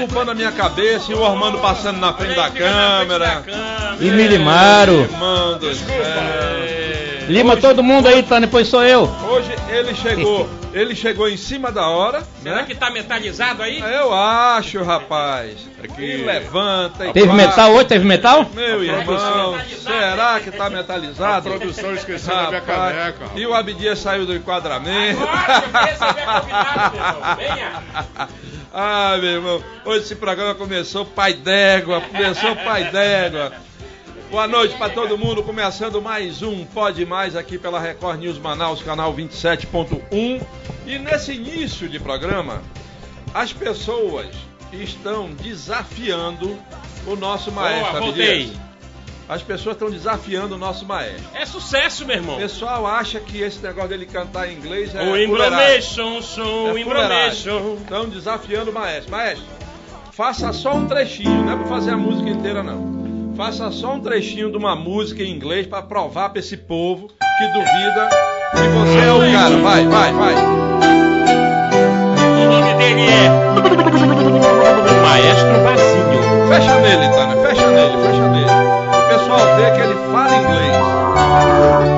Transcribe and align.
culpando 0.00 0.30
a 0.30 0.34
minha 0.34 0.50
cabeça 0.50 1.12
e 1.12 1.14
o 1.14 1.24
Armando 1.24 1.58
passando 1.58 1.98
na 1.98 2.12
frente 2.14 2.34
da 2.34 2.50
câmera. 2.50 3.44
E 4.00 4.10
do 5.58 5.74
céu. 5.74 5.90
Lima 7.28 7.56
todo 7.56 7.82
mundo 7.82 8.08
aí, 8.08 8.22
tá? 8.24 8.40
Depois 8.40 8.66
sou 8.66 8.82
eu. 8.82 9.02
Hoje 9.28 9.54
ele 9.68 9.94
chegou, 9.94 10.50
ele 10.72 10.96
chegou 10.96 11.28
em 11.28 11.36
cima 11.36 11.70
da 11.70 11.86
hora, 11.86 12.24
Será 12.42 12.56
né? 12.56 12.64
que 12.64 12.74
tá 12.74 12.90
metalizado 12.90 13.62
aí? 13.62 13.78
Eu 13.78 14.12
acho, 14.12 14.82
rapaz. 14.82 15.54
Que 15.94 16.16
levanta 16.16 17.06
e 17.06 17.12
Teve 17.12 17.32
metal 17.32 17.72
hoje? 17.72 17.84
Teve 17.84 18.04
metal? 18.04 18.46
Meu 18.52 18.82
irmão, 18.82 19.56
será 19.80 20.40
que 20.40 20.50
tá 20.50 20.68
metalizado? 20.70 21.50
A 21.50 21.58
produção 21.58 21.94
esqueceu 21.94 22.34
da 22.34 22.48
minha 22.48 22.60
caneca. 22.62 23.26
E 23.36 23.46
o 23.46 23.54
Abdias 23.54 24.00
saiu 24.00 24.26
do 24.26 24.34
enquadramento. 24.34 25.22
Agora, 25.22 25.60
que 25.60 25.90
receber 25.90 26.24
convidado, 26.24 26.96
meu 26.96 27.04
irmão. 27.04 27.36
Venha. 27.36 28.28
Ah, 28.72 29.18
meu 29.20 29.30
irmão, 29.30 29.64
hoje 29.84 30.04
esse 30.04 30.14
programa 30.14 30.54
começou 30.54 31.04
pai 31.04 31.34
d'égua, 31.34 32.00
começou 32.00 32.54
pai 32.54 32.88
d'égua. 32.92 33.52
Boa 34.30 34.46
noite 34.46 34.76
para 34.76 34.92
todo 34.92 35.18
mundo, 35.18 35.42
começando 35.42 36.00
mais 36.00 36.40
um 36.40 36.64
Pode 36.66 37.04
Mais 37.04 37.34
aqui 37.34 37.58
pela 37.58 37.80
Record 37.80 38.20
News 38.20 38.38
Manaus, 38.38 38.80
canal 38.80 39.12
27.1. 39.12 40.40
E 40.86 40.98
nesse 41.00 41.32
início 41.32 41.88
de 41.88 41.98
programa, 41.98 42.62
as 43.34 43.52
pessoas 43.52 44.28
estão 44.72 45.30
desafiando 45.34 46.56
o 47.08 47.16
nosso 47.16 47.50
maestro. 47.50 47.90
Boa, 47.90 48.00
voltei. 48.00 48.42
Abdias. 48.44 48.69
As 49.30 49.42
pessoas 49.44 49.76
estão 49.76 49.88
desafiando 49.88 50.56
o 50.56 50.58
nosso 50.58 50.84
maestro. 50.84 51.22
É 51.32 51.46
sucesso, 51.46 52.04
meu 52.04 52.16
irmão. 52.16 52.34
O 52.34 52.40
pessoal 52.40 52.84
acha 52.84 53.20
que 53.20 53.40
esse 53.40 53.60
negócio 53.60 53.90
dele 53.90 54.04
cantar 54.04 54.50
em 54.50 54.56
inglês 54.56 54.92
é 54.92 55.02
O 55.02 55.04
fuleiragem. 55.04 55.28
Imbromation, 55.28 56.20
som, 56.20 56.76
É 56.76 56.82
fuleiragem. 56.82 57.74
Estão 57.76 58.08
desafiando 58.08 58.72
o 58.72 58.74
maestro. 58.74 59.12
Maestro, 59.12 59.46
faça 60.10 60.52
só 60.52 60.74
um 60.74 60.84
trechinho, 60.88 61.44
não 61.44 61.52
é 61.52 61.56
pra 61.56 61.66
fazer 61.66 61.92
a 61.92 61.96
música 61.96 62.28
inteira, 62.28 62.64
não. 62.64 63.32
Faça 63.36 63.70
só 63.70 63.94
um 63.94 64.00
trechinho 64.00 64.50
de 64.50 64.56
uma 64.56 64.74
música 64.74 65.22
em 65.22 65.30
inglês 65.30 65.64
pra 65.64 65.80
provar 65.80 66.30
pra 66.30 66.40
esse 66.40 66.56
povo 66.56 67.06
que 67.06 67.46
duvida 67.52 68.08
que 68.50 68.66
você 68.68 68.98
é 68.98 69.12
o 69.12 69.20
cara. 69.32 69.56
Vai, 69.58 69.86
vai, 69.86 70.12
vai. 70.12 70.34
O 72.34 72.48
nome 72.50 72.74
dele 72.74 73.02
é 73.02 73.28
Maestro 75.02 75.52
Basílio. 75.62 76.48
Fecha 76.48 76.80
nele, 76.80 77.08
Tânia, 77.14 77.36
fecha 77.46 77.70
nele, 77.70 77.96
fecha 78.02 78.28
nele. 78.28 78.89
Pessoal 79.10 79.56
vê 79.56 79.72
que 79.72 79.80
ele 79.80 79.94
fala 80.12 80.36
inglês. 80.36 81.89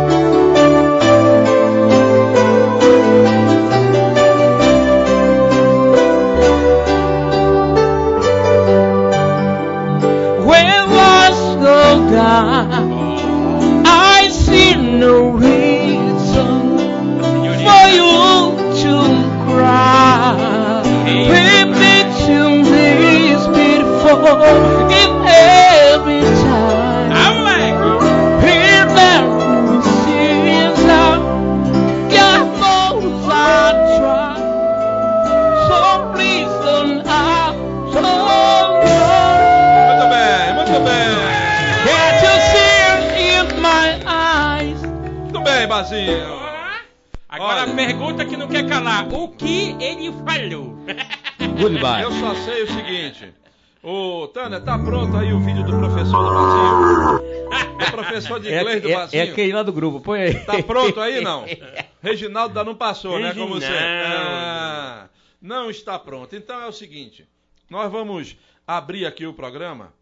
Basinho? 59.36 59.56
lá 59.56 59.62
do 59.62 59.72
grupo, 59.72 60.00
põe 60.00 60.22
aí. 60.22 60.44
Tá 60.44 60.62
pronto 60.62 61.00
aí, 61.00 61.20
não? 61.20 61.44
Reginaldo 62.02 62.58
ainda 62.58 62.64
não 62.70 62.76
passou, 62.76 63.18
né? 63.18 63.32
Como 63.34 63.54
você. 63.54 63.66
Reginaldo. 63.66 64.28
Ah, 64.30 65.08
não 65.40 65.70
está 65.70 65.98
pronto. 65.98 66.34
Então 66.36 66.60
é 66.60 66.66
o 66.66 66.72
seguinte: 66.72 67.26
nós 67.70 67.90
vamos 67.90 68.36
abrir 68.66 69.06
aqui 69.06 69.26
o 69.26 69.32
programa. 69.34 69.92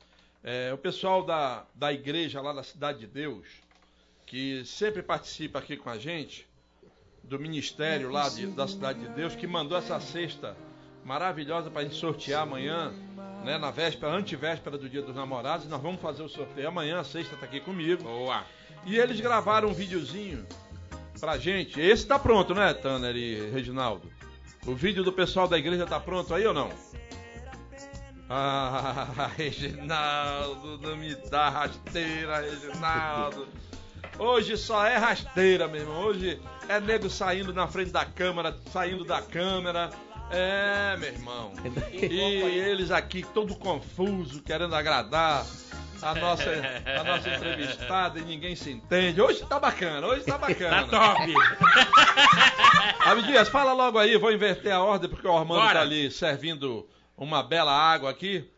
É, 0.43 0.73
o 0.73 0.79
pessoal 0.79 1.23
da, 1.23 1.65
da 1.75 1.93
igreja 1.93 2.41
lá 2.41 2.53
da 2.53 2.63
Cidade 2.63 3.01
de 3.01 3.07
Deus, 3.07 3.47
que 4.27 4.65
sempre 4.65 5.03
participa 5.03 5.59
aqui 5.59 5.77
com 5.77 5.91
a 5.91 5.99
gente, 5.99 6.47
do 7.23 7.39
ministério 7.39 8.11
lá 8.11 8.29
de- 8.29 8.47
da 8.47 8.67
Cidade 8.67 9.01
de 9.01 9.09
Deus, 9.09 9.35
que 9.37 9.47
mandou 9.47 9.77
essa 9.77 10.01
cesta 10.01 10.57
maravilhosa 11.05 11.71
para 11.71 11.81
a 11.83 11.85
gente 11.85 11.97
sortear 11.97 12.43
amanhã, 12.43 12.93
né, 13.45 13.59
na 13.59 13.71
véspera, 13.71 14.13
antevéspera 14.13 14.79
do 14.79 14.89
Dia 14.89 15.03
dos 15.03 15.15
Namorados. 15.15 15.67
Nós 15.69 15.81
vamos 15.81 16.01
fazer 16.01 16.23
o 16.23 16.29
sorteio 16.29 16.69
amanhã, 16.69 17.01
a 17.01 17.05
sexta 17.05 17.35
está 17.35 17.45
aqui 17.47 17.61
comigo. 17.61 18.03
Boa. 18.03 18.45
E 18.85 18.99
eles 18.99 19.21
gravaram 19.21 19.69
um 19.69 19.75
videozinho 19.75 20.47
pra 21.19 21.39
gente. 21.39 21.81
Esse 21.81 22.07
tá 22.07 22.19
pronto, 22.19 22.55
né, 22.55 22.73
Tanner 22.75 23.15
e 23.15 23.51
Reginaldo? 23.51 24.11
O 24.67 24.75
vídeo 24.75 25.03
do 25.03 25.13
pessoal 25.13 25.49
da 25.49 25.59
igreja 25.59 25.87
tá 25.87 25.99
pronto 25.99 26.35
aí 26.35 26.47
ou 26.47 26.55
não? 26.55 26.71
Ah, 28.29 29.31
Reginaldo, 29.37 30.79
não 30.79 30.97
me 30.97 31.15
dá 31.29 31.49
rasteira, 31.49 32.41
Reginaldo. 32.41 33.49
Hoje 34.19 34.57
só 34.57 34.87
é 34.87 34.97
rasteira, 34.97 35.67
meu 35.67 35.81
irmão. 35.81 36.03
Hoje 36.05 36.41
é 36.69 36.79
nego 36.79 37.09
saindo 37.09 37.53
na 37.53 37.67
frente 37.67 37.91
da 37.91 38.05
câmera, 38.05 38.57
saindo 38.71 39.05
da 39.05 39.21
câmera. 39.21 39.91
É, 40.31 40.97
meu 40.99 41.09
irmão. 41.09 41.53
E 41.93 42.21
eles 42.21 42.91
aqui 42.91 43.25
todo 43.35 43.57
confuso, 43.57 44.43
querendo 44.43 44.75
agradar 44.77 45.45
a 46.03 46.15
nossa, 46.15 46.51
a 46.99 47.05
nossa 47.05 47.29
entrevistada 47.29 48.19
e 48.19 48.23
ninguém 48.23 48.55
se 48.57 48.71
entende. 48.71 49.21
Hoje 49.21 49.45
tá 49.47 49.59
bacana, 49.59 50.07
hoje 50.07 50.25
tá 50.25 50.33
Tá 50.33 50.39
bacana. 50.39 50.87
top. 50.89 51.35
Abdias, 53.05 53.49
fala 53.49 53.73
logo 53.73 53.99
aí, 53.99 54.17
vou 54.17 54.33
inverter 54.33 54.73
a 54.73 54.83
ordem 54.83 55.09
porque 55.11 55.27
o 55.27 55.37
Armando 55.37 55.61
Bora. 55.61 55.75
tá 55.75 55.81
ali 55.81 56.11
servindo 56.11 56.89
uma 57.17 57.43
bela 57.43 57.73
água 57.73 58.11
aqui. 58.11 58.49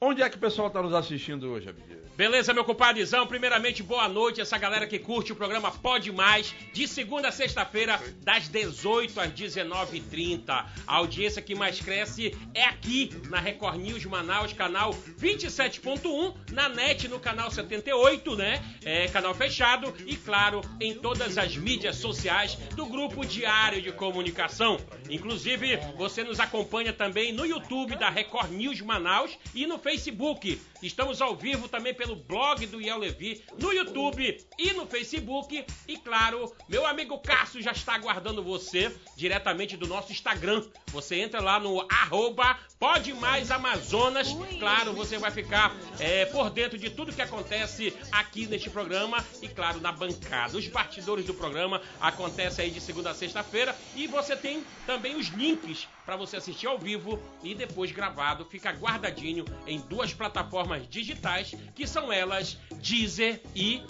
Onde 0.00 0.22
é 0.22 0.28
que 0.28 0.36
o 0.36 0.40
pessoal 0.40 0.68
tá 0.70 0.82
nos 0.82 0.92
assistindo 0.94 1.50
hoje, 1.50 1.68
Abdias? 1.68 2.05
Beleza, 2.16 2.54
meu 2.54 2.64
compadrezão? 2.64 3.26
Primeiramente, 3.26 3.82
boa 3.82 4.08
noite. 4.08 4.40
Essa 4.40 4.56
galera 4.56 4.86
que 4.86 4.98
curte 4.98 5.32
o 5.32 5.36
programa 5.36 5.70
Pode 5.70 6.10
Mais, 6.10 6.54
de 6.72 6.88
segunda 6.88 7.28
a 7.28 7.30
sexta-feira, 7.32 8.00
das 8.22 8.48
18 8.48 9.20
às 9.20 9.30
19h30. 9.32 10.48
A 10.48 10.66
audiência 10.86 11.42
que 11.42 11.54
mais 11.54 11.78
cresce 11.78 12.34
é 12.54 12.64
aqui 12.64 13.10
na 13.28 13.38
Record 13.38 13.76
News 13.76 14.02
Manaus, 14.06 14.54
canal 14.54 14.94
27.1, 15.20 16.34
na 16.52 16.70
net 16.70 17.06
no 17.06 17.20
canal 17.20 17.50
78, 17.50 18.34
né? 18.34 18.64
É 18.82 19.08
canal 19.08 19.34
fechado 19.34 19.92
e, 20.06 20.16
claro, 20.16 20.62
em 20.80 20.94
todas 20.94 21.36
as 21.36 21.54
mídias 21.54 21.96
sociais 21.96 22.54
do 22.74 22.86
Grupo 22.86 23.26
Diário 23.26 23.82
de 23.82 23.92
Comunicação. 23.92 24.78
Inclusive, 25.10 25.76
você 25.98 26.24
nos 26.24 26.40
acompanha 26.40 26.94
também 26.94 27.30
no 27.30 27.44
YouTube 27.44 27.94
da 27.94 28.08
Record 28.08 28.52
News 28.52 28.80
Manaus 28.80 29.38
e 29.54 29.66
no 29.66 29.78
Facebook. 29.78 30.58
Estamos 30.82 31.20
ao 31.20 31.34
vivo 31.36 31.68
também 31.68 31.92
pelo 31.92 32.05
blog 32.14 32.66
do 32.66 32.80
Iel 32.80 32.98
Levi, 32.98 33.42
no 33.58 33.72
YouTube 33.72 34.38
e 34.58 34.72
no 34.74 34.86
Facebook. 34.86 35.64
E 35.88 35.96
claro, 35.96 36.54
meu 36.68 36.86
amigo 36.86 37.18
Cássio 37.18 37.62
já 37.62 37.72
está 37.72 37.94
aguardando 37.94 38.42
você 38.42 38.94
diretamente 39.16 39.76
do 39.76 39.88
nosso 39.88 40.12
Instagram. 40.12 40.64
Você 40.92 41.16
entra 41.16 41.40
lá 41.40 41.58
no 41.58 41.84
arroba 41.90 42.58
Pode 42.78 43.14
Mais 43.14 43.50
Amazonas. 43.50 44.28
Claro, 44.58 44.92
você 44.92 45.16
vai 45.16 45.30
ficar 45.30 45.74
é, 45.98 46.26
por 46.26 46.50
dentro 46.50 46.76
de 46.76 46.90
tudo 46.90 47.12
que 47.12 47.22
acontece 47.22 47.96
aqui 48.12 48.46
neste 48.46 48.68
programa 48.68 49.24
e, 49.40 49.48
claro, 49.48 49.80
na 49.80 49.90
bancada. 49.90 50.58
Os 50.58 50.68
bastidores 50.68 51.24
do 51.24 51.32
programa 51.32 51.80
acontecem 51.98 52.66
aí 52.66 52.70
de 52.70 52.80
segunda 52.80 53.10
a 53.10 53.14
sexta-feira 53.14 53.74
e 53.94 54.06
você 54.06 54.36
tem 54.36 54.62
também 54.86 55.16
os 55.16 55.28
links 55.28 55.88
para 56.04 56.16
você 56.16 56.36
assistir 56.36 56.66
ao 56.66 56.78
vivo 56.78 57.18
e 57.42 57.54
depois 57.54 57.90
gravado. 57.92 58.44
Fica 58.44 58.70
guardadinho 58.72 59.46
em 59.66 59.80
duas 59.80 60.12
plataformas 60.12 60.86
digitais 60.86 61.54
que 61.74 61.86
são 61.86 62.12
elas 62.12 62.58
Deezer 62.78 63.40
e 63.54 63.82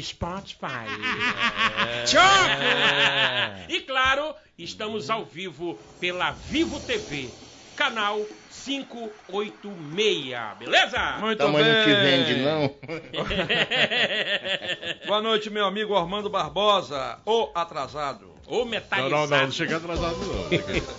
Spotify. 0.00 0.86
É. 2.10 3.66
E 3.68 3.80
claro, 3.80 4.34
estamos 4.58 5.10
ao 5.10 5.24
vivo 5.24 5.78
pela 6.00 6.30
Vivo 6.32 6.80
TV, 6.80 7.28
canal 7.76 8.20
586, 8.64 10.58
beleza? 10.58 11.16
Muito 11.20 11.38
Tamanho 11.38 11.64
bem. 11.64 11.74
não 11.74 11.84
te 11.84 11.94
vende, 11.94 12.34
não. 12.42 12.74
Boa 15.06 15.20
noite, 15.22 15.50
meu 15.50 15.66
amigo 15.66 15.94
Armando 15.96 16.30
Barbosa, 16.30 17.18
o 17.26 17.50
atrasado. 17.54 18.32
Ou 18.46 18.60
Não, 18.64 18.70
metalizado. 18.70 19.10
não, 19.14 19.26
não, 19.26 19.44
não 19.44 19.52
cheguei 19.52 19.76
atrasado 19.76 20.16
não. 20.16 20.48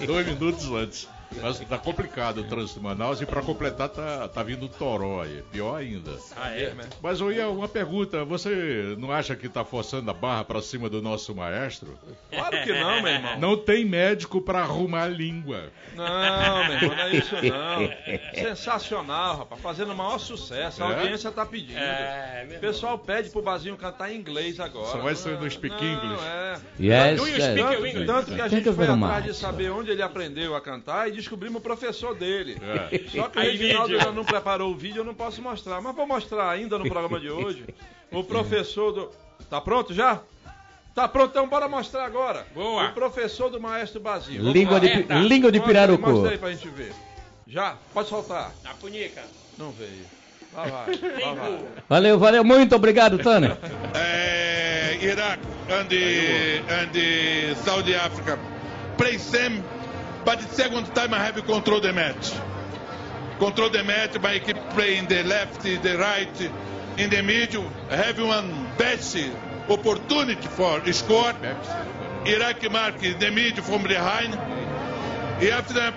Dois 0.06 0.28
minutos 0.28 0.66
antes. 0.72 1.08
Mas 1.42 1.60
tá 1.60 1.78
complicado 1.78 2.40
o 2.40 2.44
trânsito 2.44 2.80
de 2.80 2.86
Manaus 2.86 3.22
e 3.22 3.26
pra 3.26 3.42
completar 3.42 3.88
tá, 3.90 4.28
tá 4.28 4.42
vindo 4.44 4.66
o 4.66 4.70
Toró 4.70 5.22
aí. 5.22 5.44
Pior 5.52 5.76
ainda. 5.76 6.12
Ah, 6.36 6.50
é? 6.52 6.74
Mas 7.02 7.20
eu 7.20 7.32
ia 7.32 7.48
uma 7.50 7.68
pergunta, 7.68 8.26
você 8.26 8.96
não 8.98 9.12
acha 9.12 9.36
que 9.36 9.48
tá 9.48 9.64
forçando 9.64 10.10
a 10.10 10.14
barra 10.14 10.44
pra 10.44 10.62
cima 10.62 10.90
do 10.90 11.02
nosso 11.02 11.36
maestro? 11.36 11.98
Claro 12.32 12.64
que 12.64 12.72
não, 12.74 13.02
meu 13.02 13.12
irmão. 13.14 13.40
Não 13.40 13.58
tem 13.58 13.86
médico 13.86 14.42
pra 14.42 14.62
arrumar 14.62 15.04
a 15.04 15.08
língua. 15.08 15.72
Não, 15.96 16.64
meu 16.66 16.74
irmão, 16.76 16.96
não 16.96 17.04
é 17.04 17.16
isso 17.16 17.36
não. 17.36 18.30
Sensacional, 18.34 19.38
rapaz. 19.38 19.62
Fazendo 19.62 19.92
o 19.94 19.96
maior 19.96 20.18
sucesso. 20.20 20.84
A 20.84 20.92
É? 20.92 20.96
audiência 21.02 21.32
tá 21.32 21.46
pedindo. 21.46 21.78
É, 21.78 22.48
O 22.58 22.60
pessoal 22.60 22.98
pede 22.98 23.30
pro 23.30 23.42
Bazinho 23.42 23.78
cantar 23.78 24.12
em 24.12 24.18
inglês 24.18 24.60
agora. 24.60 24.88
Só 24.92 24.98
vai 25.00 25.16
ser 25.16 25.36
no 25.36 25.42
Não, 25.42 25.50
speak 25.50 25.76
não, 25.76 25.94
English. 25.94 26.24
É. 26.26 26.60
Yes, 26.80 27.22
Do 27.22 27.28
you 27.28 27.36
yes. 27.38 27.60
Tanto, 27.60 28.06
tanto 28.06 28.36
que 28.36 28.42
a 28.42 28.48
gente 28.48 28.72
foi 28.74 28.88
atrás 28.88 29.24
de 29.26 29.34
saber 29.34 29.70
onde 29.72 29.92
ele 29.92 30.02
aprendeu 30.02 30.56
a 30.56 30.62
cantar 30.62 31.08
e 31.10 31.19
descobrimos 31.20 31.60
o 31.60 31.62
professor 31.64 32.16
dele. 32.16 32.58
É. 32.92 33.00
Só 33.10 33.30
que 33.30 33.38
o 33.38 33.42
Reginaldo 33.42 33.94
ainda 33.94 34.12
não 34.12 34.26
preparou 34.26 34.72
o 34.72 34.76
vídeo, 34.76 35.02
eu 35.02 35.06
não 35.06 35.14
posso 35.14 35.42
mostrar. 35.42 35.82
Mas 35.82 35.96
vou 35.96 36.08
mostrar 36.08 36.50
ainda 36.50 36.78
no 36.78 36.88
programa 36.90 37.20
de 37.20 37.30
hoje. 37.30 37.66
O 38.12 38.24
professor 38.24 38.92
do. 38.92 39.12
Tá 39.50 39.62
pronto 39.62 39.94
já? 39.94 40.22
Tá 40.96 41.08
pronto, 41.08 41.30
então 41.32 41.48
bora 41.48 41.68
mostrar 41.70 42.04
agora. 42.06 42.46
Boa. 42.54 42.90
O 42.90 42.94
professor 42.94 43.50
do 43.50 43.60
maestro. 43.62 44.02
Vamos 44.02 44.28
Língua 44.28 44.80
de, 44.80 44.88
É, 44.88 45.04
tá. 45.04 45.16
língua 45.20 45.52
de 45.52 45.60
pirarucu. 45.60 46.10
Mostra 46.10 46.32
aí 46.32 46.38
pra 46.38 46.52
gente 46.52 46.68
ver. 46.70 46.92
Já? 47.48 47.78
Pode 47.94 48.10
soltar. 48.10 48.52
A 48.66 48.74
punica. 48.74 49.24
Não 49.58 49.72
veio. 49.72 50.06
Lá 50.54 50.64
vai. 50.66 50.96
Lá 51.22 51.34
vai. 51.34 51.60
Valeu, 51.88 52.20
valeu. 52.20 52.44
Muito 52.44 52.76
obrigado, 52.76 53.18
Tânia. 53.20 53.58
uh, 53.62 55.04
Iraq 55.06 55.40
and 55.70 55.86
the, 55.88 56.58
and 56.74 56.90
the 56.92 57.56
Saudi 57.64 57.96
Africa 57.96 58.38
play 58.98 59.18
same, 59.18 59.64
but 60.30 60.42
the 60.42 60.56
second 60.56 60.86
time 60.94 61.12
I 61.12 61.26
have 61.26 61.44
control 61.44 61.82
the 61.82 61.92
match. 61.92 62.34
Control 63.40 63.72
the 63.72 63.84
match, 63.84 64.22
my 64.22 64.38
keep 64.38 64.58
playing 64.76 65.08
the 65.08 65.24
left, 65.24 65.64
the 65.64 65.98
right, 65.98 66.42
in 67.00 67.10
the 67.10 67.24
middle. 67.24 67.68
Have 67.90 68.22
one 68.22 68.68
best 68.78 69.18
opportunity 69.68 70.48
for 70.48 70.86
score. 70.94 71.34
Iraq 72.28 72.72
mark 72.72 73.00
the 73.00 73.32
middle 73.32 73.64
from 73.64 73.82
behind. 73.82 74.36
And 74.36 75.50
after 75.50 75.74
that, 75.74 75.96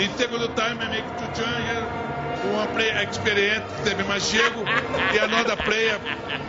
in 0.00 0.10
second 0.18 0.56
time 0.56 0.80
I 0.80 0.88
make 0.88 1.08
two 1.20 1.40
changes. 1.40 2.13
Uma 2.52 2.66
player 2.68 3.08
experiente, 3.08 3.66
teve 3.82 4.02
mais 4.04 4.22
chego, 4.24 4.64
e 5.14 5.18
another 5.18 5.56
player 5.64 5.98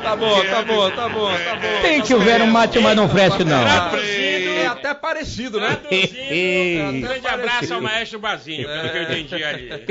Tá 0.01 0.15
bom, 0.15 0.43
tá 0.45 0.61
bom, 0.61 0.91
tá 0.91 1.09
bom, 1.09 1.31
tá 1.33 1.55
bom. 1.55 1.81
Tem 1.81 2.01
que 2.01 2.15
ver 2.15 2.41
um 2.41 2.47
mate, 2.47 2.79
mas 2.79 2.95
não 2.95 3.09
fresco, 3.09 3.43
não. 3.43 3.65
É 3.65 4.67
até 4.67 4.93
parecido, 4.93 5.59
né? 5.59 5.75
traduzindo. 5.75 6.15
Um 6.95 7.01
grande 7.01 7.27
abraço 7.27 7.73
ao 7.73 7.81
maestro 7.81 8.19
Bazinho, 8.19 8.67
pelo 8.67 8.89
que 8.89 8.97
eu 8.97 9.03
entendi 9.03 9.43
ali. 9.43 9.69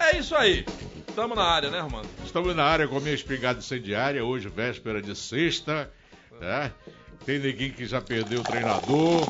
É 0.00 0.16
isso 0.16 0.34
aí. 0.36 0.64
Tamo 1.14 1.34
na 1.34 1.42
área, 1.42 1.70
né, 1.70 1.80
Romano? 1.80 2.08
Estamos 2.24 2.54
na 2.54 2.64
área 2.64 2.86
com 2.86 2.96
a 2.96 3.00
minha 3.00 3.14
espingarda 3.14 3.58
incendiária, 3.58 4.24
hoje 4.24 4.48
véspera 4.48 5.02
de 5.02 5.14
sexta, 5.16 5.90
né? 6.40 6.70
Tem 7.26 7.38
neguinho 7.38 7.74
que 7.74 7.84
já 7.84 8.00
perdeu 8.00 8.40
o 8.40 8.44
treinador. 8.44 9.28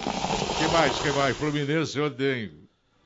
que 0.57 0.69
mais, 0.69 1.01
que 1.01 1.11
mais? 1.11 1.37
Fluminense 1.37 1.99
ontem 2.01 2.53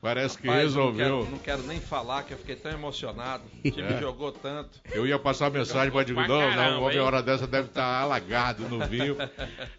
parece 0.03 0.37
que 0.37 0.45
Rapaz, 0.45 0.63
resolveu. 0.65 1.09
Não 1.09 1.19
quero, 1.21 1.31
não 1.31 1.37
quero 1.39 1.63
nem 1.63 1.79
falar, 1.79 2.23
que 2.23 2.33
eu 2.33 2.37
fiquei 2.37 2.55
tão 2.55 2.71
emocionado. 2.71 3.43
O 3.65 3.71
time 3.71 3.93
É. 3.93 3.99
jogou 3.99 4.31
tanto. 4.31 4.79
Eu 4.93 5.07
ia 5.07 5.17
passar 5.17 5.49
mensagem 5.49 5.91
para 5.91 6.03
dizer, 6.03 6.13
Pra 6.13 6.27
não, 6.27 6.55
não, 6.55 6.83
homem, 6.83 6.97
hein? 6.97 7.01
hora 7.01 7.23
dessa 7.23 7.47
deve 7.47 7.69
estar 7.69 8.01
alagado 8.01 8.63
no 8.69 8.85
vinho. 8.85 9.15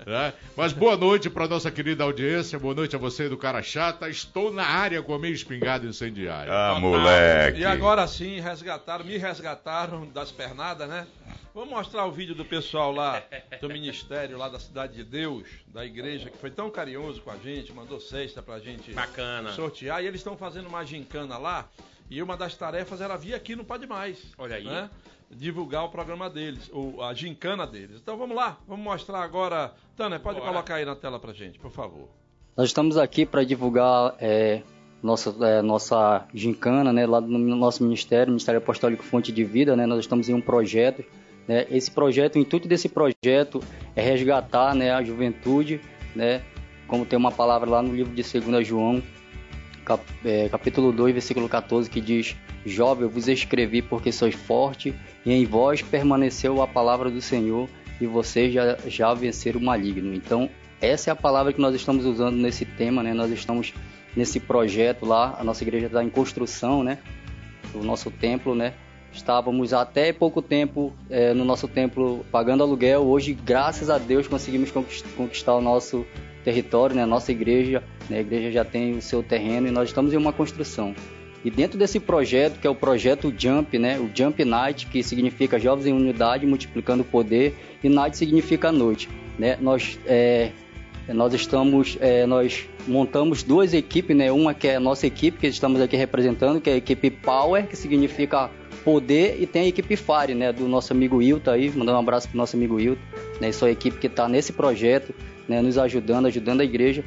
né? 0.06 0.32
Mas 0.56 0.72
boa 0.72 0.96
noite 0.96 1.28
para 1.30 1.46
nossa 1.46 1.70
querida 1.70 2.02
audiência, 2.02 2.58
boa 2.58 2.74
noite 2.74 2.96
a 2.96 2.98
você 2.98 3.28
do 3.28 3.36
Cara 3.36 3.62
Chata. 3.62 4.08
Estou 4.08 4.52
na 4.52 4.64
área 4.64 5.02
com 5.02 5.14
a 5.14 5.18
minha 5.18 5.32
espingarda 5.32 5.86
incendiária. 5.86 6.50
Ah, 6.52 6.80
moleque. 6.80 7.60
E 7.60 7.64
agora 7.64 8.06
sim, 8.06 8.40
resgataram, 8.40 9.04
me 9.04 9.18
resgataram 9.18 10.06
das 10.08 10.32
pernadas, 10.32 10.88
né? 10.88 11.06
Vou 11.54 11.64
mostrar 11.64 12.04
o 12.04 12.10
vídeo 12.10 12.34
do 12.34 12.44
pessoal 12.44 12.90
lá 12.90 13.22
do 13.60 13.68
ministério, 13.68 14.36
lá 14.36 14.48
da 14.48 14.58
Cidade 14.58 14.94
de 14.94 15.04
Deus, 15.04 15.46
da 15.68 15.86
igreja, 15.86 16.28
que 16.28 16.36
foi 16.36 16.50
tão 16.50 16.68
carinhoso 16.68 17.20
com 17.20 17.30
a 17.30 17.36
gente, 17.36 17.72
mandou 17.72 18.00
cesta 18.00 18.42
pra 18.42 18.58
gente 18.58 18.92
Bacana. 18.92 19.52
sortear. 19.52 20.02
E 20.02 20.06
eles 20.08 20.18
estão 20.18 20.36
fazendo 20.36 20.66
uma 20.68 20.84
gincana 20.84 21.38
lá. 21.38 21.68
E 22.10 22.20
uma 22.20 22.36
das 22.36 22.56
tarefas 22.56 23.00
era 23.00 23.16
vir 23.16 23.34
aqui 23.34 23.54
no 23.54 23.64
Pode 23.64 23.86
Mais. 23.86 24.18
Olha 24.36 24.56
aí. 24.56 24.64
né? 24.64 24.90
Divulgar 25.30 25.84
o 25.84 25.88
programa 25.90 26.28
deles, 26.28 26.68
ou 26.72 27.00
a 27.02 27.14
gincana 27.14 27.64
deles. 27.66 28.00
Então 28.02 28.16
vamos 28.16 28.34
lá, 28.36 28.58
vamos 28.66 28.84
mostrar 28.84 29.22
agora. 29.22 29.72
Tânia, 29.96 30.18
pode 30.18 30.40
Bora. 30.40 30.50
colocar 30.50 30.74
aí 30.74 30.84
na 30.84 30.96
tela 30.96 31.20
pra 31.20 31.32
gente, 31.32 31.58
por 31.60 31.70
favor. 31.70 32.08
Nós 32.56 32.66
estamos 32.66 32.96
aqui 32.96 33.24
para 33.24 33.44
divulgar 33.44 34.16
é, 34.20 34.62
nossa, 35.00 35.34
é, 35.46 35.62
nossa 35.62 36.26
gincana, 36.34 36.92
né, 36.92 37.06
lá 37.06 37.20
no 37.20 37.38
nosso 37.56 37.82
ministério, 37.84 38.32
Ministério 38.32 38.58
Apostólico 38.58 39.04
Fonte 39.04 39.30
de 39.30 39.44
Vida, 39.44 39.74
né, 39.76 39.86
nós 39.86 40.00
estamos 40.00 40.28
em 40.28 40.34
um 40.34 40.40
projeto, 40.40 41.04
né, 41.46 41.66
esse 41.70 41.90
projeto, 41.90 42.36
o 42.36 42.38
intuito 42.38 42.66
desse 42.68 42.88
projeto 42.88 43.60
é 43.94 44.02
resgatar, 44.02 44.74
né, 44.74 44.92
a 44.92 45.02
juventude, 45.02 45.80
né, 46.14 46.42
como 46.86 47.04
tem 47.04 47.18
uma 47.18 47.32
palavra 47.32 47.68
lá 47.68 47.82
no 47.82 47.94
livro 47.94 48.14
de 48.14 48.22
2 48.22 48.66
João, 48.66 49.02
cap- 49.84 50.04
é, 50.24 50.48
capítulo 50.48 50.92
2, 50.92 51.12
versículo 51.12 51.48
14, 51.48 51.88
que 51.90 52.00
diz: 52.00 52.36
Jovem, 52.64 53.04
eu 53.04 53.10
vos 53.10 53.28
escrevi 53.28 53.82
porque 53.82 54.10
sois 54.10 54.34
forte, 54.34 54.94
e 55.24 55.32
em 55.32 55.44
vós 55.44 55.82
permaneceu 55.82 56.62
a 56.62 56.66
palavra 56.66 57.10
do 57.10 57.20
Senhor, 57.20 57.68
e 58.00 58.06
vocês 58.06 58.52
já, 58.52 58.76
já 58.86 59.14
venceram 59.14 59.60
o 59.60 59.64
maligno. 59.64 60.14
Então, 60.14 60.48
essa 60.80 61.10
é 61.10 61.12
a 61.12 61.16
palavra 61.16 61.52
que 61.52 61.60
nós 61.60 61.74
estamos 61.74 62.04
usando 62.04 62.36
nesse 62.36 62.64
tema, 62.64 63.02
né? 63.02 63.14
Nós 63.14 63.30
estamos 63.30 63.72
nesse 64.16 64.38
projeto 64.40 65.06
lá, 65.06 65.36
a 65.38 65.44
nossa 65.44 65.64
igreja 65.64 65.86
está 65.86 66.02
em 66.02 66.10
construção, 66.10 66.82
né? 66.82 66.98
O 67.74 67.82
nosso 67.82 68.10
templo, 68.10 68.54
né? 68.54 68.74
Estávamos 69.14 69.72
até 69.72 70.12
pouco 70.12 70.42
tempo 70.42 70.92
eh, 71.08 71.32
no 71.32 71.44
nosso 71.44 71.68
templo 71.68 72.24
pagando 72.32 72.62
aluguel. 72.62 73.02
Hoje, 73.02 73.32
graças 73.32 73.88
a 73.88 73.96
Deus, 73.96 74.26
conseguimos 74.26 74.70
conquist- 74.70 75.06
conquistar 75.16 75.54
o 75.54 75.60
nosso 75.60 76.04
território, 76.44 76.96
né? 76.96 77.06
Nossa 77.06 77.30
igreja, 77.30 77.82
né? 78.10 78.18
A 78.18 78.20
igreja 78.20 78.50
já 78.50 78.64
tem 78.64 78.96
o 78.96 79.00
seu 79.00 79.22
terreno 79.22 79.68
e 79.68 79.70
nós 79.70 79.88
estamos 79.88 80.12
em 80.12 80.16
uma 80.16 80.32
construção. 80.32 80.94
E 81.44 81.50
dentro 81.50 81.78
desse 81.78 82.00
projeto, 82.00 82.58
que 82.58 82.66
é 82.66 82.70
o 82.70 82.74
projeto 82.74 83.32
Jump, 83.36 83.78
né? 83.78 83.98
O 83.98 84.10
Jump 84.14 84.44
Night, 84.44 84.86
que 84.86 85.02
significa 85.02 85.58
Jovens 85.58 85.86
em 85.86 85.92
Unidade 85.92 86.44
Multiplicando 86.44 87.02
o 87.02 87.06
Poder, 87.06 87.54
e 87.82 87.88
Night 87.88 88.16
significa 88.16 88.72
noite, 88.72 89.08
né? 89.38 89.56
Nós 89.60 89.98
eh, 90.06 90.50
nós 91.06 91.34
estamos, 91.34 91.98
eh, 92.00 92.26
nós 92.26 92.66
montamos 92.88 93.42
duas 93.42 93.74
equipes, 93.74 94.16
né? 94.16 94.32
Uma 94.32 94.54
que 94.54 94.68
é 94.68 94.76
a 94.76 94.80
nossa 94.80 95.06
equipe 95.06 95.38
que 95.38 95.46
estamos 95.46 95.80
aqui 95.80 95.96
representando, 95.96 96.60
que 96.60 96.70
é 96.70 96.72
a 96.72 96.76
equipe 96.76 97.10
Power, 97.10 97.66
que 97.66 97.76
significa 97.76 98.50
poder, 98.84 99.38
e 99.40 99.46
tem 99.46 99.62
a 99.62 99.68
equipe 99.68 99.96
Fire, 99.96 100.34
né? 100.34 100.52
Do 100.52 100.68
nosso 100.68 100.92
amigo 100.92 101.16
Wilton 101.16 101.50
aí, 101.50 101.70
mandando 101.70 101.96
um 101.96 102.00
abraço 102.00 102.28
pro 102.28 102.36
nosso 102.36 102.54
amigo 102.56 102.74
Wilton, 102.74 103.00
né? 103.40 103.48
Essa 103.48 103.66
é 103.66 103.68
a 103.70 103.72
equipe 103.72 103.98
que 103.98 104.06
está 104.06 104.28
nesse 104.28 104.52
projeto, 104.52 105.14
né? 105.48 105.62
Nos 105.62 105.78
ajudando, 105.78 106.26
ajudando 106.26 106.60
a 106.60 106.64
igreja. 106.64 107.02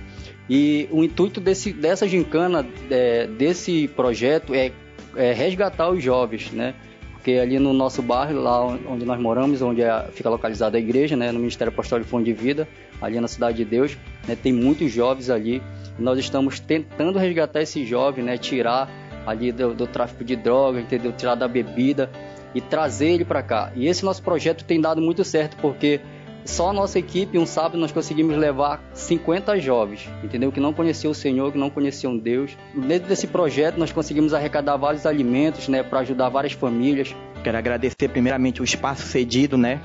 E 0.50 0.88
o 0.92 1.04
intuito 1.04 1.40
desse, 1.40 1.72
dessa 1.72 2.08
gincana, 2.08 2.66
eh, 2.90 3.28
desse 3.28 3.88
projeto 3.90 4.54
é, 4.54 4.72
é 5.16 5.34
resgatar 5.34 5.90
os 5.90 6.02
jovens, 6.02 6.52
né? 6.52 6.74
Porque 7.14 7.34
ali 7.34 7.60
no 7.60 7.74
nosso 7.74 8.02
bairro, 8.02 8.42
lá 8.42 8.66
onde 8.66 9.06
nós 9.06 9.20
moramos, 9.20 9.62
onde 9.62 9.82
é- 9.82 10.08
fica 10.14 10.30
localizada 10.30 10.78
a 10.78 10.80
igreja, 10.80 11.18
né, 11.18 11.30
no 11.30 11.40
Ministério 11.40 11.74
Apostólico 11.74 12.10
Fonte 12.10 12.24
de 12.24 12.32
Vida, 12.32 12.66
ali 13.02 13.20
na 13.20 13.28
Cidade 13.28 13.58
de 13.58 13.66
Deus, 13.66 13.98
né, 14.26 14.38
tem 14.42 14.54
muitos 14.54 14.90
jovens 14.90 15.30
ali. 15.30 15.62
E 16.00 16.02
nós 16.02 16.18
estamos 16.18 16.58
tentando 16.62 17.20
resgatar 17.20 17.62
esses 17.62 17.86
jovens, 17.86 18.24
né, 18.24 18.38
tirar 18.38 18.90
ali 19.28 19.52
do, 19.52 19.74
do 19.74 19.86
tráfico 19.86 20.24
de 20.24 20.36
drogas, 20.36 20.84
entendeu? 20.84 21.12
Tirar 21.12 21.36
da 21.36 21.48
bebida 21.48 22.10
e 22.56 22.62
trazer 22.62 23.10
ele 23.10 23.26
para 23.26 23.44
cá. 23.44 23.72
E 23.76 23.88
esse 23.88 24.04
nosso 24.04 24.24
projeto 24.24 24.64
tem 24.64 24.80
dado 24.80 25.02
muito 25.02 25.24
certo, 25.24 25.58
porque 25.58 26.00
só 26.48 26.70
a 26.70 26.74
nossa 26.74 26.98
equipe, 26.98 27.38
um 27.38 27.46
sábado, 27.46 27.78
nós 27.78 27.92
conseguimos 27.92 28.38
levar 28.38 28.82
50 28.94 29.60
jovens, 29.60 30.10
entendeu? 30.24 30.50
Que 30.50 30.62
não 30.62 30.72
conheciam 30.72 31.12
o 31.12 31.16
Senhor, 31.16 31.52
que 31.52 31.58
não 31.58 31.70
conheciam 31.70 32.18
Deus. 32.18 32.58
Dentro 32.74 33.10
desse 33.10 33.28
projeto, 33.28 33.78
nós 33.78 33.92
conseguimos 33.92 34.34
arrecadar 34.34 34.78
vários 34.78 35.06
alimentos, 35.06 35.68
né? 35.68 35.84
Para 35.84 36.00
ajudar 36.00 36.30
várias 36.30 36.54
famílias. 36.54 37.14
Quero 37.44 37.58
agradecer 37.58 38.08
primeiramente 38.08 38.62
o 38.62 38.64
espaço 38.64 39.02
cedido, 39.04 39.58
né? 39.58 39.82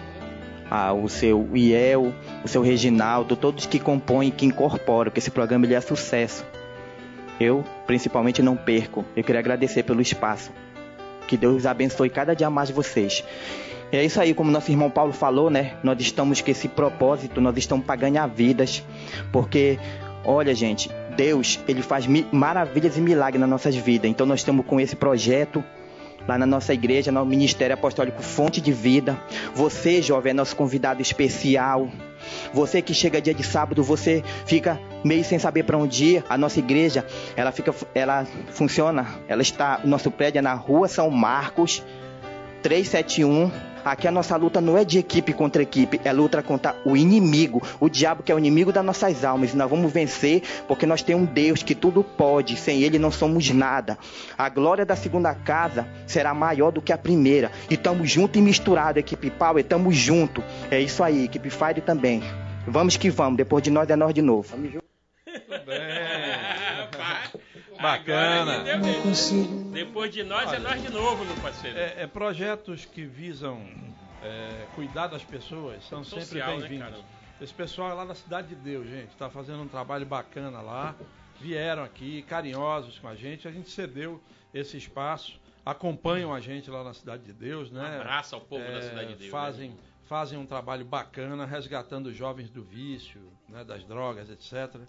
Ah, 0.71 0.93
o 0.93 1.09
seu 1.09 1.49
Iel, 1.55 2.15
o 2.45 2.49
seu 2.49 2.63
Reginaldo, 2.63 3.35
todos 3.35 3.67
que 3.67 3.81
compõem, 3.81 4.31
que 4.31 4.47
incorporam, 4.47 5.11
que 5.11 5.19
esse 5.19 5.31
programa 5.31 5.67
ele 5.67 5.75
é 5.75 5.81
sucesso. 5.81 6.47
Eu, 7.43 7.65
principalmente, 7.89 8.41
não 8.41 8.57
perco. 8.57 9.05
Eu 9.17 9.25
queria 9.25 9.41
agradecer 9.41 9.83
pelo 9.83 10.01
espaço. 10.01 10.53
Que 11.27 11.37
Deus 11.37 11.67
abençoe 11.67 12.09
cada 12.09 12.35
dia 12.35 12.49
mais 12.49 12.71
vocês. 12.71 13.25
E 13.91 13.97
é 13.97 14.05
isso 14.05 14.21
aí, 14.21 14.33
como 14.33 14.49
nosso 14.49 14.71
irmão 14.71 14.89
Paulo 14.89 15.13
falou, 15.13 15.51
né? 15.51 15.75
Nós 15.83 16.01
estamos 16.01 16.41
com 16.41 16.51
esse 16.53 16.69
propósito, 16.69 17.41
nós 17.41 17.57
estamos 17.57 17.85
para 17.85 17.97
ganhar 17.97 18.29
vidas. 18.29 18.85
Porque, 19.33 19.77
olha, 20.25 20.55
gente, 20.55 20.89
Deus, 21.17 21.59
ele 21.67 21.83
faz 21.83 22.07
maravilhas 22.31 22.97
e 22.97 23.01
milagres 23.01 23.41
nas 23.41 23.51
nossas 23.51 23.75
vidas. 23.75 24.09
Então 24.09 24.25
nós 24.25 24.39
estamos 24.39 24.65
com 24.65 24.79
esse 24.79 24.95
projeto 24.95 25.65
lá 26.29 26.39
na 26.39 26.47
nossa 26.47 26.73
igreja, 26.73 27.11
no 27.11 27.27
Ministério 27.27 27.75
Apostólico 27.75 28.23
Fonte 28.23 28.61
de 28.61 28.73
Vida. 28.73 29.21
Você, 29.53 30.01
jovem, 30.01 30.31
é 30.31 30.35
nosso 30.35 30.55
convidado 30.55 31.03
especial. 31.03 31.91
Você 32.53 32.83
que 32.83 32.95
chega 32.95 33.21
dia 33.21 33.35
de 33.35 33.43
sábado, 33.43 33.83
você 33.83 34.23
fica 34.47 34.81
meio 35.05 35.25
sem 35.25 35.39
saber 35.39 35.65
para 35.65 35.77
onde 35.77 36.17
ir. 36.17 36.25
A 36.29 36.37
nossa 36.37 36.59
igreja, 36.59 37.05
ela 37.37 37.53
fica, 37.53 37.75
ela 37.95 38.27
funciona. 38.51 39.07
Ela 39.29 39.43
está, 39.43 39.81
o 39.85 39.89
nosso 39.89 40.11
prédio 40.11 40.39
é 40.39 40.43
na 40.43 40.55
Rua 40.55 40.89
São 40.89 41.11
Marcos, 41.11 41.83
371. 42.63 43.72
Aqui 43.85 44.07
a 44.07 44.11
nossa 44.11 44.37
luta 44.37 44.61
não 44.61 44.77
é 44.77 44.85
de 44.85 44.99
equipe 44.99 45.33
contra 45.33 45.63
equipe, 45.63 46.01
é 46.05 46.13
luta 46.13 46.43
contra 46.43 46.75
o 46.85 46.97
inimigo, 46.97 47.63
o 47.81 47.89
diabo 47.89 48.23
que 48.23 48.31
é 48.31 48.35
o 48.35 48.39
inimigo 48.39 48.73
das 48.73 48.85
nossas 48.85 49.25
almas. 49.25 49.53
E 49.53 49.57
nós 49.57 49.69
vamos 49.69 49.93
vencer 49.93 50.43
porque 50.69 50.87
nós 50.87 51.03
temos 51.03 51.23
um 51.23 51.33
Deus 51.33 51.63
que 51.63 51.75
tudo 51.75 52.03
pode, 52.03 52.57
sem 52.57 52.83
ele 52.83 52.99
não 52.99 53.11
somos 53.11 53.49
nada. 53.51 53.99
A 54.37 54.49
glória 54.49 54.85
da 54.85 54.97
segunda 54.97 55.35
casa 55.35 55.87
será 56.07 56.33
maior 56.33 56.71
do 56.71 56.83
que 56.83 56.93
a 56.93 56.99
primeira. 56.99 57.51
E 57.69 57.75
estamos 57.75 58.11
juntos 58.11 58.39
e 58.39 58.43
misturados, 58.43 58.99
equipe 58.99 59.31
Power, 59.31 59.63
estamos 59.63 59.97
juntos. 59.97 60.45
É 60.71 60.81
isso 60.81 61.03
aí, 61.03 61.25
equipe 61.25 61.51
Fire 61.51 61.81
também. 61.81 62.23
Vamos 62.67 62.97
que 62.97 63.11
vamos, 63.11 63.37
depois 63.37 63.63
de 63.63 63.71
nós 63.71 63.89
é 63.91 63.97
nós 63.97 64.15
de 64.15 64.23
novo. 64.23 64.57
Bacana. 65.49 65.63
Agora 65.63 66.62
entendeu? 68.61 69.73
Depois 69.73 70.13
de 70.13 70.23
nós 70.23 70.53
é 70.53 70.59
nós 70.59 70.81
de 70.81 70.91
novo, 70.91 71.25
meu 71.25 71.37
parceiro. 71.37 71.79
É, 71.79 72.03
é 72.03 72.07
projetos 72.07 72.85
que 72.85 73.05
visam 73.05 73.61
é, 74.23 74.67
cuidar 74.75 75.09
das 75.09 75.25
pessoas 75.25 75.83
são 75.89 76.05
sempre 76.05 76.25
Social, 76.25 76.59
né, 76.59 76.69
bem-vindos. 76.69 76.91
cara? 76.91 77.03
Esse 77.41 77.53
pessoal 77.53 77.91
é 77.91 77.95
lá 77.95 78.05
da 78.05 78.15
Cidade 78.15 78.49
de 78.49 78.55
Deus, 78.55 78.87
gente, 78.87 79.09
está 79.11 79.29
fazendo 79.29 79.63
um 79.63 79.69
trabalho 79.69 80.07
bacana 80.07 80.61
lá. 80.61 80.95
Vieram 81.41 81.83
aqui, 81.83 82.23
carinhosos 82.23 82.99
com 83.01 83.09
a 83.09 83.17
gente. 83.17 83.49
A 83.49 83.51
gente 83.51 83.69
cedeu 83.69 84.23
esse 84.55 84.77
espaço, 84.77 85.41
acompanham 85.67 86.33
a 86.33 86.39
gente 86.39 86.71
lá 86.71 86.85
na 86.85 86.95
Cidade 86.95 87.25
de 87.25 87.33
Deus, 87.33 87.71
né? 87.73 87.83
Um 87.83 88.01
abraço 88.01 88.37
ao 88.37 88.41
povo 88.41 88.63
da 88.63 88.79
É, 88.79 88.83
Cidade 88.83 89.09
de 89.09 89.15
Deus, 89.17 89.31
Fazem, 89.31 89.71
né? 89.71 89.77
fazem 90.05 90.39
um 90.39 90.47
trabalho 90.47 90.85
bacana, 90.85 91.45
resgatando 91.45 92.07
os 92.07 92.17
jovens 92.17 92.49
do 92.49 92.63
vício, 92.63 93.21
né, 93.49 93.65
das 93.65 93.83
drogas, 93.83 94.31
etc. 94.31 94.81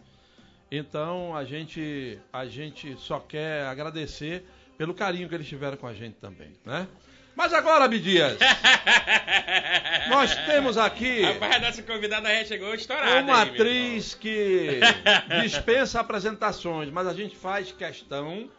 Então 0.75 1.37
a 1.37 1.45
gente, 1.45 2.17
a 2.33 2.47
gente 2.47 2.97
só 2.97 3.19
quer 3.19 3.67
agradecer 3.67 4.43
pelo 4.75 4.91
carinho 4.91 5.29
que 5.29 5.35
eles 5.35 5.47
tiveram 5.47 5.77
com 5.77 5.85
a 5.85 5.93
gente 5.93 6.15
também, 6.15 6.51
né? 6.65 6.87
Mas 7.35 7.53
agora, 7.53 7.87
Bidias, 7.87 8.39
nós 10.09 10.33
temos 10.47 10.75
aqui 10.75 11.21
Rapaz, 11.21 11.57
a 11.57 11.59
nossa 11.59 11.83
convidada 11.83 12.27
já 12.27 12.45
chegou 12.45 12.73
estourada. 12.73 13.21
uma 13.21 13.43
aí, 13.43 13.49
atriz 13.49 14.15
que 14.15 14.79
dispensa 15.43 15.99
apresentações, 15.99 16.89
mas 16.89 17.05
a 17.05 17.13
gente 17.13 17.35
faz 17.35 17.71
questão 17.71 18.49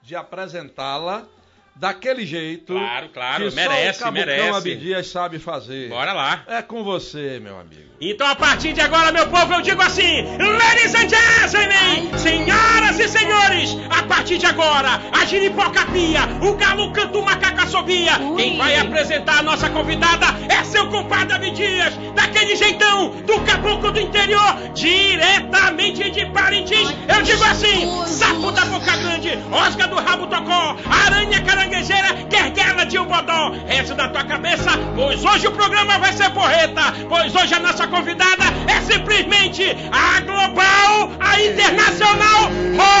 de 0.00 0.14
apresentá-la 0.14 1.26
daquele 1.74 2.24
jeito 2.24 2.72
Claro, 2.72 3.08
claro, 3.08 3.48
que 3.48 3.54
merece, 3.54 3.98
só 3.98 4.08
o 4.08 4.12
merece. 4.12 4.56
Abdias 4.56 5.06
sabe 5.08 5.38
fazer. 5.38 5.88
Bora 5.88 6.12
lá. 6.12 6.44
É 6.46 6.62
com 6.62 6.84
você, 6.84 7.40
meu 7.40 7.58
amigo. 7.58 7.94
Então, 8.00 8.26
a 8.26 8.34
partir 8.34 8.72
de 8.72 8.80
agora, 8.80 9.12
meu 9.12 9.26
povo, 9.28 9.54
eu 9.54 9.62
digo 9.62 9.80
assim: 9.80 10.24
Ladies 10.38 10.94
and 10.94 11.08
gentlemen, 11.08 12.18
senhoras 12.18 12.98
e 12.98 13.08
senhores, 13.08 13.76
a 13.88 14.02
partir 14.02 14.36
de 14.38 14.46
agora, 14.46 15.00
a 15.12 15.24
giripoca 15.24 15.86
pia, 15.86 16.22
o 16.42 16.54
galo 16.54 16.92
canta, 16.92 17.18
o 17.18 17.24
macaco 17.24 17.62
assobia. 17.62 18.12
Quem 18.36 18.58
vai 18.58 18.76
apresentar 18.76 19.38
a 19.38 19.42
nossa 19.42 19.70
convidada 19.70 20.26
é 20.48 20.62
seu 20.64 20.88
compadre 20.88 21.34
Abdias, 21.34 21.94
daquele 22.14 22.56
jeitão 22.56 23.10
do 23.22 23.40
caboclo 23.42 23.92
do 23.92 24.00
interior, 24.00 24.54
diretamente 24.74 26.10
de 26.10 26.26
Parintins. 26.26 26.90
Eu 27.08 27.22
digo 27.22 27.44
assim: 27.44 28.06
sapo 28.06 28.50
da 28.50 28.64
boca 28.66 28.96
grande, 28.96 29.38
osga 29.50 29.86
do 29.86 29.96
rabo 29.96 30.26
tocó, 30.26 30.76
aranha 31.06 31.40
caranguejeira, 31.64 32.12
guerguela 32.28 32.84
de 32.86 32.98
um 32.98 33.06
bodó. 33.06 33.52
Rezo 33.66 33.94
da 33.94 34.08
tua 34.08 34.24
cabeça, 34.24 34.70
pois 34.94 35.24
hoje 35.24 35.46
o 35.46 35.52
programa 35.52 35.98
vai 35.98 36.12
ser 36.12 36.30
porreta, 36.30 36.82
pois 37.08 37.34
hoje 37.34 37.54
a 37.54 37.60
nossa 37.60 37.86
convidada 37.86 38.44
é 38.66 38.80
simplesmente 38.82 39.64
a 39.90 40.20
global, 40.20 41.10
a 41.20 41.40
internacional 41.40 42.50
Rosa 42.76 42.94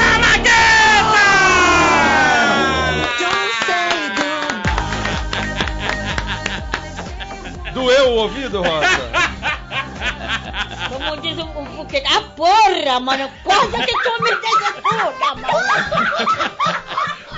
Malagueta! 0.00 0.52
Doeu 7.72 8.08
o 8.08 8.16
ouvido, 8.16 8.62
Rosa? 8.62 9.25
Como 10.88 11.16
diz 11.16 11.38
o, 11.38 11.44
o, 11.44 11.80
o 11.82 11.86
que? 11.86 11.98
A 11.98 12.20
porra, 12.36 13.00
mano. 13.00 13.30
Quase 13.42 13.78
que 13.78 13.92
tu. 13.92 14.16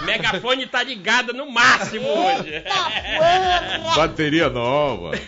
Megafone 0.08 0.66
tá 0.66 0.82
ligada 0.82 1.32
no 1.32 1.50
máximo 1.50 2.08
hoje. 2.08 2.62
Bateria 3.94 4.48
nova. 4.48 5.12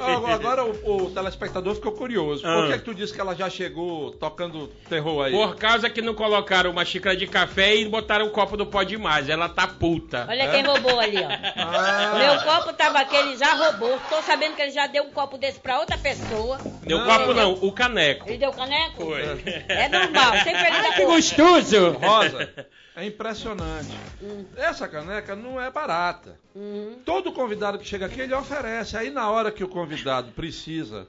Agora, 0.00 0.34
agora 0.34 0.64
o, 0.64 1.04
o 1.04 1.10
telespectador 1.10 1.74
ficou 1.74 1.92
curioso. 1.92 2.46
Ah. 2.46 2.54
Por 2.54 2.66
que, 2.68 2.78
que 2.78 2.84
tu 2.84 2.94
disse 2.94 3.12
que 3.12 3.20
ela 3.20 3.34
já 3.34 3.48
chegou 3.48 4.10
tocando 4.12 4.68
terror 4.88 5.24
aí? 5.24 5.32
Por 5.32 5.56
causa 5.56 5.88
que 5.88 6.02
não 6.02 6.14
colocaram 6.14 6.70
uma 6.70 6.84
xícara 6.84 7.16
de 7.16 7.26
café 7.26 7.76
e 7.76 7.84
botaram 7.88 8.26
um 8.26 8.30
copo 8.30 8.56
do 8.56 8.66
pó 8.66 8.82
demais. 8.82 9.28
Ela 9.28 9.48
tá 9.48 9.66
puta. 9.66 10.26
Olha 10.28 10.50
quem 10.50 10.62
roubou 10.62 10.98
ali, 10.98 11.18
ó. 11.18 11.28
Ah. 11.56 12.14
Meu 12.18 12.42
copo 12.42 12.72
tava 12.72 13.00
aqui, 13.00 13.16
ele 13.16 13.36
já 13.36 13.54
roubou. 13.54 13.98
Tô 14.08 14.22
sabendo 14.22 14.56
que 14.56 14.62
ele 14.62 14.72
já 14.72 14.86
deu 14.86 15.04
um 15.04 15.10
copo 15.10 15.38
desse 15.38 15.58
pra 15.60 15.78
outra 15.78 15.96
pessoa. 15.98 16.58
Deu 16.82 16.98
Não. 16.98 17.06
copo 17.06 17.34
não, 17.34 17.52
o 17.52 17.72
caneco. 17.72 18.28
Ele 18.28 18.38
deu 18.38 18.52
caneco? 18.52 19.04
Foi. 19.04 19.22
É 19.68 19.88
normal, 19.88 20.32
sempre 20.44 20.66
ele 20.66 20.82
dá 20.82 20.92
que 20.92 21.04
gostoso! 21.04 21.90
Rosa, 21.92 22.66
é 22.96 23.04
impressionante. 23.06 23.96
Essa 24.56 24.88
caneca 24.88 25.36
não 25.36 25.60
é 25.60 25.70
barata. 25.70 26.38
Uhum. 26.54 26.98
Todo 27.04 27.32
convidado 27.32 27.78
que 27.78 27.86
chega 27.86 28.06
aqui, 28.06 28.20
ele 28.20 28.34
oferece. 28.34 28.96
Aí 28.96 29.10
na 29.10 29.30
hora 29.30 29.52
que 29.52 29.64
o 29.64 29.68
convidado 29.68 30.32
precisa 30.32 31.06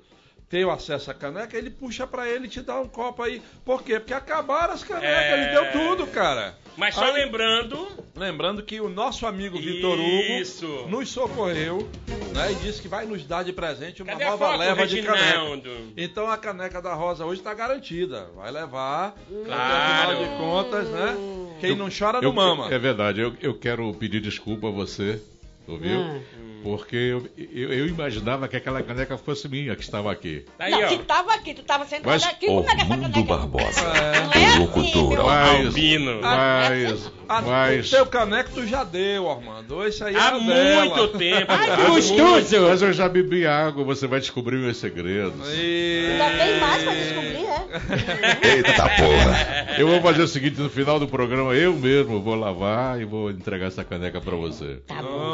ter 0.52 0.66
o 0.66 0.70
acesso 0.70 1.10
à 1.10 1.14
caneca, 1.14 1.58
ele 1.58 1.70
puxa 1.70 2.06
pra 2.06 2.30
ele 2.30 2.46
e 2.46 2.50
te 2.50 2.62
dá 2.62 2.78
um 2.80 2.88
copo 2.88 3.24
aí. 3.24 3.42
Por 3.64 3.82
quê? 3.82 3.98
Porque 4.00 4.14
acabaram 4.14 4.74
as 4.74 4.84
canecas, 4.84 5.10
É. 5.10 5.34
ele 5.34 5.52
deu 5.52 5.72
tudo, 5.72 6.06
cara. 6.08 6.56
Mas 6.76 6.94
só 6.94 7.06
Aí- 7.06 7.14
lembrando. 7.24 7.88
Lembrando 8.16 8.62
que 8.62 8.80
o 8.82 8.90
nosso 8.90 9.26
amigo 9.26 9.58
Vitor 9.58 9.98
Hugo 9.98 10.34
Isso. 10.42 10.68
nos 10.90 11.10
socorreu 11.10 11.90
né, 12.36 12.52
e 12.52 12.56
disse 12.56 12.82
que 12.82 12.88
vai 12.90 13.06
nos 13.06 13.24
dar 13.26 13.44
de 13.44 13.54
presente 13.54 14.04
uma 14.04 14.12
Cadê 14.14 14.26
nova 14.26 14.48
foto, 14.48 14.58
leva 14.60 14.86
de 14.88 15.02
caneca. 15.02 15.70
Então 15.98 16.30
a 16.30 16.38
caneca 16.38 16.82
da 16.82 16.94
Rosa 16.94 17.26
hoje 17.26 17.40
está 17.40 17.54
garantida. 17.54 18.28
Vai 18.36 18.52
levar. 18.52 19.16
Claro. 19.46 20.12
Afinal 20.12 20.24
de 20.24 20.38
contas, 20.38 20.90
né? 20.90 21.16
Quem 21.62 21.76
não 21.76 21.88
chora 21.90 22.18
Eu- 22.18 22.24
não 22.24 22.34
mama. 22.34 22.74
É 22.74 22.78
verdade, 22.80 23.22
eu, 23.22 23.34
eu 23.42 23.54
quero 23.58 23.94
pedir 23.94 24.20
desculpa 24.22 24.68
a 24.68 24.72
você, 24.72 25.22
ouviu? 25.68 26.00
Hum. 26.00 26.22
Porque 26.64 26.96
eu, 26.96 27.28
eu, 27.38 27.74
eu 27.74 27.88
imaginava 27.88 28.48
que 28.48 28.56
aquela 28.56 28.82
caneca 28.84 29.18
fosse 29.18 29.48
minha 29.50 29.76
que 29.76 29.84
estava 29.84 30.12
aqui. 30.12 30.46
Tá 30.58 30.66
aí, 30.66 30.72
Não, 30.72 30.84
ó. 30.84 30.88
se 30.88 30.98
tava 31.00 31.34
aqui, 31.34 31.54
tu 31.54 31.64
tava 31.64 31.86
sentado 31.86 32.06
Mas- 32.12 32.24
aqui, 32.26 32.46
como 32.48 32.60
é 32.70 32.76
que 32.76 32.82
essa 32.82 32.98
caneca... 32.98 33.22
Barbosa, 33.24 33.82
é 33.82 34.46
assim, 34.46 34.60
locutor. 34.60 35.10
meu 35.10 35.24
Mas, 35.26 35.66
Albino. 35.68 36.20
mas, 36.22 37.12
Ah, 37.30 37.42
mas, 37.42 37.88
O 37.88 37.96
teu 37.96 38.06
caneco 38.08 38.50
tu 38.54 38.68
já 38.68 38.84
deu, 38.84 39.30
Armando. 39.30 39.86
Esse 39.88 40.04
aí 40.04 40.16
Há 40.16 40.28
é 40.38 40.40
dela. 40.40 40.86
muito 40.86 41.08
tempo. 41.18 41.46
Ai, 41.52 41.86
gostoso! 41.88 42.62
Mas 42.70 42.82
eu 42.82 42.94
já 42.94 43.08
bebi 43.10 43.46
água, 43.48 43.84
você 43.84 44.06
vai 44.08 44.20
descobrir 44.20 44.58
meus 44.58 44.78
segredos. 44.78 45.48
E... 45.54 46.08
Ainda 46.12 46.38
tem 46.44 46.60
mais 46.60 46.84
pra 46.84 46.94
descobrir, 46.94 47.46
é? 47.46 48.48
Eita 48.58 48.74
porra. 48.84 49.76
Eu 49.78 49.88
vou 49.88 50.02
fazer 50.02 50.22
o 50.24 50.28
seguinte, 50.28 50.60
no 50.60 50.70
final 50.70 51.00
do 51.00 51.08
programa 51.08 51.54
eu 51.54 51.74
mesmo 51.74 52.22
vou 52.22 52.36
lavar 52.36 53.00
e 53.02 53.06
vou 53.06 53.30
entregar 53.32 53.68
essa 53.68 53.84
caneca 53.84 54.20
pra 54.20 54.36
você. 54.36 54.80
Tá 54.88 55.02
bom. 55.02 55.34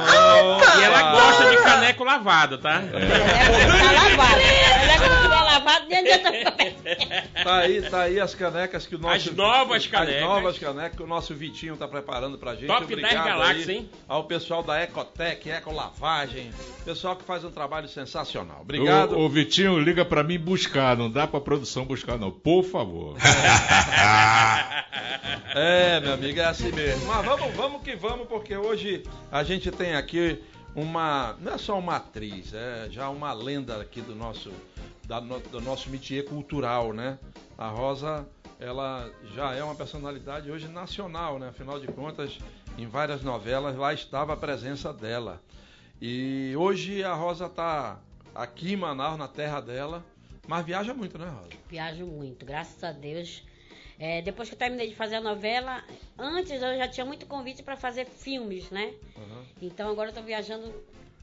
E 0.80 0.84
ela 0.84 1.12
gosta 1.18 1.50
de 1.50 1.58
caneco 1.58 2.04
lavado, 2.04 2.58
tá? 2.58 2.82
Tá 2.82 3.92
lavado. 3.92 4.42
Ela 4.42 4.98
quando 4.98 5.22
tiver 5.22 5.42
lavado, 5.42 5.86
nem 5.88 6.00
adianta 6.00 6.32
Tá 7.44 7.58
aí, 7.60 7.82
tá 7.82 8.02
aí 8.02 8.20
as 8.20 8.36
canecas 8.36 8.86
que 8.86 8.96
o 8.96 9.00
nosso. 9.00 9.30
As 9.30 9.36
novas 9.36 9.88
canecas. 9.88 10.24
As 10.24 10.30
novas 10.30 10.58
canecas 10.58 10.98
que 10.98 11.04
o 11.04 11.08
nosso 11.08 11.34
Vitinho 11.36 11.78
tá 11.78 11.88
preparando 11.88 12.38
pra 12.38 12.56
gente. 12.56 12.68
Top 12.68 12.84
Obrigado 12.84 13.14
10 13.14 13.26
galáxias, 13.26 13.70
hein? 13.70 13.90
Ao 14.08 14.24
pessoal 14.24 14.64
da 14.64 14.82
Ecotec, 14.82 15.50
Ecolavagem. 15.50 16.52
Pessoal 16.84 17.16
que 17.16 17.24
faz 17.24 17.44
um 17.44 17.52
trabalho 17.52 17.88
sensacional. 17.88 18.62
Obrigado. 18.62 19.18
O, 19.18 19.26
o 19.26 19.30
Vitinho 19.30 19.80
liga 19.80 20.04
pra 20.04 20.24
mim 20.24 20.40
buscar, 20.40 20.98
não 20.98 21.10
dá 21.10 21.28
pra 21.28 21.40
produção 21.40 21.86
buscar, 21.86 22.18
não. 22.18 22.32
Por 22.32 22.64
favor. 22.64 23.16
É, 25.56 26.00
meu 26.00 26.14
amigo, 26.14 26.40
é 26.40 26.46
assim 26.46 26.72
mesmo. 26.72 27.06
Mas 27.08 27.26
vamos, 27.26 27.56
vamos 27.56 27.82
que 27.82 27.96
vamos, 27.96 28.28
porque 28.28 28.56
hoje 28.56 29.04
a 29.32 29.44
gente 29.44 29.72
tem 29.72 29.96
aqui 29.96 30.40
uma. 30.78 31.36
Não 31.42 31.54
é 31.54 31.58
só 31.58 31.78
uma 31.78 31.96
atriz, 31.96 32.54
é 32.54 32.88
já 32.92 33.10
uma 33.10 33.34
lenda 33.34 33.82
aqui 33.82 34.00
do 34.00 34.16
nosso, 34.16 34.54
da 35.08 35.20
do 35.20 35.60
nosso 35.60 35.90
métier 35.90 36.24
cultural, 36.26 36.94
né? 36.94 37.18
A 37.58 37.68
Rosa, 37.68 38.28
ela 38.60 39.12
já 39.34 39.56
é 39.56 39.64
uma 39.64 39.74
personalidade 39.74 40.52
hoje 40.52 40.68
nacional, 40.68 41.40
né? 41.40 41.50
Afinal 41.50 41.80
de 41.80 41.88
contas, 41.88 42.38
em 42.78 42.86
várias 42.86 43.24
novelas 43.24 43.76
lá 43.76 43.92
estava 43.92 44.34
a 44.34 44.38
presença 44.38 44.94
dela. 44.94 45.42
E 46.00 46.54
hoje 46.56 47.04
a 47.04 47.16
Rosa 47.16 47.48
está 47.48 48.00
aqui 48.36 48.74
em 48.74 48.78
Manaus, 48.78 49.18
na 49.18 49.28
terra 49.28 49.60
dela, 49.60 50.06
mas 50.48 50.64
viaja 50.64 50.94
muito, 50.94 51.18
né, 51.18 51.28
Rosa? 51.28 51.50
Viajo 51.68 52.06
muito, 52.06 52.46
graças 52.46 52.84
a 52.84 52.92
Deus. 52.92 53.44
É, 54.00 54.22
depois 54.22 54.48
que 54.48 54.56
eu 54.56 54.60
terminei 54.60 54.88
de 54.88 54.96
fazer 54.96 55.16
a 55.16 55.22
novela, 55.22 55.84
antes 56.18 56.62
eu 56.62 56.78
já 56.78 56.88
tinha 56.88 57.06
muito 57.06 57.26
convite 57.26 57.64
para 57.64 57.76
fazer 57.76 58.06
filmes, 58.06 58.70
né? 58.70 58.94
Uhum. 59.16 59.44
Então 59.62 59.90
agora 59.90 60.10
eu 60.10 60.14
tô 60.14 60.22
viajando 60.22 60.68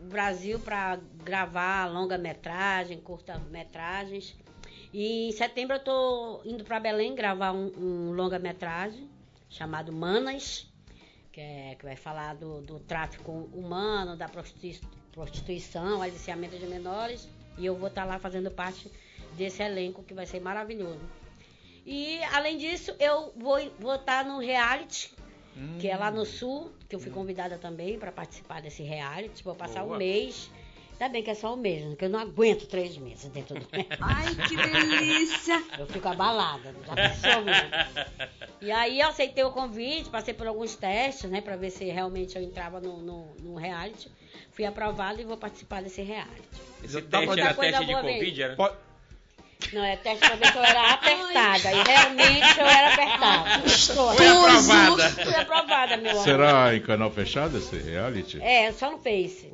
o 0.00 0.04
Brasil 0.04 0.58
para 0.58 0.98
gravar 1.22 1.86
longa-metragem, 1.86 2.98
curta-metragens. 3.00 4.34
E 4.92 5.28
em 5.28 5.32
setembro 5.32 5.76
eu 5.76 5.80
tô 5.80 6.40
indo 6.44 6.64
para 6.64 6.80
Belém 6.80 7.14
gravar 7.14 7.52
um, 7.52 7.72
um 7.76 8.12
longa-metragem 8.12 9.08
chamado 9.48 9.92
Manas, 9.92 10.66
que, 11.30 11.40
é, 11.40 11.76
que 11.78 11.84
vai 11.84 11.96
falar 11.96 12.34
do, 12.34 12.60
do 12.60 12.80
tráfico 12.80 13.30
humano, 13.52 14.16
da 14.16 14.28
prostitui- 14.28 14.80
prostituição, 15.12 16.02
aliciamento 16.02 16.58
de 16.58 16.66
menores. 16.66 17.28
E 17.56 17.64
eu 17.64 17.76
vou 17.76 17.88
estar 17.88 18.04
lá 18.04 18.18
fazendo 18.18 18.50
parte 18.50 18.90
desse 19.36 19.62
elenco 19.62 20.02
que 20.02 20.12
vai 20.12 20.26
ser 20.26 20.40
maravilhoso. 20.40 20.98
E 21.86 22.22
além 22.32 22.56
disso, 22.56 22.94
eu 22.98 23.32
vou 23.36 23.58
vou 23.78 23.94
estar 23.94 24.24
no 24.24 24.38
reality, 24.38 25.10
que 25.78 25.88
é 25.88 25.96
lá 25.96 26.10
no 26.10 26.24
sul, 26.24 26.72
que 26.88 26.96
eu 26.96 27.00
fui 27.00 27.10
convidada 27.10 27.58
também 27.58 27.98
para 27.98 28.10
participar 28.10 28.62
desse 28.62 28.82
reality. 28.82 29.44
Vou 29.44 29.54
passar 29.54 29.82
Boa. 29.82 29.94
um 29.94 29.98
mês. 29.98 30.50
Ainda 30.92 31.08
bem 31.08 31.22
que 31.24 31.30
é 31.30 31.34
só 31.34 31.54
um 31.54 31.56
mês, 31.56 31.84
né? 31.84 31.96
que 31.96 32.04
eu 32.04 32.08
não 32.08 32.20
aguento 32.20 32.66
três 32.68 32.96
meses 32.96 33.28
dentro 33.28 33.58
do 33.58 33.66
Ai, 34.00 34.32
que 34.48 34.56
delícia! 34.56 35.62
Eu 35.76 35.86
fico 35.88 36.06
abalada, 36.08 36.72
já 36.86 36.94
pensou 36.94 37.42
mesmo. 37.42 38.30
E 38.60 38.70
aí 38.70 39.00
eu 39.00 39.08
aceitei 39.08 39.42
o 39.42 39.50
convite, 39.50 40.08
passei 40.08 40.32
por 40.32 40.46
alguns 40.46 40.76
testes, 40.76 41.28
né, 41.28 41.40
para 41.40 41.56
ver 41.56 41.70
se 41.70 41.84
realmente 41.84 42.36
eu 42.36 42.42
entrava 42.42 42.80
no, 42.80 42.98
no, 43.02 43.26
no 43.40 43.54
reality. 43.56 44.08
Fui 44.52 44.64
aprovada 44.64 45.20
e 45.20 45.24
vou 45.24 45.36
participar 45.36 45.82
desse 45.82 46.00
reality. 46.00 46.48
Esse 46.82 47.00
Dá 47.00 47.22
pra 47.22 47.34
teste 47.34 47.40
era 47.40 47.54
teste 47.54 47.86
de. 47.86 47.92
Covid, 47.92 48.42
era? 48.42 48.56
Pode- 48.56 48.76
Não, 49.72 49.84
é 49.84 49.96
teste 49.96 50.26
pra 50.26 50.36
ver 50.36 50.46
se 50.52 50.56
eu 50.58 50.64
era 50.64 50.92
apertada. 50.92 51.72
E 51.72 51.82
realmente 51.82 52.60
eu 52.60 52.66
era 52.66 52.92
apertada. 52.94 53.66
Estou. 53.66 54.14
Foi 54.14 54.26
aprovada. 54.26 55.10
Fui 55.10 55.34
aprovada, 55.34 55.96
meu 55.96 56.10
amor. 56.12 56.24
Será 56.24 56.74
em 56.74 56.80
canal 56.82 57.10
fechado 57.10 57.56
esse 57.58 57.76
reality? 57.78 58.40
É, 58.42 58.72
só 58.72 58.90
no 58.90 58.98
Face. 58.98 59.52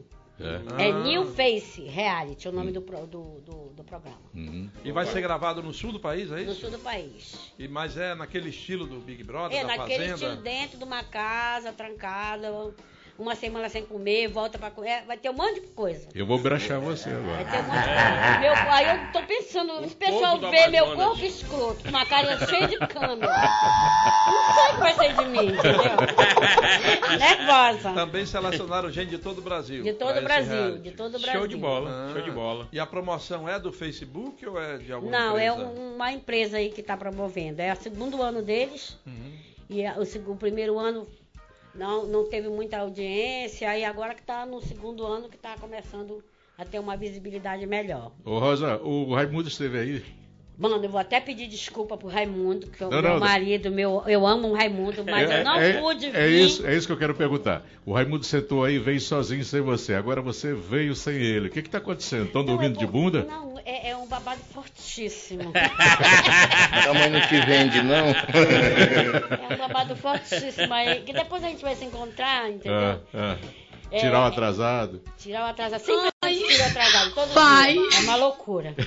É. 0.79 0.87
É 0.89 0.93
New 0.93 1.27
Face 1.35 1.83
Reality, 1.83 2.49
o 2.49 2.53
nome 2.53 2.73
do, 2.73 2.81
do, 2.81 3.07
do, 3.41 3.73
do 3.77 3.85
programa. 3.85 4.17
Uhum. 4.35 4.71
E 4.83 4.91
vai 4.91 5.05
ser 5.05 5.21
gravado 5.21 5.63
no 5.63 5.71
sul 5.75 5.93
do 5.93 6.01
país, 6.01 6.31
é 6.33 6.37
No 6.37 6.53
isso? 6.53 6.63
sul 6.63 6.71
do 6.71 6.79
país. 6.79 7.53
E, 7.59 7.69
mas 7.69 7.99
é 7.99 8.15
naquele 8.15 8.49
estilo 8.49 8.87
do 8.87 9.01
Big 9.01 9.23
Brother, 9.23 9.59
É, 9.59 9.61
da 9.61 9.77
naquele 9.77 10.09
Fazenda? 10.09 10.15
estilo 10.15 10.37
dentro 10.37 10.79
de 10.79 10.85
uma 10.85 11.05
casa, 11.05 11.75
trancada, 11.75 12.51
uma 13.21 13.35
semana 13.35 13.69
sem 13.69 13.85
comer, 13.85 14.29
volta 14.29 14.59
pra 14.59 14.71
comer. 14.71 15.05
Vai 15.07 15.17
ter 15.19 15.29
um 15.31 15.35
monte 15.35 15.61
de 15.61 15.67
coisa. 15.69 16.09
Eu 16.15 16.27
vou 16.27 16.39
brachar 16.39 16.81
você 16.81 17.11
Vai 17.11 17.21
agora. 17.21 17.45
ter 17.45 17.59
um 17.59 17.63
monte 17.65 17.81
de 17.81 17.87
coisa. 17.87 18.39
Meu, 18.41 18.73
aí 18.73 18.89
eu 19.07 19.13
tô 19.13 19.23
pensando, 19.27 19.89
se 19.89 19.95
o 19.95 19.97
pessoal 19.97 20.39
ver 20.39 20.69
meu 20.69 20.95
corpo 20.95 21.25
escroto, 21.25 21.83
com 21.83 21.89
uma 21.91 22.07
carinha 22.07 22.39
cheia 22.47 22.67
de 22.67 22.79
câmera, 22.79 23.33
não 24.27 24.55
sei 24.55 24.65
o 24.65 24.75
que 24.75 24.81
vai 24.81 24.95
ser 24.95 25.13
de 25.15 25.25
mim, 25.27 25.47
entendeu? 25.55 27.19
Nervosa. 27.19 27.93
Também 27.93 28.25
selecionaram 28.27 28.91
gente 28.91 29.11
de 29.11 29.19
todo 29.19 29.39
o 29.39 29.43
Brasil. 29.43 29.83
De 29.83 29.93
todo 29.93 30.19
o 30.19 30.23
Brasil, 30.23 30.53
reality. 30.53 30.81
de 30.83 30.91
todo 30.93 31.17
o 31.17 31.21
Brasil. 31.21 31.39
Show 31.41 31.47
de 31.47 31.57
bola, 31.57 31.91
Ah. 31.91 32.13
show 32.13 32.23
de 32.23 32.31
bola. 32.31 32.69
E 32.73 32.81
a 32.81 32.87
promoção 32.87 33.49
é 33.49 33.59
do 33.59 33.73
Facebook 33.73 34.47
ou 34.47 34.61
é 34.61 34.79
de 34.79 34.93
alguma 34.93 35.13
Não, 35.13 35.39
é 35.39 35.47
empresa? 35.49 35.69
um- 35.69 35.95
uma 35.95 36.13
empresa 36.13 36.57
aí 36.57 36.71
que 36.71 36.81
está 36.81 36.97
promovendo. 36.97 37.61
É 37.61 37.73
o 37.73 37.77
segundo 37.77 38.23
ano 38.23 38.43
deles. 38.43 38.97
Uhum. 39.07 39.33
E 39.69 39.85
a- 39.87 39.97
o, 39.99 40.31
o 40.33 40.37
primeiro 40.37 40.79
ano 40.79 41.07
não, 41.75 42.07
não 42.07 42.29
teve 42.29 42.49
muita 42.49 42.79
audiência. 42.79 43.77
E 43.79 43.85
agora 43.85 44.15
que 44.15 44.21
está 44.21 44.45
no 44.47 44.61
segundo 44.61 45.07
ano 45.07 45.29
que 45.29 45.37
está 45.37 45.57
começando 45.57 46.23
a 46.57 46.65
ter 46.65 46.79
uma 46.79 46.97
visibilidade 46.97 47.67
melhor. 47.67 48.13
Ô 48.25 48.39
Rosa, 48.39 48.77
o 48.83 49.15
Raimundo 49.15 49.49
esteve 49.49 49.79
aí. 49.79 50.20
Mano, 50.61 50.77
eu 50.85 50.91
vou 50.91 51.01
até 51.01 51.19
pedir 51.19 51.47
desculpa 51.47 51.97
pro 51.97 52.07
Raimundo, 52.07 52.67
que 52.67 52.83
é 52.83 52.87
o 52.87 52.91
Não, 52.91 53.01
meu 53.01 53.13
não. 53.13 53.19
marido, 53.19 53.71
meu, 53.71 54.05
eu 54.07 54.27
amo 54.27 54.49
o 54.49 54.53
Raimundo, 54.53 55.03
mas 55.09 55.31
eu 55.31 55.43
não 55.43 55.55
é, 55.59 55.81
pude 55.81 56.11
vir. 56.11 56.19
é 56.19 56.29
isso, 56.29 56.67
é 56.67 56.77
isso 56.77 56.87
que 56.87 56.93
eu 56.93 56.99
quero 56.99 57.15
perguntar. 57.15 57.65
O 57.87 57.95
Raimundo 57.95 58.25
sentou 58.25 58.63
aí 58.63 58.75
e 58.75 58.79
veio 58.79 59.01
sozinho 59.01 59.43
sem 59.43 59.63
você. 59.63 59.95
Agora 59.95 60.21
você 60.21 60.53
veio 60.53 60.95
sem 60.95 61.15
ele. 61.15 61.49
O 61.49 61.51
que 61.51 61.61
está 61.61 61.79
acontecendo? 61.79 62.27
Estão 62.27 62.45
dormindo 62.45 62.77
é 62.77 62.79
de 62.79 62.87
bunda? 62.87 63.25
Não, 63.25 63.59
é, 63.65 63.89
é 63.89 63.97
um 63.97 64.07
babado 64.07 64.43
fortíssimo. 64.53 65.51
Tamanho 66.85 67.11
não 67.11 67.21
te 67.23 67.41
vende, 67.41 67.83
não. 67.83 68.09
é 68.09 69.55
um 69.55 69.57
babado 69.57 69.97
fortíssimo 69.97 70.75
aí, 70.75 71.01
que 71.01 71.15
depois 71.15 71.43
a 71.43 71.49
gente 71.49 71.63
vai 71.63 71.75
se 71.75 71.87
encontrar, 71.87 72.51
entendeu? 72.51 72.73
Ah, 72.75 72.99
ah. 73.15 73.37
É, 73.91 73.99
Tirar 73.99 74.21
o 74.21 74.25
é- 74.25 74.29
atrasado. 74.29 75.03
Tirar 75.19 75.43
o 75.47 75.51
atrasado. 75.51 75.81
Sempre 75.81 76.11
a 76.23 76.29
gente 76.29 76.47
tira 76.47 76.63
o 76.65 76.67
atrasado. 76.71 77.15
Todo 77.15 77.35
Pai. 77.35 77.73
dia. 77.73 77.83
É 77.99 78.01
uma 78.03 78.17
loucura. 78.17 78.75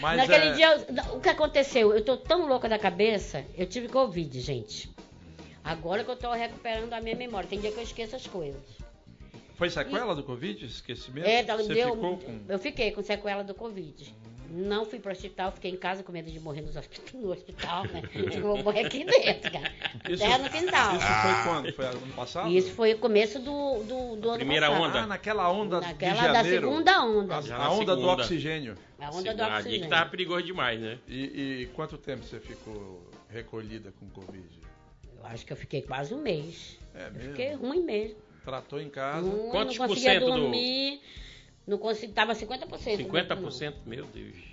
Mas 0.00 0.16
Naquele 0.18 0.46
é- 0.46 0.52
dia, 0.52 0.86
o 1.12 1.20
que 1.20 1.28
aconteceu? 1.28 1.92
Eu 1.92 2.04
tô 2.04 2.16
tão 2.16 2.46
louca 2.46 2.68
da 2.68 2.78
cabeça, 2.78 3.44
eu 3.56 3.66
tive 3.66 3.88
Covid, 3.88 4.40
gente. 4.40 4.90
Agora 5.64 6.02
que 6.04 6.10
eu 6.10 6.16
tô 6.16 6.32
recuperando 6.32 6.92
a 6.92 7.00
minha 7.00 7.14
memória. 7.14 7.48
Tem 7.48 7.60
dia 7.60 7.70
que 7.70 7.78
eu 7.78 7.82
esqueço 7.84 8.16
as 8.16 8.26
coisas. 8.26 8.60
Foi 9.54 9.70
sequela 9.70 10.14
do 10.14 10.24
Covid? 10.24 10.64
Esquecimento? 10.64 11.26
É, 11.28 11.44
Você 11.44 11.72
deu- 11.74 11.94
ficou 11.94 12.18
com... 12.18 12.40
Eu 12.48 12.58
fiquei 12.58 12.90
com 12.90 13.02
sequela 13.02 13.44
do 13.44 13.54
Covid. 13.54 14.12
Não 14.54 14.84
fui 14.84 14.98
pro 14.98 15.10
hospital, 15.10 15.50
fiquei 15.50 15.70
em 15.70 15.76
casa 15.76 16.02
com 16.02 16.12
medo 16.12 16.30
de 16.30 16.38
morrer 16.38 16.60
nos 16.60 16.76
hospit- 16.76 17.14
no 17.16 17.30
hospital, 17.32 17.84
né? 17.84 18.02
Digo, 18.12 18.34
eu 18.36 18.42
vou 18.42 18.62
morrer 18.62 18.84
aqui 18.86 19.02
dentro, 19.02 19.50
cara. 19.50 19.72
Terra 20.18 20.38
no 20.38 20.50
quintal. 20.50 20.96
Isso 20.96 21.06
foi 21.06 21.42
quando? 21.52 21.72
Foi 21.72 21.84
ano 21.86 22.12
passado? 22.14 22.48
Isso 22.50 22.70
foi 22.72 22.92
o 22.92 22.98
começo 22.98 23.38
do, 23.38 23.82
do, 23.84 24.16
do 24.16 24.28
ano 24.28 24.38
Primeira 24.38 24.68
passado. 24.68 24.84
onda. 24.84 25.00
Ah, 25.00 25.06
naquela 25.06 25.50
onda 25.50 25.80
Naquela 25.80 26.12
de 26.14 26.20
da 26.20 26.32
janeiro. 26.34 26.68
segunda 26.68 27.02
onda. 27.04 27.34
A, 27.34 27.38
a 27.38 27.42
na 27.42 27.70
onda 27.70 27.96
do 27.96 28.02
segunda. 28.02 28.22
oxigênio. 28.22 28.78
A 29.00 29.10
onda 29.10 29.34
do 29.34 29.42
Ali 29.42 29.52
que 29.52 29.58
oxigênio. 29.60 29.88
tava 29.88 30.10
perigoso 30.10 30.42
demais, 30.44 30.78
né? 30.78 30.98
E, 31.08 31.62
e 31.62 31.70
quanto 31.74 31.96
tempo 31.96 32.22
você 32.22 32.38
ficou 32.38 33.02
recolhida 33.30 33.90
com 33.98 34.06
Covid? 34.10 34.46
Eu 35.18 35.26
acho 35.26 35.46
que 35.46 35.52
eu 35.52 35.56
fiquei 35.56 35.80
quase 35.80 36.12
um 36.12 36.20
mês. 36.20 36.78
É 36.94 37.06
Eu 37.06 37.12
mesmo? 37.12 37.30
fiquei 37.30 37.54
ruim 37.54 37.80
mesmo. 37.82 38.16
Tratou 38.44 38.78
em 38.80 38.90
casa? 38.90 39.26
Ruim, 39.30 39.50
Quantos 39.50 39.78
não 39.78 39.86
por 39.86 39.94
conseguia 39.94 40.20
cento 40.20 40.26
do- 40.30 40.40
dormir. 40.40 41.00
Não 41.66 41.78
consegui, 41.78 42.12
tava 42.12 42.34
50%. 42.34 43.06
50%, 43.06 43.74
meu 43.86 44.04
Deus. 44.06 44.52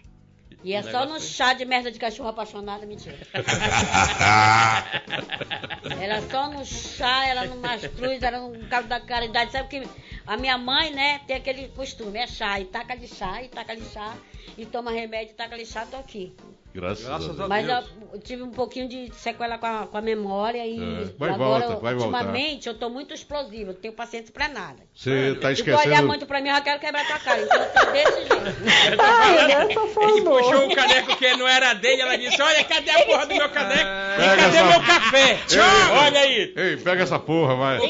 E 0.63 0.73
é 0.73 0.83
só 0.83 1.05
no 1.05 1.13
aí. 1.13 1.21
chá 1.21 1.53
de 1.53 1.63
merda 1.63 1.91
de 1.91 1.97
cachorro 1.97 2.29
apaixonado, 2.29 2.85
mentira. 2.85 3.17
Era 6.01 6.21
só 6.29 6.49
no 6.49 6.65
chá, 6.65 7.27
era 7.27 7.45
no 7.45 7.57
mastruz, 7.57 8.21
era 8.21 8.39
no 8.39 8.67
cabo 8.67 8.87
da 8.87 8.99
caridade. 8.99 9.51
Sabe 9.51 9.69
que 9.69 9.87
a 10.25 10.37
minha 10.37 10.57
mãe, 10.57 10.91
né, 10.91 11.21
tem 11.25 11.37
aquele 11.37 11.69
costume, 11.69 12.19
é 12.19 12.27
chá, 12.27 12.59
e 12.59 12.65
taca 12.65 12.97
de 12.97 13.07
chá, 13.07 13.41
e 13.41 13.47
taca 13.47 13.75
de 13.75 13.85
chá, 13.85 14.15
e 14.57 14.65
toma 14.65 14.91
remédio, 14.91 15.31
e 15.31 15.35
taca 15.35 15.57
de 15.57 15.65
chá, 15.65 15.85
tô 15.85 15.97
aqui. 15.97 16.35
Graças, 16.73 17.03
Graças 17.05 17.29
a 17.31 17.33
Deus. 17.33 17.47
Mas 17.49 17.67
eu 17.67 18.19
tive 18.19 18.43
um 18.43 18.51
pouquinho 18.51 18.87
de 18.87 19.11
sequela 19.15 19.57
com 19.57 19.65
a, 19.65 19.87
com 19.87 19.97
a 19.97 20.01
memória 20.01 20.65
e 20.65 20.79
É, 20.79 21.05
vai 21.17 21.29
agora, 21.31 21.65
volta, 21.67 21.81
vai 21.81 21.95
voltar. 21.95 22.17
ultimamente, 22.19 22.67
eu 22.67 22.73
tô 22.75 22.89
muito 22.89 23.13
explosiva, 23.13 23.71
eu 23.71 23.73
tenho 23.75 23.93
paciência 23.93 24.31
pra 24.31 24.47
nada. 24.47 24.77
Você 24.93 25.31
está 25.33 25.53
Se 25.55 25.63
tu 25.63 25.69
olhar 25.69 25.77
esquecendo. 25.79 26.07
muito 26.07 26.25
pra 26.25 26.39
mim, 26.41 26.49
eu 26.49 26.55
já 26.55 26.61
quero 26.61 26.79
quebrar 26.79 27.05
tua 27.07 27.17
cara. 27.19 27.41
Então 27.41 27.57
eu 27.61 27.69
tô 27.71 27.91
desse 27.91 28.17
jeito. 28.17 28.29
Ele 30.09 30.21
puxou 30.21 30.65
um 30.65 30.69
caneco 30.75 31.15
que 31.15 31.35
não 31.37 31.47
era 31.47 31.73
dele, 31.73 32.01
ela 32.01 32.17
disse, 32.17 32.41
olha, 32.41 32.63
cadê 32.63 32.89
a 32.91 33.05
porra 33.05 33.25
do 33.25 33.35
meu 33.35 33.49
caneco? 33.49 33.89
E 33.89 34.17
Pega 34.17 34.35
cadê 34.37 34.57
essa- 34.57 34.67
meu 34.67 34.81
café? 34.81 35.39
Tchau, 35.47 35.93
olha 36.05 36.19
aí. 36.19 36.53
Ei, 36.55 36.77
pega 36.77 37.03
essa 37.03 37.19
porra, 37.19 37.55
vai. 37.55 37.79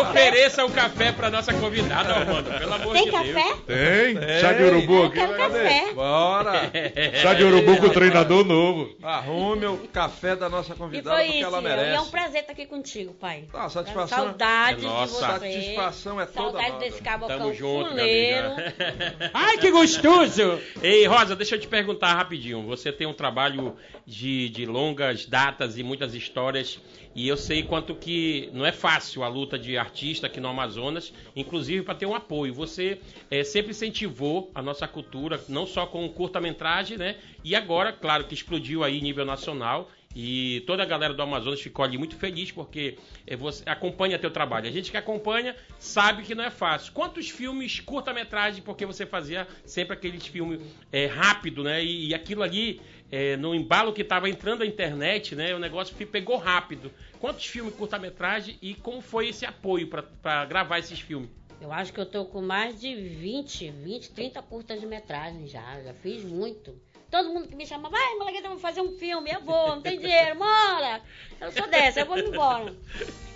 Ofereça 0.00 0.64
o 0.64 0.70
café 0.70 1.12
pra 1.12 1.30
nossa 1.30 1.52
convidada, 1.54 2.14
Armando, 2.14 2.50
pelo 2.58 2.74
amor 2.74 2.92
Tem 2.94 3.04
de 3.04 3.10
café? 3.10 3.32
Deus. 3.32 3.58
Tem? 3.66 4.40
Chá 4.40 4.52
de 4.52 4.62
urubu 4.64 4.94
Eu 4.94 5.04
aqui. 5.06 5.14
quero 5.16 5.28
vai, 5.32 5.38
cadê? 5.38 5.58
café. 5.64 5.92
Bom, 5.94 6.25
Ora! 6.26 6.70
Chá 7.22 7.34
de 7.34 7.44
urubu 7.44 7.76
com 7.78 7.88
treinador 7.90 8.44
novo. 8.44 8.94
Arrume 9.02 9.66
o 9.66 9.78
café 9.88 10.34
da 10.36 10.48
nossa 10.48 10.72
E 10.72 10.76
convidada 10.76 11.16
foi 11.16 11.24
porque 11.26 11.38
isso, 11.38 11.46
ela 11.46 11.56
e 11.62 11.66
é 11.66 11.74
um 11.74 11.76
merece. 11.76 12.10
prazer 12.10 12.40
estar 12.40 12.52
aqui 12.52 12.66
contigo, 12.66 13.14
pai. 13.14 13.44
Ah, 13.52 13.68
satisfação 13.68 14.18
é- 14.18 14.26
Saudade 14.26 14.84
É 14.84 14.88
nossa. 14.88 15.14
de 15.14 15.38
você. 15.38 15.52
Satisfação 15.52 16.20
é 16.20 16.26
toda 16.26 16.40
Saudade 16.50 16.68
nossa. 16.72 16.80
desse 16.84 17.02
cabocão 17.02 17.38
Tamo 17.38 17.54
junto, 17.54 17.88
fuleiro. 17.90 18.48
Ai, 19.32 19.58
que 19.58 19.70
gostoso! 19.70 20.58
Ei, 20.82 21.06
Rosa, 21.06 21.36
deixa 21.36 21.54
eu 21.54 21.60
te 21.60 21.68
perguntar 21.68 22.14
rapidinho. 22.14 22.62
Você 22.66 22.92
tem 22.92 23.06
um 23.06 23.14
trabalho 23.14 23.76
de, 24.06 24.48
de 24.48 24.66
longas 24.66 25.26
datas 25.26 25.78
e 25.78 25.82
muitas 25.82 26.14
histórias. 26.14 26.80
E 27.14 27.26
eu 27.28 27.36
sei 27.38 27.62
quanto 27.62 27.94
que 27.94 28.50
não 28.52 28.66
é 28.66 28.72
fácil 28.72 29.24
a 29.24 29.28
luta 29.28 29.58
de 29.58 29.78
artista 29.78 30.26
aqui 30.26 30.38
no 30.38 30.48
Amazonas, 30.48 31.14
inclusive 31.34 31.82
para 31.82 31.94
ter 31.94 32.04
um 32.04 32.14
apoio. 32.14 32.52
Você 32.52 32.98
eh, 33.30 33.42
sempre 33.42 33.70
incentivou 33.70 34.50
a 34.54 34.60
nossa 34.60 34.86
cultura, 34.86 35.40
não 35.48 35.66
só 35.66 35.86
com 35.86 36.04
curta-metragem, 36.16 36.96
né? 36.96 37.16
E 37.44 37.54
agora, 37.54 37.92
claro, 37.92 38.24
que 38.24 38.34
explodiu 38.34 38.82
aí 38.82 39.00
nível 39.00 39.24
nacional. 39.24 39.90
E 40.18 40.62
toda 40.66 40.82
a 40.82 40.86
galera 40.86 41.12
do 41.12 41.22
Amazonas 41.22 41.60
ficou 41.60 41.84
ali 41.84 41.98
muito 41.98 42.16
feliz 42.16 42.50
porque 42.50 42.96
eh, 43.26 43.36
você 43.36 43.62
acompanha 43.68 44.18
teu 44.18 44.30
trabalho. 44.30 44.66
A 44.66 44.70
gente 44.70 44.90
que 44.90 44.96
acompanha 44.96 45.54
sabe 45.78 46.22
que 46.22 46.34
não 46.34 46.42
é 46.42 46.48
fácil. 46.50 46.90
Quantos 46.94 47.28
filmes 47.28 47.80
curta-metragem, 47.80 48.62
porque 48.62 48.86
você 48.86 49.04
fazia 49.04 49.46
sempre 49.66 49.92
aqueles 49.92 50.26
filmes 50.26 50.58
eh, 50.90 51.04
rápido, 51.04 51.62
né? 51.62 51.84
E, 51.84 52.08
e 52.08 52.14
aquilo 52.14 52.42
ali, 52.42 52.80
eh, 53.12 53.36
no 53.36 53.54
embalo 53.54 53.92
que 53.92 54.00
estava 54.00 54.26
entrando 54.26 54.62
a 54.62 54.66
internet, 54.66 55.34
né? 55.34 55.54
O 55.54 55.58
negócio 55.58 55.94
pegou 56.06 56.38
rápido. 56.38 56.90
Quantos 57.20 57.44
filmes 57.44 57.74
curta-metragem 57.74 58.56
e 58.62 58.74
como 58.74 59.02
foi 59.02 59.28
esse 59.28 59.44
apoio 59.44 59.86
para 59.86 60.46
gravar 60.46 60.78
esses 60.78 60.98
filmes? 60.98 61.28
Eu 61.60 61.72
acho 61.72 61.92
que 61.92 61.98
eu 62.00 62.06
tô 62.06 62.24
com 62.26 62.42
mais 62.42 62.80
de 62.80 62.94
20, 62.94 63.70
20, 63.70 64.10
30 64.10 64.42
curtas 64.42 64.80
de 64.80 64.86
metragem 64.86 65.46
já. 65.46 65.80
Já 65.82 65.94
fiz 65.94 66.22
muito. 66.24 66.74
Todo 67.10 67.30
mundo 67.30 67.48
que 67.48 67.54
me 67.54 67.64
chama, 67.64 67.88
vai, 67.88 68.16
Malagueta, 68.16 68.48
vamos 68.48 68.60
fazer 68.60 68.80
um 68.82 68.92
filme. 68.98 69.30
Eu 69.30 69.40
vou, 69.40 69.68
não 69.76 69.80
tem 69.80 69.98
dinheiro, 69.98 70.36
bora. 70.38 71.00
Eu 71.40 71.52
sou 71.52 71.66
dessa, 71.68 72.00
eu 72.00 72.06
vou 72.06 72.18
embora. 72.18 72.74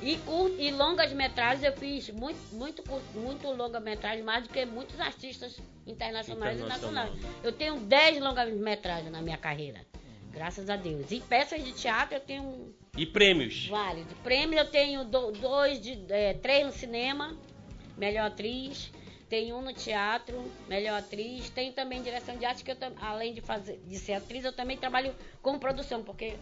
E, 0.03 0.17
cur- 0.19 0.55
e 0.59 0.71
longas 0.73 1.13
metragens 1.13 1.65
eu 1.65 1.73
fiz 1.73 2.11
muito, 2.11 2.39
muito, 2.55 2.83
cur- 2.83 3.01
muito 3.15 3.47
longa 3.53 3.79
metragem, 3.81 4.23
mais 4.23 4.43
do 4.43 4.51
que 4.51 4.65
muitos 4.67 4.99
artistas 5.01 5.59
internacionais 5.87 6.59
Internacional. 6.59 7.07
e 7.07 7.11
nacionais. 7.11 7.37
Eu 7.45 7.53
tenho 7.53 7.77
10 7.79 8.21
longas 8.21 8.53
metragens 8.53 9.11
na 9.11 9.23
minha 9.23 9.39
carreira. 9.39 9.81
Graças 10.33 10.69
a 10.69 10.77
Deus. 10.77 11.11
E 11.11 11.21
peças 11.21 11.65
de 11.65 11.73
teatro 11.73 12.17
eu 12.17 12.21
tenho 12.21 12.75
E 12.97 13.07
prêmios? 13.07 13.67
Vários. 13.69 14.07
De 14.09 14.15
prêmio 14.17 14.59
eu 14.59 14.67
tenho 14.69 15.05
do- 15.05 15.33
dois, 15.33 15.81
de, 15.81 15.99
é, 16.09 16.35
três 16.35 16.67
no 16.67 16.73
cinema, 16.73 17.37
melhor 18.01 18.27
atriz. 18.27 18.91
Tenho 19.29 19.57
um 19.57 19.63
no 19.63 19.73
teatro, 19.73 20.51
melhor 20.69 20.99
atriz. 20.99 21.49
Tenho 21.51 21.73
também 21.73 22.03
direção 22.03 22.37
de 22.37 22.45
arte, 22.45 22.65
que 22.65 22.73
eu 22.73 22.77
além 23.01 23.33
de, 23.33 23.41
fazer, 23.41 23.79
de 23.87 23.97
ser 23.97 24.15
atriz, 24.15 24.45
eu 24.45 24.53
também 24.53 24.77
trabalho 24.77 25.15
com 25.41 25.57
produção, 25.57 26.03
porque, 26.03 26.35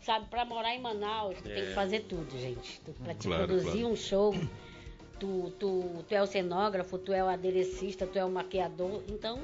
sabe, 0.00 0.26
para 0.26 0.44
morar 0.44 0.74
em 0.74 0.80
Manaus, 0.80 1.36
tu 1.36 1.44
tem 1.44 1.62
É. 1.62 1.66
que 1.66 1.74
fazer 1.74 2.00
tudo, 2.00 2.36
gente. 2.40 2.80
Tu, 2.80 2.90
pra 2.94 3.14
te 3.14 3.28
Claro, 3.28 3.46
produzir 3.46 3.70
claro. 3.82 3.92
um 3.92 3.96
show, 3.96 4.34
tu, 5.20 5.52
tu, 5.60 6.04
tu 6.08 6.14
é 6.14 6.20
o 6.20 6.26
cenógrafo, 6.26 6.98
tu 6.98 7.12
é 7.12 7.22
o 7.22 7.28
aderecista, 7.28 8.06
tu 8.08 8.18
é 8.18 8.24
o 8.24 8.30
maquiador. 8.30 9.04
Então, 9.08 9.38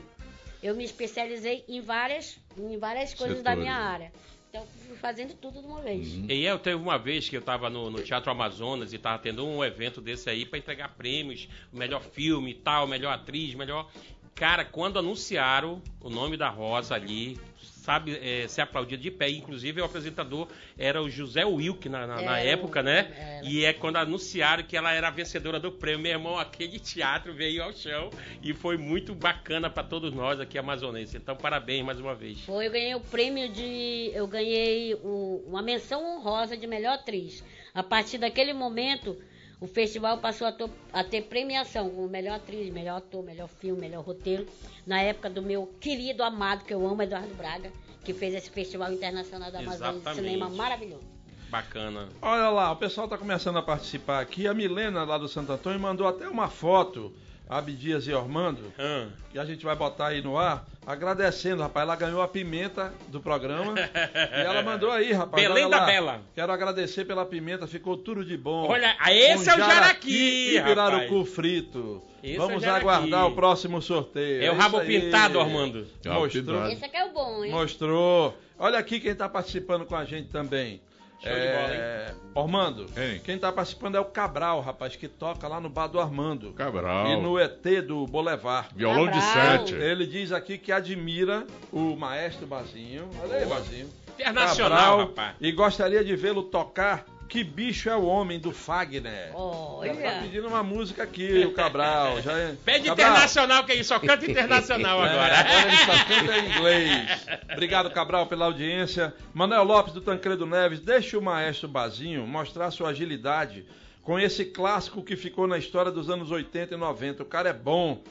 eu 0.60 0.74
me 0.74 0.82
especializei 0.84 1.64
em 1.68 1.80
várias, 1.80 2.36
em 2.56 2.76
várias 2.78 3.14
coisas 3.14 3.44
da 3.44 3.50
Setores. 3.50 3.60
minha 3.60 3.76
área. 3.76 4.12
Então, 4.48 4.66
fazendo 5.00 5.34
tudo 5.34 5.60
de 5.60 5.66
uma 5.66 5.80
vez. 5.82 6.08
E 6.28 6.44
eu 6.44 6.58
teve 6.58 6.76
uma 6.76 6.98
vez 6.98 7.28
que 7.28 7.36
eu 7.36 7.42
tava 7.42 7.68
no, 7.68 7.90
no 7.90 8.02
Teatro 8.02 8.30
Amazonas 8.30 8.92
e 8.92 8.98
tava 8.98 9.18
tendo 9.18 9.46
um 9.46 9.62
evento 9.62 10.00
desse 10.00 10.30
aí 10.30 10.46
pra 10.46 10.58
entregar 10.58 10.88
prêmios, 10.96 11.48
melhor 11.72 12.02
filme 12.02 12.52
e 12.52 12.54
tal, 12.54 12.86
melhor 12.86 13.12
atriz, 13.12 13.54
melhor. 13.54 13.90
Cara, 14.34 14.64
quando 14.64 14.98
anunciaram 14.98 15.82
o 16.00 16.08
nome 16.08 16.36
da 16.36 16.48
Rosa 16.48 16.94
ali, 16.94 17.38
sabe, 17.82 18.18
é, 18.22 18.46
se 18.48 18.60
aplaudia 18.60 18.98
de 18.98 19.10
pé. 19.10 19.28
Inclusive 19.30 19.80
o 19.80 19.84
apresentador 19.84 20.48
era 20.76 21.02
o 21.02 21.08
José 21.08 21.44
Wilk 21.44 21.88
na, 21.88 22.06
na- 22.06 22.22
na 22.22 22.38
Era, 22.40 22.50
época, 22.50 22.82
né? 22.82 23.10
era. 23.16 23.46
E 23.46 23.64
é 23.64 23.72
quando 23.72 23.96
anunciaram 23.96 24.62
que 24.62 24.76
ela 24.76 24.92
era 24.92 25.08
a 25.08 25.10
vencedora 25.10 25.58
do 25.58 25.72
prêmio, 25.72 26.00
meu 26.02 26.12
irmão, 26.12 26.38
aquele 26.38 26.78
teatro 26.78 27.32
veio 27.32 27.62
ao 27.62 27.72
chão 27.72 28.10
e 28.42 28.52
foi 28.52 28.76
muito 28.76 29.14
bacana 29.14 29.70
pra 29.70 29.82
todos 29.82 30.12
nós 30.12 30.40
aqui 30.40 30.58
amazonenses. 30.58 31.14
Então, 31.14 31.36
parabéns 31.36 31.84
mais 31.84 31.98
uma 32.00 32.14
vez. 32.14 32.40
Foi, 32.40 32.66
eu 32.66 32.70
ganhei 32.70 32.94
o 32.94 33.00
prêmio 33.00 33.48
de. 33.48 34.10
Eu 34.14 34.26
ganhei 34.26 34.94
o- 34.94 35.42
uma 35.46 35.62
menção 35.62 36.04
honrosa 36.04 36.56
de 36.56 36.66
melhor 36.66 36.94
atriz. 36.94 37.42
A 37.74 37.82
partir 37.82 38.18
daquele 38.18 38.52
momento, 38.52 39.16
o 39.60 39.66
festival 39.66 40.18
passou 40.18 40.46
a, 40.46 40.54
a 40.92 41.04
ter 41.04 41.22
premiação 41.22 41.90
como 41.90 42.08
melhor 42.08 42.36
atriz, 42.36 42.72
melhor 42.72 42.98
ator, 42.98 43.24
melhor 43.24 43.48
filme, 43.48 43.80
melhor 43.80 44.04
roteiro. 44.04 44.46
Na 44.86 45.00
época 45.00 45.28
do 45.28 45.42
meu 45.42 45.66
querido 45.80 46.22
amado, 46.22 46.64
que 46.64 46.72
eu 46.72 46.86
amo, 46.86 47.02
Eduardo 47.02 47.34
Braga, 47.34 47.72
que 48.04 48.14
fez 48.14 48.34
esse 48.34 48.50
Festival 48.50 48.92
Internacional 48.92 49.50
da 49.50 49.58
Amazônia 49.58 50.00
de. 50.00 50.14
Cinema 50.14 50.48
maravilhoso. 50.48 51.04
Bacana. 51.50 52.08
Olha 52.20 52.50
lá, 52.50 52.72
o 52.72 52.76
pessoal 52.76 53.06
está 53.06 53.16
começando 53.16 53.56
a 53.56 53.62
participar 53.62 54.20
aqui. 54.20 54.46
A 54.46 54.54
Milena, 54.54 55.02
lá 55.04 55.18
do 55.18 55.26
Santo 55.26 55.50
Antônio, 55.50 55.80
mandou 55.80 56.06
até 56.06 56.28
uma 56.28 56.48
foto, 56.48 57.12
Abdias 57.48 58.06
e 58.06 58.12
Ormando, 58.12 58.72
Ah. 58.78 59.06
que 59.30 59.38
a 59.38 59.44
gente 59.44 59.64
vai 59.64 59.74
botar 59.74 60.08
aí 60.08 60.20
no 60.22 60.36
ar, 60.38 60.66
agradecendo, 60.86 61.62
rapaz. 61.62 61.82
Ela 61.84 61.96
ganhou 61.96 62.20
a 62.20 62.28
pimenta 62.28 62.92
do 63.08 63.20
programa. 63.20 63.74
e 63.78 64.40
ela 64.40 64.62
mandou 64.62 64.90
aí, 64.90 65.12
rapaz. 65.12 65.42
Belém 65.42 65.68
da 65.68 65.80
lá. 65.80 65.86
Bela. 65.86 66.22
Quero 66.34 66.52
agradecer 66.52 67.04
pela 67.04 67.24
pimenta, 67.24 67.66
ficou 67.66 67.96
tudo 67.96 68.24
de 68.24 68.36
bom. 68.36 68.66
Olha, 68.68 68.94
ah, 68.98 69.12
esse 69.12 69.48
é 69.48 69.54
o 69.54 69.58
jaraqui, 69.58 70.56
e 70.56 70.62
pirarucu 70.62 71.18
rapaz. 71.18 71.34
frito. 71.34 72.02
Esse 72.22 72.34
é 72.34 72.38
Vamos 72.38 72.56
o 72.56 72.60
jaraqui. 72.60 72.80
aguardar 72.88 73.26
o 73.26 73.34
próximo 73.34 73.80
sorteio. 73.80 74.42
É 74.42 74.50
o 74.50 74.54
rabo 74.56 74.78
aí. 74.78 74.86
pintado, 75.00 75.38
Armando. 75.40 75.86
Rabo 76.04 76.20
Mostrou. 76.22 76.66
Esse 76.66 76.84
aqui 76.84 76.96
é 76.96 77.04
o 77.04 77.12
bom, 77.12 77.44
hein? 77.44 77.50
Mostrou. 77.52 78.36
Olha 78.58 78.78
aqui 78.78 78.98
quem 78.98 79.12
está 79.12 79.28
participando 79.28 79.86
com 79.86 79.94
a 79.94 80.04
gente 80.04 80.28
também. 80.30 80.80
Show 81.20 81.32
de 81.32 81.38
bola, 81.38 81.74
é... 81.74 82.14
Ormando, 82.34 82.86
Hein? 82.96 83.20
quem 83.24 83.34
está 83.34 83.50
participando 83.50 83.96
é 83.96 84.00
o 84.00 84.04
Cabral, 84.04 84.60
rapaz, 84.60 84.94
que 84.94 85.08
toca 85.08 85.48
lá 85.48 85.60
no 85.60 85.68
bar 85.68 85.88
do 85.88 85.98
Armando. 85.98 86.52
Cabral. 86.52 87.08
E 87.08 87.16
no 87.20 87.38
ET 87.38 87.62
do 87.86 88.06
Boulevard. 88.06 88.68
Violão 88.76 89.06
de 89.06 89.18
Cabral. 89.18 89.58
sete. 89.66 89.74
Ele 89.74 90.06
diz 90.06 90.30
aqui 90.30 90.56
que 90.56 90.70
admira 90.70 91.44
o 91.72 91.96
maestro 91.96 92.46
Bazinho. 92.46 93.08
Olha 93.22 93.38
aí, 93.38 93.46
Bazinho. 93.46 93.88
Internacional, 94.18 94.78
Cabral, 94.78 94.98
rapaz. 95.08 95.36
E 95.40 95.50
gostaria 95.52 96.04
de 96.04 96.14
vê-lo 96.14 96.44
tocar 96.44 97.04
Que 97.28 97.44
Bicho 97.44 97.90
é 97.90 97.94
o 97.96 98.04
Homem, 98.06 98.40
do 98.40 98.52
Fagner. 98.52 99.30
Olha. 99.34 99.94
Já 99.94 100.12
tá 100.12 100.20
pedindo 100.22 100.48
uma 100.48 100.62
música 100.62 101.02
aqui, 101.02 101.44
o 101.44 101.52
Cabral. 101.52 102.22
Já 102.22 102.32
é... 102.32 102.54
Pede 102.64 102.88
Cabral. 102.88 103.06
internacional, 103.10 103.64
que 103.64 103.72
é 103.72 103.74
isso? 103.76 103.88
Só 103.90 103.98
canta 103.98 104.30
internacional 104.30 105.04
É, 105.04 105.08
agora. 105.10 105.38
agora 105.38 105.68
ele 105.68 105.76
só 105.76 106.04
canta 106.04 106.38
em 106.38 106.50
inglês. 106.50 107.26
Obrigado, 107.52 107.90
Cabral, 107.90 108.26
pela 108.26 108.46
audiência. 108.46 109.14
Manuel 109.34 109.64
Lopes 109.64 109.92
do 109.92 110.00
Tancredo 110.00 110.46
Neves, 110.46 110.80
deixa 110.80 111.18
o 111.18 111.22
maestro 111.22 111.68
Bazinho 111.68 112.26
mostrar 112.26 112.70
sua 112.70 112.88
agilidade 112.90 113.66
com 114.02 114.18
esse 114.18 114.46
clássico 114.46 115.02
que 115.02 115.14
ficou 115.14 115.46
na 115.46 115.58
história 115.58 115.92
dos 115.92 116.08
anos 116.08 116.30
80 116.30 116.74
e 116.74 116.78
90. 116.78 117.22
O 117.22 117.26
cara 117.26 117.50
é 117.50 117.52
bom. 117.52 118.02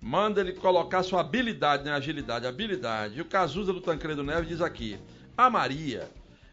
Manda 0.00 0.40
ele 0.40 0.52
colocar 0.52 1.02
sua 1.02 1.20
habilidade, 1.20 1.84
né? 1.84 1.92
Agilidade, 1.92 2.46
habilidade. 2.46 3.18
E 3.18 3.20
o 3.20 3.24
Cazuza 3.24 3.72
do 3.72 3.80
Tancredo 3.80 4.22
Neves 4.22 4.48
diz 4.48 4.60
aqui: 4.62 4.96
A 5.36 5.50
Maria 5.50 6.08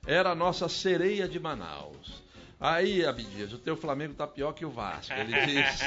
era 0.08 0.32
a 0.32 0.36
nossa 0.36 0.70
sereia 0.70 1.28
de 1.28 1.38
Manaus. 1.38 2.26
Aí, 2.60 3.06
Abdias, 3.06 3.54
o 3.54 3.58
teu 3.60 3.78
Flamengo 3.78 4.16
tá 4.16 4.26
pior 4.26 4.52
que 4.52 4.66
o 4.66 4.70
Vasco. 4.70 5.14
Ele 5.14 5.34
disse. 5.46 5.84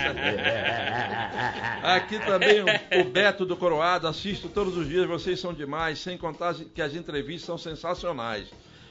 Aqui 1.82 2.18
também 2.20 2.60
o, 2.62 3.04
Beto 3.04 3.44
do 3.44 3.56
Coroado, 3.56 4.06
assisto 4.06 4.48
todos 4.48 4.76
os 4.76 4.86
dias, 4.86 5.06
vocês 5.06 5.40
são 5.40 5.52
demais, 5.52 5.98
sem 5.98 6.16
contar 6.16 6.54
que 6.54 6.80
as 6.80 6.94
entrevistas 6.94 7.46
são 7.46 7.58
sensacionais. 7.58 8.46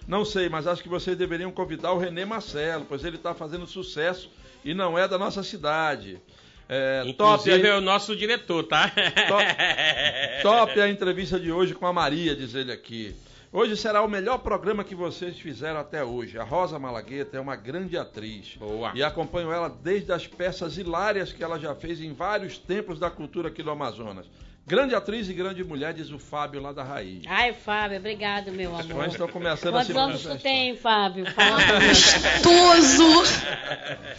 Não 0.05 0.25
sei, 0.25 0.49
mas 0.49 0.67
acho 0.67 0.83
que 0.83 0.89
vocês 0.89 1.15
deveriam 1.15 1.51
convidar 1.51 1.93
o 1.93 1.99
Renê 1.99 2.25
Marcelo, 2.25 2.85
pois 2.89 3.05
ele 3.05 3.15
está 3.15 3.33
fazendo 3.33 3.65
sucesso 3.65 4.29
e 4.65 4.73
não 4.73 4.97
é 4.97 5.07
da 5.07 5.17
nossa 5.17 5.43
cidade. 5.43 6.19
É, 6.67 7.01
top, 7.17 7.41
Inclusive 7.41 7.67
é 7.67 7.77
o 7.77 7.81
nosso 7.81 8.15
diretor, 8.15 8.63
tá? 8.63 8.91
top 10.43 10.81
a 10.81 10.89
entrevista 10.89 11.39
de 11.39 11.51
hoje 11.51 11.73
com 11.73 11.87
a 11.87 11.93
Maria, 11.93 12.35
diz 12.35 12.55
ele 12.55 12.71
aqui. 12.71 13.15
Hoje 13.51 13.75
será 13.75 14.03
o 14.03 14.07
melhor 14.07 14.37
programa 14.37 14.83
que 14.83 14.93
vocês 14.93 15.39
fizeram 15.39 15.79
até 15.79 16.03
hoje. 16.03 16.37
A 16.37 16.43
Rosa 16.43 16.77
Malagueta 16.77 17.35
é 17.35 17.39
uma 17.39 17.55
grande 17.55 17.97
atriz. 17.97 18.55
Boa. 18.57 18.91
E 18.93 19.01
acompanho 19.01 19.51
ela 19.51 19.67
desde 19.67 20.11
as 20.11 20.27
peças 20.27 20.77
hilárias 20.77 21.33
que 21.33 21.43
ela 21.43 21.57
já 21.57 21.73
fez 21.73 21.99
em 21.99 22.13
vários 22.13 22.59
templos 22.59 22.99
da 22.99 23.09
cultura 23.09 23.47
aqui 23.49 23.63
do 23.63 23.71
Amazonas. 23.71 24.27
Grande 24.69 24.93
atriz 24.93 25.27
e 25.27 25.33
grande 25.33 25.63
mulher, 25.63 25.95
diz 25.95 26.11
o 26.11 26.19
Fábio 26.19 26.61
lá 26.61 26.71
da 26.71 26.83
Raiz. 26.83 27.23
Ai, 27.25 27.53
Fábio, 27.53 27.97
obrigado, 27.97 28.51
meu 28.51 28.69
amor. 28.77 29.07
estão 29.07 29.27
começando 29.27 29.75
a 29.75 29.83
Quantos 29.83 29.87
se 29.87 29.97
anos 29.97 30.21
tu 30.21 30.27
manifestar. 30.27 30.37
tem, 30.37 30.75
Fábio? 30.75 31.25
Gostoso! 32.45 33.23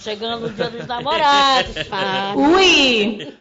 Chegando 0.00 0.46
o 0.46 0.50
dia 0.50 0.68
dos 0.68 0.88
namorados, 0.88 1.76
Fábio. 1.86 2.40
Ui! 2.40 3.32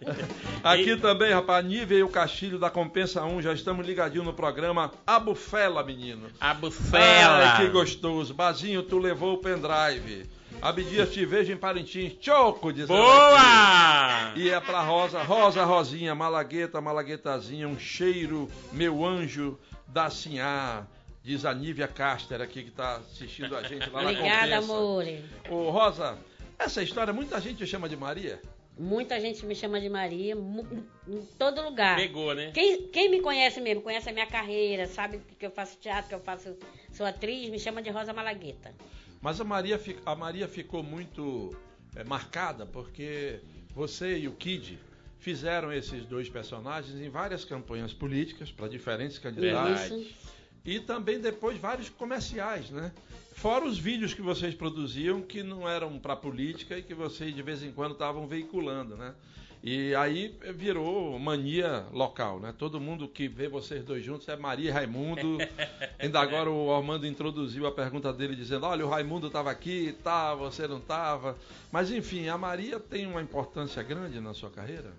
Aqui 0.64 0.98
também, 0.98 1.34
rapaz, 1.34 1.66
a 1.66 1.68
Nívia 1.68 1.98
e 1.98 2.04
o 2.04 2.10
Castilho 2.10 2.60
da 2.60 2.70
Compensa 2.70 3.24
1, 3.24 3.42
já 3.42 3.54
estamos 3.54 3.88
ligadinhos 3.88 4.28
no 4.28 4.34
programa 4.34 4.92
A 5.08 5.20
Bufela, 5.20 5.84
menino. 5.84 6.28
A 6.40 6.54
bufela. 6.54 7.54
Ai, 7.54 7.66
que 7.66 7.72
gostoso. 7.72 8.36
Bazinho, 8.36 8.84
tu 8.84 9.00
levou 9.00 9.34
o 9.34 9.38
pendrive. 9.40 10.30
Abdias, 10.62 11.14
te 11.14 11.26
vejo 11.26 11.54
em 11.54 11.58
Parintins. 11.58 12.18
Choco, 12.20 12.74
diz 12.74 12.86
Boa! 12.86 14.34
E 14.36 14.50
é 14.50 14.60
pra 14.60 14.82
Rosa, 14.82 15.24
Rosa, 15.24 15.64
Rosinha, 15.64 16.14
Malagueta, 16.14 16.82
Malaguetazinha, 16.82 17.68
um 17.68 17.80
cheiro, 17.80 18.50
meu 18.74 19.06
anjo 19.06 19.58
da 19.88 20.10
Sinhá. 20.10 20.86
Diz 21.24 21.46
a 21.46 21.54
Nívia 21.54 21.88
Caster 21.88 22.42
aqui 22.42 22.64
que 22.64 22.72
tá 22.72 22.98
assistindo 22.98 23.56
a 23.56 23.64
gente 23.64 23.90
lá 23.90 24.02
na 24.02 24.10
Obrigada, 24.10 24.62
Compensa. 24.62 24.74
amor. 24.74 25.06
Ô, 25.50 25.70
Rosa, 25.70 26.18
essa 26.58 26.82
história 26.84 27.14
muita 27.14 27.40
gente 27.40 27.66
chama 27.66 27.88
de 27.88 27.96
Maria. 27.96 28.42
Muita 28.78 29.20
gente 29.20 29.46
me 29.46 29.54
chama 29.56 29.80
de 29.80 29.90
Maria, 29.90 30.36
em 30.36 31.22
todo 31.38 31.62
lugar. 31.62 31.98
Pegou, 31.98 32.34
né? 32.34 32.52
Quem, 32.54 32.88
quem 32.88 33.10
me 33.10 33.20
conhece 33.20 33.60
mesmo, 33.60 33.82
conhece 33.82 34.10
a 34.10 34.14
minha 34.14 34.26
carreira, 34.26 34.88
sabe 34.88 35.22
que 35.38 35.46
eu 35.46 35.52
faço 35.52 35.78
teatro, 35.78 36.08
que 36.08 36.16
eu 36.16 36.22
faço, 36.22 36.56
sou 36.94 37.06
atriz, 37.06 37.50
me 37.50 37.60
chama 37.60 37.82
de 37.82 37.90
Rosa 37.90 38.14
Malagueta. 38.14 38.74
Mas 39.22 39.40
a 39.42 39.44
Maria, 39.44 39.80
a 40.06 40.16
Maria 40.16 40.48
ficou 40.48 40.82
muito 40.82 41.56
é, 41.96 42.04
marcada 42.04 42.66
porque 42.66 43.40
você 43.74 44.18
e 44.18 44.28
o 44.28 44.32
Kid 44.34 44.80
fizeram 45.20 45.72
esses 45.72 46.06
dois 46.06 46.30
personagens 46.30 47.00
em 47.00 47.10
várias 47.10 47.44
campanhas 47.44 47.94
políticas 47.94 48.52
para 48.52 48.68
diferentes 48.68 49.18
candidatos. 49.18 49.86
Isso. 49.86 50.40
E 50.66 50.80
também 50.80 51.20
depois 51.20 51.58
vários 51.58 51.90
comerciais, 51.90 52.70
né? 52.70 52.92
Fora 53.34 53.66
os 53.66 53.78
vídeos 53.78 54.14
que 54.14 54.22
vocês 54.22 54.54
produziam 54.54 55.22
que 55.22 55.42
não 55.42 55.68
eram 55.68 55.98
para 55.98 56.16
política 56.16 56.78
e 56.78 56.84
que 56.84 56.94
vocês 56.94 57.34
de 57.34 57.42
vez 57.42 57.64
em 57.64 57.72
quando 57.72 57.94
estavam 57.94 58.28
veiculando, 58.28 58.98
né? 58.98 59.14
E 59.62 59.94
aí 59.96 60.34
virou 60.56 61.20
mania 61.20 61.86
local, 61.92 62.40
né? 62.40 62.54
Todo 62.58 62.80
mundo 62.80 63.10
que 63.10 63.28
vê 63.28 63.50
vocês 63.50 63.84
dois 63.84 64.04
juntos 64.04 64.28
é 64.30 64.38
Maria 64.38 64.70
e 64.70 64.72
Raimundo. 64.72 65.38
Ainda 66.00 66.22
agora 66.22 66.50
o 66.50 66.74
Armando 66.74 67.06
introduziu 67.06 67.68
a 67.68 67.72
pergunta 67.72 68.14
dele 68.14 68.36
dizendo: 68.38 68.66
"Olha, 68.66 68.86
o 68.86 68.90
Raimundo 68.90 69.28
estava 69.28 69.52
aqui, 69.52 69.98
tá, 70.02 70.34
você 70.34 70.66
não 70.66 70.78
estava". 70.78 71.38
Mas 71.72 71.92
enfim, 71.92 72.30
a 72.30 72.38
Maria 72.38 72.80
tem 72.80 73.06
uma 73.06 73.22
importância 73.22 73.84
grande 73.84 74.22
na 74.22 74.34
sua 74.34 74.50
carreira? 74.50 74.94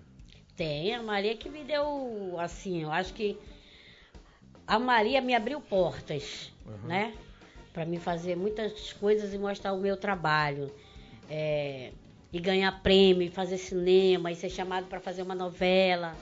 Tem, 0.55 0.93
a 0.93 1.01
Maria 1.01 1.35
que 1.35 1.49
me 1.49 1.63
deu, 1.63 2.35
assim, 2.37 2.83
eu 2.83 2.91
acho 2.91 3.13
que 3.15 3.35
a 4.67 4.77
Maria 4.77 5.21
me 5.21 5.33
abriu 5.33 5.59
portas, 5.59 6.51
Uhum. 6.67 6.87
né? 6.87 7.13
Pra 7.73 7.83
mim 7.83 7.97
fazer 7.97 8.35
muitas 8.35 8.93
coisas 8.93 9.33
e 9.33 9.37
mostrar 9.39 9.73
o 9.73 9.79
meu 9.79 9.97
trabalho. 9.97 10.71
É, 11.29 11.91
e 12.31 12.39
ganhar 12.39 12.71
prêmio, 12.81 13.23
e 13.23 13.29
fazer 13.29 13.57
cinema, 13.57 14.31
e 14.31 14.35
ser 14.35 14.49
chamado 14.49 14.87
para 14.87 14.99
fazer 14.99 15.21
uma 15.21 15.35
novela, 15.35 16.15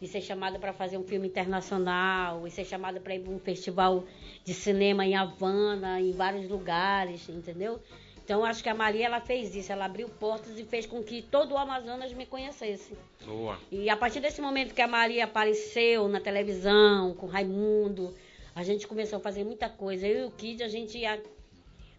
e 0.00 0.06
ser 0.06 0.20
chamado 0.20 0.58
para 0.58 0.72
fazer 0.72 0.98
um 0.98 1.04
filme 1.04 1.28
internacional, 1.28 2.46
e 2.46 2.50
ser 2.50 2.64
chamado 2.64 3.00
para 3.00 3.14
ir 3.14 3.20
para 3.20 3.32
um 3.32 3.38
festival 3.38 4.04
de 4.44 4.52
cinema 4.52 5.06
em 5.06 5.14
Havana, 5.14 6.00
em 6.00 6.12
vários 6.12 6.48
lugares, 6.48 7.28
entendeu? 7.28 7.80
Então 8.24 8.44
acho 8.44 8.62
que 8.62 8.68
a 8.68 8.74
Maria 8.74 9.06
ela 9.06 9.20
fez 9.20 9.54
isso, 9.54 9.72
ela 9.72 9.84
abriu 9.84 10.08
portas 10.08 10.58
e 10.58 10.64
fez 10.64 10.86
com 10.86 11.02
que 11.02 11.22
todo 11.22 11.52
o 11.52 11.58
Amazonas 11.58 12.12
me 12.12 12.24
conhecesse. 12.24 12.96
Boa. 13.24 13.58
E 13.70 13.90
a 13.90 13.96
partir 13.96 14.20
desse 14.20 14.40
momento 14.40 14.74
que 14.74 14.80
a 14.80 14.86
Maria 14.86 15.24
apareceu 15.24 16.08
na 16.08 16.20
televisão, 16.20 17.14
com 17.14 17.26
o 17.26 17.28
Raimundo, 17.28 18.14
a 18.54 18.62
gente 18.62 18.86
começou 18.86 19.18
a 19.18 19.20
fazer 19.20 19.44
muita 19.44 19.68
coisa. 19.68 20.06
Eu 20.06 20.20
e 20.20 20.24
o 20.24 20.30
Kid, 20.30 20.62
a 20.62 20.68
gente 20.68 20.98
ia, 20.98 21.20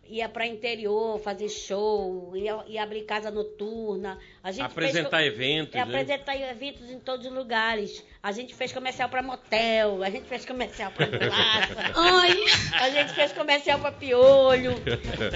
ia 0.06 0.28
para 0.28 0.46
interior, 0.46 1.18
fazer 1.20 1.48
show, 1.50 2.36
ia, 2.36 2.64
ia 2.68 2.84
abrir 2.84 3.04
casa 3.04 3.32
noturna. 3.32 4.20
A 4.44 4.52
gente 4.52 4.66
Apresentar 4.66 5.20
fez, 5.20 5.34
eventos, 5.34 5.76
é, 5.76 5.78
né? 5.78 5.84
apresentar 5.84 6.36
eventos 6.36 6.90
em 6.90 7.00
todos 7.00 7.26
os 7.26 7.32
lugares. 7.32 8.04
A 8.22 8.32
gente 8.32 8.54
fez 8.54 8.72
comercial 8.74 9.10
para 9.10 9.22
motel, 9.22 10.04
a 10.04 10.10
gente 10.10 10.28
fez 10.28 10.46
comercial 10.46 10.92
para 10.92 11.08
praça. 11.08 11.94
Ai. 11.96 12.38
A 12.74 12.90
gente 12.90 13.14
fez 13.14 13.32
comercial 13.34 13.80
para 13.80 13.92
piolho. 13.92 14.74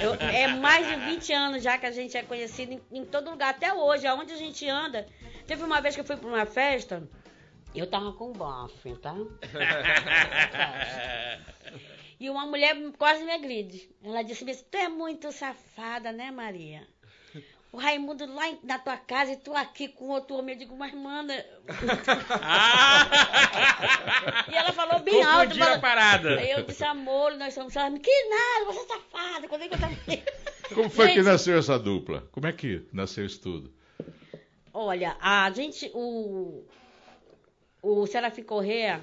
Eu- 0.01 0.15
é 0.29 0.47
mais 0.47 0.87
de 0.87 0.95
20 0.95 1.33
anos 1.33 1.63
já 1.63 1.77
que 1.77 1.85
a 1.85 1.91
gente 1.91 2.17
é 2.17 2.23
conhecido 2.23 2.73
em, 2.73 2.81
em 2.99 3.05
todo 3.05 3.31
lugar. 3.31 3.49
Até 3.51 3.73
hoje, 3.73 4.05
aonde 4.05 4.33
a 4.33 4.37
gente 4.37 4.67
anda. 4.69 5.07
Teve 5.45 5.63
uma 5.63 5.79
vez 5.81 5.95
que 5.95 6.01
eu 6.01 6.05
fui 6.05 6.17
para 6.17 6.27
uma 6.27 6.45
festa, 6.45 7.03
eu 7.73 7.87
tava 7.87 8.11
com 8.13 8.29
um 8.31 8.33
bofe, 8.33 8.93
tá? 8.97 9.15
E 12.19 12.29
uma 12.29 12.45
mulher 12.45 12.75
quase 12.97 13.23
me 13.23 13.31
agride. 13.31 13.89
Ela 14.03 14.23
disse 14.23 14.49
assim, 14.49 14.65
tu 14.71 14.77
é 14.77 14.89
muito 14.89 15.31
safada, 15.31 16.11
né, 16.11 16.31
Maria? 16.31 16.87
O 17.71 17.77
Raimundo 17.77 18.25
lá 18.33 18.43
na 18.63 18.79
tua 18.79 18.97
casa 18.97 19.33
e 19.33 19.35
tu 19.35 19.53
aqui 19.53 19.89
com 19.89 20.07
outro 20.07 20.37
homem. 20.37 20.55
Eu 20.55 20.59
digo, 20.59 20.75
mas 20.75 20.93
manda. 20.93 21.33
e 24.49 24.55
ela 24.55 24.71
falou 24.71 24.99
bem 25.01 25.21
alto. 25.21 25.55
Falou- 25.55 25.75
a 25.75 25.79
parada. 25.79 26.39
Aí 26.39 26.51
eu 26.51 26.63
disse, 26.63 26.83
amor, 26.83 27.35
nós 27.35 27.53
somos 27.53 27.73
safada. 27.73 27.99
Que 27.99 28.29
nada, 28.29 28.65
você 28.65 28.79
é 28.79 28.87
safada. 28.87 29.47
Quando 29.47 29.61
é 29.63 29.67
que 29.67 29.75
eu 29.75 29.79
tava... 29.79 29.93
Como 30.73 30.89
foi 30.89 31.09
que 31.09 31.15
Gente, 31.15 31.25
nasceu 31.25 31.57
essa 31.57 31.77
dupla? 31.77 32.27
Como 32.31 32.47
é 32.47 32.51
que 32.51 32.87
nasceu 32.91 33.25
isso 33.25 33.41
tudo? 33.41 33.73
Olha, 34.73 35.15
a 35.21 35.49
gente, 35.51 35.91
o, 35.93 36.65
o 37.81 38.05
Serafim 38.07 38.43
Correa 38.43 39.01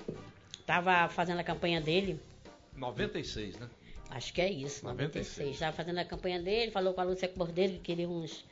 tava 0.66 1.09
fazendo 1.09 1.40
a 1.40 1.44
campanha 1.44 1.81
dele. 1.81 2.20
96, 2.76 3.58
né? 3.58 3.68
Acho 4.10 4.32
que 4.32 4.40
é 4.40 4.50
isso, 4.50 4.84
96. 4.84 5.38
96. 5.38 5.50
Estava 5.50 5.76
fazendo 5.76 5.98
a 5.98 6.04
campanha 6.04 6.40
dele, 6.40 6.70
falou 6.70 6.94
com 6.94 7.00
a 7.00 7.04
Lúcia 7.04 7.28
Cordeiro 7.28 7.74
que 7.74 7.80
queria 7.80 8.08
uns. 8.08 8.44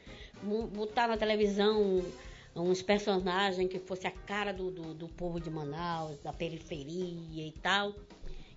botar 0.72 1.08
na 1.08 1.16
televisão 1.16 2.04
uns 2.54 2.82
personagens 2.82 3.70
que 3.70 3.78
fosse 3.78 4.06
a 4.06 4.10
cara 4.10 4.52
do, 4.52 4.70
do, 4.70 4.94
do 4.94 5.08
povo 5.08 5.40
de 5.40 5.50
Manaus, 5.50 6.18
da 6.18 6.32
periferia 6.32 7.46
e 7.46 7.52
tal. 7.62 7.94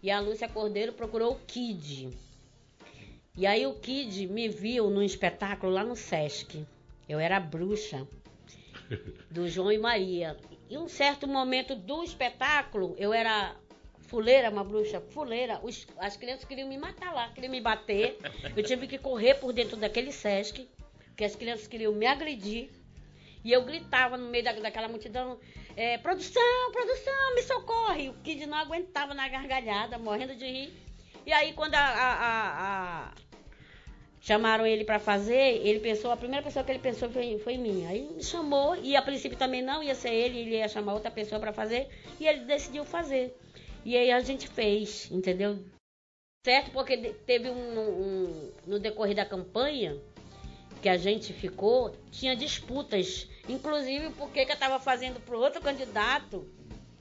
E 0.01 0.11
a 0.11 0.19
Lúcia 0.19 0.47
Cordeiro 0.47 0.93
procurou 0.93 1.33
o 1.33 1.39
Kid. 1.47 2.09
E 3.37 3.45
aí 3.45 3.65
o 3.65 3.73
Kid 3.73 4.27
me 4.27 4.47
viu 4.47 4.89
num 4.89 5.01
espetáculo 5.01 5.71
lá 5.71 5.83
no 5.83 5.95
Sesc. 5.95 6.65
Eu 7.07 7.19
era 7.19 7.37
a 7.37 7.39
bruxa 7.39 8.07
do 9.29 9.47
João 9.47 9.71
e 9.71 9.77
Maria. 9.77 10.37
E 10.69 10.77
um 10.77 10.87
certo 10.87 11.27
momento 11.27 11.75
do 11.75 12.03
espetáculo, 12.03 12.95
eu 12.97 13.13
era 13.13 13.55
fuleira, 14.07 14.49
uma 14.49 14.63
bruxa 14.63 15.01
fuleira. 15.01 15.59
Os- 15.63 15.87
as 15.97 16.15
crianças 16.17 16.45
queriam 16.45 16.67
me 16.67 16.77
matar 16.77 17.13
lá, 17.13 17.29
queriam 17.29 17.51
me 17.51 17.61
bater. 17.61 18.17
Eu 18.55 18.63
tive 18.63 18.87
que 18.87 18.97
correr 18.97 19.35
por 19.35 19.51
dentro 19.53 19.75
daquele 19.77 20.11
Sesc, 20.11 20.67
porque 21.07 21.23
as 21.23 21.35
crianças 21.35 21.67
queriam 21.67 21.93
me 21.93 22.05
agredir. 22.05 22.69
E 23.43 23.51
eu 23.51 23.63
gritava 23.63 24.17
no 24.17 24.27
meio 24.29 24.43
da, 24.43 24.53
daquela 24.53 24.87
multidão: 24.87 25.39
é, 25.75 25.97
produção, 25.99 26.71
produção, 26.71 27.35
me 27.35 27.43
socorre! 27.43 28.09
O 28.09 28.13
Kid 28.23 28.45
não 28.47 28.57
aguentava 28.57 29.13
na 29.13 29.27
gargalhada, 29.27 29.97
morrendo 29.99 30.35
de 30.35 30.45
rir. 30.45 30.73
E 31.25 31.31
aí, 31.33 31.53
quando 31.53 31.75
a- 31.75 31.79
a- 31.79 33.09
a- 33.09 33.13
chamaram 34.21 34.65
ele 34.65 34.83
pra 34.83 34.97
fazer, 34.99 35.61
ele 35.65 35.79
pensou, 35.79 36.11
a 36.11 36.17
primeira 36.17 36.43
pessoa 36.43 36.63
que 36.65 36.71
ele 36.71 36.79
pensou 36.79 37.09
foi, 37.11 37.37
foi 37.39 37.57
mim. 37.57 37.85
Aí 37.85 38.09
me 38.15 38.23
chamou, 38.23 38.75
e 38.75 38.95
a 38.95 39.01
princípio 39.01 39.37
também 39.37 39.61
não 39.61 39.83
ia 39.83 39.93
ser 39.93 40.09
ele, 40.13 40.39
ele 40.39 40.55
ia 40.57 40.67
chamar 40.67 40.93
outra 40.93 41.11
pessoa 41.11 41.39
pra 41.39 41.53
fazer, 41.53 41.87
e 42.19 42.27
ele 42.27 42.41
decidiu 42.45 42.83
fazer. 42.85 43.35
E 43.85 43.95
aí 43.95 44.11
a 44.11 44.19
gente 44.19 44.47
fez, 44.47 45.09
entendeu? 45.11 45.59
Certo, 46.45 46.71
porque 46.71 46.97
teve 46.97 47.49
um, 47.49 47.79
um- 47.79 48.51
no 48.65 48.79
decorrer 48.79 49.15
da 49.15 49.25
campanha 49.25 49.95
que 50.81 50.89
a 50.89 50.97
gente 50.97 51.31
ficou, 51.33 51.95
tinha 52.11 52.35
disputas, 52.35 53.27
inclusive 53.47 54.09
porque 54.11 54.45
que 54.45 54.51
eu 54.51 54.55
estava 54.55 54.79
fazendo 54.79 55.19
pro 55.19 55.39
outro 55.39 55.61
candidato, 55.61 56.47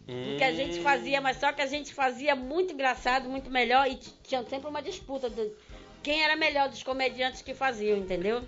o 0.06 0.36
que 0.38 0.44
a 0.44 0.52
gente 0.52 0.80
fazia, 0.80 1.20
mas 1.20 1.38
só 1.38 1.52
que 1.52 1.62
a 1.62 1.66
gente 1.66 1.92
fazia 1.92 2.34
muito 2.36 2.72
engraçado, 2.74 3.28
muito 3.28 3.50
melhor, 3.50 3.86
e 3.88 3.96
tinha 4.22 4.42
sempre 4.44 4.68
uma 4.68 4.82
disputa 4.82 5.28
do 5.30 5.54
quem 6.04 6.22
era 6.22 6.36
melhor 6.36 6.68
dos 6.68 6.82
comediantes 6.82 7.42
que 7.42 7.54
faziam, 7.54 7.96
entendeu? 7.98 8.42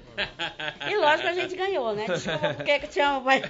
E 0.88 0.96
lógico 0.96 1.28
a 1.28 1.32
gente 1.32 1.56
ganhou, 1.56 1.94
né? 1.94 2.06
Desculpa 2.06 2.54
porque 2.54 2.78
que 2.78 2.84
eu 2.86 2.90
te 2.90 3.00
amo, 3.00 3.22
mas... 3.24 3.42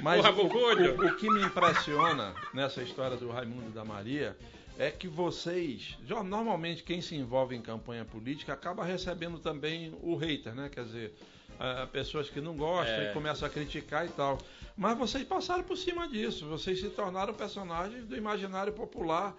Mas 0.00 0.20
Porra, 0.26 0.42
o, 0.42 0.46
o- 0.46 1.06
o 1.06 1.16
que 1.16 1.30
me 1.30 1.42
impressiona 1.42 2.34
nessa 2.54 2.82
história 2.82 3.16
do 3.16 3.30
Raimundo 3.30 3.68
e 3.68 3.72
da 3.72 3.84
Maria 3.84 4.36
é 4.78 4.90
que 4.90 5.08
vocês, 5.08 5.96
já 6.06 6.22
normalmente 6.22 6.82
quem 6.82 7.00
se 7.00 7.14
envolve 7.16 7.54
em 7.56 7.60
campanha 7.62 8.04
política 8.04 8.52
acaba 8.52 8.84
recebendo 8.84 9.38
também 9.38 9.92
o 10.02 10.14
hater, 10.16 10.54
né? 10.54 10.68
Quer 10.72 10.84
dizer, 10.84 11.14
ah, 11.58 11.86
pessoas 11.92 12.30
que 12.30 12.40
não 12.40 12.56
gostam 12.56 12.94
É. 12.94 13.10
e 13.10 13.12
começam 13.12 13.46
a 13.46 13.50
criticar 13.50 14.06
e 14.06 14.10
tal. 14.10 14.38
Mas 14.76 14.96
vocês 14.96 15.24
passaram 15.24 15.64
por 15.64 15.76
cima 15.76 16.06
disso, 16.06 16.46
vocês 16.46 16.80
se 16.80 16.88
tornaram 16.90 17.34
personagens 17.34 18.04
do 18.04 18.16
imaginário 18.16 18.72
popular, 18.72 19.34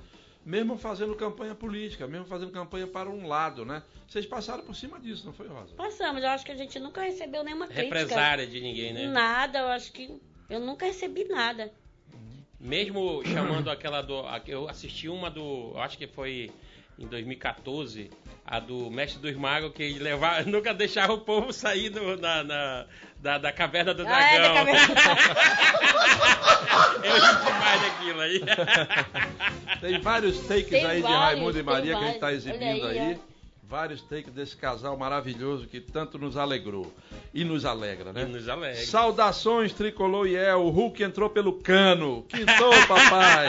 mesmo 0.45 0.78
fazendo 0.78 1.15
campanha 1.15 1.54
política, 1.54 2.08
mesmo 2.08 2.25
fazendo 2.25 2.52
campanha 2.52 2.88
para 2.88 3.10
um 3.10 3.28
lado, 3.28 3.65
né? 3.65 3.84
Vocês 4.08 4.25
passaram 4.25 4.63
por 4.63 4.75
cima 4.75 4.99
disso, 4.99 5.25
não 5.25 5.34
foi, 5.34 5.47
Rosa? 5.47 5.75
Passamos, 5.75 6.23
eu 6.23 6.30
acho 6.30 6.45
que 6.45 6.52
a 6.52 6.56
gente 6.56 6.80
nunca 6.80 7.02
recebeu 7.02 7.43
nenhuma 7.43 7.67
crítica. 7.67 7.99
Represária 7.99 8.47
de 8.47 8.60
ninguém, 8.60 8.93
né? 8.93 9.08
Nada, 9.08 9.60
eu 9.60 9.67
acho 9.67 9.91
que 9.91 10.19
eu 10.49 10.60
nunca 10.60 10.86
recebi 10.86 11.25
nada. 11.25 11.71
Mesmo 12.60 13.23
chamando 13.25 13.69
aquela 13.69 14.02
do. 14.02 14.25
Eu 14.45 14.67
assisti 14.67 15.08
uma 15.08 15.30
do. 15.30 15.71
Eu 15.73 15.80
acho 15.80 15.97
que 15.97 16.08
foi 16.08 16.52
em 16.99 17.07
2014, 17.07 18.09
a 18.45 18.59
do 18.59 18.89
Mestre 18.91 19.19
dos 19.21 19.35
Magos, 19.35 19.71
que 19.73 19.83
ele 19.83 19.99
levava, 19.99 20.43
nunca 20.49 20.73
deixava 20.73 21.13
o 21.13 21.19
povo 21.19 21.53
sair 21.53 21.89
do- 21.89 22.17
da, 22.17 22.43
na- 22.43 22.85
da, 23.17 23.38
da 23.38 23.51
caverna 23.51 23.93
do 23.93 24.03
dragão. 24.03 24.19
Ah, 24.19 24.33
é, 24.33 24.41
da 24.41 24.53
caverna. 24.53 24.95
Eu 27.03 27.13
ri 27.13 27.45
demais 27.45 27.81
daquilo 27.81 28.21
aí. 28.21 28.41
Tem 29.81 29.99
vários 30.01 30.39
takes 30.47 30.69
Tem 30.69 30.85
aí 30.85 30.97
de 30.97 31.01
vários, 31.03 31.19
Raimundo 31.19 31.59
e 31.59 31.63
Maria 31.63 31.95
que 31.97 32.03
a 32.03 32.07
gente 32.07 32.15
está 32.15 32.33
exibindo 32.33 32.85
Olha 32.85 32.89
aí. 32.89 32.99
aí, 32.99 33.19
vários 33.69 34.01
takes 34.01 34.34
desse 34.34 34.58
casal 34.58 34.97
maravilhoso 34.97 35.67
que 35.67 35.79
tanto 35.79 36.17
nos 36.17 36.36
alegrou. 36.36 36.91
E 37.32 37.45
nos 37.45 37.63
alegra, 37.65 38.12
né? 38.12 38.23
E 38.23 38.25
nos 38.25 38.49
alegra. 38.49 38.84
Saudações, 38.84 39.71
Tricolor 39.71 40.27
e 40.27 40.36
El. 40.36 40.65
O 40.65 40.69
Hulk 40.69 41.03
entrou 41.03 41.29
pelo 41.29 41.53
cano. 41.53 42.25
Quintou, 42.27 42.71
papai. 42.88 43.47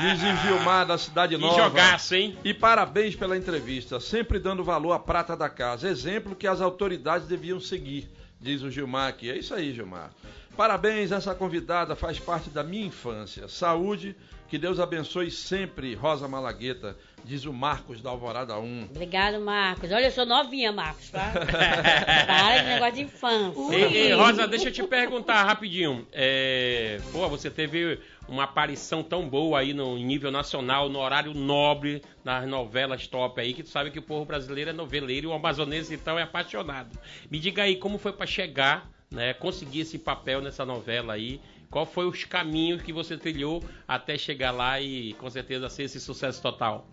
Diz 0.00 0.22
o 0.22 0.46
Gilmar 0.46 0.86
da 0.86 0.96
Cidade 0.96 1.34
Que 1.36 1.40
Nova. 1.40 1.62
jogaço, 1.64 2.14
hein? 2.14 2.38
E 2.42 2.54
parabéns 2.54 3.14
pela 3.14 3.36
entrevista, 3.36 4.00
sempre 4.00 4.38
dando 4.38 4.64
valor 4.64 4.92
à 4.92 4.98
prata 4.98 5.36
da 5.36 5.50
casa. 5.50 5.86
Exemplo 5.88 6.34
que 6.34 6.46
as 6.46 6.62
autoridades 6.62 7.28
deviam 7.28 7.60
seguir, 7.60 8.08
diz 8.40 8.62
o 8.62 8.70
Gilmar 8.70 9.08
aqui. 9.10 9.30
É 9.30 9.36
isso 9.36 9.52
aí, 9.54 9.74
Gilmar. 9.74 10.10
Parabéns, 10.58 11.12
essa 11.12 11.36
convidada 11.36 11.94
faz 11.94 12.18
parte 12.18 12.50
da 12.50 12.64
minha 12.64 12.84
infância. 12.84 13.46
Saúde, 13.46 14.16
que 14.48 14.58
Deus 14.58 14.80
abençoe 14.80 15.30
sempre, 15.30 15.94
Rosa 15.94 16.26
Malagueta, 16.26 16.96
diz 17.24 17.44
o 17.44 17.52
Marcos 17.52 18.02
da 18.02 18.10
Alvorada 18.10 18.58
1. 18.58 18.88
Obrigado, 18.90 19.40
Marcos. 19.40 19.92
Olha, 19.92 20.06
eu 20.06 20.10
sou 20.10 20.26
novinha, 20.26 20.72
Marcos, 20.72 21.10
tá? 21.10 21.30
Para 22.26 22.58
de 22.58 22.68
negócio 22.70 22.94
de 22.94 23.02
infância. 23.02 24.16
Rosa, 24.16 24.48
deixa 24.48 24.70
eu 24.70 24.72
te 24.72 24.82
perguntar 24.82 25.44
rapidinho. 25.44 26.04
É, 26.10 27.00
pô, 27.12 27.28
você 27.28 27.48
teve 27.48 28.00
uma 28.26 28.42
aparição 28.42 29.00
tão 29.00 29.28
boa 29.28 29.60
aí 29.60 29.72
no 29.72 29.96
nível 29.96 30.32
nacional, 30.32 30.88
no 30.88 30.98
horário 30.98 31.32
nobre, 31.34 32.02
nas 32.24 32.44
novelas 32.48 33.06
top 33.06 33.40
aí, 33.40 33.54
que 33.54 33.62
tu 33.62 33.68
sabe 33.68 33.92
que 33.92 34.00
o 34.00 34.02
povo 34.02 34.24
brasileiro 34.24 34.70
é 34.70 34.72
noveleiro 34.72 35.28
e 35.28 35.30
o 35.30 35.34
amazonense 35.34 35.94
então 35.94 36.18
é 36.18 36.22
apaixonado. 36.22 36.98
Me 37.30 37.38
diga 37.38 37.62
aí 37.62 37.76
como 37.76 37.96
foi 37.96 38.12
pra 38.12 38.26
chegar, 38.26 38.90
né, 39.10 39.34
conseguir 39.34 39.80
esse 39.80 39.98
papel 39.98 40.40
nessa 40.40 40.64
novela 40.64 41.14
aí. 41.14 41.40
Qual 41.70 41.84
foi 41.84 42.06
os 42.06 42.24
caminhos 42.24 42.82
que 42.82 42.92
você 42.92 43.16
trilhou 43.16 43.62
até 43.86 44.16
chegar 44.16 44.50
lá 44.50 44.80
e 44.80 45.12
com 45.14 45.28
certeza 45.28 45.68
ser 45.68 45.84
esse 45.84 46.00
sucesso 46.00 46.40
total? 46.40 46.86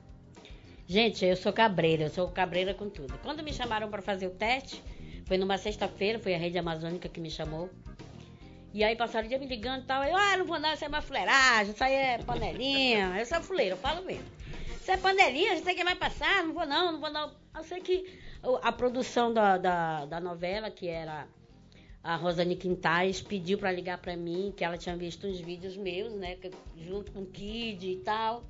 Gente, 0.87 1.25
eu 1.25 1.35
sou 1.35 1.51
cabreira, 1.51 2.03
eu 2.03 2.09
sou 2.09 2.27
cabreira 2.29 2.73
com 2.73 2.89
tudo. 2.89 3.17
Quando 3.23 3.41
me 3.41 3.53
chamaram 3.53 3.89
para 3.89 4.01
fazer 4.01 4.27
o 4.27 4.31
teste, 4.31 4.83
foi 5.25 5.37
numa 5.37 5.57
sexta-feira, 5.57 6.19
foi 6.19 6.35
a 6.35 6.37
Rede 6.37 6.57
Amazônica 6.57 7.09
que 7.09 7.19
me 7.19 7.31
chamou. 7.31 7.69
E 8.73 8.83
aí 8.83 8.95
passaram 8.95 9.25
o 9.25 9.29
dia 9.29 9.39
me 9.39 9.47
ligando 9.47 9.83
e 9.83 9.85
tal. 9.85 10.03
Eu, 10.03 10.15
ah, 10.15 10.37
não 10.37 10.45
vou 10.45 10.59
não, 10.59 10.73
isso 10.73 10.83
é 10.83 10.87
uma 10.87 11.01
fuleiragem, 11.01 11.73
isso 11.73 11.83
aí 11.83 11.93
é 11.93 12.17
panelinha. 12.19 13.15
Eu 13.17 13.25
sou 13.25 13.41
fuleira, 13.41 13.75
eu 13.75 13.79
falo 13.79 14.05
mesmo. 14.05 14.25
Isso 14.69 14.91
é 14.91 14.97
panelinha, 14.97 15.53
a 15.53 15.55
gente 15.55 15.63
tem 15.63 15.75
que 15.75 15.83
vai 15.83 15.95
passar, 15.95 16.43
não 16.43 16.53
vou 16.53 16.65
não, 16.65 16.91
não 16.91 16.99
vou 16.99 17.09
não. 17.09 17.31
Eu 17.55 17.63
sei 17.63 17.79
que 17.79 18.05
a 18.61 18.71
produção 18.71 19.33
da, 19.33 19.57
da, 19.57 20.05
da 20.05 20.19
novela, 20.19 20.69
que 20.69 20.87
era 20.87 21.25
a 22.05 22.15
Rosane 22.15 22.55
Quintais, 22.55 23.21
pediu 23.21 23.57
para 23.57 23.71
ligar 23.71 23.97
para 23.97 24.15
mim, 24.15 24.53
que 24.55 24.63
ela 24.63 24.77
tinha 24.77 24.95
visto 24.95 25.27
uns 25.27 25.41
vídeos 25.41 25.75
meus, 25.75 26.13
né, 26.13 26.37
junto 26.77 27.11
com 27.11 27.23
o 27.23 27.25
Kid 27.25 27.83
e 27.91 27.97
tal 27.97 28.43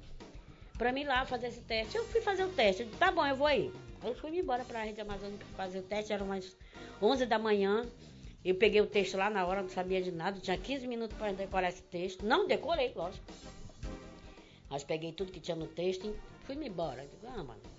pra 0.78 0.92
mim 0.92 1.04
lá 1.04 1.26
fazer 1.26 1.48
esse 1.48 1.62
teste. 1.62 1.96
Eu 1.96 2.06
fui 2.06 2.22
fazer 2.22 2.44
o 2.44 2.50
teste. 2.50 2.84
Eu 2.84 2.88
disse, 2.88 3.00
tá 3.00 3.12
bom, 3.12 3.26
eu 3.26 3.36
vou 3.36 3.48
aí. 3.48 3.72
Eu 4.04 4.14
fui 4.16 4.38
embora 4.38 4.64
pra 4.64 4.84
Rede 4.84 5.02
Amazônica 5.02 5.46
fazer 5.56 5.80
o 5.80 5.84
teste. 5.84 6.14
Eram 6.14 6.26
umas 6.26 6.56
11 7.02 7.26
da 7.26 7.40
manhã. 7.40 7.86
Eu 8.44 8.56
peguei 8.56 8.82
o 8.82 8.86
texto 8.86 9.18
lá 9.18 9.30
na 9.30 9.46
hora, 9.46 9.62
não 9.62 9.70
sabia 9.70 10.02
de 10.02 10.12
nada. 10.12 10.40
Tinha 10.40 10.58
15 10.58 10.88
minutos 10.88 11.18
para 11.18 11.32
decorar 11.32 11.70
esse 11.70 11.82
texto. 11.84 12.26
Não 12.26 12.48
decorei, 12.48 12.92
lógico. 12.96 13.26
Mas 14.70 14.84
peguei 14.84 15.12
tudo 15.12 15.32
que 15.32 15.40
tinha 15.40 15.56
no 15.56 15.68
texto 15.68 16.08
e 16.08 16.46
fui 16.46 16.56
me 16.56 16.68
embora. 16.68 17.04
Eu 17.04 17.10
digo, 17.10 17.28
ah, 17.28 17.44
mano. 17.44 17.75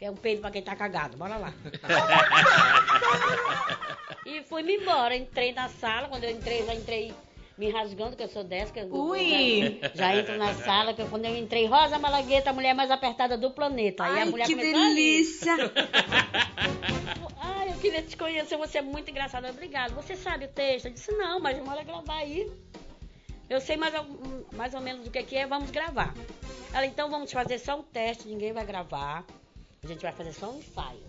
É 0.00 0.10
um 0.10 0.14
peido 0.14 0.40
pra 0.40 0.50
quem 0.50 0.62
tá 0.62 0.76
cagado, 0.76 1.16
bora 1.16 1.36
lá. 1.36 1.52
e 4.24 4.42
fui 4.44 4.62
me 4.62 4.76
embora. 4.76 5.16
Entrei 5.16 5.52
na 5.52 5.68
sala. 5.68 6.08
Quando 6.08 6.22
eu 6.24 6.30
entrei, 6.30 6.64
já 6.64 6.74
entrei 6.74 7.12
me 7.56 7.68
rasgando, 7.70 8.16
que 8.16 8.22
eu 8.22 8.28
sou 8.28 8.44
dessa. 8.44 8.72
Que 8.72 8.78
eu- 8.80 8.94
Ui! 8.94 9.80
Já, 9.94 10.12
já 10.12 10.16
entro 10.16 10.36
na 10.38 10.54
sala, 10.54 10.94
que 10.94 11.02
eu- 11.02 11.08
quando 11.08 11.24
eu 11.24 11.36
entrei, 11.36 11.66
Rosa 11.66 11.98
Malagueta, 11.98 12.50
a 12.50 12.52
mulher 12.52 12.74
mais 12.74 12.90
apertada 12.92 13.36
do 13.36 13.50
planeta. 13.50 14.04
Aí 14.04 14.18
a 14.18 14.22
Ai, 14.22 14.24
mulher 14.26 14.46
que 14.46 14.54
delícia! 14.54 15.56
Ai, 17.42 17.70
eu 17.70 17.74
queria 17.78 18.02
te 18.02 18.16
conhecer, 18.16 18.56
você 18.56 18.78
é 18.78 18.82
muito 18.82 19.10
engraçada. 19.10 19.50
Obrigada. 19.50 19.92
Você 19.94 20.14
sabe 20.14 20.44
o 20.44 20.48
texto? 20.48 20.86
Eu 20.86 20.92
disse, 20.92 21.10
não, 21.12 21.40
mas 21.40 21.58
bora 21.58 21.82
gravar 21.82 22.18
aí. 22.18 22.48
Eu 23.50 23.60
sei 23.60 23.76
mais, 23.76 23.92
ou- 23.94 24.44
mais 24.52 24.74
ou 24.74 24.80
menos 24.80 25.08
o 25.08 25.10
que, 25.10 25.22
que 25.24 25.36
é, 25.36 25.44
vamos 25.46 25.70
gravar. 25.72 26.14
Ela, 26.72 26.86
então 26.86 27.10
vamos 27.10 27.32
fazer 27.32 27.58
só 27.58 27.80
um 27.80 27.82
teste, 27.82 28.28
ninguém 28.28 28.52
vai 28.52 28.64
gravar. 28.64 29.24
A 29.82 29.86
gente 29.86 30.02
vai 30.02 30.12
fazer 30.12 30.32
só 30.32 30.50
um 30.50 30.58
ensaio. 30.58 31.06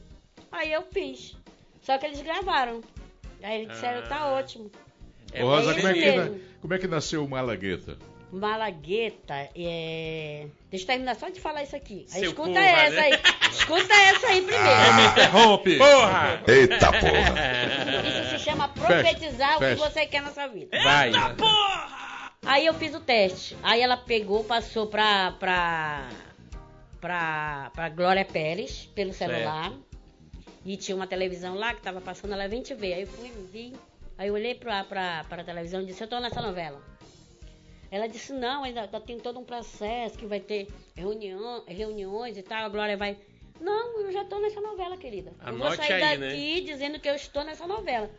Aí 0.52 0.72
eu 0.72 0.84
fiz. 0.92 1.36
Só 1.82 1.98
que 1.98 2.06
eles 2.06 2.22
gravaram. 2.22 2.82
Aí 3.42 3.62
eles 3.62 3.74
disseram, 3.74 4.08
tá 4.08 4.18
Ah. 4.20 4.34
ótimo. 4.34 4.70
É, 5.34 5.42
Rosa, 5.44 5.74
como 5.76 5.88
é, 5.88 5.94
que, 5.94 6.12
na- 6.12 6.32
como 6.62 6.74
é 6.74 6.78
que 6.80 6.88
nasceu 6.88 7.24
o 7.24 7.30
Malagueta? 7.30 7.98
Malagueta 8.32 9.34
é. 9.56 10.48
Deixa 10.70 10.84
eu 10.84 10.88
terminar 10.88 11.16
só 11.16 11.30
de 11.30 11.40
falar 11.40 11.64
isso 11.64 11.76
aqui. 11.76 12.06
Aí 12.14 12.20
Seu 12.22 12.30
escuta 12.30 12.50
porra, 12.52 12.64
essa 12.66 12.96
né? 12.96 13.02
aí. 13.02 13.20
Escuta 13.52 13.94
essa 13.94 14.28
aí 14.28 14.42
primeiro. 14.42 14.94
Me 14.96 15.06
interrompe! 15.08 15.78
Porra! 15.78 16.44
Eita 16.48 16.92
porra! 16.92 18.20
Isso 18.22 18.30
se 18.38 18.40
chama 18.46 18.68
profetizar 18.70 19.56
o 19.56 19.60
que 19.60 19.66
fecha. 19.66 19.90
você 19.90 20.06
quer 20.06 20.22
na 20.22 20.32
sua 20.32 20.48
vida. 20.48 20.78
Vai! 20.84 21.12
Aí 22.46 22.66
eu 22.66 22.74
fiz 22.74 22.94
o 22.96 23.00
teste. 23.00 23.58
Aí 23.64 23.82
ela 23.82 23.98
pegou, 23.98 24.44
passou 24.44 24.88
pra. 24.88 25.32
pra. 25.40 26.08
Pra, 27.00 27.72
pra 27.74 27.90
Glória 27.90 28.26
Pérez 28.26 28.86
pelo 28.94 29.14
celular. 29.14 29.74
E 30.66 30.76
tinha 30.78 30.96
uma 30.96 31.08
televisão 31.08 31.56
lá 31.56 31.74
que 31.74 31.82
tava 31.82 32.02
passando, 32.02 32.34
ela 32.34 32.48
vem 32.48 32.62
te 32.62 32.74
ver. 32.74 32.94
Aí 32.94 33.02
eu 33.02 33.08
fui, 33.08 33.32
vi. 33.52 33.74
Aí 34.18 34.28
eu 34.28 34.34
olhei 34.34 34.54
pra, 34.54 34.84
pra, 34.84 35.24
pra 35.24 35.44
televisão 35.44 35.82
e 35.82 35.86
disse, 35.86 36.04
eu 36.04 36.08
tô 36.08 36.20
nessa 36.20 36.42
novela. 36.42 36.82
Ela 37.92 38.08
disse, 38.08 38.34
não, 38.34 38.64
ainda 38.64 38.82
ainda 38.82 39.00
tem 39.00 39.20
todo 39.20 39.40
um 39.40 39.44
processo 39.44 40.18
que 40.18 40.26
vai 40.26 40.40
ter 40.40 40.68
reunião, 40.96 41.64
reuniões 41.66 42.38
e 42.38 42.44
tal, 42.44 42.66
a 42.66 42.70
Glória 42.70 42.96
vai. 42.98 43.18
Não, 43.60 44.02
eu 44.02 44.12
já 44.12 44.24
tô 44.26 44.40
nessa 44.40 44.62
novela, 44.62 44.96
querida. 44.96 45.32
eu 45.46 45.58
vou 45.58 45.68
Anote 45.68 45.78
sair 45.78 46.04
aí, 46.04 46.18
né? 46.18 46.28
daqui 46.28 46.62
dizendo 46.62 47.00
que 47.00 47.10
eu 47.10 47.16
estou 47.16 47.44
nessa 47.44 47.66
novela. 47.66 48.10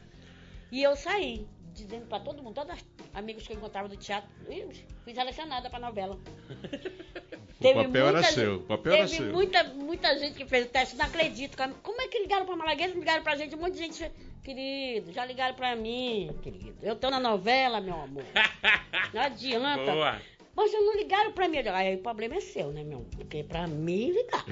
E 0.73 0.83
eu 0.83 0.97
saí, 0.97 1.47
dizendo 1.75 2.07
pra 2.07 2.21
todo 2.21 2.43
mundo, 2.43 2.55
todos 2.55 2.77
os 2.77 2.85
amigos 3.15 3.47
que 3.47 3.53
eu 3.53 3.57
encontrava 3.57 3.89
do 3.89 3.97
teatro, 3.97 4.29
"Ih, 4.49 4.85
fui 5.05 5.15
selecionada 5.15 5.69
pra 5.71 5.79
novela. 5.79 6.19
O 7.61 7.75
papel 7.75 8.09
era 8.09 8.23
seu, 8.23 8.57
o 8.57 8.61
papel 8.61 8.93
era 8.95 9.05
teve 9.07 9.17
seu. 9.19 9.33
Muita, 9.35 9.65
muita 9.65 10.19
gente 10.19 10.35
que 10.35 10.47
fez 10.47 10.65
o 10.65 10.69
teste, 10.71 10.97
não 10.97 11.05
acredito. 11.05 11.59
Como 11.83 12.01
é 12.01 12.09
que 12.09 12.19
ligaram 12.19 12.47
pra 12.47 12.57
Malagueta, 12.57 12.99
ligaram 12.99 13.23
pra 13.23 13.37
gente, 13.37 13.55
um 13.55 13.59
monte 13.59 13.73
de 13.75 13.79
gente. 13.81 14.11
Querido, 14.43 15.13
já 15.13 15.27
ligaram 15.27 15.55
pra 15.55 15.77
mim, 15.77 16.35
querido. 16.43 16.75
Eu 16.83 16.97
tô 16.97 17.11
na 17.11 17.21
novela, 17.21 17.79
meu 17.79 18.01
amor. 18.01 18.25
Não 19.13 19.21
adianta. 19.21 19.93
Boa! 19.93 20.23
Mas 20.63 20.73
não 20.75 20.95
ligaram 20.95 21.33
pra 21.33 21.49
mim. 21.49 21.57
Eu 21.57 21.63
digo, 21.63 21.75
Aí 21.75 21.95
o 21.95 21.99
problema 21.99 22.35
é 22.35 22.41
seu, 22.41 22.71
né, 22.71 22.85
meu? 22.85 23.07
Porque 23.17 23.43
pra 23.43 23.67
mim 23.67 24.11
ligar. 24.11 24.45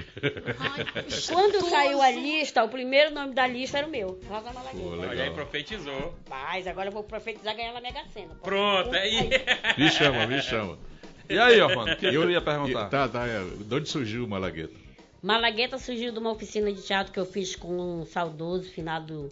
Quando 1.31 1.69
saiu 1.69 2.01
a 2.01 2.09
lista, 2.09 2.63
o 2.63 2.69
primeiro 2.69 3.13
nome 3.13 3.33
da 3.35 3.45
lista 3.45 3.77
era 3.77 3.85
o 3.85 3.89
meu, 3.91 4.19
Rosa. 4.27 4.49
Olha 5.07 5.23
aí, 5.23 5.29
profetizou. 5.31 6.15
Mas 6.27 6.65
agora 6.65 6.87
eu 6.89 6.93
vou 6.93 7.03
profetizar 7.03 7.55
ganhar 7.55 7.73
na 7.73 7.81
Mega 7.81 8.03
Sena. 8.11 8.33
Pronto, 8.41 8.93
é 8.95 9.01
aí. 9.03 9.29
Me 9.77 9.89
chama, 9.91 10.25
me 10.25 10.41
chama. 10.41 10.79
E 11.29 11.37
aí, 11.37 11.61
Orlando, 11.61 11.91
o 11.91 11.95
que 11.97 12.07
eu 12.07 12.29
ia 12.31 12.41
perguntar? 12.41 12.87
E- 12.87 12.89
Tá, 12.89 13.07
tá. 13.07 13.27
é, 13.27 13.43
De 13.43 13.75
onde 13.75 13.87
surgiu 13.87 14.25
o 14.25 14.27
Malagueta? 14.27 14.73
Malagueta 15.21 15.77
surgiu 15.77 16.11
de 16.11 16.17
uma 16.17 16.31
oficina 16.31 16.71
de 16.73 16.81
teatro 16.81 17.13
que 17.13 17.19
eu 17.19 17.25
fiz 17.25 17.55
com 17.55 17.71
um 18.01 18.03
saudoso 18.05 18.67
finado 18.71 19.29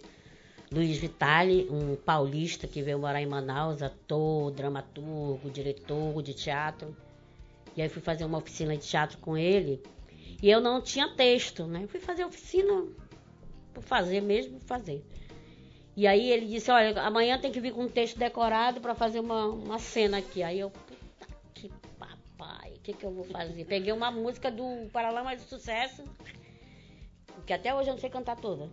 Luiz 0.70 0.98
Vitale, 0.98 1.66
um 1.70 1.96
paulista 1.96 2.68
que 2.68 2.82
veio 2.82 2.98
morar 2.98 3.22
em 3.22 3.26
Manaus, 3.26 3.82
ator, 3.82 4.50
dramaturgo, 4.50 5.50
diretor 5.50 6.22
de 6.22 6.34
teatro. 6.34 6.94
E 7.74 7.80
aí 7.80 7.88
fui 7.88 8.02
fazer 8.02 8.24
uma 8.24 8.38
oficina 8.38 8.76
de 8.76 8.86
teatro 8.86 9.16
com 9.18 9.36
ele. 9.36 9.82
E 10.42 10.50
eu 10.50 10.60
não 10.60 10.82
tinha 10.82 11.08
texto, 11.08 11.66
né? 11.66 11.86
Fui 11.86 11.98
fazer 11.98 12.24
oficina 12.24 12.86
por 13.72 13.82
fazer 13.82 14.20
mesmo, 14.20 14.60
fazer. 14.60 15.02
E 15.96 16.06
aí 16.06 16.30
ele 16.30 16.46
disse, 16.46 16.70
olha, 16.70 17.00
amanhã 17.00 17.38
tem 17.40 17.50
que 17.50 17.60
vir 17.60 17.72
com 17.72 17.84
um 17.84 17.88
texto 17.88 18.18
decorado 18.18 18.80
para 18.80 18.94
fazer 18.94 19.20
uma, 19.20 19.46
uma 19.46 19.78
cena 19.78 20.18
aqui. 20.18 20.42
Aí 20.42 20.60
eu, 20.60 20.70
puta 20.70 21.26
que 21.54 21.72
papai, 21.98 22.72
o 22.72 22.80
que, 22.80 22.92
que 22.92 23.04
eu 23.04 23.10
vou 23.10 23.24
fazer? 23.24 23.64
Peguei 23.64 23.92
uma 23.92 24.10
música 24.10 24.50
do 24.50 24.88
Paralama 24.92 25.24
Mais 25.24 25.42
do 25.42 25.48
Sucesso, 25.48 26.04
que 27.46 27.52
até 27.54 27.74
hoje 27.74 27.88
eu 27.88 27.94
não 27.94 28.00
sei 28.00 28.10
cantar 28.10 28.36
toda. 28.36 28.68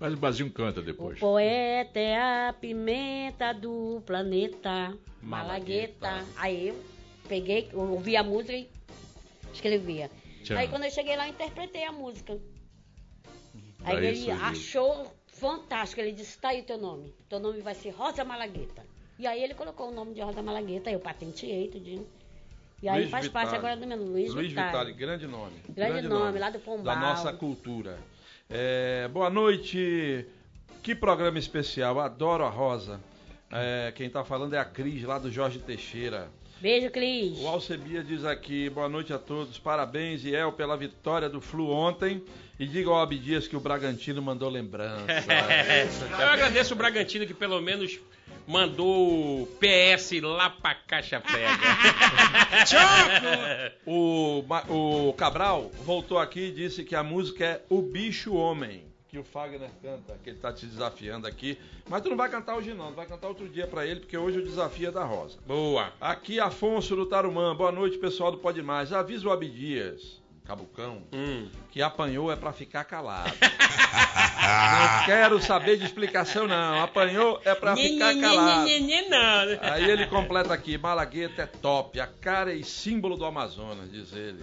Mas 0.00 0.12
o 0.14 0.16
Basinho 0.16 0.50
canta 0.50 0.80
O 0.80 0.82
depois. 0.82 1.18
poeta 1.18 1.98
é 1.98 2.16
a 2.48 2.52
pimenta 2.52 3.52
do 3.52 4.00
planeta 4.06 4.96
Malagueta. 5.20 6.08
Malagueta. 6.10 6.26
Aí 6.36 6.68
eu 6.68 6.82
peguei, 7.28 7.68
eu 7.72 7.80
ouvi 7.80 8.16
a 8.16 8.22
música 8.22 8.52
e 8.52 8.68
escrevia. 9.52 10.10
Tchau. 10.44 10.56
Aí 10.56 10.68
quando 10.68 10.84
eu 10.84 10.90
cheguei 10.90 11.16
lá, 11.16 11.26
eu 11.26 11.30
interpretei 11.30 11.84
a 11.84 11.92
música. 11.92 12.38
Aí 13.84 13.96
Daí 13.96 14.06
ele 14.06 14.30
achou 14.30 15.12
fantástico. 15.26 16.00
Ele 16.00 16.12
disse: 16.12 16.38
tá 16.38 16.50
aí 16.50 16.62
teu 16.62 16.78
nome. 16.78 17.12
Teu 17.28 17.40
nome 17.40 17.60
vai 17.60 17.74
ser 17.74 17.90
Rosa 17.90 18.24
Malagueta. 18.24 18.86
E 19.18 19.26
aí 19.26 19.42
ele 19.42 19.54
colocou 19.54 19.88
o 19.88 19.90
nome 19.92 20.14
de 20.14 20.20
Rosa 20.20 20.42
Malagueta, 20.42 20.90
eu 20.90 21.00
patenteei 21.00 21.68
tudinho. 21.68 22.06
E 22.80 22.88
aí 22.88 23.00
Luiz 23.00 23.10
faz 23.10 23.26
parte 23.26 23.46
Vitale. 23.48 23.66
agora 23.66 23.76
do 23.80 23.86
meu 23.88 23.96
nome, 23.96 24.10
Luiz, 24.10 24.32
Luiz 24.32 24.48
Vitale. 24.50 24.68
Vitale, 24.68 24.92
grande 24.92 25.26
nome. 25.26 25.56
Grande 25.70 26.06
nome, 26.06 26.38
lá 26.38 26.50
do 26.50 26.60
Pombal. 26.60 26.94
Da 26.94 27.00
nossa 27.00 27.32
cultura. 27.32 27.98
É, 28.50 29.06
boa 29.08 29.28
noite. 29.28 30.24
Que 30.82 30.94
programa 30.94 31.38
especial. 31.38 32.00
Adoro 32.00 32.44
a 32.44 32.48
Rosa. 32.48 32.98
É, 33.52 33.92
quem 33.94 34.08
tá 34.08 34.24
falando 34.24 34.54
é 34.54 34.58
a 34.58 34.64
Cris, 34.64 35.02
lá 35.02 35.18
do 35.18 35.30
Jorge 35.30 35.58
Teixeira. 35.58 36.30
Beijo, 36.58 36.90
Cris. 36.90 37.38
O 37.40 37.46
Alcebia 37.46 38.02
diz 38.02 38.24
aqui, 38.24 38.70
boa 38.70 38.88
noite 38.88 39.12
a 39.12 39.18
todos, 39.18 39.58
parabéns, 39.58 40.24
Iel, 40.24 40.52
pela 40.52 40.76
vitória 40.76 41.28
do 41.28 41.40
Flu 41.40 41.70
ontem. 41.70 42.22
E 42.58 42.66
diga 42.66 42.90
ao 42.90 43.00
Abdias 43.00 43.46
que 43.46 43.56
o 43.56 43.60
Bragantino 43.60 44.20
mandou 44.22 44.48
lembrança. 44.48 45.04
Eu 46.18 46.26
agradeço 46.26 46.72
o 46.72 46.76
Bragantino 46.76 47.26
que 47.26 47.34
pelo 47.34 47.60
menos 47.60 48.00
mandou 48.48 49.42
o 49.42 49.46
PS 49.60 50.20
lá 50.22 50.48
pra 50.50 50.74
caixa 50.74 51.20
prega. 51.20 51.52
o, 53.86 54.42
Ma- 54.48 54.64
o 54.68 55.12
Cabral 55.12 55.70
voltou 55.84 56.18
aqui 56.18 56.48
e 56.48 56.52
disse 56.52 56.82
que 56.82 56.96
a 56.96 57.02
música 57.02 57.44
é 57.44 57.62
O 57.68 57.82
Bicho 57.82 58.34
Homem, 58.34 58.84
que 59.08 59.18
o 59.18 59.24
Fagner 59.24 59.68
canta, 59.82 60.18
que 60.24 60.30
ele 60.30 60.38
tá 60.38 60.52
te 60.52 60.64
desafiando 60.66 61.26
aqui. 61.26 61.58
Mas 61.88 62.02
tu 62.02 62.08
não 62.10 62.16
vai 62.16 62.28
cantar 62.30 62.56
hoje 62.56 62.72
não, 62.74 62.88
tu 62.90 62.96
vai 62.96 63.06
cantar 63.06 63.28
outro 63.28 63.48
dia 63.48 63.66
pra 63.66 63.86
ele, 63.86 64.00
porque 64.00 64.16
hoje 64.16 64.38
o 64.38 64.44
desafio 64.44 64.88
é 64.88 64.92
da 64.92 65.04
Rosa. 65.04 65.38
Boa. 65.46 65.92
Aqui 66.00 66.40
Afonso 66.40 66.96
do 66.96 67.06
Tarumã, 67.06 67.54
boa 67.54 67.70
noite 67.72 67.98
pessoal 67.98 68.30
do 68.32 68.38
Pode 68.38 68.62
Mais. 68.62 68.92
Avisa 68.92 69.28
o 69.28 69.32
Abdias, 69.32 70.17
Cabucão, 70.48 71.02
Hum. 71.12 71.46
que 71.70 71.82
apanhou 71.82 72.32
é 72.32 72.36
pra 72.36 72.54
ficar 72.54 72.82
calado. 72.84 73.30
não 74.98 75.04
quero 75.04 75.42
saber 75.42 75.76
de 75.76 75.84
explicação 75.84 76.46
não, 76.48 76.82
apanhou 76.82 77.38
é 77.44 77.54
pra 77.54 77.76
ficar 77.76 78.18
calado. 78.18 78.66
Aí 79.60 79.90
ele 79.90 80.06
completa 80.06 80.54
aqui, 80.54 80.78
Malagueta 80.78 81.42
é 81.42 81.46
top, 81.46 82.00
a 82.00 82.06
cara 82.06 82.54
e 82.54 82.64
símbolo 82.64 83.14
do 83.18 83.26
Amazonas, 83.26 83.92
diz 83.92 84.10
ele. 84.14 84.42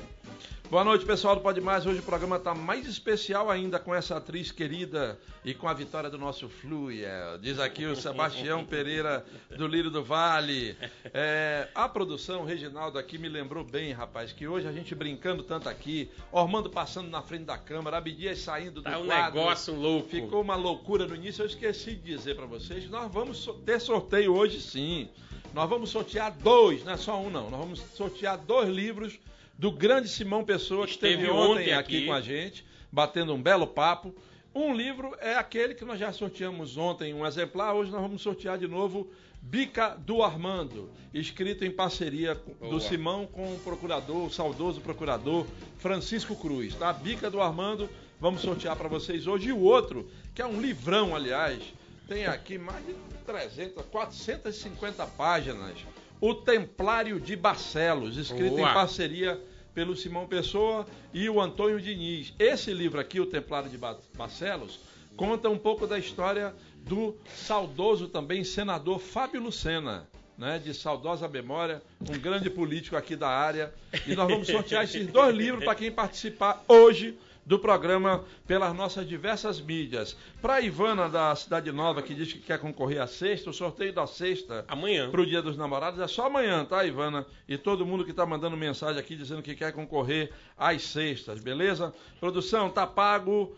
Boa 0.75 0.83
noite, 0.83 1.05
pessoal 1.05 1.37
do 1.37 1.41
Pode 1.41 1.61
Mais. 1.61 1.85
Hoje 1.85 1.99
o 1.99 2.03
programa 2.03 2.35
está 2.35 2.53
mais 2.53 2.85
especial 2.85 3.49
ainda 3.49 3.79
com 3.79 3.95
essa 3.95 4.17
atriz 4.17 4.51
querida 4.51 5.17
e 5.45 5.53
com 5.53 5.69
a 5.69 5.73
vitória 5.73 6.09
do 6.09 6.17
nosso 6.17 6.49
Fluia. 6.49 7.39
Diz 7.41 7.59
aqui 7.59 7.85
o 7.85 7.95
Sebastião 7.95 8.61
Pereira 8.67 9.25
do 9.55 9.67
Lírio 9.67 9.89
do 9.89 10.03
Vale. 10.03 10.75
É, 11.13 11.69
a 11.73 11.87
produção, 11.87 12.43
Reginaldo 12.43 12.99
aqui 12.99 13.17
me 13.17 13.29
lembrou 13.29 13.63
bem, 13.63 13.93
rapaz, 13.93 14.33
que 14.33 14.49
hoje 14.49 14.67
a 14.67 14.71
gente 14.73 14.93
brincando 14.93 15.43
tanto 15.43 15.69
aqui, 15.69 16.11
Ormando 16.29 16.69
passando 16.69 17.09
na 17.09 17.21
frente 17.21 17.45
da 17.45 17.57
câmera, 17.57 17.95
Abdias 17.99 18.39
saindo 18.39 18.81
do 18.81 18.83
Tá 18.83 18.99
um 18.99 19.05
quadro. 19.05 19.39
negócio 19.39 19.73
louco. 19.73 20.09
Ficou 20.09 20.41
uma 20.41 20.57
loucura 20.57 21.07
no 21.07 21.15
início. 21.15 21.41
Eu 21.41 21.47
esqueci 21.47 21.91
de 21.91 22.17
dizer 22.17 22.35
para 22.35 22.47
vocês. 22.47 22.89
Nós 22.89 23.09
vamos 23.09 23.49
ter 23.65 23.79
sorteio 23.79 24.35
hoje, 24.35 24.59
sim. 24.59 25.07
Nós 25.53 25.69
vamos 25.69 25.89
sortear 25.89 26.33
dois, 26.33 26.83
não 26.83 26.91
é 26.91 26.97
só 26.97 27.17
um, 27.17 27.29
não. 27.29 27.49
Nós 27.49 27.61
vamos 27.61 27.79
sortear 27.95 28.37
dois 28.37 28.67
livros 28.67 29.17
do 29.57 29.71
grande 29.71 30.09
Simão 30.09 30.43
Pessoa, 30.43 30.85
que 30.85 30.93
esteve 30.93 31.23
Esteve 31.23 31.31
ontem 31.31 31.51
ontem 31.51 31.73
aqui. 31.73 31.97
aqui. 31.97 32.05
com 32.05 32.13
a 32.13 32.21
gente, 32.21 32.65
batendo 32.91 33.33
um 33.33 33.41
belo 33.41 33.67
papo. 33.67 34.13
Um 34.53 34.73
livro 34.73 35.15
é 35.19 35.35
aquele 35.35 35.75
que 35.75 35.83
nós 35.83 35.99
já 35.99 36.13
sorteamos 36.13 36.77
ontem, 36.77 37.13
um 37.13 37.25
exemplar. 37.25 37.73
Hoje 37.75 37.91
nós 37.91 38.01
vamos 38.01 38.21
sortear 38.21 38.57
de 38.57 38.67
novo 38.67 39.09
Bica 39.41 39.89
do 39.89 40.23
Armando, 40.23 40.89
escrito 41.13 41.63
em 41.63 41.71
parceria 41.71 42.35
Boa. 42.59 42.71
do 42.71 42.79
Simão 42.79 43.27
com 43.27 43.53
o 43.53 43.59
procurador, 43.59 44.25
o 44.25 44.31
saudoso 44.31 44.81
procurador 44.81 45.45
Francisco 45.77 46.35
Cruz, 46.35 46.73
tá? 46.73 46.91
Bica 46.91 47.29
do 47.29 47.39
Armando, 47.41 47.89
vamos 48.19 48.41
sortear 48.41 48.75
para 48.75 48.87
vocês 48.87 49.27
hoje. 49.27 49.49
E 49.49 49.51
o 49.51 49.59
outro, 49.59 50.09
que 50.33 50.41
é 50.41 50.45
um 50.45 50.59
livrão, 50.59 51.15
aliás, 51.15 51.61
tem 52.07 52.25
aqui 52.25 52.57
mais 52.57 52.83
de 52.85 52.93
300, 53.25 53.85
450 53.85 55.05
páginas. 55.07 55.77
O 56.21 56.33
Templário 56.33 57.19
de 57.19 57.35
Barcelos, 57.35 58.17
escrito 58.17 58.55
Boa. 58.55 58.69
em 58.69 58.73
parceria 58.73 59.39
pelo 59.73 59.95
Simão 59.95 60.25
Pessoa 60.27 60.85
e 61.13 61.29
o 61.29 61.41
Antônio 61.41 61.79
Diniz. 61.81 62.33
Esse 62.39 62.73
livro 62.73 62.99
aqui, 62.99 63.19
O 63.19 63.25
Templário 63.25 63.69
de 63.69 63.77
Ba- 63.77 63.97
Barcelos, 64.17 64.79
conta 65.17 65.49
um 65.49 65.57
pouco 65.57 65.85
da 65.85 65.99
história 65.99 66.53
do 66.77 67.15
saudoso 67.35 68.07
também 68.07 68.43
senador 68.43 68.99
Fábio 68.99 69.41
Lucena. 69.41 70.07
Né, 70.37 70.59
de 70.59 70.73
saudosa 70.73 71.29
memória, 71.29 71.81
um 72.09 72.19
grande 72.19 72.49
político 72.49 72.97
aqui 72.97 73.15
da 73.15 73.29
área. 73.29 73.73
E 74.05 74.13
nós 74.17 74.29
vamos 74.29 74.47
sortear 74.47 74.83
esses 74.83 75.07
dois 75.07 75.33
livros 75.33 75.63
para 75.63 75.73
quem 75.75 75.89
participar 75.89 76.61
hoje 76.67 77.17
do 77.45 77.59
programa 77.59 78.23
pelas 78.47 78.73
nossas 78.73 79.07
diversas 79.07 79.61
mídias. 79.61 80.17
Para 80.41 80.61
Ivana 80.61 81.07
da 81.07 81.35
Cidade 81.35 81.71
Nova, 81.71 82.01
que 82.01 82.15
diz 82.15 82.33
que 82.33 82.39
quer 82.39 82.59
concorrer 82.59 83.01
à 83.01 83.07
sexta, 83.07 83.49
o 83.49 83.53
sorteio 83.53 83.93
da 83.93 84.07
sexta 84.07 84.65
Amanhã. 84.67 85.09
para 85.11 85.21
o 85.21 85.25
Dia 85.25 85.41
dos 85.41 85.55
Namorados 85.55 85.99
é 85.99 86.07
só 86.07 86.25
amanhã, 86.25 86.65
tá, 86.65 86.83
Ivana? 86.83 87.25
E 87.47 87.57
todo 87.57 87.85
mundo 87.85 88.03
que 88.03 88.11
está 88.11 88.25
mandando 88.25 88.57
mensagem 88.57 88.99
aqui 88.99 89.15
dizendo 89.15 89.43
que 89.43 89.55
quer 89.55 89.71
concorrer 89.71 90.31
às 90.57 90.81
sextas, 90.81 91.39
beleza? 91.39 91.93
Produção, 92.19 92.69
tá 92.69 92.87
pago. 92.87 93.55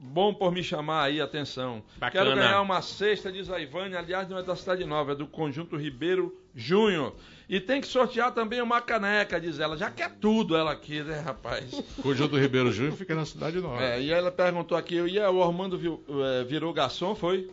Bom 0.00 0.34
por 0.34 0.50
me 0.50 0.64
chamar 0.64 1.04
aí, 1.04 1.20
atenção. 1.20 1.84
Bacana. 1.98 2.24
Quero 2.24 2.36
ganhar 2.36 2.60
uma 2.60 2.82
cesta, 2.82 3.30
diz 3.30 3.48
a 3.48 3.60
Ivane, 3.60 3.94
aliás, 3.94 4.28
não 4.28 4.36
é 4.36 4.42
da 4.42 4.56
Cidade 4.56 4.84
Nova, 4.84 5.12
é 5.12 5.14
do 5.14 5.28
Conjunto 5.28 5.76
Ribeiro 5.76 6.36
Júnior. 6.60 7.14
E 7.48 7.58
tem 7.60 7.80
que 7.80 7.86
sortear 7.86 8.30
também 8.32 8.60
uma 8.60 8.80
caneca, 8.80 9.40
diz 9.40 9.58
ela. 9.58 9.76
Já 9.78 9.90
quer 9.90 10.10
tudo 10.20 10.54
ela 10.54 10.72
aqui, 10.72 11.02
né, 11.02 11.20
rapaz? 11.24 11.82
Conjunto 12.02 12.36
Ribeiro 12.36 12.70
Júnior 12.70 12.94
fica 12.96 13.14
na 13.14 13.24
Cidade 13.24 13.58
Nova. 13.60 13.82
É, 13.82 13.98
e 14.02 14.10
ela 14.12 14.30
perguntou 14.30 14.76
aqui, 14.76 14.96
e 14.96 15.18
aí, 15.18 15.26
o 15.30 15.42
Armando 15.42 15.78
viu- 15.78 16.04
eh, 16.10 16.44
virou 16.44 16.72
garçom, 16.74 17.14
foi? 17.14 17.48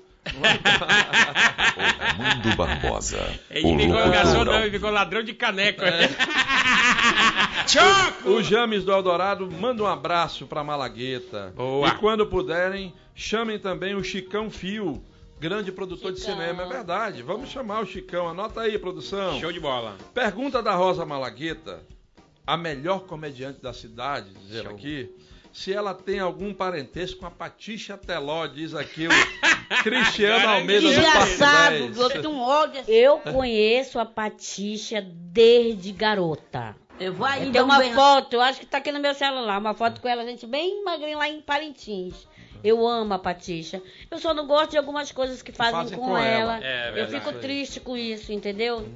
Armando 2.09 2.55
Barbosa. 2.57 3.19
Ele 3.49 3.75
o 3.75 3.79
ficou 3.79 4.09
garçom, 4.11 4.43
não, 4.43 4.59
ele 4.59 4.71
ficou 4.71 4.89
ladrão 4.89 5.23
de 5.23 5.33
caneco. 5.33 5.81
O 8.25 8.41
James 8.43 8.83
do 8.83 8.91
Eldorado 8.91 9.49
manda 9.51 9.81
um 9.83 9.87
abraço 9.87 10.45
pra 10.45 10.63
Malagueta. 10.63 11.51
Boa. 11.55 11.87
E 11.87 11.91
quando 11.93 12.25
puderem, 12.27 12.93
chamem 13.13 13.57
também 13.59 13.95
o 13.95 14.03
Chicão 14.03 14.49
Fio, 14.49 15.03
grande 15.39 15.71
produtor 15.71 16.11
de 16.11 16.19
Chicão. 16.19 16.35
cinema. 16.35 16.63
É 16.63 16.67
verdade. 16.67 17.21
Vamos 17.21 17.49
chamar 17.49 17.81
o 17.81 17.85
Chicão. 17.85 18.27
Anota 18.27 18.61
aí, 18.61 18.77
produção. 18.77 19.39
Show 19.39 19.51
de 19.51 19.59
bola. 19.59 19.97
Pergunta 20.13 20.61
da 20.61 20.73
Rosa 20.75 21.05
Malagueta, 21.05 21.83
a 22.45 22.55
melhor 22.57 23.01
comediante 23.01 23.61
da 23.61 23.73
cidade, 23.73 24.29
diz 24.47 24.61
Show. 24.61 24.71
aqui, 24.71 25.09
se 25.51 25.71
ela 25.73 25.93
tem 25.93 26.19
algum 26.19 26.53
parentesco 26.53 27.19
com 27.19 27.25
a 27.25 27.31
Patixa 27.31 27.97
Teló, 27.97 28.45
diz 28.47 28.73
aqui 28.75 29.07
o 29.07 29.11
Cristiano 29.83 30.47
Almeida 30.47 30.81
do 30.81 30.93
Desgraçado, 30.93 31.77
Parque 31.79 31.99
eu 31.99 32.09
10. 32.09 32.21
tenho 32.21 32.29
um 32.33 32.41
ódio. 32.41 32.83
Eu 32.87 33.17
conheço 33.19 33.99
a 33.99 34.05
Patixa 34.05 35.01
desde 35.01 35.91
garota. 35.91 36.75
Eu 36.99 37.13
vou 37.13 37.25
aí 37.27 37.51
Tem 37.51 37.61
um 37.61 37.65
uma 37.65 37.81
foto, 37.93 38.35
eu 38.35 38.41
acho 38.41 38.59
que 38.61 38.65
tá 38.65 38.77
aqui 38.77 38.89
no 38.91 39.01
meu 39.01 39.13
celular, 39.13 39.59
uma 39.59 39.73
foto 39.73 39.99
com 39.99 40.07
ela, 40.07 40.23
gente, 40.23 40.47
bem 40.47 40.81
magrinha 40.83 41.17
lá 41.17 41.27
em 41.27 41.41
Parintins. 41.41 42.25
Eu 42.65 42.87
amo 42.87 43.13
a 43.13 43.19
Patixa. 43.19 43.79
Eu 44.09 44.17
só 44.17 44.33
não 44.33 44.47
gosto 44.47 44.71
de 44.71 44.77
algumas 44.77 45.11
coisas 45.11 45.43
que 45.43 45.51
fazem, 45.51 45.73
fazem 45.73 45.97
com, 45.99 46.05
com 46.05 46.17
ela. 46.17 46.55
ela. 46.55 46.65
É, 46.65 46.89
eu 46.89 46.93
verdade. 46.93 47.23
fico 47.23 47.39
triste 47.39 47.79
com 47.79 47.95
isso, 47.95 48.33
entendeu? 48.33 48.89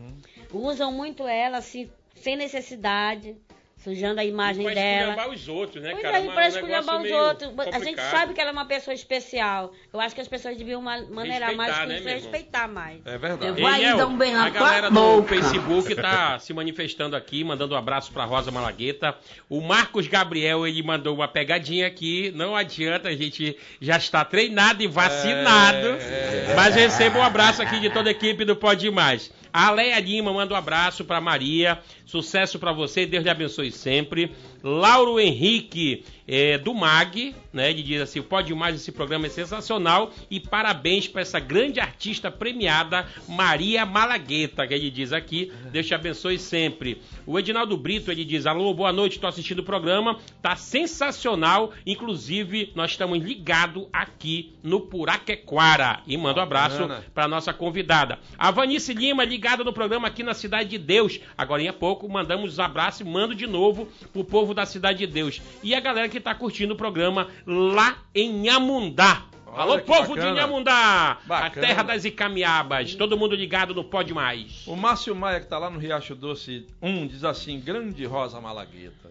Usam 0.52 0.92
muito 0.92 1.28
ela, 1.28 1.60
assim, 1.60 1.88
sem 2.16 2.36
necessidade, 2.36 3.38
sujando 3.84 4.20
a 4.20 4.26
imagem 4.26 4.64
Vai 4.64 4.76
dela. 4.76 5.00
esculhambar 5.12 5.30
os 5.34 5.48
outros, 5.48 5.84
né, 5.84 5.92
Pois 5.92 6.02
cara? 6.04 6.18
é, 6.20 6.28
para 6.28 6.44
um 6.44 6.48
esculhambar 6.48 7.02
os 7.02 7.12
outros. 7.12 7.50
A 7.60 7.64
gente 7.64 7.74
complicado. 7.74 8.12
sabe 8.12 8.34
que 8.34 8.42
ela 8.42 8.50
é 8.50 8.54
uma 8.54 8.66
pessoa 8.66 8.94
especial. 8.94 9.72
Eu 9.94 10.00
acho 10.02 10.14
que 10.14 10.22
as 10.22 10.28
pessoas 10.28 10.58
deviam 10.58 10.82
ma- 10.82 11.02
maneirar 11.10 11.56
mais 11.56 11.70
Respeitar, 11.70 11.82
com 11.82 11.88
né, 11.88 11.98
isso, 11.98 12.08
respeitar 12.28 12.68
mais. 12.68 13.00
É 13.06 13.18
verdade. 13.18 13.48
Eu 13.48 13.56
vou 13.56 13.68
aí 13.68 13.84
dar 13.98 14.08
um 14.08 14.18
bem 14.18 14.34
na 14.34 14.46
a 14.46 14.50
galera 14.50 14.92
tua 14.92 15.16
do 15.16 15.22
boca. 15.22 15.30
Facebook 15.36 15.96
tá 15.96 16.38
se 16.40 16.54
manifestando 16.54 17.16
aqui, 17.16 17.44
mandando 17.44 17.74
um 17.74 17.78
abraço 17.78 18.12
pra 18.12 18.26
Rosa 18.26 18.52
Malagueta. 18.52 19.16
O 19.50 19.62
Marcos 19.62 20.08
Gabriel, 20.08 20.68
ele 20.68 20.84
mandou 20.84 21.16
uma 21.16 21.28
pegadinha 21.28 21.88
aqui. 21.88 22.32
Não 22.36 22.56
adianta, 22.56 23.10
a 23.10 23.16
gente 23.16 23.58
já 23.82 23.98
está 23.98 24.26
treinado 24.26 24.84
e 24.84 24.88
vacinado. 24.88 25.88
É. 26.00 26.54
Mas 26.56 26.76
receba 26.76 27.20
um 27.20 27.24
abraço 27.24 27.62
aqui 27.62 27.80
de 27.80 27.90
toda 27.90 28.10
a 28.10 28.12
equipe 28.12 28.44
do 28.44 28.56
Pode 28.56 28.90
Mais. 28.92 29.32
A 29.54 29.72
Leia 29.72 30.00
Lima 30.00 30.32
manda 30.32 30.54
um 30.54 30.58
abraço 30.58 31.04
pra 31.04 31.20
Maria. 31.20 31.80
Sucesso 32.06 32.60
pra 32.60 32.72
você, 32.72 33.06
Deus 33.06 33.24
lhe 33.24 33.30
abençoe 33.30 33.72
sempre. 33.72 34.32
Lauro 34.64 35.20
Henrique, 35.20 36.04
eh, 36.28 36.58
do 36.58 36.74
MAG, 36.74 37.36
né? 37.52 37.72
Ele 37.72 37.82
diz 37.82 38.02
assim: 38.02 38.22
Pode 38.22 38.54
Mais, 38.54 38.76
esse 38.76 38.92
programa 38.92 39.26
é 39.26 39.30
sensacional. 39.30 40.12
E 40.30 40.40
parabéns 40.40 41.08
para 41.08 41.22
essa 41.22 41.40
grande 41.40 41.80
artista 41.80 42.30
premiada, 42.30 43.08
Maria 43.28 43.86
Malagueta, 43.86 44.68
que 44.68 44.74
ele 44.74 44.92
diz 44.92 45.12
aqui. 45.12 45.52
Deus 45.72 45.88
te 45.88 45.96
abençoe 45.96 46.38
sempre. 46.38 47.02
O 47.26 47.38
Edinaldo 47.40 47.76
Brito, 47.76 48.12
ele 48.12 48.24
diz: 48.24 48.46
Alô, 48.46 48.74
boa 48.74 48.94
noite, 48.94 49.14
estou 49.14 49.28
assistindo 49.28 49.60
o 49.60 49.64
programa. 49.64 50.20
Tá 50.42 50.56
sensacional. 50.56 51.74
Inclusive, 51.86 52.72
nós 52.76 52.92
estamos 52.92 53.24
ligados 53.24 53.88
aqui 53.92 54.54
no 54.62 54.82
Puraquequara. 54.82 56.02
E 56.06 56.16
manda 56.18 56.42
um 56.42 56.44
abraço 56.44 56.88
para 57.14 57.28
nossa 57.28 57.54
convidada. 57.54 58.20
A 58.38 58.52
Vanice 58.52 58.94
Lima, 58.94 59.24
ligada 59.24 59.64
no 59.64 59.74
programa 59.74 60.08
aqui 60.08 60.22
na 60.22 60.34
Cidade 60.34 60.70
de 60.70 60.78
Deus. 60.78 61.20
Agora 61.38 61.64
em 61.64 61.72
pouco 61.72 62.08
mandamos 62.10 62.54
os 62.54 62.60
abraços 62.60 63.02
e 63.02 63.04
mando 63.04 63.34
de 63.34 63.48
novo 63.48 63.88
pro 64.12 64.24
povo 64.24 64.49
da 64.54 64.66
Cidade 64.66 65.00
de 65.00 65.08
Deus. 65.08 65.42
E 65.64 65.74
a 65.76 65.80
galera 65.80 66.10
que 66.10 66.20
tá 66.20 66.34
curtindo 66.36 66.74
o 66.74 66.78
programa 66.78 67.28
lá 67.46 67.98
em 68.14 68.50
Amundá. 68.50 69.24
Olha 69.52 69.62
Alô, 69.62 69.80
povo 69.80 70.10
bacana. 70.10 70.22
de 70.22 70.28
Inhamundá! 70.38 71.12
A 71.12 71.28
Bacana. 71.28 71.66
terra 71.68 71.82
das 71.84 72.06
Icamiabas. 72.06 72.94
Todo 72.94 73.18
mundo 73.18 73.36
ligado 73.36 73.74
no 73.74 73.84
Pode 73.84 74.14
Mais. 74.14 74.64
O 74.68 74.76
Márcio 74.76 75.16
Maia, 75.16 75.40
que 75.40 75.46
está 75.46 75.58
lá 75.58 75.72
no 75.72 75.80
Riacho 75.80 76.14
Doce 76.14 76.68
1, 76.82 77.08
diz 77.08 77.24
assim: 77.24 77.60
Grande 77.60 78.06
Rosa 78.06 78.40
Malagueta. 78.40 79.10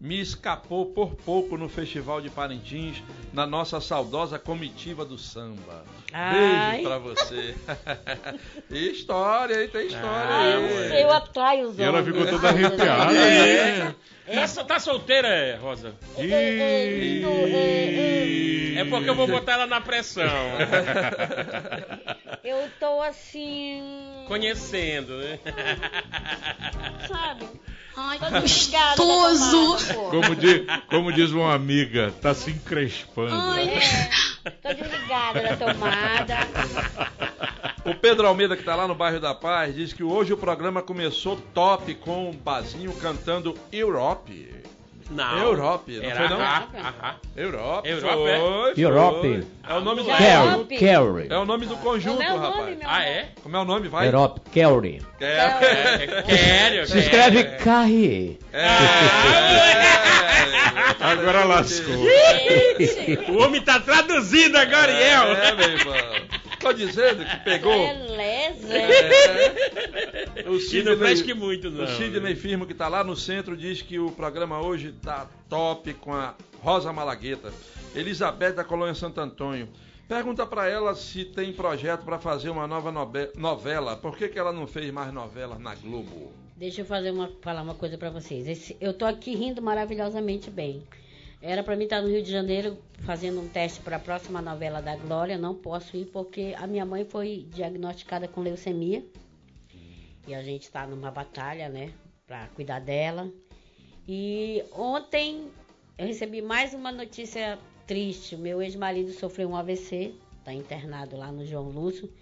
Me 0.00 0.18
escapou 0.18 0.86
por 0.86 1.14
pouco 1.14 1.58
no 1.58 1.68
Festival 1.68 2.22
de 2.22 2.30
Parintins, 2.30 3.02
na 3.34 3.46
nossa 3.46 3.80
saudosa 3.80 4.38
comitiva 4.38 5.04
do 5.04 5.18
samba. 5.18 5.84
Ai. 6.12 6.76
Beijo 6.76 6.88
pra 6.88 6.98
você. 6.98 7.54
E 8.70 8.90
história, 8.92 9.62
hein? 9.62 9.68
Tem 9.68 9.86
história 9.88 10.30
Ai, 10.30 10.54
aí. 10.54 10.62
eu 10.92 10.98
eu 11.00 11.12
atraio 11.12 11.68
os 11.68 11.78
E 11.78 11.82
ela 11.82 11.98
homens. 12.00 12.16
ficou 12.16 12.26
toda 12.30 12.48
arrepiada. 12.48 13.12
É. 13.16 13.94
Tá, 14.46 14.64
tá 14.64 14.78
solteira, 14.78 15.58
Rosa? 15.60 15.92
É, 16.16 16.24
é, 16.24 17.22
é, 17.22 18.74
é, 18.76 18.80
É 18.80 18.84
porque 18.84 19.10
eu 19.10 19.14
vou 19.16 19.26
botar 19.26 19.52
ela 19.54 19.66
na 19.66 19.80
pressão. 19.80 20.22
é, 20.24 20.68
Eu 22.44 22.70
tô 22.78 23.02
assim. 23.02 23.82
Conhecendo, 24.28 25.16
né? 25.18 25.40
Sabe? 27.08 27.46
Ai, 27.96 28.18
gostoso. 28.18 29.76
Como, 30.10 30.34
di- 30.36 30.66
como 30.88 31.12
diz 31.12 31.30
uma 31.32 31.54
amiga, 31.54 32.12
tá 32.22 32.32
se 32.34 32.50
encrespando. 32.50 33.34
Ai, 33.34 33.68
É, 33.68 34.50
tô 34.50 34.68
desligada 34.74 35.42
da 35.42 35.56
tomada. 35.56 36.38
O 37.84 37.94
Pedro 37.94 38.26
Almeida, 38.26 38.56
que 38.56 38.62
tá 38.62 38.74
lá 38.76 38.86
no 38.86 38.94
bairro 38.94 39.20
da 39.20 39.34
Paz, 39.34 39.74
diz 39.74 39.92
que 39.92 40.02
hoje 40.02 40.32
o 40.32 40.36
programa 40.36 40.82
começou 40.82 41.36
top 41.54 41.94
com 41.96 42.30
o 42.30 42.32
Bazinho 42.32 42.92
cantando 42.94 43.54
Europe. 43.72 44.59
Não. 45.10 45.38
Europe, 45.38 45.96
não 45.96 46.04
Era 46.08 46.16
foi 46.16 46.28
não? 46.28 46.40
ahá. 46.40 47.16
Europe. 47.36 47.88
Europe, 47.88 48.14
foi, 48.16 48.30
é? 48.30 48.38
foi. 48.38 48.72
Europe. 48.76 49.46
É 49.68 49.74
o 49.74 49.80
nome 49.80 50.02
do 50.02 50.08
Carry, 50.08 50.48
conjunto. 50.50 50.68
Carry. 50.78 51.26
É 51.28 51.38
o 51.38 51.44
nome 51.44 51.66
do 51.66 51.76
conjunto, 51.78 52.22
é 52.22 52.26
rapaz. 52.28 52.78
Ah, 52.84 53.04
é? 53.04 53.28
Como 53.42 53.56
é 53.56 53.60
o 53.60 53.64
nome? 53.64 53.88
Vai. 53.88 54.06
Europe, 54.06 54.40
Carry. 54.54 55.02
É. 55.20 56.78
É, 56.78 56.86
Se 56.86 56.98
escreve 57.00 57.44
Carry. 57.58 58.38
É. 58.52 58.66
Agora 61.00 61.44
lascou. 61.44 61.94
O 63.28 63.42
homem 63.42 63.60
tá 63.62 63.80
traduzindo 63.80 64.56
agora, 64.56 64.92
Ariel. 64.92 65.36
É, 65.36 65.54
meu 65.54 65.70
irmão. 65.70 65.94
Tô 66.60 66.72
dizendo 66.72 67.24
que 67.24 67.36
pegou. 67.38 67.72
Beleza. 67.72 68.68
É. 68.76 70.48
O 70.48 70.56
E 70.58 70.82
não 70.82 70.98
pesque 70.98 71.34
muito, 71.34 71.70
não. 71.70 71.84
O 71.84 71.88
Sidney 71.88 72.34
Firmo, 72.36 72.66
que 72.66 72.74
tá 72.74 72.86
lá 72.88 73.02
no 73.02 73.16
centro, 73.16 73.56
diz 73.56 73.82
que 73.82 73.98
o 73.98 74.10
programa 74.12 74.60
hoje 74.64 74.92
tá 74.92 75.26
top 75.48 75.92
com 75.94 76.12
a 76.14 76.34
Rosa 76.62 76.92
Malagueta. 76.92 77.52
Elizabeth 77.94 78.52
da 78.52 78.62
Colônia 78.64 78.94
Santo 78.94 79.20
Antônio. 79.20 79.68
Pergunta 80.06 80.44
pra 80.44 80.68
ela 80.68 80.94
se 80.94 81.24
tem 81.24 81.52
projeto 81.52 82.02
pra 82.04 82.18
fazer 82.18 82.50
uma 82.50 82.66
nova 82.66 82.92
novela. 83.36 83.96
Por 83.96 84.16
que, 84.16 84.28
que 84.28 84.38
ela 84.38 84.52
não 84.52 84.66
fez 84.66 84.90
mais 84.92 85.12
novela 85.12 85.58
na 85.58 85.74
Globo? 85.76 86.32
Deixa 86.56 86.82
eu 86.82 86.84
fazer 86.84 87.10
uma, 87.10 87.30
falar 87.40 87.62
uma 87.62 87.74
coisa 87.74 87.96
pra 87.96 88.10
vocês. 88.10 88.46
Esse- 88.46 88.76
eu 88.80 88.92
tô 88.92 89.04
aqui 89.06 89.34
rindo 89.34 89.62
maravilhosamente 89.62 90.50
bem. 90.50 90.82
Era 91.42 91.62
pra 91.62 91.74
mim 91.74 91.84
estar 91.84 92.02
no 92.02 92.08
Rio 92.08 92.22
de 92.22 92.30
Janeiro 92.30 92.76
fazendo 92.98 93.40
um 93.40 93.48
teste 93.48 93.80
para 93.80 93.96
a 93.96 94.00
próxima 94.00 94.42
novela 94.42 94.82
da 94.82 94.94
Glória. 94.94 95.38
Não 95.38 95.54
posso 95.54 95.96
ir 95.96 96.04
porque 96.06 96.54
a 96.58 96.66
minha 96.66 96.84
mãe 96.84 97.02
foi 97.04 97.46
diagnosticada 97.50 98.28
com 98.28 98.42
leucemia. 98.42 99.02
E 100.28 100.34
a 100.34 100.42
gente 100.42 100.64
está 100.64 100.86
numa 100.86 101.10
batalha, 101.10 101.70
né, 101.70 101.92
para 102.26 102.46
cuidar 102.48 102.78
dela. 102.80 103.32
E 104.06 104.62
ontem 104.72 105.50
eu 105.96 106.06
recebi 106.06 106.42
mais 106.42 106.74
uma 106.74 106.92
notícia 106.92 107.58
triste. 107.86 108.36
Meu 108.36 108.60
ex-marido 108.60 109.10
sofreu 109.12 109.48
um 109.48 109.56
AVC, 109.56 110.14
está 110.38 110.52
internado 110.52 111.16
lá 111.16 111.32
no 111.32 111.46
João 111.46 111.70
Lúcio. 111.70 112.12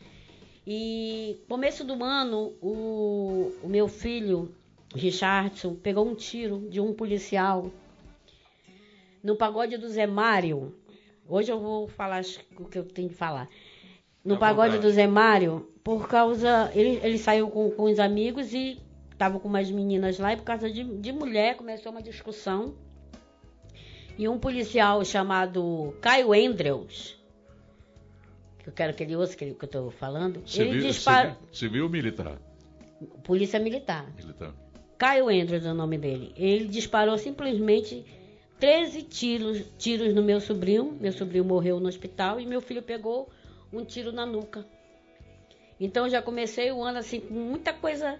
E 0.64 1.42
começo 1.48 1.82
do 1.82 2.04
ano, 2.04 2.52
o, 2.62 3.52
o 3.64 3.68
meu 3.68 3.88
filho, 3.88 4.54
Richardson, 4.94 5.74
pegou 5.74 6.06
um 6.06 6.14
tiro 6.14 6.68
de 6.70 6.80
um 6.80 6.92
policial 6.92 7.70
no 9.28 9.36
pagode 9.36 9.76
do 9.76 9.88
Zé 9.88 10.06
Mário. 10.06 10.74
Hoje 11.28 11.52
eu 11.52 11.60
vou 11.60 11.86
falar 11.88 12.22
o 12.58 12.64
que 12.64 12.78
eu 12.78 12.84
tenho 12.84 13.08
que 13.10 13.14
falar. 13.14 13.48
No 14.24 14.34
À 14.34 14.38
pagode 14.38 14.76
vontade. 14.76 14.88
do 14.88 14.94
Zé 14.94 15.06
Mário, 15.06 15.68
por 15.84 16.08
causa. 16.08 16.70
Ele, 16.74 16.98
ele 17.02 17.18
saiu 17.18 17.48
com, 17.50 17.70
com 17.70 17.82
os 17.84 17.98
amigos 17.98 18.52
e 18.54 18.78
tava 19.18 19.38
com 19.38 19.46
umas 19.48 19.70
meninas 19.70 20.18
lá, 20.18 20.32
e 20.32 20.36
por 20.36 20.44
causa 20.44 20.70
de, 20.70 20.82
de 20.82 21.12
mulher 21.12 21.56
começou 21.56 21.92
uma 21.92 22.02
discussão. 22.02 22.74
E 24.16 24.26
um 24.28 24.38
policial 24.38 25.04
chamado 25.04 25.94
Caio 26.00 26.32
Andrews, 26.32 27.16
que 28.58 28.68
eu 28.68 28.72
quero 28.72 28.92
que 28.94 29.02
ele 29.04 29.14
ouça 29.14 29.36
que, 29.36 29.44
ele- 29.44 29.54
que 29.54 29.64
eu 29.64 29.68
tô 29.68 29.90
falando, 29.90 30.36
ele 30.38 30.48
Civil, 30.48 30.80
disparou. 30.80 31.32
civil, 31.32 31.48
civil 31.52 31.84
ou 31.84 31.90
militar? 31.90 32.38
Polícia 33.22 33.60
Militar. 33.60 34.10
Militar. 34.16 34.52
Caio 34.96 35.28
Andrews 35.28 35.64
é 35.64 35.70
o 35.70 35.74
nome 35.74 35.96
dele. 35.98 36.32
Ele 36.36 36.66
disparou 36.66 37.16
simplesmente 37.16 38.04
13 38.58 39.02
tiros, 39.02 39.64
tiros 39.78 40.14
no 40.14 40.22
meu 40.22 40.40
sobrinho. 40.40 40.96
Meu 41.00 41.12
sobrinho 41.12 41.44
morreu 41.44 41.78
no 41.80 41.88
hospital 41.88 42.40
e 42.40 42.46
meu 42.46 42.60
filho 42.60 42.82
pegou 42.82 43.28
um 43.72 43.84
tiro 43.84 44.10
na 44.12 44.26
nuca. 44.26 44.66
Então 45.80 46.08
já 46.08 46.20
comecei 46.20 46.72
o 46.72 46.82
ano 46.82 46.98
assim 46.98 47.20
com 47.20 47.34
muita 47.34 47.72
coisa. 47.72 48.18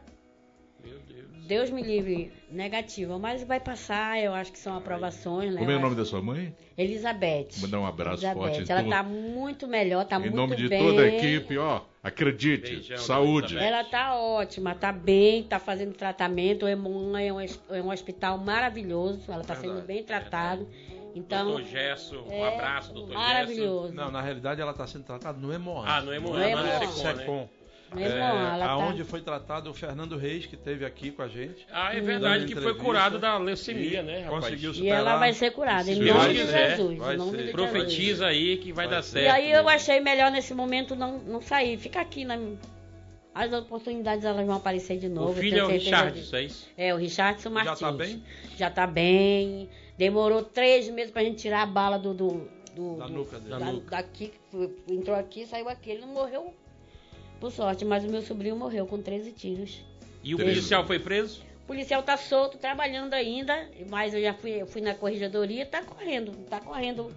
Deus 1.46 1.70
me 1.70 1.82
livre, 1.82 2.30
negativa, 2.50 3.18
mas 3.18 3.42
vai 3.42 3.58
passar, 3.58 4.22
eu 4.22 4.34
acho 4.34 4.52
que 4.52 4.58
são 4.58 4.76
aprovações, 4.76 5.54
né? 5.54 5.58
Como 5.58 5.70
é 5.70 5.76
o 5.76 5.80
nome 5.80 5.96
da 5.96 6.04
sua 6.04 6.20
mãe? 6.20 6.54
Elizabeth. 6.76 7.48
Mandar 7.62 7.80
um 7.80 7.86
abraço 7.86 8.16
Elizabeth. 8.22 8.38
forte 8.38 8.58
em 8.60 8.70
Ela 8.70 8.80
todo- 8.82 8.90
tá 8.90 9.02
muito 9.02 9.66
melhor, 9.66 10.04
tá 10.04 10.16
em 10.16 10.20
muito 10.20 10.36
nome 10.36 10.56
de 10.56 10.68
bem. 10.68 10.78
toda 10.86 11.02
a 11.02 11.06
equipe, 11.08 11.56
ó, 11.56 11.80
acredite, 12.08 12.70
Beijão, 12.76 12.98
saúde. 12.98 13.56
Ela 13.58 13.84
tá 13.84 14.14
ótima, 14.16 14.74
tá 14.74 14.90
bem, 14.92 15.42
tá 15.42 15.58
fazendo 15.58 15.94
tratamento. 15.94 16.64
O 16.66 16.68
Emon 16.68 17.16
é 17.16 17.32
um, 17.32 17.40
é 17.40 17.82
um 17.82 17.90
hospital 17.90 18.38
maravilhoso, 18.38 19.30
ela 19.30 19.44
tá 19.44 19.54
sendo 19.54 19.80
bem 19.82 20.02
tratada. 20.02 20.66
Então, 21.14 21.46
Doutor 21.46 21.64
Gesso, 21.64 22.20
um 22.28 22.32
É, 22.32 22.54
abraço, 22.54 22.92
doutor 22.92 23.12
Gesso. 23.12 23.18
maravilhoso. 23.24 23.94
Não, 23.94 24.10
na 24.10 24.20
realidade 24.20 24.60
ela 24.60 24.70
está 24.72 24.86
sendo 24.86 25.04
tratada 25.04 25.38
no 25.38 25.52
Hemoan. 25.52 25.84
Ah, 25.86 26.00
no 26.02 26.12
Hemoan, 26.12 26.38
No 26.38 26.86
no 26.86 26.92
Secom, 26.92 27.36
né? 27.40 27.48
Meu 27.94 28.04
É, 28.04 28.18
tá- 28.18 28.66
aonde 28.70 29.02
foi 29.02 29.20
tratado 29.22 29.70
o 29.70 29.74
Fernando 29.74 30.16
Reis, 30.18 30.44
que 30.44 30.54
esteve 30.56 30.84
aqui 30.84 31.10
com 31.10 31.22
a 31.22 31.28
gente. 31.28 31.66
Ah, 31.72 31.94
é 31.96 32.00
verdade 32.00 32.44
que 32.46 32.54
foi 32.54 32.74
curado 32.74 33.18
da 33.18 33.38
leucemia, 33.38 34.02
né, 34.02 34.20
rapaz? 34.24 34.44
Conseguiu 34.44 34.72
E 34.72 34.74
superar. 34.74 34.98
ela 35.00 35.16
vai 35.16 35.32
ser 35.32 35.50
curada, 35.52 35.90
em 35.90 35.94
Se 35.94 36.00
nome 36.12 36.34
de 36.34 36.46
Jesus. 36.46 36.98
vai 36.98 37.14
em 37.14 37.18
nome 37.18 37.42
de. 37.44 37.50
Profetiza 37.50 38.26
aí 38.26 38.58
que 38.58 38.72
vai, 38.72 38.86
Vai 38.86 38.96
dar 38.96 39.02
certo. 39.02 39.24
E 39.24 39.28
aí 39.28 39.50
eu 39.52 39.66
achei 39.68 40.00
melhor 40.00 40.30
nesse 40.30 40.52
momento 40.52 40.94
não, 40.94 41.18
não 41.20 41.40
sair. 41.40 41.78
Fica 41.78 42.00
aqui 42.00 42.24
na. 42.26 42.38
As 43.34 43.52
oportunidades 43.52 44.24
elas 44.24 44.44
vão 44.44 44.56
aparecer 44.56 44.98
de 44.98 45.08
novo. 45.08 45.30
O 45.30 45.34
filho 45.34 45.58
é 45.60 45.62
o 45.64 45.66
certeza 45.68 45.84
Richard, 45.84 46.12
disso. 46.12 46.24
isso 46.26 46.36
é 46.36 46.42
isso? 46.42 46.68
É, 46.76 46.94
o 46.94 46.96
Richardson 46.98 47.48
Já 47.50 47.54
Martins. 47.54 47.78
tá 47.80 47.92
bem? 47.92 48.22
Já 48.56 48.70
tá 48.70 48.86
bem. 48.86 49.68
Demorou 49.96 50.42
três 50.42 50.88
meses 50.90 51.10
pra 51.10 51.22
gente 51.22 51.38
tirar 51.38 51.62
a 51.62 51.66
bala 51.66 51.98
do. 51.98 52.12
do, 52.12 52.48
do- 52.74 52.96
Da 52.98 53.06
do- 53.06 53.12
nuca 53.12 53.38
dele. 53.38 53.50
da- 53.50 53.58
Da 53.58 53.72
nuca. 53.72 53.90
daqui, 53.96 54.32
entrou 54.90 55.16
aqui, 55.16 55.46
saiu 55.46 55.68
aqui. 55.68 55.90
Ele 55.90 56.00
não 56.02 56.08
morreu 56.08 56.52
por 57.40 57.50
sorte, 57.52 57.84
mas 57.84 58.04
o 58.04 58.08
meu 58.08 58.22
sobrinho 58.22 58.56
morreu 58.56 58.86
com 58.86 59.00
13 59.00 59.32
tiros. 59.32 59.84
E 60.22 60.34
o 60.34 60.38
Três. 60.38 60.52
policial 60.52 60.86
foi 60.86 60.98
preso? 60.98 61.42
O 61.64 61.66
policial 61.68 62.02
tá 62.02 62.16
solto, 62.16 62.58
trabalhando 62.58 63.14
ainda, 63.14 63.68
mas 63.90 64.14
eu 64.14 64.20
já 64.22 64.32
fui, 64.34 64.50
eu 64.52 64.66
fui 64.66 64.80
na 64.80 64.94
corregedoria, 64.94 65.66
tá 65.66 65.82
correndo, 65.82 66.32
tá 66.48 66.60
correndo. 66.60 67.12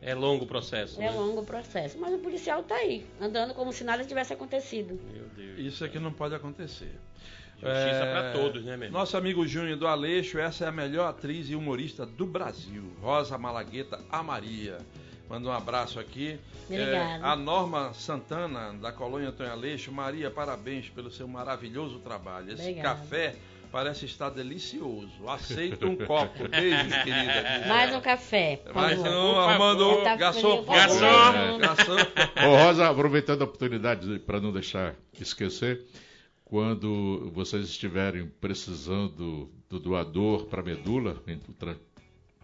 É 0.00 0.14
longo 0.14 0.44
o 0.44 0.46
processo. 0.46 1.00
É 1.00 1.06
né? 1.06 1.10
longo 1.10 1.40
o 1.40 1.44
processo. 1.44 1.98
Mas 1.98 2.12
o 2.12 2.18
policial 2.18 2.62
tá 2.62 2.74
aí, 2.74 3.06
andando 3.18 3.54
como 3.54 3.72
se 3.72 3.82
nada 3.84 4.04
tivesse 4.04 4.34
acontecido. 4.34 5.00
Meu 5.10 5.24
Deus. 5.34 5.58
Isso 5.58 5.82
aqui 5.84 5.98
não 5.98 6.12
pode 6.12 6.34
acontecer. 6.34 6.92
Justiça 7.54 8.04
É, 8.04 8.12
pra 8.12 8.32
todos, 8.32 8.64
né, 8.64 8.76
meu? 8.76 8.90
Nosso 8.90 9.16
amigo 9.16 9.46
Júnior 9.46 9.78
do 9.78 9.86
Aleixo, 9.86 10.38
essa 10.38 10.66
é 10.66 10.68
a 10.68 10.72
melhor 10.72 11.08
atriz 11.08 11.48
e 11.48 11.54
humorista 11.54 12.04
do 12.04 12.26
Brasil. 12.26 12.82
Rosa 13.00 13.38
Malagueta, 13.38 13.98
a 14.10 14.22
Maria. 14.22 14.76
Manda 15.28 15.48
um 15.48 15.52
abraço 15.52 15.98
aqui. 15.98 16.38
Obrigada. 16.68 17.26
a 17.26 17.36
Norma 17.36 17.92
Santana, 17.94 18.72
da 18.74 18.92
Colônia 18.92 19.28
Antônio 19.28 19.52
Aleixo. 19.52 19.90
Maria, 19.92 20.30
parabéns 20.30 20.88
pelo 20.88 21.10
seu 21.10 21.26
maravilhoso 21.28 21.98
trabalho. 21.98 22.52
Esse 22.52 22.62
Obrigada. 22.62 22.98
café 23.00 23.36
parece 23.72 24.04
estar 24.06 24.30
delicioso. 24.30 25.28
Aceita 25.28 25.86
um 25.86 25.96
copo. 25.96 26.46
Beijos, 26.48 26.94
querida. 27.02 27.42
diz 27.58 27.66
Mais 27.68 27.88
ela. 27.90 27.98
um 27.98 28.00
café. 28.00 28.62
Mais 28.74 28.98
favor. 29.00 29.12
um, 29.12 29.38
Armando. 29.40 30.02
Tá 30.02 30.16
Garçom. 30.16 30.64
Garçom. 30.64 31.58
Garçom. 31.58 31.96
Ô, 32.46 32.56
Rosa, 32.66 32.88
aproveitando 32.90 33.42
a 33.42 33.44
oportunidade 33.44 34.18
para 34.20 34.40
não 34.40 34.52
deixar 34.52 34.94
esquecer, 35.20 35.84
quando 36.44 37.30
vocês 37.34 37.64
estiverem 37.66 38.26
precisando 38.40 39.50
do 39.68 39.80
doador 39.80 40.46
para 40.46 40.62
medula, 40.62 41.20
entra- 41.26 41.76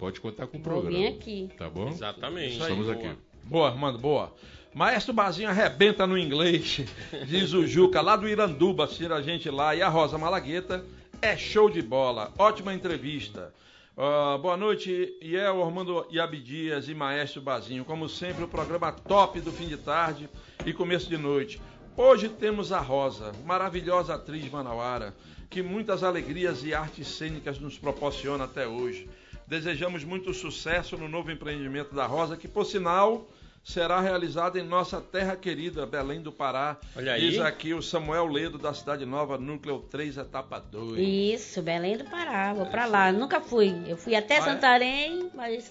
pode 0.00 0.18
contar 0.18 0.46
com 0.46 0.56
o 0.56 0.60
Vou 0.62 0.72
programa. 0.72 0.96
vir 0.96 1.06
aqui. 1.08 1.50
Tá 1.58 1.68
bom? 1.68 1.90
Exatamente. 1.90 2.58
Estamos 2.58 2.86
boa. 2.86 2.96
aqui. 2.96 3.10
Boa, 3.44 3.68
Armando, 3.68 3.98
boa. 3.98 4.34
Maestro 4.72 5.12
Bazinho 5.12 5.50
arrebenta 5.50 6.06
no 6.06 6.16
inglês, 6.16 6.80
diz 7.28 7.52
o 7.52 7.66
Juca, 7.66 8.00
lá 8.00 8.16
do 8.16 8.26
Iranduba, 8.26 8.84
assistir 8.84 9.12
a 9.12 9.20
gente 9.20 9.50
lá. 9.50 9.76
E 9.76 9.82
a 9.82 9.88
Rosa 9.88 10.16
Malagueta 10.16 10.82
é 11.20 11.36
show 11.36 11.68
de 11.68 11.82
bola, 11.82 12.32
ótima 12.38 12.72
entrevista. 12.72 13.52
Ah, 13.94 14.38
boa 14.40 14.56
noite, 14.56 15.14
Iel, 15.20 15.62
Armando 15.62 16.06
e 16.10 16.18
Abdias 16.18 16.88
e 16.88 16.94
Maestro 16.94 17.42
Bazinho. 17.42 17.84
Como 17.84 18.08
sempre, 18.08 18.42
o 18.42 18.48
programa 18.48 18.90
top 18.92 19.40
do 19.40 19.52
fim 19.52 19.66
de 19.66 19.76
tarde 19.76 20.30
e 20.64 20.72
começo 20.72 21.10
de 21.10 21.18
noite. 21.18 21.60
Hoje 21.94 22.30
temos 22.30 22.72
a 22.72 22.78
Rosa, 22.78 23.32
maravilhosa 23.44 24.14
atriz 24.14 24.50
manauara, 24.50 25.14
que 25.50 25.60
muitas 25.60 26.02
alegrias 26.02 26.64
e 26.64 26.72
artes 26.72 27.08
cênicas 27.08 27.58
nos 27.58 27.76
proporciona 27.76 28.44
até 28.44 28.66
hoje. 28.66 29.06
Desejamos 29.54 30.04
muito 30.04 30.32
sucesso 30.32 30.96
no 30.96 31.08
novo 31.08 31.28
empreendimento 31.28 31.92
da 31.92 32.06
Rosa, 32.06 32.36
que 32.36 32.46
por 32.46 32.64
sinal 32.64 33.26
será 33.64 33.98
realizado 34.00 34.56
em 34.60 34.62
nossa 34.62 35.00
terra 35.00 35.34
querida, 35.34 35.84
Belém 35.84 36.22
do 36.22 36.30
Pará. 36.30 36.76
Olha 36.96 37.14
aí. 37.14 37.30
Diz 37.30 37.40
aqui 37.40 37.74
o 37.74 37.82
Samuel 37.82 38.28
Ledo, 38.28 38.58
da 38.58 38.72
Cidade 38.72 39.04
Nova, 39.04 39.36
Núcleo 39.36 39.80
3, 39.90 40.18
etapa 40.18 40.60
2. 40.60 41.00
Isso, 41.00 41.60
Belém 41.62 41.96
do 41.96 42.04
Pará, 42.04 42.54
vou 42.54 42.64
pra 42.66 42.86
lá. 42.86 43.10
Nunca 43.10 43.40
fui. 43.40 43.74
Eu 43.88 43.96
fui 43.96 44.14
até 44.14 44.36
Ah, 44.36 44.38
é? 44.38 44.42
Santarém, 44.42 45.30
mas 45.34 45.68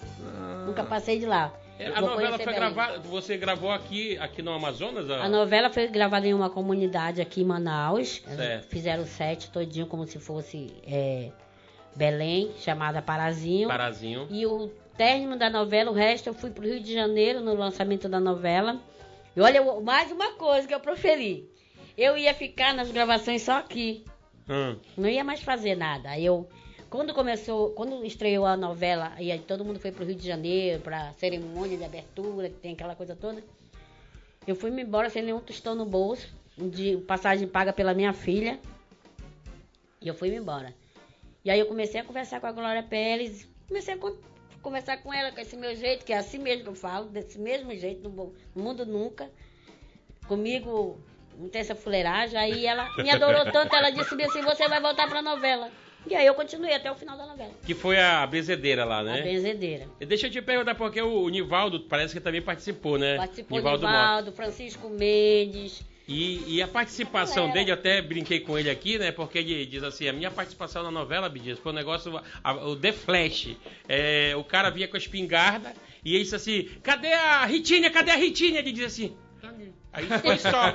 nunca 0.66 0.84
passei 0.84 1.18
de 1.18 1.24
lá. 1.24 1.50
É, 1.78 1.88
Eu 1.88 1.96
A 1.96 2.00
vou 2.00 2.10
novela 2.10 2.36
foi 2.36 2.44
Belém. 2.44 2.60
gravada. 2.60 2.98
Você 2.98 3.38
gravou 3.38 3.70
aqui, 3.72 4.18
aqui 4.18 4.42
no 4.42 4.52
Amazonas? 4.52 5.08
A 5.10 5.26
novela 5.26 5.70
foi 5.70 5.86
gravada 5.88 6.26
em 6.26 6.34
uma 6.34 6.50
comunidade 6.50 7.22
aqui 7.22 7.40
em 7.40 7.44
Manaus. 7.46 8.22
Certo. 8.36 8.68
Fizeram 8.68 9.04
o 9.04 9.06
set 9.06 9.50
todinho 9.50 9.86
como 9.86 10.06
se 10.06 10.18
fosse 10.18 10.70
é, 10.86 11.30
Belém, 11.94 12.52
chamada 12.58 13.02
Parazinho. 13.02 13.68
Parazinho. 13.68 14.26
E 14.30 14.46
o 14.46 14.68
término 14.96 15.36
da 15.36 15.50
novela, 15.50 15.90
o 15.90 15.94
resto 15.94 16.28
eu 16.28 16.34
fui 16.34 16.50
pro 16.50 16.66
Rio 16.66 16.80
de 16.80 16.92
Janeiro 16.92 17.40
no 17.40 17.54
lançamento 17.54 18.08
da 18.08 18.20
novela. 18.20 18.80
E 19.34 19.40
olha, 19.40 19.62
mais 19.80 20.10
uma 20.10 20.32
coisa 20.32 20.66
que 20.66 20.74
eu 20.74 20.80
proferi. 20.80 21.48
Eu 21.96 22.16
ia 22.16 22.34
ficar 22.34 22.74
nas 22.74 22.90
gravações 22.90 23.42
só 23.42 23.58
aqui. 23.58 24.04
Hum. 24.48 24.76
Não 24.96 25.08
ia 25.08 25.24
mais 25.24 25.42
fazer 25.42 25.76
nada. 25.76 26.10
Aí 26.10 26.24
eu, 26.24 26.48
quando 26.88 27.14
começou, 27.14 27.70
quando 27.70 28.04
estreou 28.04 28.46
a 28.46 28.56
novela, 28.56 29.12
e 29.18 29.30
aí 29.30 29.38
todo 29.38 29.64
mundo 29.64 29.78
foi 29.78 29.92
pro 29.92 30.04
Rio 30.04 30.14
de 30.14 30.26
Janeiro 30.26 30.82
pra 30.82 31.12
cerimônia 31.14 31.76
de 31.76 31.84
abertura, 31.84 32.48
que 32.48 32.56
tem 32.56 32.72
aquela 32.72 32.94
coisa 32.94 33.14
toda. 33.14 33.42
Eu 34.46 34.56
fui 34.56 34.70
me 34.70 34.82
embora 34.82 35.08
sem 35.10 35.22
nenhum 35.22 35.40
tostão 35.40 35.74
no 35.74 35.84
bolso, 35.84 36.28
de 36.56 36.96
passagem 36.98 37.46
paga 37.46 37.72
pela 37.72 37.94
minha 37.94 38.12
filha. 38.12 38.58
E 40.00 40.08
eu 40.08 40.14
fui 40.14 40.30
me 40.30 40.36
embora. 40.36 40.74
E 41.44 41.50
aí 41.50 41.58
eu 41.58 41.66
comecei 41.66 42.00
a 42.00 42.04
conversar 42.04 42.40
com 42.40 42.46
a 42.46 42.52
Glória 42.52 42.82
Pérez, 42.82 43.48
comecei 43.66 43.94
a 43.94 43.96
con- 43.96 44.16
conversar 44.60 44.98
com 44.98 45.12
ela 45.12 45.32
com 45.32 45.40
esse 45.40 45.56
meu 45.56 45.74
jeito, 45.74 46.04
que 46.04 46.12
é 46.12 46.18
assim 46.18 46.38
mesmo 46.38 46.64
que 46.64 46.68
eu 46.68 46.74
falo, 46.74 47.06
desse 47.08 47.38
mesmo 47.38 47.74
jeito, 47.74 48.08
no 48.08 48.32
mundo 48.54 48.84
nunca. 48.84 49.30
Comigo 50.28 51.00
não 51.38 51.48
tem 51.48 51.60
essa 51.62 51.74
fuleiragem. 51.74 52.38
Aí 52.38 52.66
ela 52.66 52.88
me 52.98 53.10
adorou 53.10 53.44
tanto, 53.50 53.74
ela 53.74 53.90
disse 53.90 54.14
assim, 54.22 54.42
você 54.42 54.68
vai 54.68 54.80
voltar 54.80 55.08
pra 55.08 55.22
novela. 55.22 55.70
E 56.06 56.14
aí 56.14 56.26
eu 56.26 56.34
continuei 56.34 56.74
até 56.74 56.90
o 56.90 56.94
final 56.94 57.16
da 57.16 57.26
novela. 57.26 57.52
Que 57.64 57.74
foi 57.74 57.98
a 57.98 58.26
benzedeira 58.26 58.84
lá, 58.84 59.02
né? 59.02 59.20
A 59.20 59.22
benzedeira. 59.22 59.86
E 60.00 60.06
Deixa 60.06 60.26
eu 60.26 60.30
te 60.30 60.40
perguntar, 60.40 60.74
porque 60.74 61.00
o, 61.00 61.28
Nivaldo 61.28 61.80
parece 61.80 62.14
que 62.14 62.20
também 62.20 62.40
participou, 62.40 62.98
né? 62.98 63.16
Participou 63.16 63.58
Nivaldo 63.58 63.86
Nivaldo. 63.86 64.32
Francisco 64.32 64.88
Mendes. 64.88 65.82
E, 66.08 66.56
e 66.56 66.62
a 66.62 66.66
participação 66.66 67.46
Galera. 67.46 67.52
dele, 67.54 67.70
eu 67.70 67.74
até 67.74 68.02
brinquei 68.02 68.40
com 68.40 68.58
ele 68.58 68.68
aqui, 68.68 68.98
né? 68.98 69.12
Porque 69.12 69.38
ele 69.38 69.64
diz 69.66 69.82
assim: 69.82 70.08
a 70.08 70.12
minha 70.12 70.30
participação 70.30 70.82
na 70.82 70.90
novela, 70.90 71.28
Bidias, 71.28 71.58
foi 71.58 71.70
um 71.70 71.74
negócio, 71.74 72.20
a- 72.42 72.52
o 72.54 72.74
The 72.74 72.92
Flash. 72.92 73.56
É, 73.88 74.34
o 74.36 74.42
cara 74.42 74.70
vinha 74.70 74.88
com 74.88 74.96
a 74.96 74.98
espingarda 74.98 75.72
e 76.04 76.14
ele 76.14 76.24
disse 76.24 76.34
assim: 76.36 76.68
cadê 76.82 77.12
a 77.12 77.44
Ritinha? 77.46 77.90
Cadê 77.90 78.10
a 78.10 78.16
Ritinha? 78.16 78.58
Ele 78.58 78.72
diz 78.72 78.86
assim. 78.86 79.16
Aí 79.92 80.06
foi 80.20 80.38
só. 80.38 80.74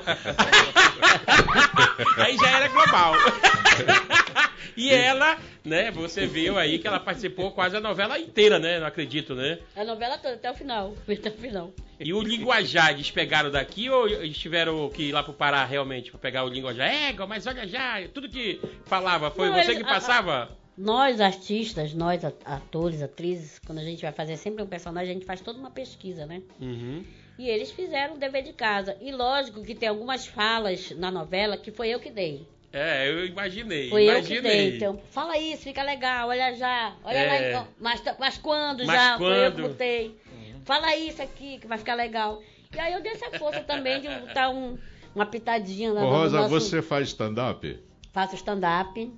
aí 2.22 2.36
já 2.36 2.50
era 2.56 2.68
global. 2.68 3.14
e 4.76 4.90
ela, 4.92 5.38
né, 5.64 5.90
você 5.90 6.26
viu 6.26 6.58
aí 6.58 6.78
que 6.78 6.86
ela 6.86 7.00
participou 7.00 7.50
quase 7.52 7.76
a 7.76 7.80
novela 7.80 8.18
inteira, 8.18 8.58
né? 8.58 8.78
Não 8.80 8.86
acredito, 8.86 9.34
né? 9.34 9.58
A 9.74 9.84
novela 9.84 10.18
toda, 10.18 10.34
até 10.34 10.50
o 10.50 10.54
final. 10.54 10.94
Até 11.08 11.30
o 11.30 11.32
final. 11.32 11.72
E 11.98 12.12
o 12.12 12.20
linguajar, 12.20 12.90
eles 12.92 13.10
pegaram 13.10 13.50
daqui 13.50 13.88
ou 13.88 14.06
eles 14.08 14.36
tiveram 14.36 14.88
que 14.90 15.04
ir 15.04 15.12
lá 15.12 15.22
pro 15.22 15.32
Pará 15.32 15.64
realmente 15.64 16.10
pra 16.10 16.20
pegar 16.20 16.44
o 16.44 16.48
linguajar? 16.48 16.88
Égua, 16.92 17.26
mas 17.26 17.46
olha 17.46 17.66
já, 17.66 18.06
tudo 18.12 18.28
que 18.28 18.60
falava, 18.84 19.30
foi 19.30 19.48
Não, 19.48 19.54
você 19.54 19.70
eles- 19.72 19.78
que 19.78 19.84
passava? 19.84 20.50
Nós, 20.76 21.22
artistas, 21.22 21.94
nós, 21.94 22.22
a- 22.22 22.32
atores, 22.44 23.00
atrizes, 23.02 23.58
quando 23.64 23.78
a 23.78 23.82
gente 23.84 24.02
vai 24.02 24.12
fazer 24.12 24.36
sempre 24.36 24.62
um 24.62 24.66
personagem, 24.66 25.10
a 25.10 25.14
gente 25.14 25.24
faz 25.24 25.40
toda 25.40 25.58
uma 25.58 25.70
pesquisa, 25.70 26.26
né? 26.26 26.42
Uhum. 26.60 27.02
E 27.38 27.48
eles 27.48 27.70
fizeram 27.70 28.14
o 28.14 28.18
dever 28.18 28.42
de 28.42 28.52
casa. 28.52 28.94
E 29.00 29.10
lógico 29.10 29.62
que 29.64 29.74
tem 29.74 29.88
algumas 29.88 30.26
falas 30.26 30.90
na 30.92 31.10
novela 31.10 31.56
que 31.56 31.70
foi 31.70 31.88
eu 31.88 31.98
que 32.00 32.10
dei. 32.10 32.46
É, 32.72 33.08
eu 33.08 33.24
imaginei, 33.26 33.88
Foi 33.88 34.02
eu 34.04 34.10
imaginei. 34.12 34.42
que 34.42 34.48
dei. 34.48 34.76
Então, 34.76 35.00
fala 35.10 35.38
isso, 35.38 35.62
fica 35.62 35.82
legal, 35.82 36.28
olha 36.28 36.54
já. 36.54 36.92
Olha 37.04 37.16
É. 37.18 37.52
lá, 37.56 37.66
mas, 37.80 38.02
mas 38.18 38.36
quando 38.38 38.84
Mas 38.84 39.00
já? 39.00 39.16
Foi 39.18 39.46
eu 39.46 39.52
que 39.52 39.60
quando? 39.62 39.68
botei. 39.70 40.16
Fala 40.64 40.94
isso 40.96 41.22
aqui, 41.22 41.58
que 41.58 41.66
vai 41.66 41.78
ficar 41.78 41.94
legal. 41.94 42.42
E 42.74 42.78
aí 42.80 42.92
eu 42.92 43.00
dei 43.00 43.12
essa 43.12 43.30
força 43.38 43.60
também 43.60 44.00
de 44.00 44.08
botar 44.08 44.50
um, 44.50 44.76
uma 45.14 45.24
pitadinha 45.24 45.92
na 45.94 46.04
Ô, 46.04 46.10
Rosa, 46.10 46.38
nosso- 46.40 46.50
você 46.50 46.82
faz 46.82 47.08
stand-up? 47.08 47.80
Faço 48.12 48.34
stand-up. 48.34 49.10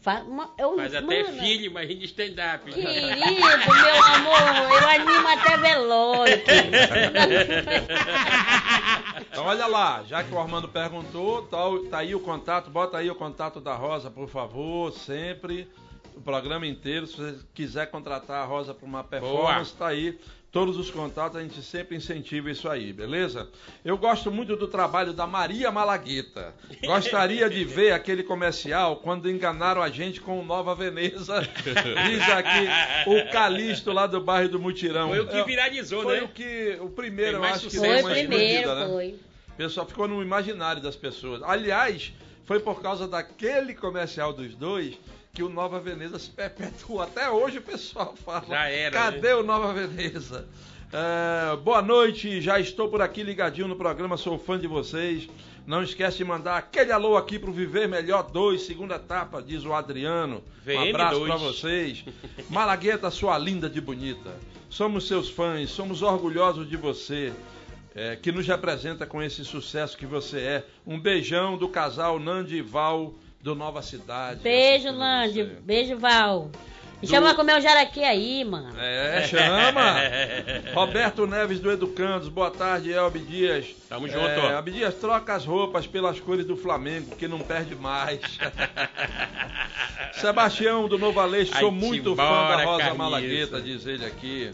Fa... 0.00 0.20
uma- 0.22 0.52
eu, 0.58 0.76
Faz 0.76 0.94
até 0.94 1.22
mano, 1.22 1.38
filho, 1.40 1.66
imagina 1.66 2.00
de 2.00 2.06
stand-up. 2.06 2.72
Querido, 2.72 3.06
meu 3.06 4.04
amor, 4.04 4.82
eu 4.82 4.88
animo 4.88 5.28
até 5.28 5.56
velório. 5.58 6.42
Então 9.32 9.46
olha 9.46 9.66
lá, 9.66 10.02
já 10.02 10.22
que 10.22 10.34
o 10.34 10.38
Armando 10.38 10.68
perguntou, 10.68 11.40
tá, 11.44 11.58
tá 11.90 11.98
aí 12.00 12.14
o 12.14 12.20
contato, 12.20 12.70
bota 12.70 12.98
aí 12.98 13.10
o 13.10 13.14
contato 13.14 13.62
da 13.62 13.74
Rosa, 13.74 14.10
por 14.10 14.28
favor, 14.28 14.92
sempre. 14.92 15.66
O 16.14 16.20
programa 16.20 16.66
inteiro, 16.66 17.06
se 17.06 17.16
você 17.16 17.38
quiser 17.54 17.90
contratar 17.90 18.42
a 18.42 18.44
Rosa 18.44 18.74
para 18.74 18.84
uma 18.84 19.02
performance, 19.02 19.74
tá 19.74 19.86
aí. 19.86 20.20
Todos 20.52 20.76
os 20.76 20.90
contatos, 20.90 21.38
a 21.38 21.42
gente 21.42 21.62
sempre 21.62 21.96
incentiva 21.96 22.50
isso 22.50 22.68
aí, 22.68 22.92
beleza? 22.92 23.48
Eu 23.82 23.96
gosto 23.96 24.30
muito 24.30 24.54
do 24.54 24.68
trabalho 24.68 25.14
da 25.14 25.26
Maria 25.26 25.70
Malagueta. 25.72 26.54
Gostaria 26.84 27.48
de 27.48 27.64
ver 27.64 27.92
aquele 27.92 28.22
comercial 28.22 28.96
quando 28.96 29.30
enganaram 29.30 29.80
a 29.82 29.88
gente 29.88 30.20
com 30.20 30.38
o 30.38 30.44
Nova 30.44 30.74
Veneza. 30.74 31.40
Diz 32.06 32.28
aqui 32.28 32.68
o 33.08 33.32
Calixto 33.32 33.92
lá 33.92 34.06
do 34.06 34.20
bairro 34.20 34.50
do 34.50 34.60
Mutirão. 34.60 35.08
Foi 35.08 35.20
o 35.20 35.26
que 35.26 35.38
É, 35.38 35.44
viralizou, 35.44 36.02
foi 36.02 36.18
né? 36.20 36.22
o 36.24 36.28
que 36.28 36.76
o 36.82 36.90
primeiro, 36.90 37.38
eu 37.38 37.44
acho 37.44 37.70
que 37.70 37.78
Foi 37.78 37.88
uma 38.02 38.10
primeiro, 38.10 38.34
explodida, 38.34 38.74
né? 38.74 38.86
foi. 38.92 39.08
O 39.48 39.56
pessoal 39.56 39.86
ficou 39.86 40.06
no 40.06 40.22
imaginário 40.22 40.82
das 40.82 40.96
pessoas. 40.96 41.42
Aliás, 41.44 42.12
foi 42.44 42.60
por 42.60 42.82
causa 42.82 43.08
daquele 43.08 43.74
comercial 43.74 44.34
dos 44.34 44.54
dois 44.54 44.98
que 45.34 45.42
o 45.42 45.48
Nova 45.48 45.80
Veneza 45.80 46.18
se 46.18 46.28
perpetuou. 46.28 47.00
Até 47.00 47.30
hoje 47.30 47.56
o 47.56 47.62
pessoal 47.62 48.14
fala. 48.22 48.44
Já 48.46 48.68
era, 48.68 48.90
Cadê 48.92 49.28
né? 49.28 49.34
o 49.34 49.42
Nova 49.42 49.72
Veneza? 49.72 50.46
É, 50.92 51.56
boa 51.56 51.80
noite, 51.80 52.38
já 52.42 52.60
estou 52.60 52.90
por 52.90 53.00
aqui 53.00 53.22
ligadinho 53.22 53.66
no 53.66 53.74
programa, 53.74 54.18
sou 54.18 54.38
fã 54.38 54.58
de 54.58 54.66
vocês. 54.66 55.30
Não 55.66 55.82
esquece 55.82 56.18
de 56.18 56.24
mandar 56.24 56.58
aquele 56.58 56.92
alô 56.92 57.16
aqui 57.16 57.38
pro 57.38 57.50
Viver 57.50 57.88
Melhor 57.88 58.30
2, 58.30 58.60
segunda 58.60 58.96
etapa, 58.96 59.40
diz 59.40 59.64
o 59.64 59.72
Adriano. 59.72 60.42
Um 60.66 60.70
VM2. 60.70 60.88
abraço 60.90 61.20
pra 61.24 61.36
vocês. 61.36 62.04
Malagueta, 62.50 63.10
sua 63.10 63.38
linda 63.38 63.70
de 63.70 63.80
bonita. 63.80 64.36
Somos 64.68 65.08
seus 65.08 65.30
fãs, 65.30 65.70
somos 65.70 66.02
orgulhosos 66.02 66.68
de 66.68 66.76
você. 66.76 67.32
é, 67.94 68.16
que 68.16 68.30
nos 68.30 68.46
representa 68.46 69.06
com 69.06 69.22
esse 69.22 69.46
sucesso 69.46 69.96
que 69.96 70.04
você 70.04 70.40
é. 70.40 70.66
Um 70.86 71.00
beijão 71.00 71.56
do 71.56 71.70
casal 71.70 72.18
Nandi 72.18 72.56
e 72.56 72.62
Val 72.62 73.14
do 73.42 73.54
Nova 73.54 73.82
Cidade. 73.82 74.40
Beijo, 74.40 74.88
assistindo 74.88 74.98
Lande. 74.98 75.44
Beijo, 75.62 75.98
Val. 75.98 76.50
Me 77.00 77.08
Do- 77.08 77.10
chama 77.10 77.26
pra 77.28 77.34
comer 77.34 77.56
um 77.56 77.60
jaraqui 77.60 78.04
aí, 78.04 78.44
mano. 78.44 78.72
É, 78.78 79.26
chama. 79.26 79.94
Roberto 80.72 81.26
Neves 81.26 81.58
do 81.58 81.70
Educandos, 81.72 82.28
boa 82.28 82.50
tarde, 82.52 82.92
Elbe 82.92 83.18
Dias. 83.18 83.66
Tamo 83.88 84.06
É, 84.06 84.10
junto. 84.10 84.24
Elbe 84.46 84.70
Dias, 84.70 84.94
troca 84.94 85.34
as 85.34 85.44
roupas 85.44 85.84
pelas 85.84 86.20
cores 86.20 86.46
do 86.46 86.56
Flamengo, 86.56 87.16
que 87.16 87.26
não 87.26 87.40
perde 87.40 87.74
mais. 87.74 88.20
Sebastião 90.14 90.86
do 90.88 90.96
Novo 90.98 91.18
Aleixo, 91.18 91.58
sou 91.58 91.72
muito 91.72 92.14
fã 92.14 92.22
embora, 92.22 92.56
da 92.58 92.64
Rosa 92.64 92.78
Carniça. 92.78 92.94
Malagueta, 93.02 93.60
diz 93.60 93.84
ele 93.86 94.04
aqui. 94.04 94.52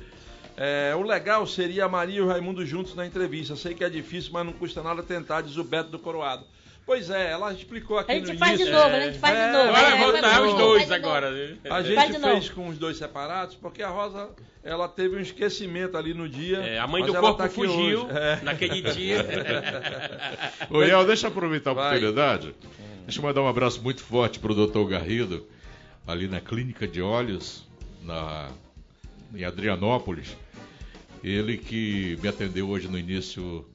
É, 0.57 0.95
o 0.97 1.03
legal 1.03 1.47
seria 1.47 1.85
a 1.85 1.89
Maria 1.89 2.19
e 2.19 2.21
o 2.23 2.27
Raimundo 2.29 2.65
juntos 2.65 2.95
na 2.95 3.07
entrevista. 3.07 3.55
Sei 3.57 3.75
que 3.75 3.85
é 3.85 3.91
difícil, 3.91 4.33
mas 4.33 4.45
não 4.47 4.53
custa 4.53 4.83
nada 4.83 5.03
tentar, 5.03 5.43
diz 5.43 5.57
o 5.57 5.63
Beto 5.65 5.91
do 5.91 5.99
Coroado. 5.99 6.45
Pois 6.89 7.11
é, 7.11 7.33
ela 7.33 7.53
explicou 7.53 7.99
aqui 7.99 8.11
A 8.11 8.15
gente 8.15 8.39
faz 8.39 8.57
de 8.57 8.63
início. 8.65 8.81
novo, 8.83 8.97
a 8.97 9.01
gente 9.01 9.19
faz 9.19 9.37
É, 9.37 9.47
de 9.47 9.53
novo. 9.59 9.69
Agora 9.69 9.89
É, 9.89 9.99
voltar 9.99 10.23
faz 10.23 10.37
de 10.43 10.49
os 10.49 10.55
dois 10.55 10.87
de 10.87 10.95
agora. 10.95 11.31
né? 11.31 11.57
A 11.69 11.83
gente 11.83 12.13
de 12.13 12.19
fez 12.19 12.49
com 12.49 12.69
os 12.69 12.79
dois 12.79 12.97
separados, 12.97 13.55
porque 13.57 13.83
a 13.83 13.91
Rosa, 13.91 14.31
ela 14.65 14.89
teve 14.89 15.17
um 15.17 15.21
esquecimento 15.21 15.99
ali 15.99 16.15
no 16.15 16.27
dia. 16.27 16.57
É, 16.61 16.79
a 16.79 16.87
mãe 16.87 17.03
mas 17.03 17.11
do 17.11 17.17
ela 17.19 17.27
corpo 17.29 17.43
tá 17.43 17.51
fugiu. 17.51 18.09
É. 18.11 18.41
naquele 18.43 18.81
dia. 18.81 19.19
Ô, 20.71 21.05
deixa 21.05 21.27
eu 21.27 21.31
aproveitar 21.31 21.73
a 21.73 21.75
Vai. 21.75 21.89
oportunidade. 21.89 22.55
Deixa 23.05 23.19
eu 23.21 23.23
mandar 23.23 23.43
um 23.43 23.49
abraço 23.49 23.83
muito 23.83 24.03
forte 24.03 24.39
pro 24.39 24.55
doutor 24.55 24.89
Garrido, 24.89 25.47
ali 26.07 26.27
na 26.27 26.41
Clínica 26.41 26.89
de 26.89 27.03
Olhos, 27.03 27.69
na, 28.03 28.49
em 29.35 29.45
Adrianópolis. 29.45 30.35
Ele 31.23 31.59
que 31.59 32.19
me 32.23 32.29
atendeu 32.29 32.67
hoje 32.71 32.89
no 32.89 32.99
início 32.99 33.67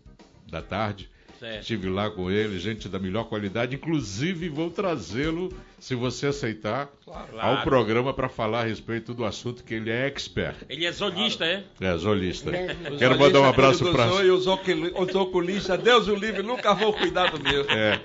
da 0.49 0.63
tarde. 0.63 1.12
Certo. 1.43 1.59
Estive 1.59 1.89
lá 1.89 2.09
com 2.09 2.31
ele, 2.31 2.57
gente 2.57 2.87
da 2.87 2.97
melhor 2.97 3.25
qualidade. 3.25 3.75
Inclusive, 3.75 4.47
vou 4.47 4.71
trazê-lo, 4.71 5.51
se 5.77 5.93
você 5.93 6.27
aceitar, 6.27 6.89
ao 7.05 7.27
Claro. 7.27 7.63
programa 7.63 8.13
para 8.13 8.29
falar 8.29 8.61
a 8.61 8.63
respeito 8.63 9.13
do 9.13 9.25
assunto 9.25 9.61
que 9.61 9.73
ele 9.73 9.91
é 9.91 10.07
expert. 10.07 10.55
Ele 10.69 10.85
é 10.85 10.91
zolista, 10.93 11.43
é? 11.43 11.65
É, 11.81 11.97
zolista. 11.97 12.49
É. 12.55 12.73
Quero 12.97 13.19
mandar 13.19 13.41
um 13.41 13.43
olhistas 13.43 13.81
abraço 13.81 13.91
para. 13.91 14.07
Zóio, 14.07 14.35
os, 14.35 14.47
os 14.47 15.15
oculistas, 15.15 15.81
Deus 15.81 16.07
o 16.07 16.15
livre, 16.15 16.41
nunca 16.43 16.73
vou 16.73 16.93
cuidar 16.93 17.29
do 17.29 17.43
meu. 17.43 17.69
É. 17.69 17.99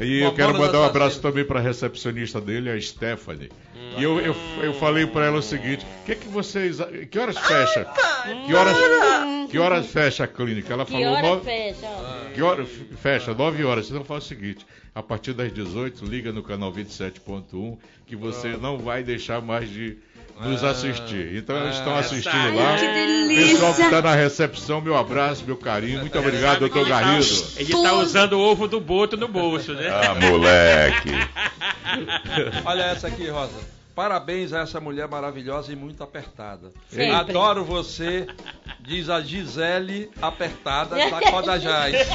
E 0.00 0.20
eu 0.20 0.32
quero 0.32 0.56
mandar 0.56 0.78
um 0.80 0.84
abraço 0.84 1.20
também 1.20 1.44
para 1.44 1.58
a 1.58 1.62
recepcionista 1.62 2.40
dele, 2.40 2.70
a 2.70 2.80
Stephanie. 2.80 3.50
E 3.96 4.02
eu, 4.02 4.20
eu, 4.20 4.36
eu 4.62 4.74
falei 4.74 5.06
pra 5.06 5.26
ela 5.26 5.38
o 5.38 5.42
seguinte: 5.42 5.86
que 6.06 6.14
que 6.16 6.28
vocês. 6.28 6.78
Que 7.10 7.18
horas 7.18 7.38
fecha? 7.38 7.86
Que 8.46 8.54
horas, 8.54 8.76
que 9.50 9.58
horas 9.58 9.86
fecha 9.86 10.24
a 10.24 10.26
clínica? 10.26 10.72
Ela 10.72 10.84
Que 10.84 10.92
falou 10.92 11.08
hora 11.12 11.22
nove- 11.22 11.44
fecha? 11.44 11.86
ó? 11.86 12.32
que 12.34 12.42
hora 12.42 12.66
fecha? 13.00 13.34
9 13.34 13.64
horas. 13.64 13.90
Então 13.90 14.04
faz 14.04 14.24
o 14.24 14.26
seguinte: 14.26 14.66
a 14.94 15.02
partir 15.02 15.32
das 15.32 15.52
18, 15.52 16.04
liga 16.04 16.32
no 16.32 16.42
canal 16.42 16.72
27.1 16.72 17.76
que 18.06 18.16
você 18.16 18.56
não 18.60 18.78
vai 18.78 19.02
deixar 19.02 19.40
mais 19.40 19.68
de 19.70 19.96
nos 20.40 20.64
Ah. 20.64 20.70
assistir. 20.70 21.36
Então 21.36 21.56
eles 21.62 21.76
estão 21.76 21.94
Ah. 21.94 22.00
assistindo 22.00 22.34
Ai, 22.36 22.54
lá. 22.56 22.76
que 22.76 22.86
delícia. 22.86 23.52
Pessoal 23.54 23.74
que 23.74 23.82
está 23.82 24.02
na 24.02 24.14
recepção, 24.14 24.80
meu 24.80 24.96
abraço, 24.96 25.44
meu 25.46 25.56
carinho. 25.56 26.00
Muito 26.00 26.18
obrigado, 26.18 26.54
que 26.54 26.60
doutor 26.60 26.80
ele 26.80 26.90
tá- 26.90 27.00
Garrido. 27.00 27.44
Ele 27.56 27.72
tá 27.72 27.92
usando 27.94 28.32
o 28.34 28.40
ovo 28.40 28.66
do 28.66 28.80
boto 28.80 29.16
no 29.16 29.28
bolso, 29.28 29.72
né? 29.74 29.88
Ah, 29.88 30.14
moleque. 30.14 31.10
Olha 32.64 32.82
essa 32.84 33.06
aqui, 33.06 33.28
Rosa. 33.28 33.73
Parabéns 33.94 34.52
a 34.52 34.60
essa 34.60 34.80
mulher 34.80 35.06
maravilhosa 35.06 35.72
e 35.72 35.76
muito 35.76 36.02
apertada. 36.02 36.72
Sempre. 36.88 37.10
Adoro 37.10 37.64
você, 37.64 38.26
diz 38.80 39.08
a 39.08 39.20
Gisele 39.20 40.10
apertada 40.20 40.96
da 40.96 41.20
Codajás. 41.30 41.94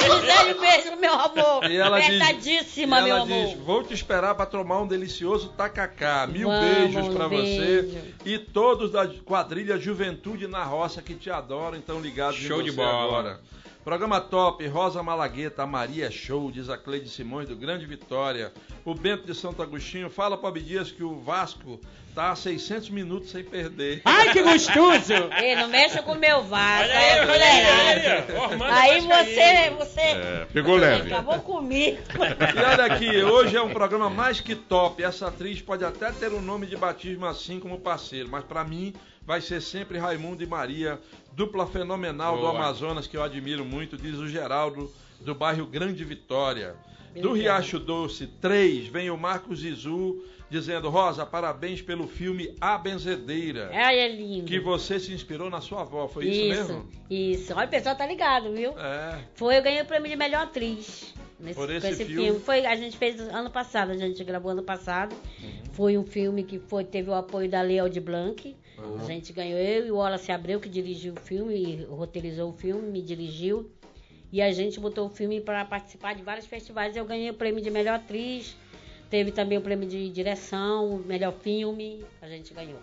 Gisele, 0.00 0.54
beijo, 0.58 0.96
meu 0.96 1.12
amor. 1.12 1.70
E 1.70 1.76
ela 1.76 2.00
diz, 2.00 2.20
Apertadíssima, 2.22 3.00
e 3.00 3.02
meu 3.04 3.16
ela 3.16 3.24
amor. 3.24 3.46
diz, 3.46 3.58
vou 3.58 3.82
te 3.84 3.92
esperar 3.92 4.34
para 4.34 4.46
tomar 4.46 4.80
um 4.80 4.86
delicioso 4.86 5.48
tacacá. 5.50 6.26
Mil 6.26 6.48
Vamos, 6.48 6.64
beijos 6.74 7.06
um 7.08 7.14
para 7.14 7.28
beijo. 7.28 7.88
você 7.90 8.14
e 8.24 8.38
todos 8.38 8.90
da 8.92 9.06
quadrilha 9.06 9.78
Juventude 9.78 10.46
na 10.46 10.64
Roça 10.64 11.02
que 11.02 11.14
te 11.14 11.30
adoram, 11.30 11.76
então 11.76 12.00
ligados 12.00 12.38
em 12.38 12.46
Show 12.46 12.62
de 12.62 12.70
você 12.70 12.76
bola. 12.76 13.04
agora. 13.04 13.40
Programa 13.84 14.20
top, 14.20 14.64
Rosa 14.68 15.02
Malagueta, 15.02 15.64
a 15.64 15.66
Maria 15.66 16.06
é 16.06 16.10
show, 16.10 16.52
diz 16.52 16.68
a 16.70 16.78
Cleide 16.78 17.08
Simões 17.08 17.48
do 17.48 17.56
Grande 17.56 17.84
Vitória. 17.84 18.52
O 18.84 18.94
Bento 18.94 19.26
de 19.26 19.34
Santo 19.34 19.60
Agostinho 19.60 20.08
fala 20.08 20.38
para 20.38 20.50
Abdias 20.50 20.92
que 20.92 21.02
o 21.02 21.16
Vasco 21.18 21.80
tá 22.14 22.30
a 22.30 22.36
600 22.36 22.90
minutos 22.90 23.30
sem 23.32 23.42
perder. 23.42 24.02
Ai, 24.04 24.32
que 24.32 24.40
gostoso! 24.40 25.12
Ei, 25.36 25.56
não 25.56 25.66
mexa 25.66 26.00
com 26.00 26.12
o 26.12 26.18
meu 26.18 26.44
vaso. 26.44 26.84
Olha 26.84 26.98
aí, 26.98 27.08
é 27.08 27.70
aí, 27.72 28.06
aí. 28.06 28.22
Aí 28.70 29.00
mais 29.00 29.04
você, 29.04 29.70
você 29.76 30.00
É, 30.00 30.46
pegou 30.52 30.76
leve. 30.76 31.12
acabou 31.12 31.40
comigo. 31.40 31.98
E 32.20 32.58
olha 32.64 32.84
aqui, 32.84 33.22
hoje 33.24 33.56
é 33.56 33.62
um 33.62 33.72
programa 33.72 34.08
mais 34.08 34.40
que 34.40 34.54
top. 34.54 35.02
Essa 35.02 35.26
atriz 35.26 35.60
pode 35.60 35.84
até 35.84 36.12
ter 36.12 36.32
o 36.32 36.40
nome 36.40 36.66
de 36.68 36.76
batismo 36.76 37.26
assim 37.26 37.58
como 37.58 37.80
parceiro, 37.80 38.28
mas 38.30 38.44
pra 38.44 38.62
mim 38.62 38.94
vai 39.24 39.40
ser 39.40 39.60
sempre 39.62 39.98
Raimundo 39.98 40.42
e 40.42 40.46
Maria, 40.46 41.00
dupla 41.34 41.66
fenomenal 41.66 42.36
do 42.36 42.42
Boa. 42.42 42.54
Amazonas 42.54 43.06
que 43.06 43.16
eu 43.16 43.22
admiro 43.22 43.64
muito, 43.64 43.96
diz 43.96 44.18
o 44.18 44.28
Geraldo 44.28 44.90
do 45.20 45.34
bairro 45.34 45.66
Grande 45.66 46.04
Vitória. 46.04 46.74
Do. 47.14 47.34
Riacho 47.34 47.78
Doce 47.78 48.26
3, 48.26 48.86
vem 48.86 49.10
o 49.10 49.18
Marcos 49.18 49.62
Izu 49.62 50.24
dizendo: 50.48 50.88
Rosa, 50.88 51.26
parabéns 51.26 51.82
pelo 51.82 52.06
filme 52.06 52.54
A 52.60 52.78
Benzedeira. 52.78 53.70
Ai, 53.72 53.98
é 53.98 54.08
lindo. 54.08 54.46
Que 54.46 54.58
você 54.58 54.98
se 54.98 55.12
inspirou 55.12 55.50
na 55.50 55.60
sua 55.60 55.82
avó, 55.82 56.08
foi 56.08 56.26
isso, 56.26 56.40
isso, 56.40 56.48
mesmo? 56.48 56.88
isso. 57.10 57.54
Olha, 57.54 57.66
o 57.66 57.70
pessoal 57.70 57.96
tá 57.96 58.06
ligado, 58.06 58.52
viu? 58.52 58.70
É. 58.78 59.18
Foi, 59.34 59.58
eu 59.58 59.62
ganhei 59.62 59.82
o 59.82 59.84
prêmio 59.84 60.10
de 60.10 60.16
melhor 60.16 60.42
atriz. 60.44 61.12
Nesse, 61.38 61.54
Por 61.58 61.70
esse 61.70 61.88
esse 61.88 62.04
filme. 62.04 62.24
filme. 62.24 62.40
Foi, 62.40 62.64
a 62.64 62.76
gente 62.76 62.96
fez 62.96 63.18
ano 63.20 63.50
passado, 63.50 63.90
a 63.90 63.96
gente 63.96 64.22
gravou 64.22 64.52
ano 64.52 64.62
passado. 64.62 65.14
Uhum. 65.42 65.50
Foi 65.72 65.98
um 65.98 66.04
filme 66.04 66.44
que 66.44 66.58
foi, 66.58 66.84
teve 66.84 67.10
o 67.10 67.14
apoio 67.14 67.50
da 67.50 67.60
Leo 67.60 67.90
de 67.90 68.00
Blanc. 68.00 68.54
A 69.00 69.04
gente 69.04 69.32
ganhou, 69.32 69.58
eu 69.58 69.86
e 69.86 69.90
o 69.90 69.96
Wallace 69.96 70.32
Abreu, 70.32 70.60
que 70.60 70.68
dirigiu 70.68 71.14
o 71.14 71.20
filme, 71.20 71.54
e 71.54 71.84
roteirizou 71.84 72.50
o 72.50 72.52
filme, 72.52 72.90
me 72.90 73.02
dirigiu. 73.02 73.70
E 74.32 74.40
a 74.40 74.50
gente 74.50 74.80
botou 74.80 75.06
o 75.06 75.10
filme 75.10 75.40
para 75.40 75.64
participar 75.64 76.14
de 76.14 76.22
vários 76.22 76.46
festivais. 76.46 76.96
Eu 76.96 77.04
ganhei 77.04 77.30
o 77.30 77.34
prêmio 77.34 77.62
de 77.62 77.70
melhor 77.70 77.96
atriz. 77.96 78.56
Teve 79.10 79.30
também 79.30 79.58
o 79.58 79.60
prêmio 79.60 79.86
de 79.86 80.08
direção, 80.08 80.98
melhor 81.06 81.32
filme. 81.32 82.02
A 82.20 82.28
gente 82.28 82.54
ganhou. 82.54 82.80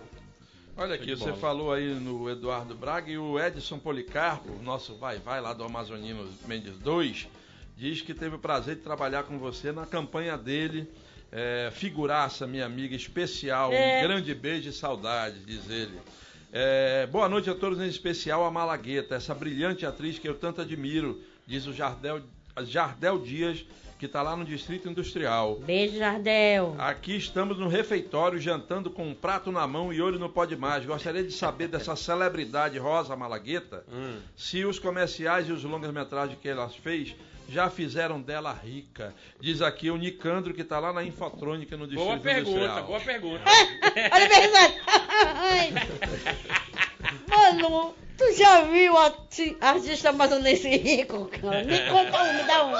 Olha 0.77 0.95
aqui, 0.95 1.13
você 1.13 1.33
falou 1.33 1.73
aí 1.73 1.93
no 1.95 2.29
Eduardo 2.29 2.73
Braga 2.73 3.11
e 3.11 3.17
o 3.17 3.37
Edson 3.37 3.77
Policarpo, 3.77 4.53
nosso 4.63 4.95
vai-vai 4.95 5.41
lá 5.41 5.51
do 5.51 5.61
Amazonino 5.63 6.29
Mendes 6.47 6.77
2, 6.77 7.27
diz 7.75 8.01
que 8.01 8.13
teve 8.13 8.35
o 8.35 8.39
prazer 8.39 8.77
de 8.77 8.81
trabalhar 8.81 9.23
com 9.23 9.37
você 9.37 9.73
na 9.73 9.85
campanha 9.85 10.37
dele. 10.37 10.87
É, 11.31 11.69
figuraça, 11.71 12.47
minha 12.47 12.65
amiga 12.65 12.95
especial. 12.95 13.71
É. 13.71 13.99
Um 13.99 14.07
grande 14.07 14.33
beijo 14.33 14.69
e 14.69 14.73
saudade, 14.73 15.39
diz 15.45 15.69
ele. 15.69 15.97
É, 16.51 17.05
boa 17.07 17.29
noite 17.29 17.49
a 17.49 17.55
todos, 17.55 17.79
em 17.79 17.87
especial 17.87 18.43
a 18.43 18.49
Malagueta, 18.49 19.13
essa 19.15 19.35
brilhante 19.35 19.85
atriz 19.85 20.17
que 20.17 20.27
eu 20.27 20.33
tanto 20.33 20.61
admiro, 20.61 21.21
diz 21.45 21.67
o 21.67 21.73
Jardel, 21.73 22.21
Jardel 22.63 23.19
Dias, 23.19 23.63
que 23.99 24.07
está 24.07 24.21
lá 24.23 24.35
no 24.35 24.43
Distrito 24.45 24.89
Industrial. 24.89 25.57
Beijo, 25.57 25.97
Jardel. 25.97 26.73
Aqui 26.79 27.17
estamos 27.17 27.59
no 27.59 27.67
refeitório, 27.67 28.39
jantando 28.39 28.89
com 28.89 29.07
um 29.07 29.13
prato 29.13 29.51
na 29.51 29.67
mão 29.67 29.93
e 29.93 30.01
olho 30.01 30.17
no 30.17 30.29
pode 30.29 30.55
mais. 30.55 30.85
Gostaria 30.85 31.23
de 31.23 31.33
saber 31.33 31.67
dessa 31.69 31.95
celebridade 31.95 32.79
Rosa 32.79 33.15
Malagueta, 33.15 33.83
Hum. 33.91 34.17
se 34.35 34.65
os 34.65 34.79
comerciais 34.79 35.47
e 35.49 35.51
os 35.51 35.63
longas-metragens 35.63 36.39
que 36.41 36.47
ela 36.49 36.67
fez 36.69 37.13
já 37.49 37.69
fizeram 37.69 38.21
dela 38.21 38.53
rica. 38.53 39.13
Diz 39.39 39.61
aqui 39.61 39.89
o 39.89 39.97
Nicandro, 39.97 40.53
que 40.53 40.61
está 40.61 40.79
lá 40.79 40.93
na 40.93 41.03
Infotrônica 41.03 41.75
no 41.75 41.87
Distrito 41.87 42.05
Boa 42.07 42.19
pergunta, 42.19 42.57
Industrial. 42.59 42.83
boa 42.87 42.99
pergunta. 42.99 43.43
Olha 44.13 44.25
a 44.25 44.27
verdade. 44.27 44.75
Ai. 45.35 45.73
Mano, 47.27 47.93
tu 48.17 48.31
já 48.33 48.61
viu 48.63 48.97
a 48.97 49.05
arti- 49.05 49.57
artista 49.61 50.09
amazonense 50.09 50.67
rico, 50.69 51.25
cara? 51.41 51.63
Me 51.63 51.79
conta 51.89 52.23
um, 52.23 52.33
me 52.33 52.43
dá 52.43 52.65
um. 52.65 52.73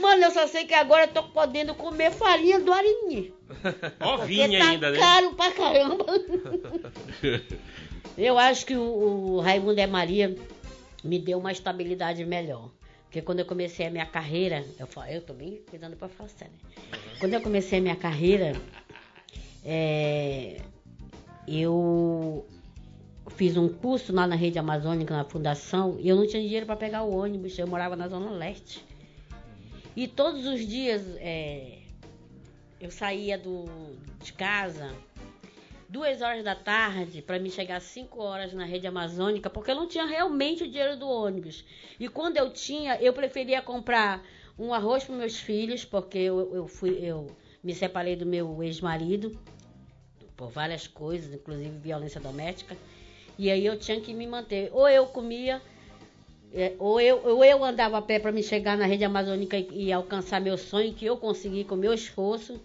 Mano, 0.00 0.24
eu 0.24 0.30
só 0.30 0.46
sei 0.46 0.64
que 0.64 0.74
agora 0.74 1.04
eu 1.04 1.08
tô 1.08 1.22
podendo 1.24 1.74
comer 1.74 2.10
farinha 2.12 2.60
do 2.60 2.72
Arini. 2.72 3.32
Ó, 4.00 4.16
Porque 4.18 4.26
vinha 4.26 4.58
tá 4.58 4.68
ainda, 4.70 4.90
né? 4.90 4.98
caro 4.98 5.34
pra 5.34 5.50
caramba. 5.52 6.04
Eu 8.16 8.36
acho 8.36 8.66
que 8.66 8.74
o, 8.74 8.82
o 9.36 9.40
Raimundo 9.40 9.78
e 9.78 9.82
a 9.82 9.86
Maria 9.86 10.36
me 11.04 11.18
deu 11.18 11.38
uma 11.38 11.52
estabilidade 11.52 12.24
melhor. 12.24 12.70
Porque 13.04 13.22
quando 13.22 13.38
eu 13.40 13.46
comecei 13.46 13.86
a 13.86 13.90
minha 13.90 14.04
carreira, 14.06 14.64
eu, 14.78 14.86
fa- 14.86 15.10
eu 15.10 15.22
tô 15.22 15.32
bem 15.32 15.62
cuidando 15.68 15.96
pra 15.96 16.08
falar 16.08 16.28
sério. 16.28 16.54
Quando 17.18 17.32
eu 17.34 17.40
comecei 17.40 17.78
a 17.78 17.82
minha 17.82 17.96
carreira, 17.96 18.52
é, 19.64 20.60
eu 21.46 22.46
fiz 23.28 23.56
um 23.56 23.68
curso 23.68 24.12
lá 24.12 24.26
na 24.26 24.34
rede 24.36 24.58
amazônica, 24.58 25.16
na 25.16 25.24
fundação, 25.24 25.96
e 26.00 26.08
eu 26.08 26.16
não 26.16 26.26
tinha 26.26 26.42
dinheiro 26.42 26.66
para 26.66 26.76
pegar 26.76 27.02
o 27.02 27.14
ônibus, 27.16 27.58
eu 27.58 27.66
morava 27.66 27.96
na 27.96 28.08
Zona 28.08 28.30
Leste. 28.30 28.84
E 29.96 30.06
todos 30.06 30.46
os 30.46 30.66
dias 30.66 31.02
é, 31.18 31.78
eu 32.80 32.90
saía 32.90 33.36
do, 33.38 33.64
de 34.22 34.32
casa 34.32 34.92
duas 35.88 36.20
horas 36.20 36.44
da 36.44 36.54
tarde 36.54 37.22
para 37.22 37.38
me 37.38 37.50
chegar 37.50 37.76
às 37.76 37.84
5 37.84 38.20
horas 38.22 38.52
na 38.52 38.64
rede 38.64 38.86
amazônica, 38.86 39.48
porque 39.48 39.70
eu 39.70 39.74
não 39.74 39.88
tinha 39.88 40.04
realmente 40.04 40.64
o 40.64 40.68
dinheiro 40.68 40.96
do 40.96 41.08
ônibus. 41.08 41.64
E 41.98 42.08
quando 42.08 42.36
eu 42.36 42.50
tinha, 42.50 42.96
eu 43.00 43.12
preferia 43.12 43.62
comprar 43.62 44.22
um 44.58 44.74
arroz 44.74 45.04
para 45.04 45.14
meus 45.14 45.38
filhos, 45.38 45.84
porque 45.84 46.18
eu, 46.18 46.54
eu 46.54 46.68
fui, 46.68 46.98
eu 47.00 47.26
me 47.62 47.74
separei 47.74 48.16
do 48.16 48.26
meu 48.26 48.62
ex-marido 48.62 49.38
por 50.36 50.50
várias 50.50 50.86
coisas, 50.86 51.32
inclusive 51.32 51.70
violência 51.78 52.20
doméstica. 52.20 52.76
E 53.38 53.50
aí 53.50 53.64
eu 53.64 53.78
tinha 53.78 54.00
que 54.00 54.12
me 54.12 54.26
manter. 54.26 54.68
Ou 54.72 54.88
eu 54.88 55.06
comia, 55.06 55.62
é, 56.52 56.74
ou, 56.78 57.00
eu, 57.00 57.20
ou 57.24 57.44
eu 57.44 57.64
andava 57.64 57.98
a 57.98 58.02
pé 58.02 58.18
para 58.18 58.32
me 58.32 58.42
chegar 58.42 58.76
na 58.76 58.84
rede 58.84 59.04
amazônica 59.04 59.56
e, 59.56 59.86
e 59.86 59.92
alcançar 59.92 60.40
meu 60.40 60.58
sonho, 60.58 60.92
que 60.92 61.06
eu 61.06 61.16
consegui 61.16 61.64
com 61.64 61.76
meu 61.76 61.94
esforço. 61.94 62.60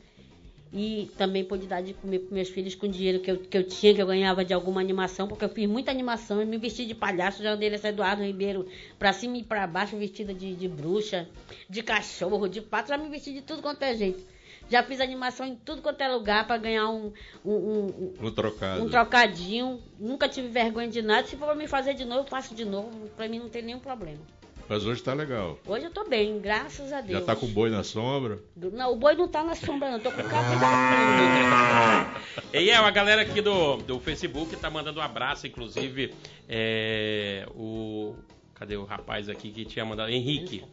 E 0.75 1.11
também 1.15 1.45
pude 1.45 1.67
dar 1.67 1.83
de 1.83 1.93
comer 1.93 2.17
para 2.19 2.33
meus 2.33 2.49
filhos 2.49 2.73
com 2.73 2.87
dinheiro 2.87 3.19
que 3.19 3.29
eu, 3.29 3.37
que 3.37 3.55
eu 3.55 3.63
tinha, 3.63 3.93
que 3.93 4.01
eu 4.01 4.07
ganhava 4.07 4.43
de 4.43 4.55
alguma 4.55 4.81
animação, 4.81 5.27
porque 5.27 5.45
eu 5.45 5.49
fiz 5.49 5.69
muita 5.69 5.91
animação. 5.91 6.41
Eu 6.41 6.47
me 6.47 6.57
vesti 6.57 6.83
de 6.83 6.95
palhaço, 6.95 7.43
já 7.43 7.51
andei 7.51 7.69
nesse 7.69 7.87
Eduardo 7.87 8.23
Ribeiro 8.23 8.67
pra 8.97 9.13
cima 9.13 9.37
e 9.37 9.43
pra 9.43 9.67
baixo, 9.67 9.95
vestida 9.95 10.33
de, 10.33 10.55
de 10.55 10.67
bruxa, 10.67 11.29
de 11.69 11.83
cachorro, 11.83 12.47
de 12.47 12.59
pato, 12.59 12.89
já 12.89 12.97
me 12.97 13.07
vesti 13.07 13.31
de 13.31 13.41
tudo 13.43 13.61
quanto 13.61 13.83
é 13.83 13.95
jeito. 13.95 14.33
Já 14.69 14.81
fiz 14.81 14.99
animação 14.99 15.45
em 15.45 15.55
tudo 15.55 15.81
quanto 15.81 16.01
é 16.01 16.07
lugar 16.07 16.47
para 16.47 16.57
ganhar 16.57 16.89
um, 16.89 17.11
um, 17.45 17.51
um, 17.53 18.13
Um 18.19 18.31
trocado. 18.31 18.83
um 18.83 18.89
trocadinho. 18.89 19.79
Nunca 19.99 20.27
tive 20.27 20.47
vergonha 20.47 20.87
de 20.87 21.01
nada. 21.01 21.27
Se 21.27 21.35
for 21.35 21.45
pra 21.45 21.55
me 21.55 21.67
fazer 21.67 21.93
de 21.93 22.05
novo, 22.05 22.21
eu 22.21 22.27
faço 22.27 22.55
de 22.55 22.65
novo. 22.65 22.89
Pra 23.15 23.27
mim 23.27 23.39
não 23.39 23.49
tem 23.49 23.61
nenhum 23.61 23.79
problema. 23.79 24.19
Mas 24.67 24.85
hoje 24.85 25.03
tá 25.03 25.13
legal. 25.13 25.59
Hoje 25.67 25.85
eu 25.85 25.91
tô 25.91 26.05
bem, 26.05 26.39
graças 26.39 26.93
a 26.93 27.01
Deus. 27.01 27.19
Já 27.19 27.25
tá 27.25 27.35
com 27.35 27.47
boi 27.47 27.69
na 27.69 27.83
sombra. 27.83 28.39
Não, 28.55 28.93
o 28.93 28.95
boi 28.95 29.13
não 29.13 29.27
tá 29.27 29.43
na 29.43 29.55
sombra, 29.55 29.91
não. 29.91 29.99
Tô 29.99 30.11
com 30.11 30.23
capa 30.23 32.21
E 32.53 32.69
é, 32.69 32.75
a 32.75 32.91
galera 32.91 33.21
aqui 33.21 33.41
do, 33.41 33.77
do 33.77 33.99
Facebook 33.99 34.55
tá 34.55 34.69
mandando 34.69 34.99
um 34.99 35.03
abraço, 35.03 35.45
inclusive 35.47 36.13
é, 36.47 37.45
o. 37.55 38.15
Cadê 38.55 38.77
o 38.77 38.85
rapaz 38.85 39.27
aqui 39.27 39.51
que 39.51 39.65
tinha 39.65 39.83
mandado? 39.83 40.11
Henrique. 40.11 40.63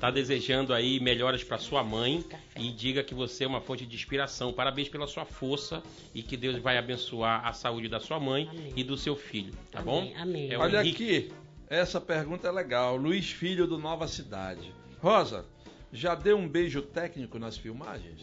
Tá 0.00 0.10
desejando 0.10 0.72
aí 0.74 0.98
melhoras 0.98 1.44
para 1.44 1.58
sua 1.58 1.84
mãe 1.84 2.24
e 2.56 2.72
diga 2.72 3.04
que 3.04 3.14
você 3.14 3.44
é 3.44 3.46
uma 3.46 3.60
fonte 3.60 3.86
de 3.86 3.94
inspiração. 3.94 4.52
Parabéns 4.52 4.88
pela 4.88 5.06
sua 5.06 5.24
força 5.24 5.82
e 6.14 6.22
que 6.22 6.36
Deus 6.36 6.58
vai 6.58 6.76
abençoar 6.78 7.46
a 7.46 7.52
saúde 7.52 7.88
da 7.88 8.00
sua 8.00 8.18
mãe 8.18 8.50
e 8.74 8.82
do 8.82 8.96
seu 8.96 9.14
filho, 9.14 9.52
tá 9.70 9.80
bom? 9.82 10.10
Amém. 10.16 10.50
É 10.50 10.58
o 10.58 10.60
Olha 10.62 10.80
Henrique. 10.80 11.28
aqui, 11.28 11.32
essa 11.68 12.00
pergunta 12.00 12.48
é 12.48 12.50
legal. 12.52 12.96
Luiz 12.96 13.30
Filho 13.30 13.66
do 13.66 13.78
Nova 13.78 14.06
Cidade. 14.08 14.72
Rosa, 15.00 15.44
já 15.92 16.14
deu 16.14 16.36
um 16.36 16.48
beijo 16.48 16.82
técnico 16.82 17.38
nas 17.38 17.56
filmagens? 17.56 18.20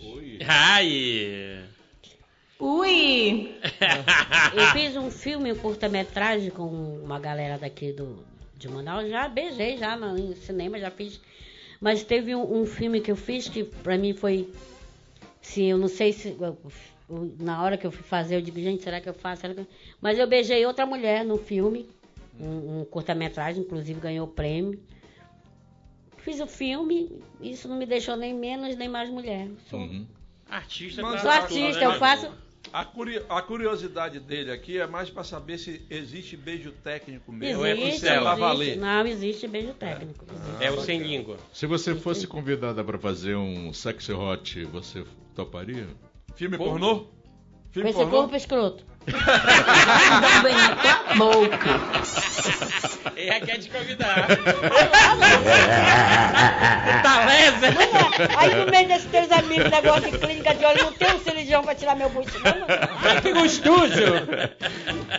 Ai! 0.47 1.65
Ui! 2.59 3.55
Eu 4.55 4.65
fiz 4.67 4.95
um 4.95 5.09
filme, 5.11 5.51
um 5.51 5.55
curta-metragem 5.55 6.49
com 6.51 6.67
uma 7.03 7.19
galera 7.19 7.57
daqui 7.57 7.91
do, 7.91 8.23
de 8.57 8.69
Manaus. 8.69 9.09
Já 9.09 9.27
beijei 9.27 9.77
já 9.77 9.95
no 9.97 10.17
em 10.17 10.35
cinema, 10.35 10.79
já 10.79 10.89
fiz. 10.91 11.19
Mas 11.81 12.03
teve 12.03 12.33
um, 12.35 12.61
um 12.61 12.65
filme 12.65 13.01
que 13.01 13.11
eu 13.11 13.15
fiz 13.15 13.49
que 13.49 13.63
pra 13.63 13.97
mim 13.97 14.13
foi. 14.13 14.49
Sim, 15.41 15.71
eu 15.71 15.77
não 15.77 15.89
sei 15.89 16.13
se. 16.13 16.29
eu- 16.39 16.57
na 17.39 17.61
hora 17.61 17.77
que 17.77 17.85
eu 17.85 17.91
fui 17.91 18.03
fazer, 18.03 18.37
eu 18.37 18.41
digo, 18.41 18.59
gente, 18.61 18.81
será 18.81 19.01
que 19.01 19.09
eu 19.09 19.13
faço? 19.13 19.41
Será 19.41 19.53
que 19.53 19.59
eu-" 19.59 19.67
Mas 20.01 20.17
eu 20.17 20.25
beijei 20.25 20.65
outra 20.65 20.85
mulher 20.85 21.25
no 21.25 21.37
filme. 21.37 21.89
Um, 22.39 22.81
um 22.81 22.85
curta-metragem, 22.85 23.61
inclusive 23.63 23.99
ganhou 23.99 24.25
o 24.27 24.29
prêmio. 24.31 24.79
Fiz 26.17 26.39
o 26.39 26.47
filme, 26.47 27.21
isso 27.41 27.67
não 27.67 27.77
me 27.77 27.85
deixou 27.85 28.15
nem 28.15 28.33
menos 28.33 28.75
nem 28.77 28.87
mais 28.89 29.09
mulher. 29.09 29.49
Sou, 29.69 29.79
Uhum. 29.79 30.07
Artista 30.49 31.01
Mas 31.01 31.21
sou 31.21 31.29
tá 31.29 31.37
artista, 31.37 31.79
né, 31.79 31.85
eu 31.85 31.99
faço. 31.99 32.31
A, 32.71 32.85
curi- 32.85 33.21
a 33.29 33.41
curiosidade 33.41 34.19
dele 34.19 34.51
aqui 34.51 34.79
é 34.79 34.87
mais 34.87 35.09
para 35.09 35.23
saber 35.23 35.57
se 35.57 35.85
existe 35.89 36.35
beijo 36.37 36.71
técnico 36.71 37.31
mesmo. 37.31 37.65
é 37.65 37.75
com 37.75 37.81
Existe, 37.83 38.05
valer. 38.19 38.61
existe. 38.63 38.79
Não, 38.79 39.05
existe 39.05 39.47
beijo 39.47 39.73
técnico. 39.73 40.25
existe. 40.31 40.63
É 40.63 40.71
o 40.71 40.79
sem 40.81 40.99
língua. 41.01 41.37
Se 41.51 41.65
você 41.67 41.93
fosse 41.93 42.25
convidada 42.25 42.83
para 42.83 42.97
fazer 42.97 43.35
um 43.35 43.71
sexy 43.73 44.11
hot, 44.13 44.63
você 44.65 45.03
toparia? 45.35 45.87
Filme 46.35 46.57
pornô? 46.57 47.01
Com 47.01 47.07
Filme 47.71 47.89
esse 47.89 47.99
pornô? 47.99 48.17
corpo 48.21 48.35
escroto. 48.35 48.85
Boca. 51.17 51.69
É 53.15 53.39
quer 53.39 53.57
te 53.59 53.69
convidar. 53.69 54.27
tá 57.03 57.25
lesa? 57.25 57.67
Aí 58.37 58.55
no 58.55 58.65
meio 58.71 58.87
desses 58.87 59.09
teus 59.11 59.31
amigos, 59.31 59.69
negócio 59.69 60.11
de 60.11 60.17
clínica 60.17 60.55
de 60.55 60.65
olho, 60.65 60.83
não 60.85 60.91
tem 60.93 61.13
um 61.13 61.19
cirurgião 61.19 61.63
pra 61.63 61.75
tirar 61.75 61.95
meu 61.95 62.09
bucho, 62.09 62.37
não? 62.39 62.53
Ai, 63.09 63.21
que 63.21 63.31
gostoso! 63.33 63.93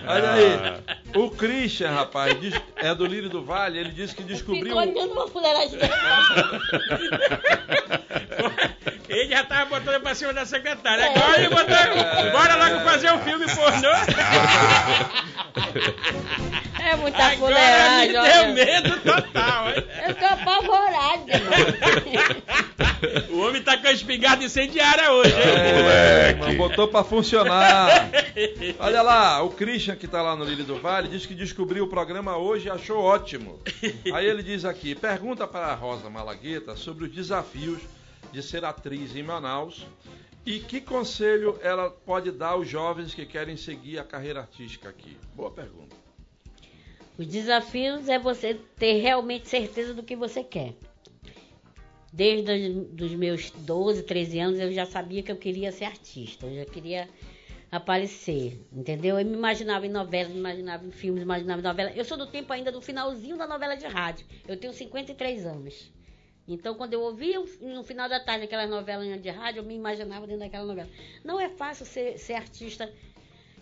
Olha 0.09 0.33
aí. 0.33 0.83
O 1.15 1.31
Christian, 1.31 1.93
rapaz, 1.93 2.39
diz- 2.41 2.61
é 2.77 2.93
do 2.95 3.07
Lírio 3.07 3.29
do 3.31 3.45
Vale, 3.45 3.79
ele 3.79 3.91
disse 3.91 4.15
que 4.17 4.23
descobriu. 4.25 4.65
Ficou 4.65 4.81
olhando 4.83 5.13
uma 5.13 5.29
fuleiragem 5.29 5.79
dele. 5.79 5.93
Ele 9.09 9.29
já 9.29 9.45
tava 9.45 9.67
botando 9.67 10.01
pra 10.03 10.15
cima 10.15 10.33
da 10.33 10.45
secretária. 10.45 11.07
Agora 11.07 11.39
ele 11.39 11.49
botou. 11.51 12.33
Bora 12.33 12.57
logo 12.57 12.81
fazer 12.85 13.13
um 13.13 13.21
filme 13.21 13.47
pornô. 13.47 13.91
É 16.81 16.97
muita 16.97 17.17
Agora 17.25 17.31
me 17.33 17.37
fuleiragem, 17.39 18.13
deu 18.13 18.21
olha. 18.23 18.49
medo 18.53 19.01
total. 19.01 19.69
hein? 19.71 19.85
Eu 20.07 20.15
tô 20.15 20.25
apavorada, 20.27 21.33
mano. 21.41 22.43
O 23.31 23.39
homem 23.41 23.63
tá 23.63 23.77
com 23.77 23.87
a 23.89 23.93
espingarda 23.93 24.45
incendiária 24.45 25.11
hoje, 25.13 25.33
hein? 25.33 25.41
É, 25.91 26.29
irmão, 26.31 26.55
botou 26.57 26.89
pra 26.89 27.03
funcionar. 27.05 28.09
Olha 28.79 29.03
lá, 29.03 29.43
o 29.43 29.51
Christian 29.51 29.97
que 29.97 30.07
tá 30.07 30.23
lá 30.23 30.35
no 30.37 30.45
Lírio 30.45 30.65
do 30.65 30.77
Vale 30.81 31.09
diz 31.09 31.27
que 31.27 31.35
descobriu 31.35 31.85
o 31.85 31.89
programa 31.89 32.37
hoje 32.37 32.67
e 32.69 32.71
achou 32.71 33.01
ótimo. 33.03 33.61
Aí 34.13 34.27
ele 34.27 34.43
diz 34.43 34.65
aqui: 34.65 34.95
pergunta 34.95 35.47
para 35.47 35.67
a 35.67 35.75
Rosa 35.75 36.09
Malagueta 36.11 36.77
sobre 36.77 37.05
os 37.05 37.13
desafios 37.13 37.81
de 38.33 38.43
ser 38.43 38.65
atriz 38.65 39.15
em 39.15 39.23
Manaus 39.23 39.87
e 40.47 40.61
que 40.61 40.81
conselho 40.81 41.59
ela 41.63 41.91
pode 41.91 42.31
dar 42.31 42.51
aos 42.51 42.69
jovens 42.69 43.15
que 43.15 43.25
querem 43.25 43.57
seguir 43.57 43.99
a 43.99 44.05
carreira 44.05 44.41
artística 44.41 44.89
aqui. 44.89 45.17
Boa 45.35 45.51
pergunta. 45.51 45.97
Os 47.17 47.27
desafios 47.27 48.09
é 48.09 48.19
você 48.19 48.55
ter 48.77 49.01
realmente 49.01 49.49
certeza 49.49 49.95
do 49.95 50.03
que 50.03 50.17
você 50.17 50.43
quer. 50.43 50.75
Desde 52.13 52.53
os 53.03 53.15
meus 53.15 53.51
12, 53.51 54.03
13 54.03 54.39
anos 54.39 54.61
eu 54.61 54.73
já 54.73 54.87
sabia 54.87 55.23
que 55.23 55.33
eu 55.33 55.37
queria 55.37 55.73
ser 55.73 55.85
artista, 55.85 56.47
eu 56.47 56.57
já 56.57 56.65
queria 56.65 57.09
aparecer, 57.71 58.61
entendeu? 58.73 59.19
Eu 59.19 59.25
me 59.25 59.33
imaginava 59.33 59.87
em 59.87 59.91
novelas, 59.91 60.33
me 60.33 60.39
imaginava 60.39 60.87
em 60.87 60.91
filmes, 60.93 61.21
me 61.21 61.25
imaginava 61.25 61.61
em 61.61 61.65
novela. 61.65 61.91
Eu 61.91 62.05
sou 62.05 62.17
do 62.17 62.27
tempo 62.27 62.53
ainda 62.53 62.71
do 62.71 62.81
finalzinho 62.81 63.37
da 63.37 63.47
novela 63.47 63.77
de 63.77 63.87
rádio. 63.87 64.27
Eu 64.47 64.57
tenho 64.57 64.73
53 64.73 65.45
anos. 65.47 65.93
Então, 66.47 66.75
quando 66.75 66.93
eu 66.93 67.01
ouvia 67.01 67.43
no 67.61 67.83
final 67.83 68.09
da 68.09 68.21
tarde 68.21 68.45
aquelas 68.45 68.69
novelas 68.69 69.21
de 69.21 69.31
rádio, 69.31 69.61
eu 69.61 69.65
me 69.65 69.75
imaginava 69.75 70.27
dentro 70.27 70.41
daquela 70.41 70.67
novela. 70.67 70.89
Não 71.25 71.41
é 71.41 71.49
fácil 71.49 71.87
ser, 71.87 72.19
ser 72.19 72.35
artista, 72.35 72.93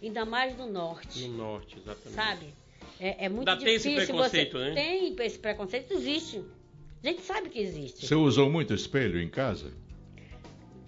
ainda 0.03 0.24
mais 0.24 0.57
do 0.57 0.66
norte 0.66 1.28
No 1.28 1.37
norte, 1.37 1.78
exatamente. 1.78 2.14
sabe? 2.14 2.55
É, 2.99 3.26
é 3.26 3.28
muito 3.28 3.49
Ainda 3.49 3.64
tem 3.64 3.74
esse 3.74 3.89
difícil 3.89 4.14
preconceito, 4.14 4.59
você... 4.59 4.64
né? 4.64 4.74
Tem 4.74 5.26
esse 5.26 5.39
preconceito, 5.39 5.93
existe. 5.93 6.45
A 7.03 7.07
gente 7.07 7.22
sabe 7.22 7.49
que 7.51 7.59
existe. 7.59 8.07
Você 8.07 8.14
usou 8.14 8.51
muito 8.51 8.74
espelho 8.74 9.20
em 9.20 9.28
casa? 9.28 9.72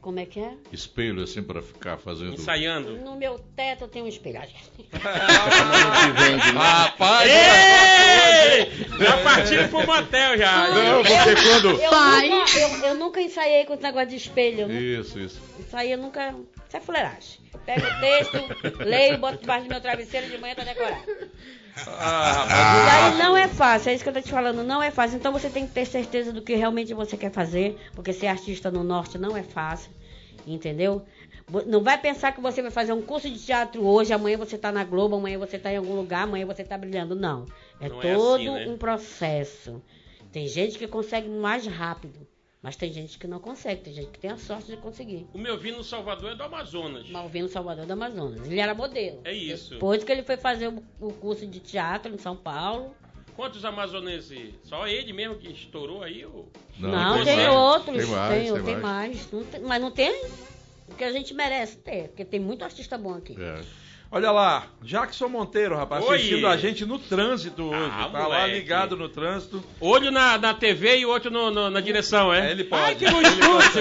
Como 0.04 0.20
é 0.20 0.26
que 0.26 0.38
é? 0.38 0.52
Espelho 0.70 1.22
assim 1.22 1.42
para 1.42 1.62
ficar 1.62 1.96
fazendo. 1.96 2.34
Ensaiando. 2.34 2.98
No 2.98 3.16
meu 3.16 3.38
teto 3.56 3.88
tem 3.88 4.02
um 4.02 4.06
espelho. 4.06 4.38
Rapaz, 6.54 7.30
Ei! 7.30 8.86
Já 8.98 9.16
partiram 9.22 9.68
pro 9.68 9.86
motel 9.86 10.36
já. 10.36 10.68
Não, 10.68 11.02
porque 11.02 11.42
quando. 11.42 11.80
Eu, 11.80 11.90
Pai. 11.90 12.28
nunca, 12.28 12.58
eu, 12.58 12.68
eu 12.88 12.94
nunca 12.96 13.20
ensaiei 13.22 13.64
com 13.64 13.72
esse 13.72 13.82
negócio 13.82 14.08
de 14.10 14.16
espelho. 14.16 14.68
Nunca- 14.68 14.80
Isso, 14.80 15.18
isso. 15.18 15.40
Isso 15.58 15.74
aí 15.74 15.90
eu 15.92 15.96
nunca. 15.98 16.34
Isso 16.68 16.76
é 16.76 16.80
fuleiragem. 16.80 17.40
Pego 17.64 17.86
o 17.86 18.00
texto, 18.00 18.84
leio, 18.84 19.16
boto 19.16 19.38
debaixo 19.38 19.64
do 19.64 19.70
meu 19.70 19.80
travesseiro 19.80 20.28
de 20.28 20.36
manhã 20.36 20.54
pra 20.54 20.64
decorar. 20.64 21.02
Ah, 21.76 22.32
rapaz, 22.32 23.14
E 23.14 23.16
aí 23.16 23.18
não 23.18 23.36
é 23.36 23.48
fácil, 23.48 23.90
é 23.90 23.94
isso 23.94 24.04
que 24.04 24.10
eu 24.10 24.14
tô 24.14 24.20
te 24.20 24.30
falando, 24.30 24.62
não 24.62 24.82
é 24.82 24.90
fácil. 24.90 25.16
Então 25.16 25.32
você 25.32 25.50
tem 25.50 25.66
que 25.66 25.72
ter 25.72 25.84
certeza 25.84 26.32
do 26.32 26.42
que 26.42 26.54
realmente 26.54 26.94
você 26.94 27.16
quer 27.16 27.30
fazer, 27.30 27.78
porque 27.94 28.12
ser 28.12 28.28
artista 28.28 28.70
no 28.70 28.84
norte 28.84 29.18
não 29.18 29.36
é 29.36 29.42
fácil, 29.42 29.90
entendeu? 30.46 31.04
Não 31.66 31.82
vai 31.82 31.98
pensar 31.98 32.32
que 32.32 32.40
você 32.40 32.62
vai 32.62 32.70
fazer 32.70 32.92
um 32.92 33.02
curso 33.02 33.28
de 33.28 33.38
teatro 33.38 33.84
hoje, 33.84 34.12
amanhã 34.12 34.38
você 34.38 34.56
tá 34.56 34.72
na 34.72 34.82
Globo, 34.82 35.16
amanhã 35.16 35.38
você 35.38 35.58
tá 35.58 35.72
em 35.72 35.76
algum 35.76 35.94
lugar, 35.94 36.22
amanhã 36.22 36.46
você 36.46 36.64
tá 36.64 36.78
brilhando. 36.78 37.14
Não. 37.14 37.44
É 37.80 37.88
Não 37.88 37.98
é 37.98 38.14
todo 38.14 38.34
assim, 38.34 38.50
né? 38.50 38.66
um 38.68 38.78
processo. 38.78 39.82
Tem 40.32 40.48
gente 40.48 40.78
que 40.78 40.88
consegue 40.88 41.28
mais 41.28 41.66
rápido, 41.66 42.26
mas 42.64 42.76
tem 42.76 42.90
gente 42.90 43.18
que 43.18 43.26
não 43.26 43.38
consegue, 43.38 43.82
tem 43.82 43.92
gente 43.92 44.08
que 44.08 44.18
tem 44.18 44.30
a 44.30 44.38
sorte 44.38 44.68
de 44.68 44.78
conseguir. 44.78 45.26
O 45.34 45.38
meu 45.38 45.58
vinho 45.58 45.76
no 45.76 45.84
Salvador 45.84 46.32
é 46.32 46.34
do 46.34 46.42
Amazonas. 46.44 47.10
Malvino 47.10 47.46
Salvador 47.46 47.84
do 47.84 47.92
Amazonas. 47.92 48.46
Ele 48.46 48.58
era 48.58 48.74
modelo. 48.74 49.20
É 49.22 49.34
isso. 49.34 49.74
Depois 49.74 50.02
que 50.02 50.10
ele 50.10 50.22
foi 50.22 50.38
fazer 50.38 50.68
o, 50.68 50.82
o 50.98 51.12
curso 51.12 51.46
de 51.46 51.60
teatro 51.60 52.14
em 52.14 52.16
São 52.16 52.34
Paulo, 52.34 52.94
Quantos 53.36 53.64
amazonenses? 53.66 54.54
Só 54.62 54.86
ele 54.86 55.12
mesmo 55.12 55.34
que 55.34 55.50
estourou 55.50 56.02
aí? 56.02 56.24
Ou... 56.24 56.48
Não, 56.78 57.16
tem 57.16 57.24
tem, 57.24 57.36
mais. 57.36 57.54
outros. 57.54 57.96
Tem 57.96 58.06
mais, 58.06 58.32
tem, 58.32 58.52
tem 58.54 58.62
tem 58.62 58.76
mais. 58.76 58.82
mais. 58.82 59.32
Não 59.32 59.44
tem- 59.44 59.60
mas 59.60 59.82
não 59.82 59.90
tem 59.90 60.24
o 60.88 60.94
que 60.94 61.04
a 61.04 61.12
gente 61.12 61.34
merece 61.34 61.76
ter, 61.76 62.08
porque 62.08 62.24
tem 62.24 62.40
muito 62.40 62.64
artista 62.64 62.96
bom 62.96 63.14
aqui. 63.14 63.36
É. 63.38 63.60
Olha 64.16 64.30
lá, 64.30 64.66
Jackson 64.80 65.26
Monteiro, 65.28 65.74
rapaz, 65.76 66.04
Oi. 66.04 66.14
assistindo 66.16 66.46
a 66.46 66.56
gente 66.56 66.86
no 66.86 67.00
trânsito 67.00 67.64
hoje. 67.64 67.90
Ah, 67.92 68.08
tá 68.12 68.18
lá 68.28 68.38
moleque. 68.42 68.54
ligado 68.54 68.96
no 68.96 69.08
trânsito. 69.08 69.60
Olho 69.80 70.12
na, 70.12 70.38
na 70.38 70.54
TV 70.54 70.98
e 70.98 71.04
outro 71.06 71.32
no- 71.32 71.50
no- 71.50 71.68
na 71.68 71.80
direção, 71.80 72.32
é? 72.32 72.46
É, 72.46 72.50
ele 72.52 72.62
pode. 72.62 72.82
Ai, 72.84 72.94
que 72.94 73.04
gostoso! 73.10 73.80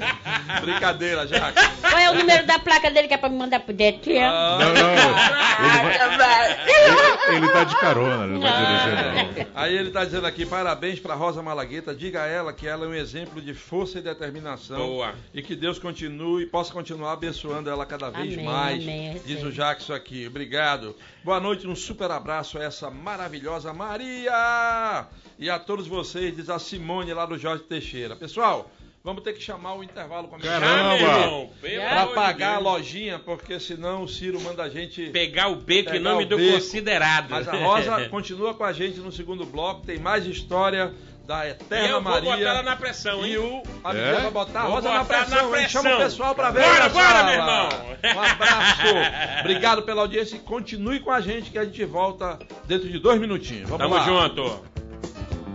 Brincadeira, 0.62 1.26
Jackson. 1.26 1.70
Qual 1.80 1.98
é 1.98 2.10
o 2.10 2.14
número 2.14 2.46
da 2.46 2.58
placa 2.58 2.90
dele 2.90 3.06
que 3.08 3.14
é 3.14 3.18
pra 3.18 3.28
me 3.28 3.36
mandar 3.36 3.60
pro 3.60 3.72
Detran? 3.74 4.20
Ah, 4.22 4.58
Não, 4.58 4.74
não. 4.74 6.00
Ele, 6.06 6.16
vai, 6.16 6.52
ele, 6.52 7.36
ele 7.36 7.48
tá 7.52 7.64
de 7.64 7.76
carona, 7.76 8.24
ele 8.24 8.32
não 8.34 8.40
vai 8.40 8.52
dirigir, 8.66 9.46
não. 9.46 9.46
Aí 9.54 9.76
ele 9.76 9.90
tá 9.90 10.04
dizendo 10.04 10.26
aqui, 10.26 10.46
parabéns 10.46 10.98
pra 10.98 11.14
Rosa 11.14 11.42
Malagueta, 11.42 11.94
diga 11.94 12.22
a 12.22 12.26
ela 12.26 12.52
que 12.52 12.66
ela 12.66 12.86
é 12.86 12.88
um 12.88 12.94
exemplo 12.94 13.40
de 13.42 13.52
força 13.54 13.98
e 13.98 14.02
determinação. 14.02 14.78
Boa. 14.78 15.14
E 15.34 15.42
que 15.42 15.54
Deus 15.54 15.78
continue, 15.78 16.46
possa 16.46 16.72
continuar 16.72 17.12
abençoando 17.12 17.68
ela 17.68 17.84
cada 17.84 18.08
vez 18.10 18.32
Amém, 18.34 18.44
mais. 18.46 18.82
amém, 18.82 19.20
diz 19.24 19.38
sei. 19.40 19.49
Jackson 19.50 19.92
aqui, 19.94 20.26
obrigado. 20.26 20.94
Boa 21.24 21.40
noite, 21.40 21.66
um 21.66 21.76
super 21.76 22.10
abraço 22.10 22.58
a 22.58 22.62
essa 22.64 22.90
maravilhosa 22.90 23.72
Maria! 23.72 25.06
E 25.38 25.48
a 25.48 25.58
todos 25.58 25.86
vocês, 25.86 26.34
diz 26.36 26.48
a 26.50 26.58
Simone 26.58 27.12
lá 27.14 27.26
do 27.26 27.38
Jorge 27.38 27.64
Teixeira. 27.64 28.14
Pessoal, 28.16 28.70
vamos 29.02 29.22
ter 29.22 29.32
que 29.32 29.40
chamar 29.42 29.74
o 29.74 29.82
intervalo. 29.84 30.28
Caramba! 30.28 30.96
Meu 30.96 31.06
irmão, 31.08 31.50
pelo 31.60 31.80
Pra 31.82 32.00
amor 32.02 32.08
de 32.08 32.14
pagar 32.14 32.56
a 32.56 32.58
lojinha, 32.58 33.18
porque 33.18 33.58
senão 33.58 34.02
o 34.04 34.08
Ciro 34.08 34.40
manda 34.40 34.62
a 34.62 34.68
gente 34.68 35.08
Pegar 35.10 35.48
o 35.48 35.56
beco 35.56 35.90
e 35.90 35.92
Pegar 35.92 36.00
não 36.10 36.18
me 36.18 36.24
o 36.24 36.28
deu 36.28 36.38
beco. 36.38 36.52
considerado. 36.54 37.30
Mas 37.30 37.48
a 37.48 37.52
Rosa 37.56 38.08
continua 38.10 38.54
com 38.54 38.64
a 38.64 38.72
gente 38.72 38.98
no 39.00 39.10
segundo 39.10 39.44
bloco, 39.46 39.86
tem 39.86 39.98
mais 39.98 40.26
história 40.26 40.92
da 41.26 41.46
E 41.46 41.50
Eterna 41.50 41.88
eu 41.88 42.02
vou 42.02 42.12
Maria. 42.12 42.30
botar 42.36 42.50
ela 42.50 42.62
na 42.62 42.76
pressão, 42.76 43.24
hein? 43.24 43.32
E 43.32 43.38
o 43.38 43.62
a 43.84 43.94
É? 43.94 44.12
vai 44.20 44.30
botar 44.30 44.60
a 44.60 44.62
Rosa 44.64 44.90
na 44.90 44.98
botar 45.04 45.24
pressão, 45.24 45.50
na 45.50 45.60
hein? 45.60 45.68
Chama 45.68 45.80
o 45.90 45.92
pressão. 45.96 45.98
pessoal 46.10 46.34
pra 46.34 46.50
ver. 46.50 46.62
Bora, 46.62 46.78
na 46.80 46.88
bora, 46.88 47.04
sala. 47.08 47.22
meu 47.24 47.34
irmão. 47.34 47.68
Um 48.16 48.20
abraço. 48.20 49.40
Obrigado 49.40 49.82
pela 49.82 50.00
audiência 50.02 50.36
e 50.36 50.38
continue 50.40 51.00
com 51.00 51.10
a 51.12 51.20
gente 51.20 51.50
que 51.50 51.58
a 51.58 51.64
gente 51.64 51.84
volta 51.84 52.38
dentro 52.66 52.88
de 52.88 52.98
dois 52.98 53.20
minutinhos. 53.20 53.68
Vamos 53.68 53.78
Tamo 53.86 53.94
lá. 53.94 54.04
junto. 54.04 54.64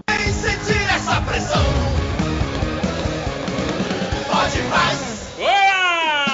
Vem 0.09 0.31
sentir 0.33 0.81
essa 0.93 1.19
pressão. 1.21 1.63
Pode 4.31 4.61
mais. 4.63 5.33
Boa! 5.37 6.25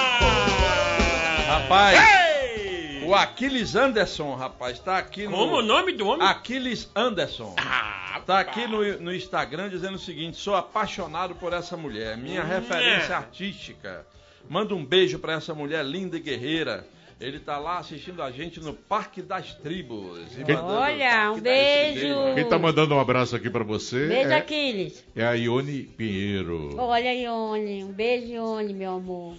Rapaz, 1.46 1.98
Ei! 1.98 3.04
o 3.04 3.14
Aquiles 3.14 3.74
Anderson, 3.76 4.34
rapaz, 4.34 4.78
tá 4.78 4.98
aqui 4.98 5.24
no... 5.24 5.30
Como 5.36 5.56
o 5.56 5.62
nome 5.62 5.92
do 5.92 6.06
homem? 6.06 6.26
Aquiles 6.26 6.90
Anderson. 6.94 7.54
Ah, 7.58 8.01
Tá 8.26 8.40
aqui 8.40 8.66
no, 8.66 8.82
no 9.00 9.14
Instagram 9.14 9.68
dizendo 9.68 9.94
o 9.96 9.98
seguinte: 9.98 10.36
sou 10.36 10.54
apaixonado 10.54 11.34
por 11.34 11.52
essa 11.52 11.76
mulher, 11.76 12.16
minha 12.16 12.42
Hum, 12.42 12.46
referência 12.48 13.12
é. 13.12 13.16
artística. 13.16 14.06
Manda 14.48 14.74
um 14.74 14.84
beijo 14.84 15.18
pra 15.18 15.34
essa 15.34 15.54
mulher 15.54 15.84
linda 15.84 16.16
e 16.16 16.20
guerreira. 16.20 16.86
Ele 17.20 17.38
tá 17.38 17.56
lá 17.56 17.78
assistindo 17.78 18.20
a 18.20 18.32
gente 18.32 18.58
no 18.58 18.74
Parque 18.74 19.22
das 19.22 19.54
Tribos. 19.54 20.18
Quem- 20.44 20.56
mandando 20.56 20.72
Olha, 20.72 21.30
um 21.30 21.40
beijo. 21.40 22.14
Quem 22.34 22.48
tá 22.48 22.58
mandando 22.58 22.94
um 22.96 23.00
abraço 23.00 23.36
aqui 23.36 23.48
pra 23.48 23.62
você 23.62 24.08
Beijo, 24.08 24.30
é, 24.30 24.36
Aquiles. 24.38 25.04
é 25.14 25.24
a 25.24 25.32
Ione 25.34 25.84
Pinheiro. 25.84 26.74
Olha, 26.76 27.14
Ione. 27.14 27.84
Um 27.84 27.92
beijo, 27.92 28.26
Ione, 28.32 28.74
meu 28.74 28.94
amor. 28.96 29.36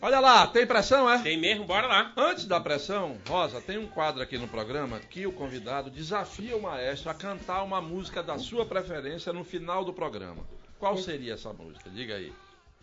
Olha 0.00 0.20
lá, 0.20 0.46
tem 0.46 0.66
pressão, 0.66 1.08
é? 1.10 1.18
Tem 1.18 1.38
mesmo? 1.38 1.64
Bora 1.64 1.86
lá. 1.86 2.12
Antes 2.16 2.44
da 2.44 2.60
pressão, 2.60 3.16
Rosa, 3.26 3.60
tem 3.60 3.78
um 3.78 3.86
quadro 3.86 4.22
aqui 4.22 4.36
no 4.36 4.46
programa 4.46 5.00
que 5.00 5.26
o 5.26 5.32
convidado 5.32 5.90
desafia 5.90 6.56
o 6.56 6.62
maestro 6.62 7.10
a 7.10 7.14
cantar 7.14 7.62
uma 7.62 7.80
música 7.80 8.22
da 8.22 8.38
sua 8.38 8.66
preferência 8.66 9.32
no 9.32 9.42
final 9.42 9.84
do 9.84 9.92
programa. 9.92 10.44
Qual 10.78 10.96
seria 10.98 11.34
essa 11.34 11.52
música? 11.52 11.88
Diga 11.88 12.14
aí. 12.14 12.32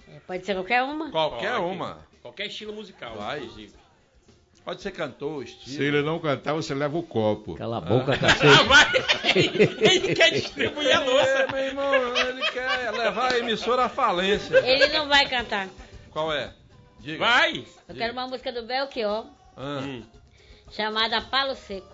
É, 0.07 0.19
pode 0.25 0.45
ser 0.45 0.55
qualquer 0.55 0.83
uma? 0.83 1.11
Qualquer 1.11 1.51
Pode. 1.57 1.65
uma. 1.65 1.97
Qualquer 2.21 2.47
estilo 2.47 2.73
musical, 2.73 3.15
Vai. 3.15 3.39
inclusive. 3.41 3.73
Pode 4.65 4.81
ser 4.81 4.91
cantor, 4.91 5.43
estilo. 5.43 5.75
Se 5.77 5.83
ele 5.83 6.01
não 6.01 6.19
cantar, 6.19 6.53
você 6.53 6.73
leva 6.73 6.97
o 6.97 7.03
copo. 7.03 7.55
Cala 7.55 7.77
a 7.77 7.81
boca, 7.81 8.13
Ah, 8.13 8.17
cacete. 8.17 8.63
vai! 8.63 8.91
Ele 9.35 10.15
quer 10.15 10.31
distribuir 10.31 10.95
a 10.95 10.99
louça. 11.01 11.27
É, 11.29 11.47
meu 11.51 11.57
irmão, 11.63 11.93
ele 12.17 12.41
quer 12.49 12.91
levar 12.91 13.33
a 13.33 13.37
emissora 13.39 13.83
à 13.85 13.89
falência. 13.89 14.57
Ele 14.65 14.87
não 14.87 15.07
vai 15.07 15.27
cantar. 15.27 15.67
Qual 16.11 16.31
é? 16.33 16.53
Diga. 17.03 17.17
Vai! 17.19 17.65
Eu 17.87 17.95
quero 17.95 18.13
uma 18.13 18.27
música 18.27 18.51
do 18.51 18.63
Belchior, 18.63 19.25
Ah, 19.57 19.79
Hum. 19.83 20.03
chamada 20.71 21.21
Palo 21.21 21.55
Seco. 21.55 21.85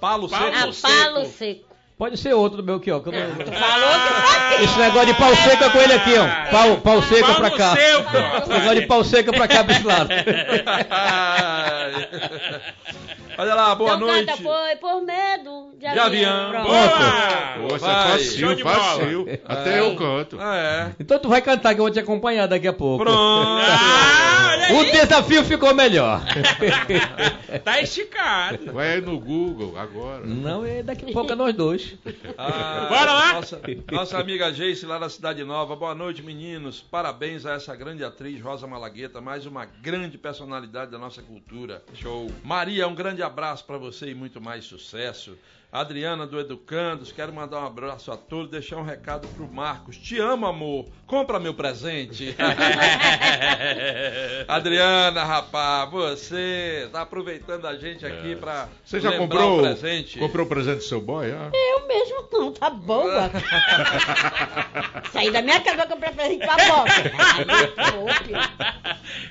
Palo 0.00 0.28
Palo 0.28 0.52
seco. 0.52 0.68
Ah, 0.68 0.72
seco. 0.72 0.94
Palo 1.04 1.24
Seco. 1.26 1.74
Pode 1.98 2.16
ser 2.16 2.34
outro 2.34 2.56
do 2.58 2.62
Belchior. 2.62 3.00
que 3.02 3.08
eu 3.08 3.12
não- 3.12 3.34
Tu 3.44 3.52
falou 3.52 3.90
que 3.90 4.52
pode 4.52 4.64
Esse 4.64 4.78
negócio 4.78 5.06
de 5.06 5.14
pau 5.14 5.36
seca 5.36 5.70
com 5.70 5.78
ele 5.78 5.92
aqui, 5.92 6.14
ó. 6.16 6.50
Pau, 6.50 6.76
pau 6.80 7.02
seca 7.02 7.26
Pau 7.26 7.36
pra 7.36 7.50
cá. 7.50 7.74
Esse 7.76 8.48
negócio 8.48 8.80
de 8.80 8.86
pau 8.86 9.04
seca 9.04 9.32
pra 9.32 9.46
cá, 9.48 9.62
bicho 9.62 9.86
lado. 9.86 10.08
Olha 13.36 13.54
lá, 13.54 13.74
boa 13.74 13.96
Não 13.96 14.06
noite. 14.06 14.26
canta 14.26 14.42
foi 14.42 14.76
por 14.76 15.02
medo 15.02 15.70
de 15.74 15.78
De 15.80 15.86
avião. 15.98 16.46
avião. 16.48 16.62
Boa! 16.64 17.68
Poxa, 17.68 17.78
Vai. 17.86 18.10
fácil, 18.12 18.56
bola. 18.62 18.74
fácil. 18.76 19.26
Até 19.44 19.80
eu 19.80 19.96
canto. 19.96 20.38
Ah, 20.40 20.56
é. 20.56 20.92
Então 21.00 21.18
tu 21.18 21.28
vai 21.28 21.42
cantar 21.42 21.74
que 21.74 21.80
eu 21.80 21.84
vou 21.84 21.92
te 21.92 21.98
acompanhar 21.98 22.46
daqui 22.46 22.68
a 22.68 22.72
pouco. 22.72 23.04
Pronto. 23.04 23.60
Ah, 24.36 24.56
olha 24.70 24.78
O 24.78 24.84
desafio 24.84 25.44
ficou 25.44 25.74
melhor. 25.74 26.20
Tá 27.64 27.80
esticado. 27.80 28.72
Vai 28.72 28.94
aí 28.94 29.00
no 29.00 29.18
Google 29.18 29.76
agora. 29.78 30.24
Não, 30.24 30.64
é 30.64 30.82
daqui 30.82 31.08
a 31.10 31.12
pouco 31.12 31.32
é 31.32 31.34
nós 31.34 31.54
dois. 31.54 31.94
Ah, 32.36 32.86
Bora 32.90 33.12
lá? 33.12 33.32
Nossa, 33.34 33.60
nossa 33.90 34.18
amiga 34.18 34.52
Geice 34.52 34.86
lá 34.86 34.98
da 34.98 35.08
Cidade 35.08 35.42
Nova. 35.44 35.76
Boa 35.76 35.94
noite, 35.94 36.22
meninos. 36.22 36.80
Parabéns 36.80 37.46
a 37.46 37.52
essa 37.54 37.74
grande 37.76 38.04
atriz, 38.04 38.40
Rosa 38.40 38.66
Malagueta, 38.66 39.20
mais 39.20 39.46
uma 39.46 39.64
grande 39.64 40.18
personalidade 40.18 40.90
da 40.90 40.98
nossa 40.98 41.22
cultura. 41.22 41.82
Show. 41.94 42.30
Maria, 42.42 42.88
um 42.88 42.94
grande 42.94 43.22
abraço 43.24 43.64
pra 43.64 43.78
você 43.78 44.10
e 44.10 44.14
muito 44.14 44.40
mais 44.40 44.64
sucesso. 44.64 45.36
Adriana 45.78 46.24
do 46.24 46.38
Educandos, 46.38 47.10
quero 47.10 47.32
mandar 47.32 47.58
um 47.58 47.66
abraço 47.66 48.12
a 48.12 48.16
todos, 48.16 48.48
deixar 48.48 48.76
um 48.76 48.84
recado 48.84 49.26
pro 49.34 49.52
Marcos. 49.52 49.96
Te 49.96 50.20
amo, 50.20 50.46
amor. 50.46 50.86
Compra 51.04 51.40
meu 51.40 51.52
presente. 51.52 52.32
Adriana, 54.46 55.24
rapaz, 55.24 55.90
você 55.90 56.88
tá 56.92 57.02
aproveitando 57.02 57.66
a 57.66 57.74
gente 57.76 58.06
aqui 58.06 58.36
pra 58.36 58.68
Você 58.84 59.00
já 59.00 59.10
lembrar 59.10 59.26
comprou 59.26 59.58
o 59.58 59.62
presente. 59.62 60.18
comprou 60.20 60.46
o 60.46 60.48
presente 60.48 60.76
do 60.76 60.84
seu 60.84 61.00
boy? 61.00 61.32
Ah? 61.32 61.50
Eu 61.52 61.88
mesmo 61.88 62.28
não, 62.32 62.52
tá 62.52 62.70
boa. 62.70 63.28
Saí 65.12 65.32
da 65.32 65.42
minha 65.42 65.60
casa 65.60 65.76
pra 65.76 65.86
comprar 65.88 66.12
presente 66.12 66.46
pra 66.46 66.56
boca. 66.56 66.92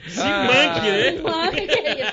Se 0.10 0.24
manque, 0.24 0.82
né? 0.82 1.22
Manque, 1.22 1.68
querido. 1.68 2.12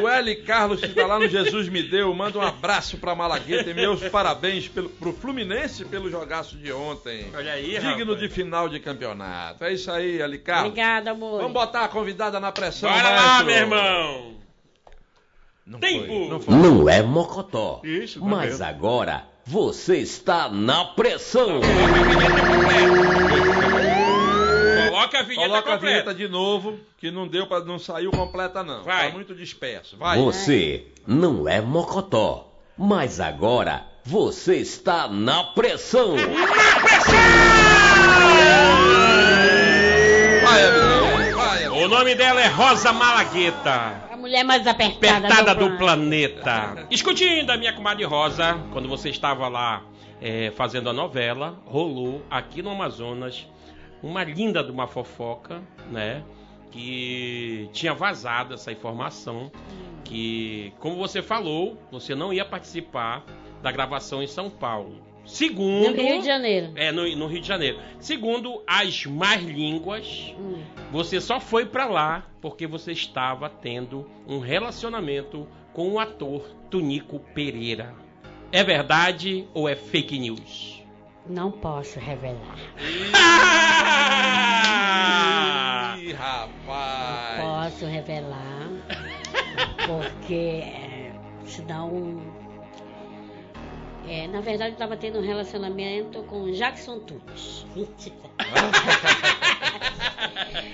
O 0.00 0.08
L. 0.08 0.36
Carlos, 0.36 0.80
que 0.80 0.88
tá 0.88 1.06
lá 1.06 1.18
no 1.18 1.28
Jesus 1.28 1.68
Me 1.68 1.82
Deu, 1.82 2.14
manda 2.14 2.38
um 2.38 2.42
abraço 2.42 2.98
pra 2.98 3.14
Malagueta 3.16 3.63
e 3.70 3.74
meus 3.74 4.00
parabéns 4.08 4.68
pelo, 4.68 4.88
pro 4.90 5.12
Fluminense 5.12 5.84
pelo 5.84 6.10
jogaço 6.10 6.56
de 6.56 6.72
ontem. 6.72 7.26
Olha 7.34 7.52
aí, 7.52 7.70
Digno 7.78 8.12
rapaz. 8.12 8.18
de 8.20 8.28
final 8.28 8.68
de 8.68 8.80
campeonato. 8.80 9.64
É 9.64 9.72
isso 9.72 9.90
aí. 9.90 10.18
Carlos. 10.38 10.68
Obrigada, 10.70 11.10
amor. 11.12 11.38
Vamos 11.38 11.52
botar 11.52 11.84
a 11.84 11.88
convidada 11.88 12.38
na 12.40 12.50
pressão, 12.52 12.90
Bora 12.90 13.02
lá, 13.10 13.22
maestro. 13.22 13.46
meu 13.46 13.54
irmão. 13.56 14.34
Não 15.66 15.78
Tempo. 15.80 16.06
foi, 16.06 16.28
não 16.28 16.40
foi. 16.40 16.54
Não 16.54 16.88
é 16.88 17.02
mocotó. 17.02 17.80
Isso, 17.82 18.20
tá 18.20 18.26
Mas 18.26 18.50
mesmo. 18.50 18.64
agora 18.66 19.24
você 19.46 19.96
está 19.98 20.48
na 20.50 20.84
pressão. 20.84 21.60
Coloca 24.90 25.18
a 25.18 25.22
vinheta 25.22 25.48
Coloca 25.48 25.58
a 25.58 25.72
completa. 25.74 25.86
vinheta 25.86 26.14
de 26.14 26.28
novo, 26.28 26.78
que 26.98 27.10
não 27.10 27.26
deu 27.26 27.46
para 27.46 27.64
não 27.64 27.78
saiu 27.78 28.10
completa 28.10 28.62
não. 28.62 28.84
Vai. 28.84 29.08
Tá 29.08 29.14
muito 29.14 29.34
disperso. 29.34 29.96
Vai. 29.96 30.18
Você 30.18 30.86
não 31.06 31.48
é 31.48 31.60
mocotó. 31.60 32.50
Mas 32.76 33.20
agora 33.20 33.84
você 34.04 34.56
está 34.56 35.08
na 35.08 35.44
pressão. 35.44 36.16
Vai, 40.42 40.66
Evelyn. 40.66 41.84
O 41.84 41.88
nome 41.88 42.14
dela 42.14 42.40
é 42.40 42.46
Rosa 42.48 42.92
Malagueta. 42.92 44.08
A 44.10 44.16
mulher 44.16 44.44
mais 44.44 44.66
apertada, 44.66 45.26
Apertada 45.26 45.54
do 45.54 45.76
planeta. 45.76 46.42
planeta. 46.42 46.86
Escutindo 46.90 47.50
a 47.50 47.56
minha 47.56 47.72
comadre 47.72 48.04
Rosa, 48.04 48.58
quando 48.72 48.88
você 48.88 49.10
estava 49.10 49.48
lá 49.48 49.82
é, 50.20 50.50
fazendo 50.56 50.88
a 50.88 50.92
novela, 50.92 51.58
rolou 51.66 52.22
aqui 52.30 52.62
no 52.62 52.70
Amazonas 52.70 53.46
uma 54.02 54.22
linda 54.24 54.62
de 54.62 54.70
uma 54.70 54.86
fofoca, 54.86 55.60
né? 55.90 56.22
Que 56.74 57.68
tinha 57.72 57.94
vazado 57.94 58.52
essa 58.54 58.72
informação. 58.72 59.48
Que, 60.02 60.72
como 60.80 60.96
você 60.96 61.22
falou, 61.22 61.78
você 61.88 62.16
não 62.16 62.32
ia 62.32 62.44
participar 62.44 63.24
da 63.62 63.70
gravação 63.70 64.20
em 64.20 64.26
São 64.26 64.50
Paulo. 64.50 65.00
Segundo. 65.24 65.90
No 65.96 66.02
Rio 66.02 66.18
de 66.18 66.26
Janeiro. 66.26 66.72
É, 66.74 66.90
no, 66.90 67.08
no 67.16 67.28
Rio 67.28 67.40
de 67.40 67.46
Janeiro. 67.46 67.78
Segundo 68.00 68.60
as 68.66 69.06
más 69.06 69.40
línguas, 69.40 70.34
Hum. 70.36 70.60
você 70.90 71.20
só 71.20 71.38
foi 71.38 71.64
pra 71.64 71.86
lá 71.86 72.26
porque 72.42 72.66
você 72.66 72.90
estava 72.90 73.48
tendo 73.48 74.04
um 74.26 74.40
relacionamento 74.40 75.46
com 75.72 75.92
o 75.92 76.00
ator 76.00 76.42
Tunico 76.68 77.20
Pereira. 77.32 77.94
É 78.50 78.64
verdade 78.64 79.46
ou 79.54 79.68
é 79.68 79.76
fake 79.76 80.18
news? 80.18 80.73
Não 81.26 81.50
posso 81.50 81.98
revelar. 81.98 82.58
Ih, 85.98 86.12
rapaz. 86.12 87.40
Posso 87.40 87.86
revelar. 87.86 88.68
Porque 89.86 90.62
é, 90.62 91.12
senão. 91.46 92.20
É, 94.06 94.26
na 94.26 94.42
verdade, 94.42 94.70
eu 94.70 94.74
estava 94.74 94.98
tendo 94.98 95.18
um 95.18 95.22
relacionamento 95.22 96.22
com 96.24 96.50
Jackson 96.52 96.98
Tunes. 96.98 97.64
Mentira. 97.74 98.16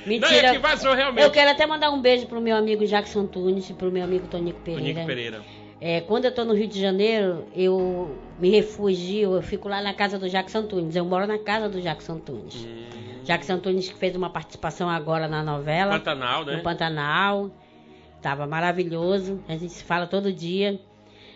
Não, 0.06 0.28
é 0.28 0.52
que 0.52 0.58
vazou 0.58 0.94
realmente. 0.94 1.22
Eu 1.22 1.30
quero 1.30 1.50
até 1.50 1.66
mandar 1.66 1.90
um 1.90 2.00
beijo 2.00 2.26
pro 2.26 2.40
meu 2.40 2.56
amigo 2.56 2.84
Jackson 2.86 3.26
Tunes 3.26 3.70
e 3.70 3.74
pro 3.74 3.92
meu 3.92 4.02
amigo 4.02 4.26
Tonico 4.26 4.58
Pereira. 4.60 4.82
Tunico 4.82 5.06
Pereira. 5.06 5.44
É, 5.80 6.02
quando 6.02 6.26
eu 6.26 6.34
tô 6.34 6.44
no 6.44 6.54
Rio 6.54 6.68
de 6.68 6.78
Janeiro, 6.78 7.46
eu 7.54 8.14
me 8.38 8.50
refugio, 8.50 9.34
eu 9.34 9.42
fico 9.42 9.66
lá 9.68 9.80
na 9.80 9.94
casa 9.94 10.18
do 10.18 10.28
Jackson 10.28 10.64
Tunes. 10.64 10.94
Eu 10.94 11.06
moro 11.06 11.26
na 11.26 11.38
casa 11.38 11.68
do 11.68 11.80
Jackson 11.80 12.18
Tunes. 12.18 12.54
Hum. 12.56 13.24
Jackson 13.24 13.58
Tunes 13.58 13.88
que 13.88 13.98
fez 13.98 14.14
uma 14.14 14.28
participação 14.28 14.90
agora 14.90 15.26
na 15.26 15.42
novela. 15.42 15.92
Pantanal, 15.92 16.44
né? 16.44 16.56
No 16.56 16.62
Pantanal. 16.62 17.50
Tava 18.20 18.46
maravilhoso. 18.46 19.40
A 19.48 19.52
gente 19.52 19.72
se 19.72 19.82
fala 19.82 20.06
todo 20.06 20.30
dia. 20.30 20.78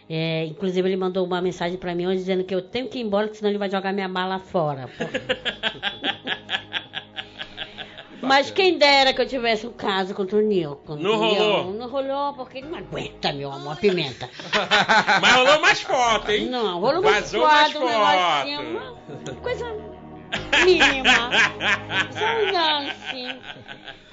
É, 0.08 0.44
inclusive 0.44 0.86
ele 0.86 0.96
mandou 0.96 1.24
uma 1.24 1.40
mensagem 1.40 1.78
pra 1.78 1.94
mim 1.94 2.06
hoje 2.06 2.18
dizendo 2.18 2.44
que 2.44 2.54
eu 2.54 2.60
tenho 2.60 2.88
que 2.88 2.98
ir 2.98 3.02
embora, 3.02 3.32
senão 3.32 3.48
ele 3.50 3.58
vai 3.58 3.70
jogar 3.70 3.90
minha 3.92 4.08
mala 4.08 4.38
fora. 4.38 4.88
Mas 8.24 8.50
quem 8.50 8.78
dera 8.78 9.12
que 9.12 9.20
eu 9.20 9.26
tivesse 9.28 9.66
um 9.66 9.72
caso 9.72 10.14
contra 10.14 10.36
o 10.36 10.40
Nilton. 10.40 10.96
Não 10.96 11.16
rolou? 11.16 11.72
Não 11.74 11.88
rolou 11.88 12.34
porque 12.34 12.58
ele 12.58 12.68
não 12.68 12.78
aguenta, 12.78 13.32
meu 13.32 13.52
amor, 13.52 13.72
a 13.72 13.76
pimenta. 13.76 14.28
Mas 15.20 15.34
rolou 15.34 15.60
mais 15.60 15.80
foto, 15.82 16.30
hein? 16.30 16.46
Não, 16.46 16.80
rolou 16.80 17.02
mais 17.02 17.30
Vazou 17.32 17.42
mais 17.46 17.72
foto, 17.72 17.84
um 17.84 17.88
foto. 17.88 19.30
uma 19.30 19.40
coisa 19.40 19.66
mínima. 20.64 21.30
Só 22.12 22.24
um 22.24 22.52
lance. 22.52 23.40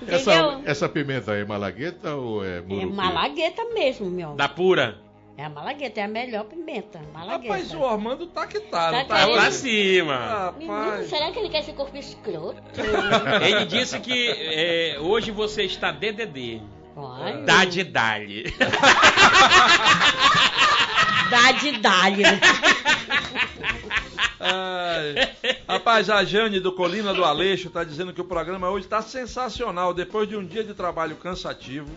Essa, 0.07 0.33
Entendeu? 0.35 0.61
essa 0.65 0.89
pimenta 0.89 1.33
é 1.33 1.45
malagueta 1.45 2.15
ou 2.15 2.43
é 2.43 2.57
É 2.57 2.61
murupi? 2.61 2.93
malagueta 2.95 3.63
mesmo, 3.73 4.09
meu. 4.09 4.33
Da 4.33 4.49
pura. 4.49 4.97
É 5.41 5.45
a 5.45 5.49
malagueta, 5.49 5.99
é 5.99 6.03
a 6.03 6.07
melhor 6.07 6.43
pimenta. 6.45 7.01
Malagueta. 7.11 7.53
Rapaz, 7.55 7.73
o 7.73 7.83
Armando 7.83 8.27
tá 8.27 8.45
que 8.45 8.59
tá, 8.59 8.91
Tá 8.91 8.99
não 8.99 9.05
tá? 9.07 9.19
querendo- 9.21 9.33
Pra 9.41 9.51
cima. 9.51 10.53
Menino, 10.55 11.03
será 11.07 11.31
que 11.31 11.39
ele 11.39 11.49
quer 11.49 11.61
esse 11.61 11.73
corpo 11.73 11.97
escroto? 11.97 12.61
Ele 13.43 13.65
disse 13.65 13.99
que 13.99 14.29
é, 14.29 14.97
hoje 14.99 15.31
você 15.31 15.63
está 15.63 15.91
DDD. 15.91 16.61
Olha. 16.95 17.37
Dá 17.41 17.65
de 17.65 17.83
dali. 17.83 18.53
Dá 21.31 21.51
de 21.53 21.71
dali. 21.79 22.23
Ai. 24.39 25.15
Rapaz, 25.67 26.07
a 26.09 26.23
Jane 26.23 26.59
do 26.59 26.71
Colina 26.73 27.13
do 27.15 27.23
Aleixo 27.25 27.67
está 27.69 27.83
dizendo 27.83 28.13
que 28.13 28.21
o 28.21 28.25
programa 28.25 28.69
hoje 28.69 28.85
está 28.85 29.01
sensacional. 29.01 29.91
Depois 29.93 30.29
de 30.29 30.35
um 30.35 30.45
dia 30.45 30.63
de 30.63 30.73
trabalho 30.75 31.15
cansativo, 31.15 31.89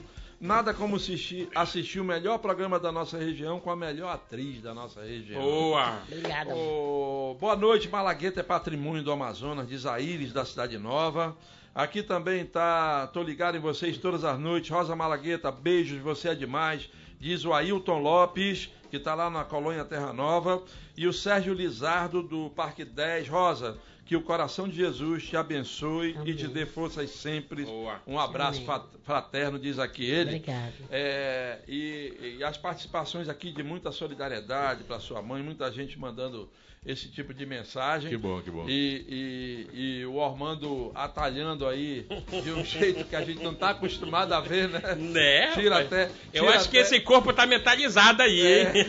nada 0.45 0.75
como 0.75 0.97
assistir, 0.97 1.49
assistir 1.55 2.01
o 2.01 2.05
melhor 2.05 2.37
programa 2.37 2.79
da 2.79 2.93
nossa 2.93 3.17
região 3.17 3.59
com 3.59 3.71
a 3.71 3.77
melhor 3.77 4.13
atriz 4.13 4.61
da 4.61 4.75
nossa 4.75 5.03
região. 5.03 5.41
Boa. 5.41 6.03
Obrigada. 6.07 6.55
Ô, 6.55 7.35
boa 7.41 7.57
noite, 7.57 7.89
Malagueta 7.89 8.41
é 8.41 8.43
patrimônio 8.43 9.03
do 9.03 9.11
Amazonas, 9.11 9.67
diz 9.67 9.87
a 9.87 9.99
Iris 9.99 10.35
da 10.35 10.45
Cidade 10.45 10.77
Nova. 10.77 11.35
Aqui 11.75 12.03
também 12.03 12.45
tá, 12.45 13.07
tô 13.07 13.23
ligado 13.23 13.57
em 13.57 13.61
vocês 13.61 13.97
todas 13.97 14.23
as 14.23 14.39
noites. 14.39 14.69
Rosa 14.69 14.95
Malagueta, 14.95 15.51
beijos, 15.51 15.99
você 16.03 16.29
é 16.29 16.35
demais. 16.35 16.91
Diz 17.19 17.47
o 17.47 17.55
Ailton 17.55 18.01
Lopes, 18.01 18.69
que 18.91 18.99
tá 18.99 19.15
lá 19.15 19.31
na 19.31 19.45
colônia 19.45 19.83
Terra 19.83 20.13
Nova. 20.13 20.63
E 20.95 21.07
o 21.07 21.13
Sérgio 21.13 21.55
Lizardo, 21.55 22.23
do 22.23 22.51
Parque 22.51 22.85
10. 22.85 23.29
Rosa, 23.29 23.79
que 24.07 24.15
o 24.17 24.21
coração 24.23 24.69
de 24.69 24.77
Jesus 24.77 25.25
te 25.25 25.37
abençoe 25.37 26.17
e 26.27 26.35
te 26.35 26.47
dê 26.47 26.67
forças 26.67 27.11
sempre. 27.11 27.65
Boa. 27.65 28.01
Um 28.07 28.19
abraço 28.19 28.63
Amém. 28.71 28.85
fraterno, 29.03 29.59
diz 29.59 29.79
aqui 29.79 30.05
ele. 30.05 30.37
Obrigada. 30.37 30.73
É, 30.91 31.59
e, 31.67 32.37
e 32.39 32.45
as 32.45 32.57
participações 32.59 33.29
aqui 33.29 33.51
de 33.51 33.63
muita 33.63 33.91
solidariedade 33.93 34.85
para 34.85 35.01
sua 35.01 35.23
mãe, 35.23 35.43
muita 35.43 35.71
gente 35.73 35.99
mandando 35.99 36.51
esse 36.85 37.09
tipo 37.09 37.33
de 37.33 37.47
mensagem. 37.47 38.11
Que 38.11 38.17
bom, 38.19 38.43
que 38.43 38.51
bom. 38.51 38.67
E, 38.69 39.67
e- 39.73 40.01
e 40.01 40.05
o 40.05 40.17
Ormando 40.17 40.93
atalhando 40.95 41.67
aí 41.67 42.07
de 42.43 42.51
um 42.53 42.61
jeito 42.63 43.07
que 43.07 43.17
a 43.17 43.25
gente 43.25 43.43
não 43.43 43.53
está 43.53 43.71
acostumado 43.71 44.35
a 44.35 44.41
ver, 44.41 44.69
né? 44.69 44.95
Né? 44.97 45.53
Tira 45.53 45.81
até. 45.81 46.11
Eu 46.31 46.45
tira 46.45 46.57
acho 46.59 46.69
que 46.69 46.77
até- 46.77 46.87
esse 46.87 47.01
corpo 47.01 47.33
tá 47.33 47.47
metalizado 47.47 48.21
aí, 48.23 48.39
hein? 48.39 48.67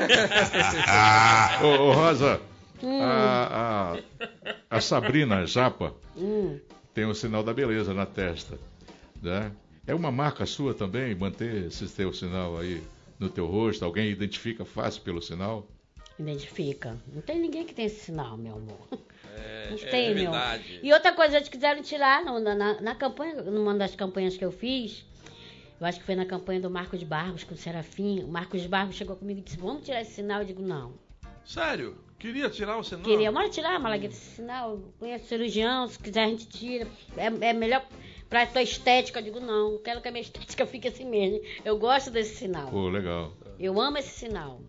ô, 1.63 1.67
ô, 1.83 1.91
Rosa, 1.93 2.41
Hum. 2.87 3.01
a, 3.01 3.97
a, 4.69 4.77
a 4.77 4.81
Sabrina 4.81 5.45
Japa 5.45 5.93
Hum. 6.15 6.59
tem 6.93 7.05
o 7.05 7.15
sinal 7.15 7.43
da 7.43 7.53
beleza 7.53 7.93
na 7.93 8.05
testa. 8.05 8.59
Né? 9.21 9.51
É 9.87 9.93
uma 9.95 10.11
marca 10.11 10.45
sua 10.45 10.73
também 10.73 11.15
manter 11.15 11.65
esse 11.67 11.87
teu 11.87 12.13
sinal 12.13 12.57
aí 12.57 12.81
no 13.19 13.29
teu 13.29 13.47
rosto? 13.47 13.83
Alguém 13.83 14.09
identifica 14.11 14.63
fácil 14.65 15.01
pelo 15.01 15.21
sinal? 15.21 15.67
Identifica. 16.19 16.95
Não 17.13 17.21
tem 17.21 17.39
ninguém 17.39 17.65
que 17.65 17.73
tem 17.73 17.85
esse 17.85 18.05
sinal, 18.05 18.37
meu 18.37 18.53
amor. 18.55 18.87
É, 19.37 19.67
Não 19.71 19.77
é 19.77 19.85
tem, 19.89 20.13
meu. 20.15 20.31
verdade. 20.31 20.79
E 20.81 20.93
outra 20.93 21.11
coisa, 21.11 21.35
eles 21.37 21.49
quiseram 21.49 21.81
tirar 21.81 22.23
no- 22.23 22.39
na, 22.39 22.55
na, 22.55 22.81
na 22.81 22.95
campanha, 22.95 23.41
numa 23.41 23.73
das 23.75 23.95
campanhas 23.95 24.37
que 24.37 24.45
eu 24.45 24.51
fiz, 24.51 25.05
eu 25.81 25.85
acho 25.85 25.99
que 25.99 26.05
foi 26.05 26.15
na 26.15 26.25
campanha 26.25 26.61
do 26.61 26.69
Marcos 26.69 27.03
Barros 27.03 27.43
com 27.43 27.53
o 27.53 27.57
Serafim. 27.57 28.23
O 28.23 28.27
Marcos 28.29 28.65
Barros 28.65 28.95
chegou 28.95 29.15
comigo 29.17 29.39
e 29.41 29.43
disse: 29.43 29.57
Vamos 29.57 29.83
tirar 29.83 30.01
esse 30.01 30.13
sinal? 30.13 30.39
Eu 30.41 30.45
digo: 30.45 30.61
Não. 30.61 30.93
Sério? 31.43 31.97
Queria 32.17 32.49
tirar 32.49 32.77
o 32.77 32.83
sinal? 32.83 33.03
Queria, 33.03 33.31
bora 33.31 33.49
tirar, 33.49 33.79
Malagueta, 33.79 34.13
esse 34.13 34.35
sinal. 34.37 34.79
Conheço 34.99 35.27
cirurgião, 35.27 35.87
se 35.87 35.99
quiser 35.99 36.23
a 36.23 36.27
gente 36.27 36.47
tira. 36.47 36.87
É, 37.17 37.25
é 37.49 37.53
melhor 37.53 37.85
pra 38.29 38.45
tua 38.47 38.61
estética. 38.61 39.19
Eu 39.19 39.23
digo: 39.23 39.39
Não, 39.39 39.77
quero 39.83 40.01
que 40.01 40.07
a 40.07 40.11
minha 40.11 40.21
estética 40.23 40.65
fique 40.65 40.87
assim 40.87 41.05
mesmo. 41.05 41.39
Eu 41.63 41.77
gosto 41.77 42.09
desse 42.09 42.35
sinal. 42.35 42.69
Pô, 42.69 42.87
legal. 42.89 43.33
Eu 43.59 43.79
amo 43.79 43.97
esse 43.97 44.17
sinal. 44.19 44.61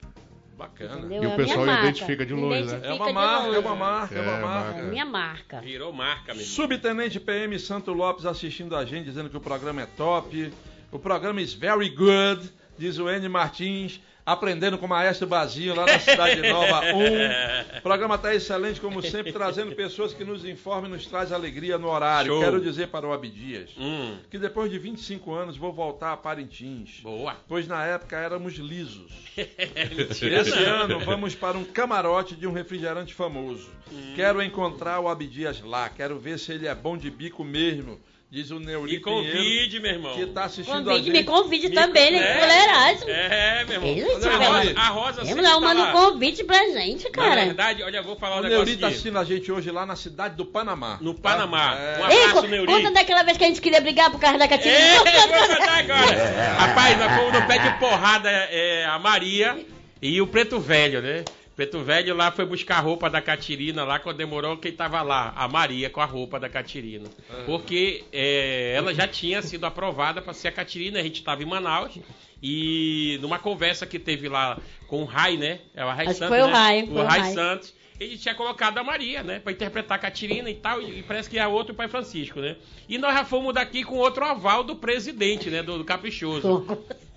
Bacana. 0.57 0.99
Entendeu? 1.01 1.23
E 1.23 1.27
o 1.27 1.31
É 1.33 1.37
pessoal 1.37 1.67
identifica 1.67 2.25
de 2.25 2.33
longe, 2.33 2.63
né? 2.65 2.73
É 2.83 2.93
uma 2.93 3.11
Identifica 3.11 3.13
marca, 3.13 3.45
é 3.45 3.47
longe. 3.49 3.59
uma 3.59 3.77
marca, 3.77 4.15
é 4.15 4.23
uma 4.23 4.33
É, 4.33 4.41
marca. 4.41 4.79
É 4.79 4.83
minha 4.85 5.05
marca. 5.05 5.61
Virou 5.61 5.93
marca, 5.93 6.33
meu 6.35 6.43
irmão. 6.43 6.47
Subtenente 6.47 7.21
PM 7.21 7.59
Santo 7.59 7.93
Lopes 7.93 8.25
assistindo 8.25 8.75
a 8.75 8.85
gente, 8.85 9.05
dizendo 9.05 9.29
que 9.29 9.37
o 9.37 9.41
programa 9.41 9.83
é 9.83 9.87
top. 9.87 10.51
O 10.91 10.99
programa 10.99 11.43
is 11.43 11.53
very 11.53 11.91
good, 11.91 12.51
diz 12.79 12.99
o 12.99 13.11
N 13.11 13.29
Martins, 13.29 14.01
aprendendo 14.27 14.77
com 14.77 14.87
o 14.87 14.89
Maestro 14.89 15.27
Bazinho 15.29 15.75
lá 15.77 15.87
na 15.87 16.01
Cidade 16.01 16.43
Nova 16.43 16.81
1. 16.83 17.77
O 17.79 17.83
programa 17.87 18.17
está 18.17 18.35
excelente, 18.35 18.81
como 18.81 19.01
sempre, 19.01 19.33
trazendo 19.33 19.75
pessoas 19.77 20.13
que 20.13 20.25
nos 20.25 20.45
informam 20.45 20.87
e 20.91 20.93
nos 20.95 21.07
traz 21.07 21.31
alegria 21.31 21.79
no 21.79 21.89
horário. 21.89 22.33
Show. 22.33 22.41
Quero 22.43 22.61
dizer 22.61 22.89
para 22.89 23.07
o 23.07 23.13
Abdias 23.13 23.71
Hum, 23.79 24.17
que 24.29 24.39
depois 24.39 24.71
de 24.71 24.79
25 24.79 25.33
anos 25.33 25.57
vou 25.57 25.73
voltar 25.73 26.13
a 26.13 26.17
Parintins. 26.17 27.01
boa. 27.03 27.37
Pois 27.47 27.69
na 27.69 27.85
época 27.85 28.17
éramos 28.17 28.55
lisos. 28.55 29.13
Esse 29.37 30.65
ano 30.65 30.99
vamos 31.01 31.35
para 31.35 31.57
um 31.57 31.65
camarote 31.65 32.35
de 32.35 32.47
um 32.47 32.53
refrigerante 32.53 33.15
famoso. 33.15 33.71
Hum. 33.93 34.15
Quero 34.17 34.43
encontrar 34.43 34.99
o 34.99 35.09
Abdias 35.09 35.61
lá. 35.63 35.89
Quero 35.89 36.19
ver 36.19 36.39
se 36.39 36.53
ele 36.53 36.67
é 36.67 36.75
bom 36.75 36.97
de 36.97 37.11
bico 37.11 37.45
mesmo. 37.45 38.01
Diz 38.29 38.51
o 38.51 38.59
Neuri 38.59 38.95
E 38.97 39.01
convide, 39.01 39.79
meu 39.79 39.93
irmão. 39.93 40.13
que 40.15 40.23
está 40.23 40.45
assistindo 40.45 40.75
a 40.91 40.95
Convide, 40.95 41.05
gente. 41.07 41.13
me 41.17 41.25
convide 41.25 41.69
Me- 41.69 41.75
também, 41.77 42.11
né? 42.11 42.19
É. 42.19 42.41
Fuleiragem. 42.41 43.09
É, 43.09 43.65
meu 43.65 43.75
irmão. 43.75 43.89
Ele 43.89 44.03
a. 44.03 44.37
Rosa, 44.37 44.75
a 44.81 44.89
Rosa 44.89 45.13
Vamos 45.13 45.29
sempre 45.29 45.43
lá, 45.43 45.51
tá 45.53 45.61
manda 45.61 45.83
um 45.85 45.93
convite 45.93 46.43
pra 46.45 46.59
gente, 46.71 47.05
Na 47.05 47.11
cara. 47.11 47.45
verdade, 47.45 47.83
olha, 47.85 47.99
eu 47.99 48.03
vou 48.03 48.17
falar 48.17 48.37
um 48.37 48.39
O 48.41 48.43
negócio 48.43 48.59
Neuri 48.65 48.73
está 48.73 48.87
aqui. 48.89 48.95
assistindo 48.97 49.19
a 49.19 49.25
gente 49.25 49.53
hoje 49.53 49.71
lá 49.71 49.87
na 49.87 49.95
cidade 49.95 50.35
do 50.35 50.45
Panamá. 50.45 50.99
No 51.01 51.15
Panamá. 51.15 51.77
É. 51.79 52.03
Um 52.03 52.11
Ei, 52.11 52.19
abraço, 52.25 52.43
co- 52.43 52.49
Neuri. 52.49 52.67
conta 52.67 52.91
daquela 52.91 53.23
vez 53.23 53.39
que 53.39 53.45
a 53.45 53.47
gente 53.47 53.61
queria 53.61 53.81
brigar 53.81 54.11
por 54.11 54.21
causa 54.21 54.37
da 54.39 54.49
Catirina. 54.49 54.77
É, 54.77 54.97
vou 54.99 55.49
contar 55.49 55.79
agora. 55.79 56.55
Rapaz, 56.59 56.99
nós 56.99 57.13
fomos 57.17 57.33
no 57.33 57.47
pé 57.47 57.59
de 57.59 57.79
porrada 57.79 58.29
é, 58.29 58.85
a 58.87 58.99
Maria 58.99 59.57
e 60.03 60.21
o 60.21 60.27
Preto 60.27 60.59
Velho, 60.59 61.01
né? 61.01 61.25
Preto 61.57 61.83
Velho 61.83 62.15
lá 62.15 62.31
foi 62.31 62.45
buscar 62.45 62.77
a 62.77 62.81
roupa 62.81 63.09
da 63.09 63.23
Catirina 63.23 63.83
lá, 63.83 63.99
quando 63.99 64.19
demorou, 64.19 64.59
quem 64.59 64.73
tava 64.73 65.01
lá? 65.01 65.33
A 65.35 65.49
Maria 65.49 65.89
com 65.89 66.03
a 66.03 66.05
roupa 66.05 66.39
da 66.39 66.51
Catirina. 66.51 67.09
Porque 67.47 68.05
é, 68.13 68.75
ela 68.77 68.93
já 68.93 69.09
tinha 69.09 69.41
sido 69.41 69.65
aprovada 69.65 70.21
para 70.21 70.35
ser 70.35 70.49
a 70.49 70.53
Catirina, 70.53 71.01
a 71.01 71.03
gente 71.03 71.25
tava 71.25 71.43
em 71.43 71.47
Manaus. 71.47 71.99
E 72.43 73.19
numa 73.23 73.39
conversa 73.39 73.87
que 73.87 73.99
teve 73.99 74.29
lá 74.29 74.59
com 74.87 75.03
o 75.03 75.05
Rai, 75.07 75.39
né? 75.39 75.61
É 75.75 75.83
o 75.83 75.89
Rai 75.89 76.07
Acho 76.09 76.19
Santos, 76.19 76.37
foi 76.37 76.43
o 76.43 76.47
né? 76.47 76.53
Rai, 76.53 76.87
foi 76.87 76.95
O 76.95 77.01
o 77.01 77.07
Rai 77.07 77.21
Rai. 77.21 77.33
Santos. 77.33 77.75
Ele 77.99 78.19
tinha 78.19 78.35
colocado 78.35 78.77
a 78.77 78.85
Maria, 78.85 79.23
né? 79.23 79.39
Pra 79.39 79.51
interpretar 79.51 79.97
a 79.97 79.99
Catirina 79.99 80.51
e 80.51 80.55
tal. 80.55 80.83
E 80.83 81.03
parece 81.03 81.31
que 81.31 81.39
é 81.39 81.47
outro 81.47 81.75
Pai 81.75 81.89
Francisco, 81.89 82.41
né? 82.41 82.57
E 82.87 82.99
nós 82.99 83.15
já 83.15 83.25
fomos 83.25 83.55
daqui 83.55 83.83
com 83.83 83.97
outro 83.97 84.23
aval 84.23 84.63
do 84.63 84.77
presidente, 84.77 85.49
né? 85.49 85.63
Do, 85.63 85.79
do 85.79 85.85
Caprichoso. 85.85 86.67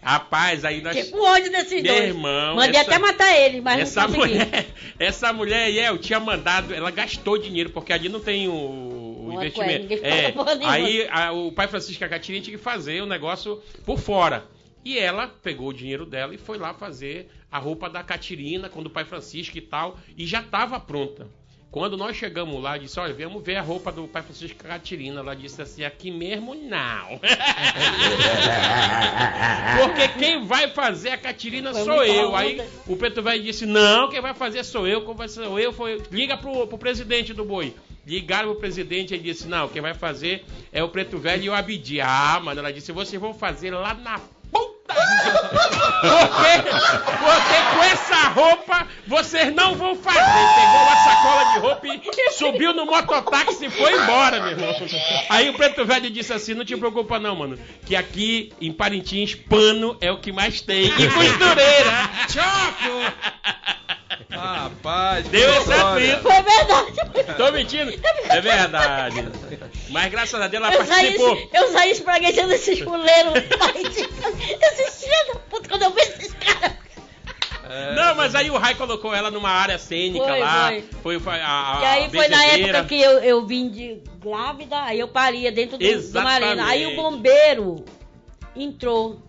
Rapaz, 0.01 0.63
aí 0.63 0.81
nós. 0.81 0.95
Fiquei 0.95 1.11
com 1.11 1.19
ódio 1.25 1.51
desses 1.51 1.83
Meu 1.83 1.93
dois. 1.93 2.05
irmão, 2.07 2.55
Mandei 2.55 2.79
essa- 2.79 2.89
até 2.91 2.99
matar 2.99 3.37
eles, 3.37 3.61
mas 3.61 3.79
essa 3.81 4.07
não 4.07 4.13
consegui. 4.15 4.33
mulher, 4.35 4.65
essa 4.97 5.33
mulher 5.33 5.63
aí, 5.65 5.79
é, 5.79 5.89
eu 5.89 5.97
tinha 5.97 6.19
mandado, 6.19 6.73
ela 6.73 6.89
gastou 6.89 7.37
dinheiro, 7.37 7.69
porque 7.71 7.91
ali 7.91 8.07
não 8.07 8.19
tem 8.21 8.47
o, 8.47 8.53
o 8.53 9.31
investimento. 9.33 9.93
É, 10.01 10.31
nenhuma. 10.31 10.71
aí 10.71 11.07
a- 11.09 11.31
o 11.33 11.51
pai 11.51 11.67
Francisco 11.67 12.01
e 12.03 12.05
a 12.05 12.09
Catirina 12.09 12.43
tinha 12.43 12.57
que 12.57 12.63
fazer 12.63 13.01
o 13.03 13.05
negócio 13.05 13.61
por 13.85 13.99
fora. 13.99 14.45
E 14.85 14.97
ela 14.97 15.27
pegou 15.27 15.67
o 15.67 15.73
dinheiro 15.73 16.05
dela 16.05 16.33
e 16.33 16.37
foi 16.37 16.57
lá 16.57 16.73
fazer 16.73 17.29
a 17.51 17.59
roupa 17.59 17.89
da 17.89 18.01
Catirina, 18.01 18.69
quando 18.69 18.85
o 18.87 18.89
pai 18.89 19.03
Francisco 19.03 19.57
e 19.57 19.61
tal, 19.61 19.99
e 20.17 20.25
já 20.25 20.39
estava 20.39 20.79
pronta. 20.79 21.27
Quando 21.71 21.95
nós 21.95 22.17
chegamos 22.17 22.59
lá, 22.61 22.79
disse, 22.79 22.99
olha, 22.99 23.13
vamos 23.13 23.43
ver 23.43 23.57
a 23.57 23.61
roupa 23.61 23.91
do 23.91 24.07
pai 24.07 24.23
Francisco 24.23 24.57
a 24.65 24.69
Catirina. 24.69 25.19
Ela 25.19 25.35
disse 25.35 25.61
assim, 25.61 25.83
aqui 25.83 26.09
mesmo 26.09 26.55
não. 26.55 27.19
Porque 29.77 30.07
quem 30.17 30.45
vai 30.45 30.69
fazer 30.69 31.09
a 31.09 31.17
Catirina 31.17 31.71
Foi 31.71 31.83
sou 31.83 32.03
eu. 32.03 32.35
Aí 32.35 32.59
o 32.87 32.95
Preto 32.95 33.21
Velho 33.21 33.43
disse: 33.43 33.67
Não, 33.67 34.09
quem 34.09 34.19
vai 34.19 34.33
fazer 34.33 34.63
sou 34.63 34.87
eu. 34.87 35.01
Como 35.01 35.15
vai 35.15 35.27
ser 35.27 35.43
eu? 35.43 35.71
Foi, 35.71 36.01
liga 36.11 36.35
pro, 36.37 36.65
pro 36.65 36.77
presidente 36.77 37.33
do 37.33 37.45
boi. 37.45 37.75
Ligaram 38.05 38.49
pro 38.49 38.59
presidente 38.59 39.13
e 39.13 39.19
disse: 39.19 39.47
Não, 39.47 39.67
quem 39.67 39.81
vai 39.81 39.93
fazer 39.93 40.43
é 40.71 40.83
o 40.83 40.89
Preto 40.89 41.19
Velho 41.19 41.43
e 41.43 41.49
o 41.49 41.53
Abdi. 41.53 42.01
Ah, 42.01 42.39
mano, 42.43 42.59
ela 42.59 42.73
disse: 42.73 42.91
Vocês 42.91 43.21
vão 43.21 43.33
fazer 43.33 43.71
lá 43.71 43.93
na. 43.93 44.19
Porque, 46.01 46.69
porque 47.19 47.75
com 47.75 47.83
essa 47.83 48.27
roupa 48.29 48.87
vocês 49.07 49.53
não 49.53 49.75
vão 49.75 49.95
fazer. 49.95 50.19
Pegou 50.19 50.81
uma 50.81 50.95
sacola 51.03 51.53
de 51.53 51.59
roupa 51.59 51.87
e 51.87 52.31
subiu 52.33 52.73
no 52.73 52.85
mototáxi 52.85 53.65
e 53.65 53.69
foi 53.69 53.93
embora, 53.93 54.39
meu 54.39 54.51
irmão. 54.51 54.75
Aí 55.29 55.49
o 55.49 55.53
Preto 55.53 55.85
Velho 55.85 56.09
disse 56.09 56.33
assim: 56.33 56.53
Não 56.53 56.65
te 56.65 56.77
preocupa, 56.77 57.19
não, 57.19 57.35
mano. 57.35 57.57
Que 57.85 57.95
aqui 57.95 58.51
em 58.61 58.71
Parintins, 58.71 59.35
pano 59.35 59.97
é 59.99 60.11
o 60.11 60.19
que 60.19 60.31
mais 60.31 60.61
tem. 60.61 60.85
E 60.85 60.91
costureira. 60.91 62.09
Choco! 62.29 63.88
Rapaz, 64.29 65.27
Deu 65.27 65.49
esse 65.61 65.73
atrito. 65.73 66.21
Foi 66.21 66.41
verdade. 66.41 67.35
Tô 67.37 67.51
mentindo? 67.51 67.91
É 68.29 68.41
verdade. 68.41 69.27
Mas 69.89 70.11
graças 70.11 70.39
a 70.41 70.47
Deus 70.47 70.63
ela 70.63 70.73
Eu 70.73 70.85
saí, 70.85 71.17
participou. 71.17 71.49
eu 71.53 71.67
saí 71.71 71.91
espraguejando 71.91 72.53
esses 72.53 72.79
fuleiros. 72.79 73.33
esses 73.35 75.03
filhos 75.03 75.27
da 75.33 75.39
puta, 75.49 75.69
quando 75.69 75.83
eu 75.83 75.91
vi 75.91 76.01
esses 76.01 76.33
caras. 76.33 76.77
É, 77.71 77.93
Não, 77.93 78.15
mas 78.15 78.33
aí 78.33 78.49
o 78.49 78.57
Rai 78.57 78.73
colocou 78.73 79.13
ela 79.13 79.29
numa 79.29 79.49
área 79.51 79.77
cênica 79.77 80.25
Foi, 80.25 80.39
lá. 80.39 80.67
foi. 80.69 80.83
Foi, 81.03 81.19
foi 81.19 81.39
a, 81.39 81.77
a 81.77 81.81
E 81.81 81.85
aí 81.85 82.09
foi 82.09 82.27
na 82.27 82.43
época 82.43 82.83
que 82.85 82.99
eu, 82.99 83.19
eu 83.19 83.45
vim 83.45 83.69
de 83.69 84.01
grávida, 84.19 84.81
aí 84.83 84.99
eu 84.99 85.07
paria 85.07 85.51
dentro 85.51 85.77
do, 85.77 85.83
do 85.83 85.85
Exatamente. 85.87 86.41
marina. 86.41 86.67
Aí 86.67 86.87
o 86.87 86.95
bombeiro 86.95 87.85
entrou. 88.55 89.21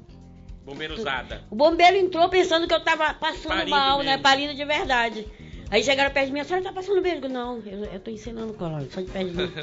Bombeiro 0.70 0.94
usada. 0.94 1.42
O 1.50 1.56
bombeiro 1.56 1.96
entrou 1.96 2.28
pensando 2.28 2.68
que 2.68 2.72
eu 2.72 2.78
tava 2.78 3.12
passando 3.12 3.48
Parindo 3.48 3.70
mal, 3.70 3.98
né? 3.98 4.10
mesmo. 4.10 4.22
Parindo 4.22 4.54
de 4.54 4.64
verdade. 4.64 5.26
Aí 5.70 5.84
chegaram 5.84 6.10
perto 6.10 6.26
de 6.26 6.32
mim, 6.32 6.40
a 6.40 6.44
senhora 6.44 6.64
tá 6.64 6.72
passando 6.72 7.00
digo, 7.00 7.28
não, 7.28 7.62
eu, 7.64 7.84
eu 7.84 8.00
tô 8.00 8.10
ensinando 8.10 8.52
colônia, 8.54 8.88
só 8.90 9.00
de 9.00 9.06
perto 9.06 9.28
de 9.30 9.36
mim. 9.36 9.52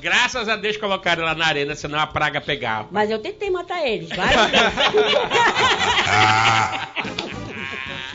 Graças 0.00 0.48
a 0.48 0.54
Deus 0.54 0.76
colocaram 0.76 1.24
ela 1.24 1.34
na 1.34 1.46
arena, 1.46 1.74
senão 1.74 1.98
a 1.98 2.06
praga 2.06 2.40
pegava. 2.40 2.86
Mas 2.92 3.10
eu 3.10 3.18
tentei 3.18 3.50
matar 3.50 3.84
eles, 3.84 4.10
várias 4.10 4.46
vezes. 4.50 4.64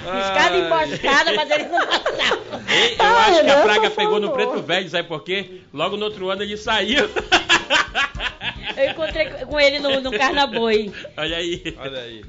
Escada 0.07 0.57
emboscada, 0.57 1.33
mas 1.33 1.51
eles 1.51 1.69
não 1.71 1.85
passavam. 1.85 2.61
E 2.69 2.95
Eu 2.97 3.17
acho 3.17 3.43
que 3.43 3.49
a 3.49 3.61
praga 3.63 3.89
pegou 3.89 4.21
no 4.21 4.31
preto 4.31 4.61
velho, 4.63 4.89
sabe 4.89 5.09
por 5.09 5.21
quê? 5.23 5.59
Logo 5.73 5.97
no 5.97 6.05
outro 6.05 6.29
ano 6.29 6.43
ele 6.43 6.55
saiu. 6.55 7.09
Eu 8.77 8.91
encontrei 8.91 9.29
com 9.29 9.59
ele 9.59 9.79
no, 9.79 9.99
no 9.99 10.11
Carnaboi. 10.11 10.93
Olha 11.17 11.35
aí. 11.37 11.75
Olha 11.79 11.99
aí. 11.99 12.23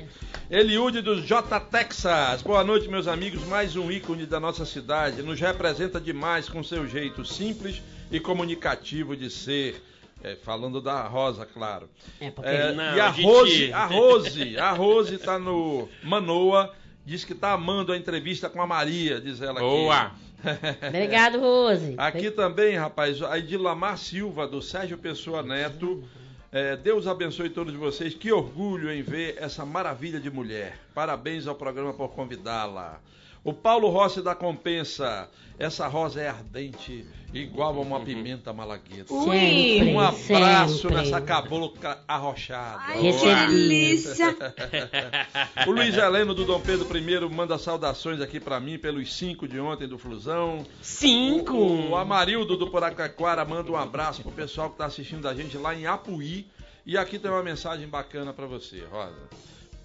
Eliude 0.50 1.02
do 1.02 1.20
J 1.20 1.60
Texas. 1.60 2.40
Boa 2.40 2.64
noite, 2.64 2.88
meus 2.88 3.06
amigos. 3.06 3.44
Mais 3.44 3.76
um 3.76 3.92
ícone 3.92 4.24
da 4.24 4.40
nossa 4.40 4.64
cidade. 4.64 5.20
Nos 5.20 5.38
representa 5.38 6.00
demais 6.00 6.48
com 6.48 6.64
seu 6.64 6.88
jeito 6.88 7.22
simples 7.22 7.82
e 8.10 8.18
comunicativo 8.18 9.14
de 9.14 9.28
ser. 9.28 9.84
É, 10.24 10.36
falando 10.36 10.80
da 10.80 11.02
Rosa, 11.02 11.44
claro. 11.44 11.88
É, 12.18 12.30
porque 12.30 12.48
É, 12.48 12.72
Não, 12.72 12.96
e 12.96 12.98
a 12.98 13.08
Rose, 13.08 13.72
a 13.72 13.84
Rose, 13.86 14.58
a 14.58 14.72
Rose 14.72 15.18
tá 15.18 15.38
no 15.38 15.86
Manoa, 16.02 16.74
diz 17.04 17.24
que 17.24 17.34
tá 17.34 17.52
amando 17.52 17.92
a 17.92 17.96
entrevista 17.96 18.48
com 18.48 18.60
a 18.60 18.66
Maria, 18.66 19.20
diz 19.20 19.42
ela 19.42 19.60
aqui. 19.60 19.60
Boa. 19.60 20.12
Obrigado, 20.88 21.38
Rose. 21.38 21.94
Aqui 21.98 22.30
também, 22.30 22.74
rapaz, 22.74 23.22
a 23.22 23.38
Edilamar 23.38 23.98
Silva, 23.98 24.48
do 24.48 24.62
Sérgio 24.62 24.96
Pessoa 24.96 25.42
Neto. 25.42 26.02
É, 26.50 26.76
Deus 26.76 27.06
abençoe 27.06 27.50
todos 27.50 27.74
vocês. 27.74 28.14
Que 28.14 28.32
orgulho 28.32 28.90
em 28.90 29.02
ver 29.02 29.36
essa 29.38 29.66
maravilha 29.66 30.18
de 30.18 30.30
mulher. 30.30 30.78
Parabéns 30.94 31.46
ao 31.46 31.54
programa 31.54 31.92
por 31.92 32.08
convidá-la. 32.08 33.00
O 33.44 33.52
Paulo 33.52 33.88
Rossi 33.88 34.22
da 34.22 34.34
Compensa. 34.34 35.28
Essa 35.58 35.88
rosa 35.88 36.20
é 36.20 36.28
ardente, 36.28 37.04
igual 37.34 37.76
a 37.76 37.80
uma 37.80 37.98
pimenta 37.98 38.52
malagueta. 38.52 39.12
Ui. 39.12 39.82
Um 39.92 39.98
abraço 39.98 40.82
sempre. 40.82 40.96
nessa 40.98 41.20
cabocla 41.20 42.00
arrochada. 42.06 42.92
Recebi. 42.92 43.98
O 45.66 45.72
Luiz 45.72 45.96
Heleno 45.96 46.32
do 46.32 46.44
Dom 46.44 46.60
Pedro 46.60 46.86
I 46.96 47.28
manda 47.28 47.58
saudações 47.58 48.20
aqui 48.20 48.38
pra 48.38 48.60
mim 48.60 48.78
pelos 48.78 49.12
cinco 49.16 49.48
de 49.48 49.58
ontem 49.58 49.88
do 49.88 49.98
Flusão. 49.98 50.64
Cinco. 50.80 51.54
O, 51.56 51.90
o 51.90 51.96
Amarildo 51.96 52.56
do 52.56 52.70
Poracaquara 52.70 53.44
manda 53.44 53.70
um 53.72 53.76
abraço 53.76 54.22
pro 54.22 54.30
pessoal 54.30 54.70
que 54.70 54.78
tá 54.78 54.86
assistindo 54.86 55.26
a 55.26 55.34
gente 55.34 55.56
lá 55.58 55.74
em 55.74 55.86
Apuí. 55.86 56.46
E 56.86 56.96
aqui 56.96 57.18
tem 57.18 57.30
uma 57.30 57.42
mensagem 57.42 57.88
bacana 57.88 58.32
pra 58.32 58.46
você, 58.46 58.84
Rosa. 58.90 59.28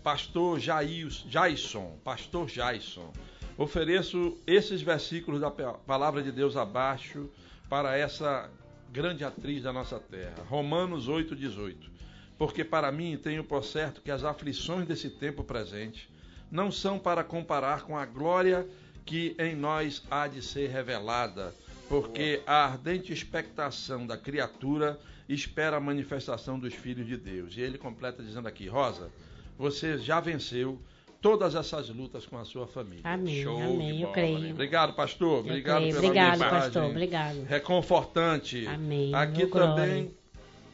Pastor 0.03 0.59
Jails- 0.59 1.25
Jaison, 1.29 1.97
Pastor 2.03 2.47
Jaison, 2.47 3.11
ofereço 3.57 4.37
esses 4.47 4.81
versículos 4.81 5.39
da 5.41 5.51
pa- 5.51 5.73
palavra 5.73 6.21
de 6.23 6.31
Deus 6.31 6.55
abaixo 6.55 7.29
para 7.69 7.97
essa 7.97 8.49
grande 8.91 9.23
atriz 9.23 9.63
da 9.63 9.73
nossa 9.73 9.99
terra. 9.99 10.35
Romanos 10.49 11.07
8:18. 11.07 11.91
Porque 12.37 12.63
para 12.63 12.91
mim 12.91 13.17
tenho 13.21 13.43
por 13.43 13.63
certo 13.63 14.01
que 14.01 14.11
as 14.11 14.23
aflições 14.23 14.87
desse 14.87 15.09
tempo 15.09 15.43
presente 15.43 16.09
não 16.51 16.71
são 16.71 16.99
para 16.99 17.23
comparar 17.23 17.83
com 17.83 17.97
a 17.97 18.05
glória 18.05 18.67
que 19.05 19.35
em 19.39 19.55
nós 19.55 20.03
há 20.09 20.27
de 20.27 20.41
ser 20.41 20.69
revelada, 20.69 21.53
porque 21.89 22.41
a 22.45 22.65
ardente 22.65 23.11
expectação 23.11 24.05
da 24.07 24.17
criatura 24.17 24.99
espera 25.27 25.77
a 25.77 25.79
manifestação 25.79 26.57
dos 26.59 26.73
filhos 26.73 27.05
de 27.07 27.17
Deus. 27.17 27.55
E 27.57 27.61
ele 27.61 27.77
completa 27.77 28.21
dizendo 28.23 28.47
aqui, 28.47 28.67
Rosa, 28.67 29.09
você 29.57 29.97
já 29.97 30.19
venceu 30.19 30.79
todas 31.23 31.55
essas 31.55 31.87
lutas 31.89 32.25
com 32.25 32.37
a 32.37 32.43
sua 32.43 32.67
família. 32.67 33.01
Amém, 33.05 33.41
Show 33.41 33.55
de 33.55 33.63
amém, 33.63 33.89
eu 33.95 33.99
bola, 34.01 34.13
creio. 34.13 34.39
né? 34.39 34.51
Obrigado, 34.51 34.93
pastor. 34.93 35.37
Eu 35.37 35.39
Obrigado 35.39 35.77
creio. 35.77 35.93
pela 35.93 36.05
Obrigado, 36.05 36.31
mensagem. 36.33 36.59
pastor. 36.59 36.83
Obrigado. 36.83 37.43
Reconfortante. 37.45 38.67
Amém. 38.67 39.15
Aqui 39.15 39.37
Meu 39.39 39.49
glória. 39.49 39.69
também, 39.73 40.11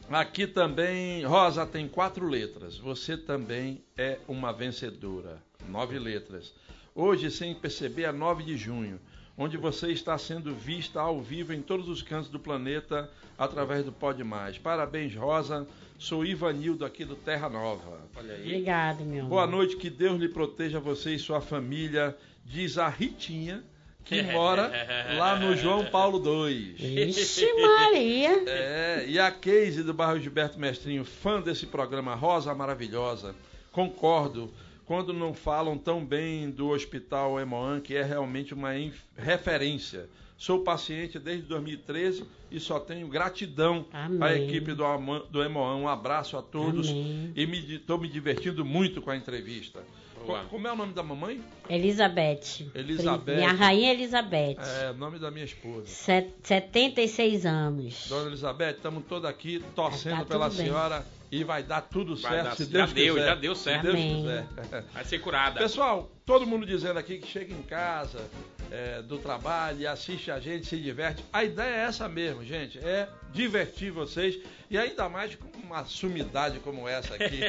aqui 0.10 0.48
também, 0.48 1.24
Rosa 1.24 1.66
tem 1.68 1.88
quatro 1.88 2.28
letras. 2.28 2.78
Você 2.80 3.16
também 3.16 3.84
é 3.96 4.18
uma 4.28 4.52
vencedora. 4.52 5.38
Nove 5.70 6.00
letras. 6.00 6.52
Hoje, 6.96 7.30
sem 7.30 7.54
perceber, 7.54 8.04
é 8.06 8.12
9 8.12 8.44
de 8.44 8.58
junho, 8.58 9.00
onde 9.38 9.56
você 9.56 9.92
está 9.92 10.18
sendo 10.18 10.54
vista 10.56 11.00
ao 11.00 11.22
vivo 11.22 11.54
em 11.54 11.62
todos 11.62 11.88
os 11.88 12.02
cantos 12.02 12.28
do 12.30 12.40
planeta 12.40 13.08
através 13.38 13.86
do 13.86 13.92
Pode 13.92 14.24
Mais. 14.24 14.58
Parabéns, 14.58 15.16
Rosa. 15.16 15.68
Sou 16.00 16.26
Ivanildo 16.26 16.86
aqui 16.86 17.04
do 17.04 17.14
Terra 17.18 17.50
Nova. 17.50 18.00
Olha 18.16 18.34
aí. 18.34 18.42
Obrigado, 18.42 19.04
meu 19.04 19.20
amor. 19.20 19.30
Boa 19.30 19.46
noite, 19.46 19.76
que 19.76 19.90
Deus 19.90 20.18
lhe 20.18 20.30
proteja 20.30 20.80
você 20.80 21.14
e 21.14 21.20
sua 21.20 21.42
família, 21.42 22.18
diz 22.46 22.78
a 22.78 22.88
Ritinha, 22.88 23.62
que 24.06 24.24
mora 24.32 24.72
lá 25.18 25.38
no 25.38 25.58
João 25.58 25.86
Paulo 25.88 26.48
II. 26.48 26.74
Vixe 26.74 27.46
Maria. 27.54 28.30
É, 28.48 29.06
e 29.10 29.20
a 29.20 29.30
Casey 29.30 29.84
do 29.84 29.94
bairro 29.94 30.22
Gilberto 30.22 30.58
Mestrinho, 30.58 31.04
fã 31.04 31.42
desse 31.42 31.66
programa 31.66 32.16
Rosa 32.16 32.56
Maravilhosa, 32.56 33.36
concordo 33.70 34.50
quando 34.86 35.12
não 35.12 35.34
falam 35.34 35.78
tão 35.78 36.04
bem 36.04 36.50
do 36.50 36.70
Hospital 36.70 37.38
Emoan, 37.42 37.82
que 37.82 37.94
é 37.94 38.04
realmente 38.04 38.54
uma 38.54 38.70
referência. 39.18 40.08
Sou 40.40 40.64
paciente 40.64 41.20
desde 41.20 41.44
2013 41.48 42.24
e 42.49 42.61
só 42.61 42.80
tenho 42.80 43.10
gratidão 43.10 43.86
Amém. 43.91 44.24
à 44.24 44.34
equipe 44.34 44.74
do, 44.74 44.84
do 45.30 45.44
Emoan. 45.44 45.76
Um 45.76 45.88
abraço 45.90 46.38
a 46.38 46.41
todos 46.41 46.90
Amém. 46.90 47.34
e 47.36 47.76
estou 47.76 47.98
me, 47.99 48.07
divertindo 48.07 48.64
muito 48.64 49.02
com 49.02 49.11
a 49.11 49.18
entrevista. 49.18 49.82
Boa. 50.26 50.45
Como 50.45 50.66
é 50.68 50.72
o 50.72 50.76
nome 50.78 50.94
da 50.94 51.03
mamãe? 51.03 51.41
Elizabeth. 51.70 52.72
Elizabeth. 52.74 53.36
Minha 53.36 53.52
rainha 53.52 53.91
Elizabeth. 53.94 54.57
É, 54.82 54.91
o 54.91 54.94
nome 54.94 55.20
da 55.20 55.30
minha 55.30 55.45
esposa. 55.45 55.88
Set- 55.88 56.34
76 56.44 57.45
anos. 57.45 58.06
Dona 58.07 58.28
Elizabeth, 58.30 58.72
estamos 58.76 59.03
todos 59.07 59.30
aqui 59.30 59.61
torcendo 59.76 60.20
Tá 60.20 60.26
pela 60.26 60.48
bem. 60.49 60.57
senhora 60.57 61.06
e 61.32 61.44
vai 61.44 61.64
dar 61.64 61.82
tudo 61.82 62.16
Vai 62.16 62.32
certo, 62.32 62.44
dar- 62.45 62.56
se 62.56 62.64
já 62.66 62.70
Deus 62.72 62.94
deu, 62.94 63.14
quiser. 63.16 63.26
já 63.28 63.36
deu 63.36 63.56
Se 63.56 63.64
certo. 63.64 63.84
Deus 63.84 63.95
Amém. 63.95 64.16
quiser. 64.18 64.48
Vai 64.94 65.06
ser 65.06 65.20
curada. 65.20 65.60
Pessoal, 65.60 66.10
todo 66.30 66.46
mundo 66.46 66.64
dizendo 66.64 67.00
aqui 67.00 67.18
que 67.18 67.26
chega 67.26 67.52
em 67.52 67.64
casa 67.64 68.24
é, 68.70 69.02
do 69.02 69.18
trabalho 69.18 69.90
assiste 69.90 70.30
a 70.30 70.40
gente, 70.40 70.68
se 70.68 70.78
diverte. 70.78 71.26
A 71.34 71.44
ideia 71.44 71.76
é 71.76 71.80
essa 71.86 72.08
mesmo, 72.08 72.46
gente. 72.46 72.78
É 72.78 73.10
divertir 73.34 73.90
vocês 73.90 74.40
e 74.70 74.78
ainda 74.78 75.10
mais 75.10 75.36
com 75.36 75.48
uma 75.66 75.84
sumidade 75.86 76.60
como 76.60 76.88
essa 76.88 77.16
aqui. 77.16 77.40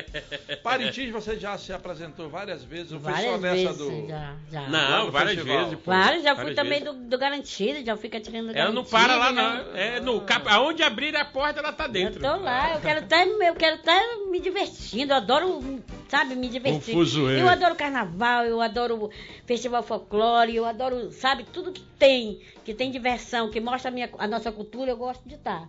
Parintins, 0.62 1.10
você 1.10 1.38
já 1.38 1.58
se 1.58 1.72
apresentou 1.72 2.28
várias 2.28 2.64
vezes. 2.64 2.92
Não 2.92 3.00
foi 3.00 3.12
só 3.12 3.18
Várias 3.18 3.40
nessa 3.40 3.54
vezes 3.56 3.78
do. 3.78 4.08
já, 4.08 4.36
já. 4.50 4.68
Não, 4.68 5.10
várias 5.10 5.34
festival. 5.34 5.64
vezes. 5.64 5.78
pô. 5.80 5.90
Vários, 5.90 6.22
já 6.22 6.34
fui 6.34 6.44
Várias 6.44 6.56
também 6.56 6.80
vezes. 6.80 6.94
do, 6.98 7.04
do 7.08 7.18
Garantido, 7.18 7.84
já 7.84 7.96
fica 7.96 8.20
tirando 8.20 8.52
do 8.52 8.58
Ela 8.58 8.72
não 8.72 8.84
para 8.84 9.14
lá, 9.16 9.32
né? 9.32 9.42
não. 9.42 9.76
É 9.76 10.00
no 10.00 10.20
cap... 10.22 10.48
Aonde 10.48 10.82
abrir 10.82 11.14
a 11.16 11.24
porta, 11.24 11.60
ela 11.60 11.72
tá 11.72 11.84
Eu 11.84 11.90
dentro. 11.92 12.20
tô 12.20 12.36
lá, 12.36 12.74
eu 12.74 12.80
quero 12.80 13.00
estar 13.00 13.26
eu 13.26 13.54
quero 13.54 13.76
estar 13.76 14.00
me 14.30 14.40
divertindo, 14.40 15.12
eu 15.12 15.16
adoro, 15.16 15.82
sabe, 16.08 16.34
me 16.34 16.48
divertir. 16.48 16.94
Um 16.94 16.98
fuzuê. 16.98 17.40
eu 17.40 17.48
adoro 17.48 17.74
carnaval, 17.74 18.44
eu 18.44 18.60
adoro 18.60 19.10
festival 19.46 19.82
folclore, 19.82 20.54
eu 20.54 20.64
adoro, 20.64 21.10
sabe, 21.12 21.44
tudo 21.52 21.72
que 21.72 21.82
tem, 21.98 22.40
que 22.64 22.72
tem 22.74 22.90
diversão, 22.90 23.50
que 23.50 23.60
mostra 23.60 23.90
a, 23.90 23.92
minha, 23.92 24.10
a 24.18 24.26
nossa 24.26 24.50
cultura, 24.50 24.90
eu 24.90 24.96
gosto 24.96 25.26
de 25.28 25.34
estar. 25.34 25.68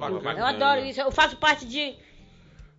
Bacana. 0.00 0.38
Eu 0.38 0.46
adoro 0.46 0.84
isso, 0.84 1.00
eu 1.00 1.12
faço 1.12 1.36
parte 1.36 1.66
de 1.66 1.94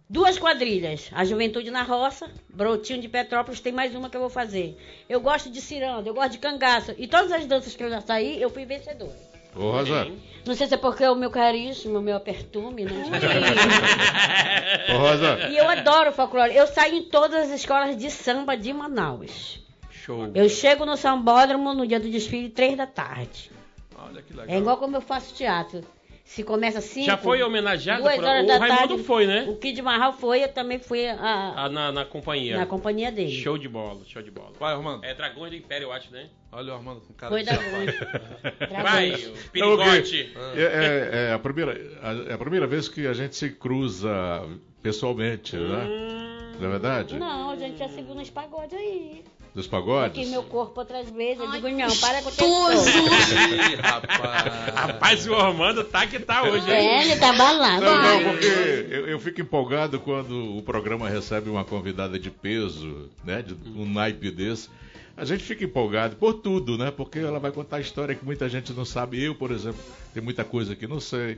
duas 0.10 0.38
quadrilhas, 0.38 1.10
a 1.14 1.24
Juventude 1.24 1.72
na 1.72 1.84
Roça, 1.84 2.30
Brotinho 2.50 3.02
de 3.02 3.08
Petrópolis, 3.08 3.60
tem 3.60 3.72
mais 3.72 3.96
uma 3.96 4.10
que 4.10 4.18
eu 4.18 4.22
vou 4.22 4.30
fazer. 4.30 4.78
Eu 5.08 5.22
gosto 5.22 5.50
de 5.50 5.62
ciranda, 5.62 6.10
eu 6.10 6.14
gosto 6.14 6.32
de 6.32 6.38
cangaço, 6.40 6.94
e 6.98 7.08
todas 7.08 7.32
as 7.32 7.46
danças 7.46 7.76
que 7.76 7.84
eu 7.84 7.90
já 7.90 8.02
saí, 8.02 8.42
eu 8.42 8.50
fui 8.50 8.66
vencedora. 8.66 9.32
Ô, 9.56 9.72
Rosa, 9.72 10.08
Não 10.46 10.56
sei 10.56 10.68
se 10.68 10.74
é 10.76 10.78
porque 10.78 11.04
é 11.04 11.12
o 11.12 11.16
meu 11.16 11.30
carisma, 11.30 12.00
o 12.00 12.02
meu 12.02 12.16
apertume, 12.16 12.86
né? 12.86 13.04
ô, 14.96 14.98
Rosa, 14.98 15.50
E 15.50 15.58
eu 15.58 15.70
adoro 15.70 16.12
folclore. 16.14 16.56
Eu 16.56 16.68
saio 16.68 16.96
em 16.96 17.04
todas 17.04 17.50
as 17.50 17.60
escolas 17.60 17.98
de 17.98 18.10
samba 18.10 18.56
de 18.56 18.72
Manaus. 18.72 19.60
Show. 19.90 20.32
Eu 20.34 20.48
chego 20.48 20.86
no 20.86 20.96
sambódromo 20.96 21.74
no 21.74 21.86
dia 21.86 22.00
do 22.00 22.10
desfile, 22.10 22.50
três 22.50 22.78
da 22.78 22.88
tarde. 22.88 23.52
Olha 23.96 24.22
que 24.22 24.34
legal. 24.34 24.56
É 24.56 24.58
igual 24.58 24.78
como 24.78 24.96
eu 24.96 25.02
faço 25.02 25.34
teatro. 25.34 25.82
Se 26.24 26.44
começa 26.44 26.80
cinco... 26.80 27.06
Já 27.06 27.18
foi 27.18 27.44
homenageado? 27.44 28.04
duas 28.04 28.16
por- 28.16 28.24
horas 28.24 28.44
O 28.44 28.48
da 28.48 28.58
Raimundo 28.58 28.88
tarde, 28.88 29.04
foi, 29.04 29.28
né? 29.28 29.46
O 29.50 29.58
Kid 29.58 29.82
Marral 29.82 30.14
foi, 30.14 30.44
eu 30.44 30.48
também 30.48 30.80
fui 30.80 31.06
a- 31.08 31.54
Ah, 31.56 31.68
na, 31.70 31.92
na 31.92 32.06
companhia. 32.06 32.56
na 32.58 32.66
companhia 32.66 33.12
dele. 33.12 33.32
Show 33.32 33.58
de 33.58 33.68
bola, 33.68 34.00
show 34.06 34.22
de 34.22 34.32
bola. 34.32 34.52
Vai, 34.58 34.74
Armando. 34.74 35.04
É 35.04 35.14
Dragões 35.14 35.52
do 35.52 35.58
Império, 35.58 35.86
eu 35.88 35.92
acho, 35.92 36.12
né? 36.12 36.30
Olha 36.54 36.72
o 36.74 36.76
Armando 36.78 37.02
com 37.02 37.14
cara 37.14 37.32
Foi 37.32 37.44
de 37.44 37.50
safado. 37.50 37.86
Vai, 38.84 39.10
Dragões. 39.12 39.28
o 39.28 39.50
perigote. 39.52 40.34
É, 40.56 40.62
é- 40.62 41.30
é 41.30 41.34
a 41.34 41.40
primeira, 41.40 41.72
a- 42.02 42.32
é 42.32 42.34
a 42.34 42.38
primeira 42.38 42.66
vez 42.68 42.88
que 42.88 43.06
a 43.08 43.14
gente 43.14 43.36
se 43.36 43.50
cruza 43.50 44.10
pessoalmente, 44.82 45.56
né? 45.58 45.88
Não 46.60 46.68
é 46.68 46.72
verdade? 46.72 47.18
Não, 47.18 47.50
a 47.52 47.56
gente 47.58 47.78
já 47.78 47.90
se 47.90 48.02
viu 48.02 48.14
nos 48.16 48.30
pagodes 48.30 48.78
aí. 48.78 49.24
Dos 49.54 49.68
pagodes? 49.68 50.30
meu 50.30 50.44
corpo 50.44 50.80
outras 50.80 51.10
vezes. 51.10 51.40
Eu 51.40 51.52
digo, 51.52 51.68
não, 51.70 51.96
para 51.98 52.22
com 52.22 52.30
o. 52.30 52.72
Ih, 52.72 53.76
rapaz. 53.76 54.72
Rapaz, 54.74 55.28
o 55.28 55.36
Armando 55.36 55.84
tá 55.84 56.08
que 56.08 56.20
tá 56.20 56.44
hoje, 56.44 56.72
hein? 56.72 56.88
É, 56.88 57.02
ele 57.04 57.18
tá 57.18 57.34
balado. 57.34 57.84
Não, 57.84 58.02
não, 58.02 58.32
porque 58.32 58.46
eu, 58.46 59.08
eu 59.08 59.20
fico 59.20 59.42
empolgado 59.42 60.00
quando 60.00 60.58
o 60.58 60.62
programa 60.62 61.10
recebe 61.10 61.50
uma 61.50 61.66
convidada 61.66 62.18
de 62.18 62.32
peso, 62.32 63.10
né? 63.26 63.42
De 63.42 63.54
um 63.78 63.86
naipe 63.86 64.32
desse. 64.32 64.70
A 65.18 65.26
gente 65.26 65.44
fica 65.44 65.66
empolgado 65.66 66.16
por 66.16 66.36
tudo, 66.36 66.78
né? 66.78 66.90
Porque 66.90 67.20
ela 67.20 67.38
vai 67.38 67.52
contar 67.52 67.82
história 67.82 68.16
que 68.16 68.24
muita 68.24 68.48
gente 68.48 68.72
não 68.72 68.86
sabe. 68.86 69.22
Eu, 69.22 69.36
por 69.36 69.52
exemplo, 69.52 69.82
tem 70.14 70.24
muita 70.24 70.46
coisa 70.46 70.78
que 70.78 70.88
não 70.88 71.02
sei. 71.02 71.38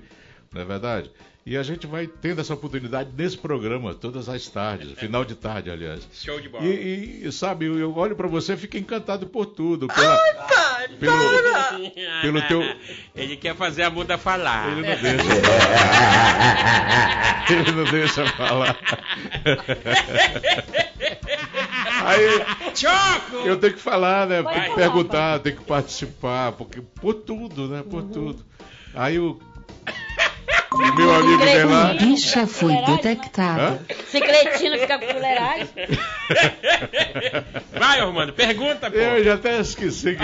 Não 0.53 0.61
é 0.61 0.65
verdade? 0.65 1.10
E 1.45 1.57
a 1.57 1.64
gente 1.64 1.86
vai 1.86 2.07
tendo 2.07 2.40
essa 2.40 2.53
oportunidade 2.53 3.10
nesse 3.18 3.38
programa, 3.38 3.94
todas 3.94 4.30
as 4.30 4.48
tardes, 4.48 4.94
final 4.94 5.26
de 5.26 5.36
tarde, 5.36 5.70
aliás. 5.70 6.07
Show 6.14 6.40
de 6.40 6.48
bola. 6.48 6.64
E, 6.64 7.20
e, 7.26 7.32
sabe, 7.34 7.65
eu, 7.65 7.94
olho 7.98 8.15
pra 8.15 8.30
você 8.30 8.53
e 8.53 8.57
fico 8.57 8.78
encantado 8.78 9.28
por 9.28 9.48
tudo. 9.48 9.88
Pela, 9.88 10.18
pai, 10.18 10.88
pelo, 10.98 11.18
pelo 12.22 12.41
teu. 12.44 12.61
Ele 13.14 13.36
quer 13.36 13.57
fazer 13.57 13.84
a 13.84 13.90
muda 13.90 14.18
falar. 14.18 14.72
Ele 14.72 14.88
não 14.88 15.02
deixa. 15.02 15.28
Ele 17.52 17.72
não 17.74 17.91
deixa 17.91 18.26
falar. 18.38 18.80
Aí, 22.06 22.45
Choco! 22.74 23.45
eu 23.45 23.57
tenho 23.57 23.74
que 23.74 23.82
falar, 23.82 24.28
né? 24.28 24.41
Vai. 24.41 24.70
Que 24.70 24.76
perguntar, 24.76 25.40
tem 25.40 25.53
que 25.53 25.64
participar, 25.65 26.53
porque 26.53 26.82
por 26.82 27.15
tudo, 27.15 27.68
né? 27.68 27.84
Por 27.84 28.03
tudo. 28.03 28.45
Aí 28.95 29.20
o 29.20 29.38
o 30.74 30.95
meu 30.95 31.14
amigo 31.14 31.44
lá. 31.70 31.94
Bicha 31.94 32.48
foi 32.48 32.74
detectada. 32.86 33.80
Se 34.08 34.20
cretino 34.20 34.78
fica 34.80 34.98
com 35.00 35.08
fuleiragem. 35.08 35.70
Vai, 37.78 38.00
Armando, 38.00 38.34
pergunta, 38.34 38.90
pô. 38.90 38.98
Eu 38.98 39.24
já 39.24 39.36
até 39.36 39.60
esqueci 39.60 40.16
que. 40.16 40.24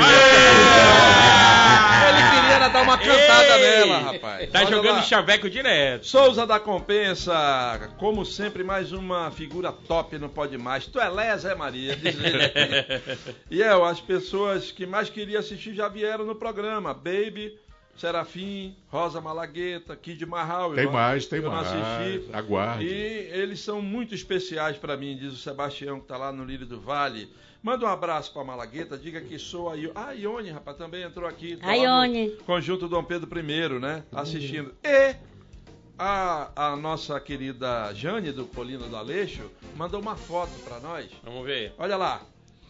Ele 2.09 2.29
queria 2.31 2.69
dar 2.69 2.81
uma 2.81 2.97
cantada 2.97 3.59
Ei! 3.59 3.79
nela, 3.85 3.99
rapaz. 3.99 4.49
Tá 4.49 4.59
Olha 4.59 4.69
jogando 4.69 4.95
lá. 4.95 5.01
chaveco 5.03 5.49
direto. 5.49 6.07
Souza 6.07 6.45
da 6.45 6.59
Compensa, 6.59 7.91
como 7.97 8.25
sempre, 8.25 8.63
mais 8.63 8.91
uma 8.91 9.31
figura 9.31 9.71
top 9.71 10.17
no 10.17 10.29
Pode 10.29 10.57
Mais. 10.57 10.85
Tu 10.87 10.99
é 10.99 11.09
lesa, 11.09 11.51
é 11.51 11.55
Maria? 11.55 11.95
Diz 11.95 12.15
ele 12.15 12.45
aqui. 12.45 13.19
E 13.51 13.63
é, 13.63 13.69
as 13.69 13.99
pessoas 13.99 14.71
que 14.71 14.85
mais 14.85 15.09
queriam 15.09 15.39
assistir 15.39 15.73
já 15.73 15.87
vieram 15.87 16.25
no 16.25 16.35
programa. 16.35 16.93
Baby, 16.93 17.57
Serafim, 17.99 18.75
Rosa 18.87 19.19
Malagueta, 19.21 19.95
Kid 19.95 20.25
Marral. 20.25 20.69
eu 20.71 20.75
Tem 20.75 20.85
não- 20.85 20.93
mais, 20.93 21.25
tem 21.27 21.41
eu 21.41 21.51
mais. 21.51 21.67
assisti. 21.67 22.29
Aguarde. 22.33 22.85
E 22.85 23.29
eles 23.31 23.59
são 23.59 23.81
muito 23.81 24.15
especiais 24.15 24.77
para 24.77 24.95
mim, 24.97 25.17
diz 25.17 25.33
o 25.33 25.37
Sebastião, 25.37 25.99
que 25.99 26.07
tá 26.07 26.17
lá 26.17 26.31
no 26.31 26.43
Lírio 26.45 26.65
do 26.65 26.79
Vale. 26.79 27.29
Manda 27.61 27.85
um 27.85 27.89
abraço 27.89 28.31
pra 28.31 28.43
Malagueta, 28.43 28.97
diga 28.97 29.19
que 29.19 29.37
sou 29.37 29.69
a 29.69 29.73
Ione. 29.75 29.91
Ah, 29.93 30.07
a 30.07 30.11
Ione, 30.13 30.49
rapaz, 30.49 30.77
também 30.77 31.03
entrou 31.03 31.27
aqui. 31.27 31.57
tá 31.57 31.67
A 31.67 31.75
no 31.75 31.83
Ione. 31.83 32.29
Conjunto 32.45 32.87
Dom 32.87 33.03
Pedro 33.03 33.29
I, 33.37 33.79
né? 33.79 34.03
Assistindo. 34.13 34.73
E 34.81 35.15
a, 35.97 36.51
a 36.55 36.75
nossa 36.77 37.19
querida 37.19 37.93
Jane, 37.93 38.31
do 38.31 38.45
Colina 38.45 38.87
do 38.87 38.95
Aleixo, 38.95 39.51
mandou 39.75 39.99
uma 39.99 40.15
foto 40.15 40.51
pra 40.63 40.79
nós. 40.79 41.09
Vamos 41.23 41.45
ver. 41.45 41.73
Olha 41.77 41.97
lá. 41.97 42.21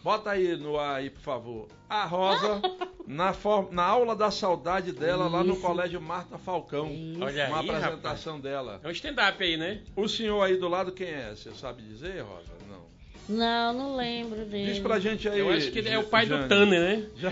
Bota 0.02 0.30
aí 0.30 0.56
no 0.56 0.78
ar 0.78 0.96
aí, 0.96 1.10
por 1.10 1.20
favor. 1.20 1.68
A 1.88 2.04
Rosa, 2.06 2.62
na, 3.06 3.32
for- 3.34 3.70
na 3.70 3.82
aula 3.84 4.16
da 4.16 4.30
saudade 4.30 4.92
dela, 4.92 5.28
lá 5.28 5.44
no 5.44 5.52
Isso. 5.52 5.60
Colégio 5.62 6.00
Marta 6.00 6.38
Falcão. 6.38 6.90
Olha 7.20 7.48
uma 7.48 7.60
aí, 7.60 7.68
apresentação 7.70 8.40
dela. 8.40 8.80
É 8.82 8.88
um 8.88 8.92
stand-up 8.92 9.42
aí, 9.42 9.56
né? 9.58 9.80
O 9.94 10.08
senhor 10.08 10.42
aí 10.42 10.56
do 10.56 10.68
lado, 10.68 10.92
quem 10.92 11.08
é? 11.08 11.30
Você 11.34 11.50
sabe 11.52 11.82
dizer, 11.82 12.22
Rosa? 12.22 12.50
Não. 12.68 12.80
Não, 13.28 13.72
não 13.74 13.96
lembro 13.96 14.44
dele. 14.46 14.72
Diz 14.72 14.78
pra 14.80 14.98
gente 14.98 15.28
aí. 15.28 15.38
Eu 15.38 15.50
acho 15.50 15.70
que 15.70 15.78
ele 15.78 15.90
é 15.90 15.98
o 15.98 16.04
pai 16.04 16.24
do 16.26 16.34
Jane. 16.36 16.48
Tanner, 16.48 16.80
né? 16.80 17.06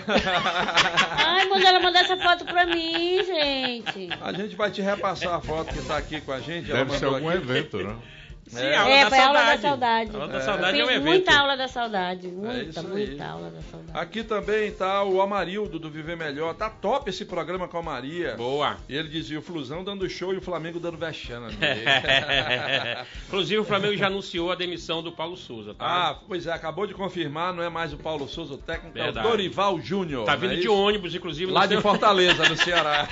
Ai, 1.16 1.48
manda 1.48 1.68
ela 1.68 1.80
mandar 1.80 2.00
essa 2.00 2.16
foto 2.18 2.44
pra 2.44 2.66
mim, 2.66 3.22
gente. 3.24 4.08
A 4.20 4.32
gente 4.32 4.54
vai 4.54 4.70
te 4.70 4.80
repassar 4.82 5.34
a 5.34 5.40
foto 5.40 5.72
que 5.72 5.82
tá 5.86 5.96
aqui 5.96 6.20
com 6.20 6.32
a 6.32 6.38
gente. 6.40 6.70
ela 6.70 6.84
Deve 6.84 6.98
ser 6.98 7.06
mandou 7.06 7.16
algum 7.16 7.28
aqui. 7.30 7.38
evento, 7.38 7.78
né? 7.78 7.96
Sim, 8.48 8.64
É. 8.64 8.76
aula 8.76 8.90
É, 8.94 9.04
da 9.04 9.08
foi 9.10 9.18
a 9.18 9.26
aula 9.26 9.38
da 9.38 9.44
saudade. 9.44 9.62
saudade. 9.62 10.10
Aula 10.16 10.28
da 10.28 10.38
É. 10.38 10.40
saudade 10.40 10.80
é 10.80 10.84
um 10.84 10.86
Fiz 10.86 10.96
evento. 10.96 11.06
muita 11.08 11.38
aula 11.38 11.56
da 11.56 11.68
saudade. 11.68 12.28
Muita, 12.28 12.80
aí. 12.80 12.86
muita 12.86 13.26
aula 13.26 13.50
da 13.50 13.60
saudade. 13.62 13.98
Aqui 13.98 14.22
também 14.24 14.72
tá 14.72 15.04
o 15.04 15.20
Amarildo 15.20 15.78
do 15.78 15.90
Viver 15.90 16.16
Melhor. 16.16 16.54
Tá 16.54 16.68
top 16.70 17.10
esse 17.10 17.24
programa 17.24 17.68
com 17.68 17.78
a 17.78 17.82
Maria. 17.82 18.34
Boa. 18.36 18.76
E 18.88 18.96
ele 18.96 19.08
dizia 19.08 19.38
o 19.38 19.42
Flusão 19.42 19.84
dando 19.84 20.08
show 20.08 20.32
e 20.34 20.38
o 20.38 20.40
Flamengo 20.42 20.80
dando 20.80 20.96
vexame. 20.96 21.46
Inclusive, 23.28 23.58
o 23.60 23.64
Flamengo 23.64 23.96
já 23.96 24.06
anunciou 24.06 24.50
a 24.50 24.54
demissão 24.54 25.02
do 25.02 25.12
Paulo 25.12 25.36
Souza, 25.36 25.74
tá? 25.74 25.84
ah, 25.86 26.18
pois 26.26 26.46
é, 26.46 26.52
acabou 26.52 26.86
de 26.86 26.94
confirmar, 26.94 27.52
não 27.52 27.62
é 27.62 27.68
mais 27.68 27.92
o 27.92 27.96
Paulo 27.96 28.28
Souza 28.28 28.54
o 28.54 28.58
técnico, 28.58 28.98
é 28.98 29.04
Verdade. 29.04 29.26
o 29.26 29.30
Dorival 29.30 29.80
Júnior. 29.80 30.24
tá 30.24 30.34
vindo 30.36 30.52
é 30.52 30.56
de 30.56 30.62
isso? 30.62 30.74
ônibus, 30.74 31.14
inclusive. 31.14 31.50
Lá 31.52 31.66
de 31.66 31.72
seu- 31.74 31.82
Fortaleza, 31.82 32.48
no 32.48 32.56
Ceará. 32.58 33.06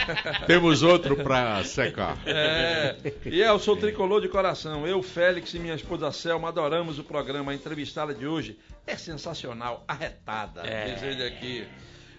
Temos 0.47 0.83
outro 0.83 1.17
pra 1.17 1.63
secar. 1.65 2.17
É, 2.27 2.97
e 3.25 3.41
eu 3.41 3.59
sou 3.59 3.77
tricolor 3.77 4.21
de 4.21 4.29
coração. 4.29 4.87
Eu, 4.87 5.03
Félix 5.27 5.53
e 5.55 5.59
minha 5.59 5.75
esposa 5.75 6.13
Selma 6.13 6.51
adoramos 6.51 7.01
o 7.01 7.03
programa. 7.03 7.51
A 7.51 7.55
entrevistada 7.55 8.15
de 8.15 8.29
hoje 8.29 8.57
é 8.87 8.97
sensacional, 8.97 9.85
arretada. 9.89 10.61
É. 10.65 10.93
Diz 10.93 11.03
ele 11.03 11.25
aqui. 11.25 11.67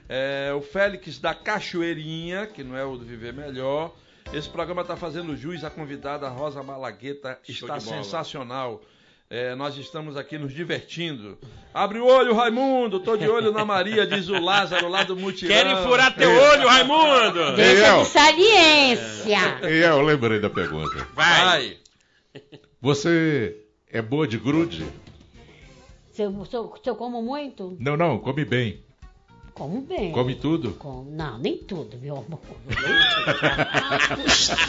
É, 0.09 0.51
o 0.53 0.59
Félix 0.59 1.17
da 1.17 1.33
Cachoeirinha, 1.33 2.45
que 2.47 2.65
não 2.65 2.75
é 2.75 2.83
o 2.83 2.97
do 2.97 3.05
Viver 3.05 3.31
Melhor. 3.31 3.95
Esse 4.33 4.49
programa 4.49 4.81
está 4.81 4.97
fazendo 4.97 5.37
jus 5.37 5.63
à 5.63 5.69
convidada 5.69 6.27
Rosa 6.27 6.61
Malagueta. 6.61 7.39
Show 7.45 7.69
Está 7.69 7.79
sensacional. 7.79 8.81
É, 9.29 9.55
nós 9.55 9.77
estamos 9.77 10.17
aqui 10.17 10.37
nos 10.37 10.53
divertindo. 10.53 11.37
Abre 11.73 11.99
o 11.99 12.05
olho, 12.05 12.35
Raimundo. 12.35 12.99
Tô 12.99 13.15
de 13.15 13.29
olho 13.29 13.53
na 13.53 13.63
Maria, 13.63 14.05
diz 14.05 14.27
o 14.27 14.37
Lázaro 14.37 14.89
lá 14.89 15.03
do 15.03 15.15
Mutirão. 15.15 15.55
Querem 15.55 15.77
furar 15.77 16.13
teu 16.13 16.29
olho, 16.29 16.67
Raimundo? 16.67 17.55
Deixa 17.55 17.99
de 17.99 18.05
saliência. 18.05 19.59
E 19.63 19.77
eu 19.77 20.01
lembrei 20.01 20.41
da 20.41 20.49
pergunta. 20.49 21.07
Vai. 21.13 21.77
Você 22.87 23.65
é 23.91 24.01
boa 24.01 24.25
de 24.25 24.37
grude? 24.37 24.85
Se 26.13 26.21
eu, 26.21 26.45
se 26.45 26.55
eu- 26.55 26.73
se 26.81 26.89
eu 26.89 26.95
como 26.95 27.21
muito, 27.21 27.75
Não, 27.81 27.97
não, 27.97 28.17
come 28.17 28.45
bem. 28.45 28.81
como 29.53 29.81
bem. 29.81 30.13
Come 30.13 30.35
tudo? 30.35 30.71
Como- 30.79 31.03
Não, 31.11 31.37
nem 31.37 31.57
tudo, 31.57 31.97
meu 31.97 32.15
amor. 32.15 32.39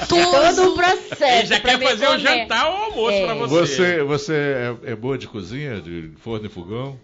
Todo 0.08 0.62
um 0.72 0.74
processo. 0.74 1.22
Ele 1.24 1.46
já 1.46 1.60
quer 1.60 1.80
fazer 1.80 2.06
o 2.06 2.08
comer. 2.08 2.18
jantar 2.20 2.66
ou 2.68 2.72
o 2.72 2.82
almoço 2.86 3.12
É. 3.18 3.24
pra 3.24 3.34
você. 3.36 3.46
Você, 3.60 4.02
você 4.02 4.34
é, 4.84 4.90
é 4.90 4.96
boa 4.96 5.16
de 5.16 5.28
cozinha, 5.28 5.80
de 5.80 6.10
forno 6.16 6.46
e 6.46 6.48
fogão? 6.48 6.98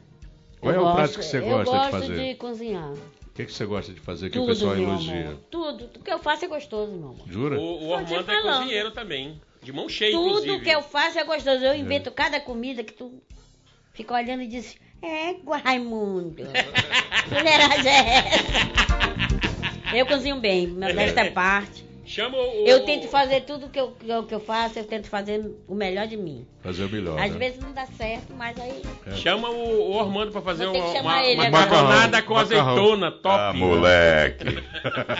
Qual 0.60 0.74
Eu 0.74 0.80
é 0.80 0.82
o 0.82 0.84
gosto- 0.84 0.96
prato 0.96 1.18
que 1.20 1.24
você 1.26 1.38
eu 1.38 1.42
gosta 1.44 1.64
de 1.64 1.70
gosto 1.78 1.90
fazer? 1.92 2.16
de 2.28 2.34
cozinhar. 2.34 2.90
O 2.92 3.32
que, 3.36 3.44
que 3.46 3.52
você 3.52 3.64
gosta 3.66 3.92
de 3.92 4.00
fazer 4.00 4.30
que 4.30 4.38
Tudo, 4.38 4.44
o 4.46 4.48
pessoal 4.48 4.76
elogia? 4.76 5.36
Tudo. 5.48 5.86
Tudo 5.88 6.04
que 6.04 6.10
eu 6.12 6.18
faço 6.18 6.44
é 6.44 6.48
gostoso, 6.48 6.90
meu 6.92 7.10
amor. 7.10 7.26
Jura? 7.28 7.56
O, 7.60 7.86
o 7.88 7.94
Armando 7.94 8.30
é 8.32 8.42
cozinheiro 8.42 8.90
também. 8.90 9.40
De 9.64 9.72
mão 9.72 9.88
cheia, 9.88 10.12
Tudo 10.12 10.40
inclusive. 10.40 10.60
que 10.60 10.70
eu 10.70 10.82
faço 10.82 11.18
é 11.18 11.24
gostoso. 11.24 11.64
Eu 11.64 11.74
invento 11.74 12.10
cada 12.12 12.38
comida 12.38 12.84
que 12.84 12.92
tu 12.92 13.20
fica 13.94 14.14
olhando 14.14 14.42
e 14.42 14.46
diz: 14.46 14.76
É, 15.02 15.36
Raimundo. 15.64 16.44
Fuleiragem 17.28 17.92
é 17.92 18.18
essa? 18.18 19.96
Eu 19.96 20.06
cozinho 20.06 20.38
bem, 20.38 20.74
desta 20.74 21.30
parte. 21.30 21.84
Chama 22.04 22.36
o... 22.36 22.66
Eu 22.66 22.84
tento 22.84 23.08
fazer 23.08 23.42
tudo 23.42 23.70
que 23.70 23.80
eu, 23.80 23.92
que 23.92 24.34
eu 24.34 24.40
faço, 24.40 24.78
eu 24.78 24.84
tento 24.84 25.08
fazer 25.08 25.50
o 25.66 25.74
melhor 25.74 26.06
de 26.06 26.16
mim. 26.16 26.46
Fazer 26.64 26.84
o 26.84 26.88
melhor. 26.88 27.20
Às 27.20 27.30
né? 27.32 27.38
vezes 27.38 27.60
não 27.60 27.72
dá 27.74 27.84
certo, 27.84 28.32
mas 28.34 28.58
aí. 28.58 28.82
Chama 29.16 29.50
o, 29.50 29.92
o 29.92 30.00
Armando 30.00 30.32
pra 30.32 30.40
fazer 30.40 30.64
uma, 30.66 30.82
uma, 30.98 31.22
ele 31.22 31.38
uma 31.42 31.50
macarronada 31.50 32.22
com 32.22 32.32
Macarrão. 32.32 32.68
azeitona, 32.70 33.12
top. 33.12 33.38
Ah, 33.38 33.52
moleque. 33.52 34.44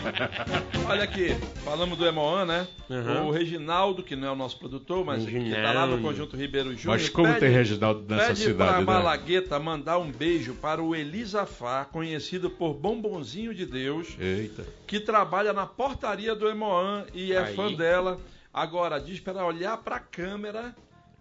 Olha 0.88 1.04
aqui, 1.04 1.36
falamos 1.62 1.98
do 1.98 2.06
Emoan, 2.06 2.46
né? 2.46 2.66
Uhum. 2.88 3.26
O 3.26 3.30
Reginaldo, 3.30 4.02
que 4.02 4.16
não 4.16 4.28
é 4.28 4.30
o 4.30 4.34
nosso 4.34 4.58
produtor, 4.58 5.04
mas 5.04 5.26
que 5.26 5.50
tá 5.50 5.72
lá 5.72 5.86
no. 5.86 6.00
Conjunto 6.00 6.34
Ribeiro 6.34 6.70
Júnior. 6.74 6.98
Mas 6.98 7.10
como 7.10 7.28
pede- 7.28 7.40
tem 7.40 7.50
Reginaldo 7.50 8.04
nessa 8.08 8.28
Pede 8.28 8.38
cidade, 8.40 8.70
pra 8.70 8.78
né? 8.78 8.84
Malagueta 8.84 9.58
mandar 9.58 9.98
um 9.98 10.10
beijo 10.10 10.54
para 10.54 10.82
o 10.82 10.94
Elisafá, 10.96 11.84
conhecido 11.84 12.48
por 12.48 12.72
Bombonzinho 12.72 13.54
de 13.54 13.66
Deus, 13.66 14.16
Eita. 14.18 14.64
que 14.86 14.98
trabalha 14.98 15.52
na 15.52 15.66
portaria 15.66 16.34
do 16.34 16.48
Emoan 16.48 17.04
e 17.12 17.34
é 17.34 17.38
Aí. 17.38 17.54
fã 17.54 17.70
dela. 17.70 18.18
Agora, 18.52 18.98
diz 18.98 19.20
para 19.20 19.44
olhar 19.44 19.76
pra 19.78 19.98
câmera, 19.98 20.74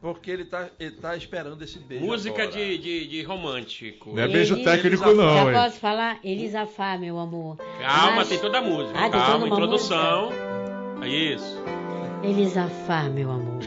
porque 0.03 0.30
ele 0.30 0.43
tá, 0.43 0.67
ele 0.77 0.97
tá 0.97 1.15
esperando 1.15 1.61
esse 1.63 1.80
beijo. 1.80 2.03
Música 2.05 2.45
de, 2.45 2.77
de, 2.77 3.07
de 3.07 3.23
romântico. 3.23 4.13
Não 4.13 4.21
é 4.21 4.27
beijo 4.27 4.55
Ele- 4.55 4.63
técnico, 4.65 4.88
Elisafá. 5.05 5.13
não, 5.13 5.34
Já 5.34 5.45
hein? 5.45 5.53
posso 5.53 5.80
falar? 5.80 6.19
Elisafá, 6.21 6.97
meu 6.97 7.17
amor. 7.17 7.55
Calma, 7.80 8.17
Mas- 8.17 8.27
tem 8.27 8.38
toda 8.38 8.57
a 8.57 8.61
música. 8.61 8.99
Ah, 8.99 9.09
Calma, 9.09 9.38
uma 9.38 9.47
introdução. 9.47 10.30
É 11.01 11.07
Isso. 11.07 11.57
Elisafá, 12.21 13.03
meu 13.03 13.31
amor. 13.31 13.61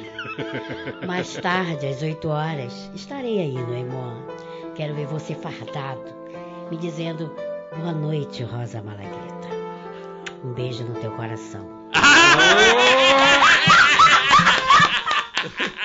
Mais 1.07 1.35
tarde, 1.39 1.87
às 1.87 2.03
8 2.03 2.29
horas, 2.29 2.91
estarei 2.95 3.39
aí 3.39 3.55
no 3.55 3.75
Emoan. 3.75 4.23
Quero 4.75 4.95
ver 4.95 5.07
você 5.07 5.35
fardado, 5.35 6.05
me 6.71 6.77
dizendo 6.77 7.35
boa 7.79 7.93
noite, 7.93 8.43
Rosa 8.43 8.83
Malagueta. 8.83 9.49
Um 10.45 10.53
beijo 10.53 10.85
no 10.85 11.01
teu 11.01 11.11
coração. 11.13 11.67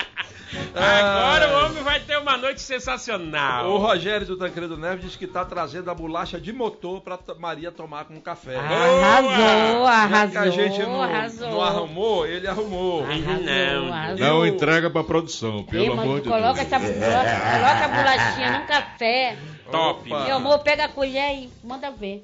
Agora 0.76 1.48
o 1.50 1.66
homem 1.66 1.84
vai 1.84 2.00
ter 2.00 2.18
uma 2.18 2.38
noite 2.38 2.62
sensacional. 2.62 3.70
O 3.72 3.78
Rogério 3.78 4.26
do 4.28 4.36
Tancredo 4.38 4.78
Neves 4.78 5.06
disse 5.06 5.18
que 5.18 5.26
está 5.26 5.46
trazendo 5.46 5.90
a 5.90 5.94
bolacha 5.96 6.40
de 6.40 6.52
motor 6.52 7.02
para 7.02 7.18
Maria 7.40 7.72
tomar 7.72 8.06
com 8.06 8.20
café. 8.20 8.56
Arrasou, 8.58 9.86
Já 9.86 10.30
que 10.30 10.38
a 10.38 10.42
arrasou, 10.42 10.52
gente 10.52 10.80
não, 10.84 11.02
arrasou. 11.02 11.50
não 11.50 11.62
arrumou, 11.62 12.26
ele 12.26 12.48
arrumou. 12.48 13.02
Não, 13.08 13.94
arrasou. 13.94 14.18
Não 14.18 14.46
entrega 14.46 14.90
pra 14.90 15.04
produção, 15.04 15.58
Ei, 15.60 15.64
pelo 15.66 15.96
mano, 15.96 16.02
amor 16.02 16.22
de 16.22 16.30
coloca, 16.30 16.54
Deus. 16.64 16.72
essa, 16.74 16.80
coloca, 16.80 17.40
coloca 17.52 17.86
a 17.86 17.88
bolachinha 17.88 18.60
no 18.60 18.66
café. 18.68 19.38
Top. 19.72 20.12
Opa. 20.14 20.26
Meu 20.26 20.36
amor, 20.36 20.60
pega 20.60 20.86
a 20.86 20.90
colher 20.90 21.34
e 21.34 21.50
manda 21.64 21.90
ver. 21.92 22.22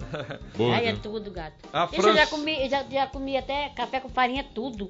Boa, 0.58 0.76
Aí 0.76 0.88
é 0.88 0.92
né? 0.92 1.00
tudo, 1.02 1.32
gato. 1.32 1.54
A 1.72 1.86
Ixi, 1.86 1.98
eu 2.06 2.14
já 2.14 2.28
comi, 2.28 2.70
já, 2.70 2.84
já 2.92 3.08
comi 3.08 3.38
até 3.38 3.70
café 3.70 4.02
com 4.02 4.10
farinha, 4.10 4.46
tudo. 4.54 4.90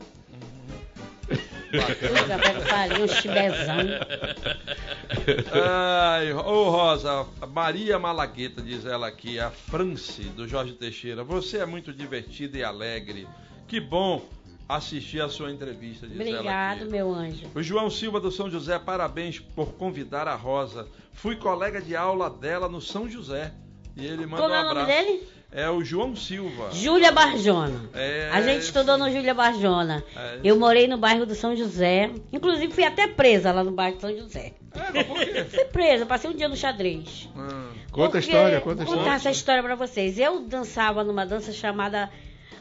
Chibezão. 3.07 3.77
Ai, 5.53 6.33
ô 6.33 6.69
Rosa, 6.69 7.25
Maria 7.53 7.99
Malagueta, 7.99 8.61
diz 8.61 8.85
ela 8.85 9.07
aqui, 9.07 9.39
a 9.39 9.49
France, 9.49 10.23
do 10.23 10.47
Jorge 10.47 10.73
Teixeira. 10.73 11.23
Você 11.23 11.57
é 11.57 11.65
muito 11.65 11.93
divertida 11.93 12.57
e 12.57 12.63
alegre. 12.63 13.27
Que 13.67 13.79
bom 13.79 14.23
assistir 14.67 15.21
a 15.21 15.29
sua 15.29 15.51
entrevista, 15.51 16.07
diz 16.07 16.19
ela 16.19 16.29
Obrigado, 16.39 16.85
meu 16.89 17.13
anjo. 17.13 17.45
O 17.55 17.61
João 17.63 17.89
Silva 17.89 18.19
do 18.19 18.31
São 18.31 18.49
José, 18.49 18.77
parabéns 18.79 19.39
por 19.39 19.73
convidar 19.73 20.27
a 20.27 20.35
Rosa. 20.35 20.87
Fui 21.13 21.35
colega 21.35 21.81
de 21.81 21.95
aula 21.95 22.29
dela 22.29 22.67
no 22.69 22.81
São 22.81 23.09
José. 23.09 23.53
E 23.95 24.05
ele 24.05 24.25
manda 24.27 24.43
Qual 24.43 24.49
um 24.51 24.53
é 24.53 24.59
o 24.59 24.63
nome 24.65 24.81
abraço. 24.81 25.05
dele? 25.05 25.27
É 25.51 25.69
o 25.69 25.81
João 25.83 26.15
Silva. 26.15 26.69
Júlia 26.73 27.11
Barjona. 27.11 27.89
É, 27.93 28.29
A 28.33 28.41
gente 28.41 28.63
estudou 28.63 28.97
no 28.97 29.09
Júlia 29.09 29.33
Barjona. 29.33 30.03
É. 30.15 30.39
Eu 30.43 30.59
morei 30.59 30.87
no 30.87 30.97
bairro 30.97 31.25
do 31.25 31.33
São 31.33 31.55
José. 31.55 32.11
Inclusive, 32.33 32.73
fui 32.73 32.83
até 32.83 33.07
presa 33.07 33.51
lá 33.53 33.63
no 33.63 33.71
bairro 33.71 33.95
do 33.95 34.01
São 34.01 34.15
José. 34.15 34.53
Fui 35.49 35.65
presa, 35.65 36.05
passei 36.05 36.29
um 36.29 36.33
dia 36.35 36.49
no 36.49 36.55
xadrez. 36.55 37.29
Ah. 37.35 37.69
Conta 37.91 38.17
a 38.17 38.19
história, 38.19 38.59
conta 38.61 38.83
a 38.83 38.85
Vou 38.85 38.95
contar 38.97 39.15
história. 39.15 39.15
essa 39.15 39.31
história 39.31 39.63
pra 39.63 39.75
vocês. 39.75 40.19
Eu 40.19 40.41
dançava 40.41 41.03
numa 41.03 41.25
dança 41.25 41.51
chamada 41.53 42.11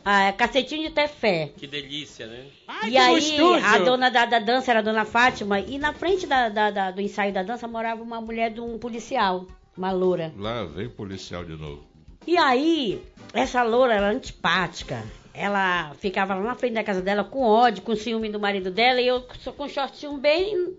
ah, 0.04 0.32
Cacetinho 0.32 0.88
de 0.88 0.94
Tefé. 0.94 1.50
Que 1.56 1.66
delícia, 1.66 2.26
né? 2.28 2.44
e 2.88 2.96
aí, 2.96 3.36
a 3.64 3.78
dona 3.78 4.08
da, 4.10 4.24
da 4.26 4.38
dança 4.38 4.70
era 4.70 4.78
a 4.78 4.82
dona 4.82 5.04
Fátima. 5.04 5.58
E 5.58 5.76
na 5.76 5.92
frente 5.92 6.24
da- 6.26 6.48
da- 6.48 6.70
da- 6.70 6.90
do 6.92 7.00
ensaio 7.00 7.32
da 7.32 7.42
dança 7.42 7.66
morava 7.66 8.00
uma 8.00 8.20
mulher 8.20 8.50
de 8.52 8.60
um 8.60 8.78
policial, 8.78 9.44
uma 9.76 9.90
loura. 9.90 10.32
Lá 10.38 10.64
vem 10.64 10.88
policial 10.88 11.44
de 11.44 11.56
novo. 11.56 11.84
E 12.26 12.36
aí, 12.36 13.02
essa 13.32 13.62
loura 13.62 13.94
era 13.94 14.08
antipática. 14.08 15.02
Ela 15.32 15.92
ficava 16.00 16.34
lá 16.34 16.42
na 16.42 16.54
frente 16.54 16.72
da 16.72 16.82
casa 16.82 17.02
dela 17.02 17.22
com 17.22 17.42
ódio, 17.42 17.82
com 17.82 17.94
ciúme 17.94 18.30
do 18.30 18.40
marido 18.40 18.70
dela, 18.70 19.02
e 19.02 19.06
eu 19.06 19.22
só 19.38 19.52
com 19.52 19.64
um 19.64 19.68
shortinho 19.68 20.16
bem, 20.16 20.74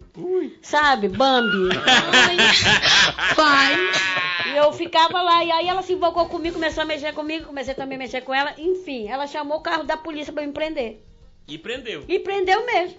sabe, 0.64 1.08
Bambi. 1.08 1.70
Pai. 3.36 3.76
E 4.48 4.58
eu 4.58 4.74
ficava 4.74 5.22
lá, 5.22 5.44
e 5.46 5.52
aí 5.52 5.68
ela 5.68 5.84
se 5.84 5.94
invocou 5.94 6.26
comigo, 6.26 6.56
começou 6.56 6.82
a 6.82 6.88
mexer 6.88 7.14
comigo, 7.14 7.46
comecei 7.46 7.76
também 7.76 7.98
a 7.98 8.00
mexer 8.00 8.22
com 8.22 8.34
ela. 8.34 8.56
Enfim, 8.58 9.08
ela 9.08 9.28
chamou 9.28 9.60
o 9.60 9.62
carro 9.62 9.84
da 9.84 9.96
polícia 9.96 10.34
pra 10.34 10.46
me 10.46 10.52
prender. 10.52 11.04
E 11.48 11.58
prendeu. 11.60 12.04
E 12.08 12.20
prendeu 12.20 12.66
mesmo. 12.66 12.98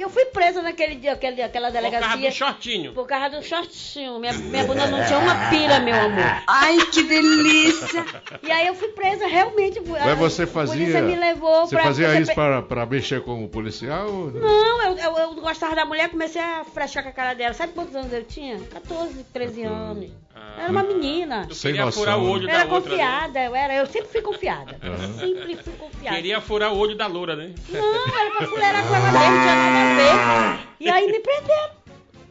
E 0.00 0.02
eu 0.02 0.08
fui 0.08 0.24
presa 0.26 0.62
naquele 0.62 0.94
dia, 0.94 1.12
aquele, 1.12 1.42
aquela 1.42 1.66
Por 1.66 1.74
delegacia. 1.74 2.08
causa 2.08 2.22
do 2.26 2.32
shortinho. 2.32 2.92
Por 2.94 3.06
causa 3.06 3.36
do 3.36 3.42
shortinho. 3.44 4.18
Minha, 4.18 4.32
minha 4.48 4.64
bunda 4.64 4.86
não 4.86 5.04
tinha 5.04 5.18
uma 5.18 5.50
pira, 5.50 5.78
meu 5.80 5.94
amor. 5.94 6.42
Ai, 6.46 6.78
que 6.90 7.02
delícia! 7.02 8.06
E 8.42 8.50
aí 8.50 8.66
eu 8.66 8.74
fui 8.74 8.88
presa, 8.88 9.26
realmente. 9.26 9.78
Mas 9.80 10.06
a 10.06 10.14
você 10.14 10.46
polícia 10.46 10.76
fazia. 10.78 11.02
me 11.02 11.16
levou 11.16 11.66
Você 11.66 11.74
pra. 11.76 11.84
fazia 11.84 12.08
você 12.12 12.18
isso 12.20 12.30
pe- 12.30 12.34
para, 12.34 12.62
para 12.62 12.86
mexer 12.86 13.20
com 13.22 13.44
o 13.44 13.48
policial? 13.50 14.08
não? 14.10 14.82
Eu, 14.86 14.96
eu, 14.96 15.18
eu 15.18 15.34
gostava 15.34 15.76
da 15.76 15.84
mulher, 15.84 16.08
comecei 16.08 16.40
a 16.40 16.64
frechar 16.64 17.02
com 17.02 17.10
a 17.10 17.12
cara 17.12 17.34
dela. 17.34 17.52
Sabe 17.52 17.74
quantos 17.74 17.94
anos 17.94 18.10
eu 18.10 18.24
tinha? 18.24 18.58
14, 18.58 19.22
13 19.34 19.62
anos. 19.64 20.10
Eu 20.56 20.62
era 20.64 20.72
uma 20.72 20.82
menina. 20.82 21.46
Tu 21.48 21.54
queria 21.54 21.84
noção, 21.84 22.02
furar 22.02 22.18
o 22.18 22.24
né? 22.24 22.30
olho 22.30 22.44
Eu 22.44 22.48
era 22.50 22.64
da 22.64 22.74
outra. 22.74 22.90
né? 22.90 22.96
confiada, 22.96 23.44
eu 23.44 23.54
era, 23.54 23.74
eu 23.74 23.86
sempre 23.86 24.08
fui 24.10 24.22
confiada. 24.22 24.78
Aham. 24.82 25.18
Sempre 25.18 25.56
fui 25.56 25.72
confiada. 25.74 26.16
Queria 26.16 26.40
furar 26.40 26.72
o 26.72 26.78
olho 26.78 26.96
da 26.96 27.06
loura, 27.06 27.36
né? 27.36 27.54
Não, 27.68 28.18
era 28.18 28.30
pra 28.30 28.46
fuleirar 28.46 28.86
com 28.86 28.94
ela 28.94 29.10
mesmo, 29.12 29.38
a 29.38 30.56
ver. 30.56 30.66
E 30.80 30.88
aí 30.88 31.06
me 31.10 31.20
prenderam. 31.20 31.70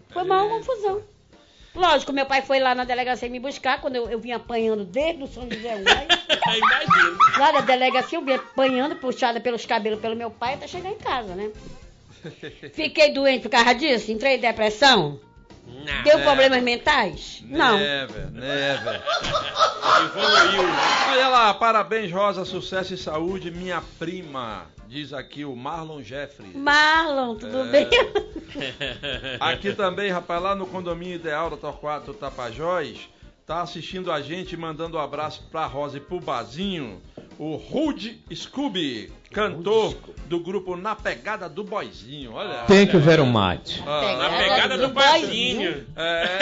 Foi 0.10 0.23
uma 0.23 0.48
confusão. 0.48 1.02
Lógico, 1.76 2.11
meu 2.11 2.26
pai 2.26 2.41
foi 2.41 2.60
lá 2.60 2.73
na 2.76 2.84
delegacia 2.84 3.30
me 3.30 3.40
buscar, 3.40 3.80
quando 3.80 3.95
eu, 3.95 4.10
eu 4.10 4.19
vim 4.19 4.31
apanhando 4.31 4.84
desde 4.84 5.23
o 5.23 5.27
São 5.27 5.44
José 5.49 5.76
Uai. 5.86 6.07
Imagina. 6.57 7.18
Lá 7.38 7.52
da 7.52 7.61
delegacia 7.61 8.18
eu 8.18 8.26
vim 8.26 8.34
apanhando, 8.34 8.95
puxada 8.95 9.40
pelos 9.40 9.65
cabelos 9.65 9.99
pelo 9.99 10.15
meu 10.15 10.31
pai 10.31 10.56
até 10.56 10.68
chegar 10.68 10.90
em 10.90 10.98
casa, 10.98 11.36
né? 11.36 11.52
Fiquei 12.73 13.14
doente 13.14 13.44
por 13.44 13.49
causa 13.49 13.73
disso, 13.73 14.11
entrei 14.11 14.36
em 14.36 14.40
depressão. 14.40 15.19
Não. 15.86 16.04
Deu 16.04 16.20
problemas 16.20 16.62
mentais? 16.62 17.44
Não. 17.46 17.78
Never, 17.78 18.32
never. 18.32 19.02
Evoluiu. 20.06 20.70
Olha 21.12 21.28
lá, 21.30 21.54
parabéns, 21.54 22.12
Rosa, 22.12 22.46
sucesso 22.46 22.94
e 22.94 22.98
saúde, 22.98 23.50
minha 23.52 23.82
prima. 23.98 24.66
Diz 24.88 25.14
aqui 25.14 25.46
o 25.46 25.56
Marlon 25.56 26.02
Jeffrey. 26.02 26.52
Marlon, 26.56 27.36
tudo 27.36 27.60
É. 27.62 27.64
bem? 27.66 27.88
Aqui 29.40 29.74
também, 29.74 30.10
rapaz, 30.12 30.41
lá 30.41 30.56
no 30.56 30.66
condomínio 30.66 31.16
ideal 31.16 31.50
da 31.50 31.58
Torquato 31.58 32.14
Tapajós, 32.14 33.08
tá 33.50 33.62
assistindo 33.64 34.12
a 34.12 34.22
gente, 34.22 34.56
mandando 34.56 34.96
um 34.96 35.00
abraço 35.00 35.48
pra 35.50 35.66
Rosa 35.66 35.98
e 35.98 36.00
pro 36.00 36.20
Bazinho, 36.20 37.02
o 37.40 37.56
Rude 37.56 38.22
Scooby, 38.32 39.12
cantor 39.32 39.98
do 40.28 40.40
grupo 40.40 40.78
Na 40.78 40.96
Pegada 40.96 41.50
do 41.50 41.64
Boizinho. 41.64 42.34
Olha. 42.34 42.66
Thank 42.68 42.94
you 42.94 43.00
very 43.02 43.24
much. 43.24 43.82
Ah, 43.88 44.18
Na 44.18 44.30
pegada 44.38 44.78
do 44.78 44.90
barzinho. 44.90 45.84
É. 45.96 46.38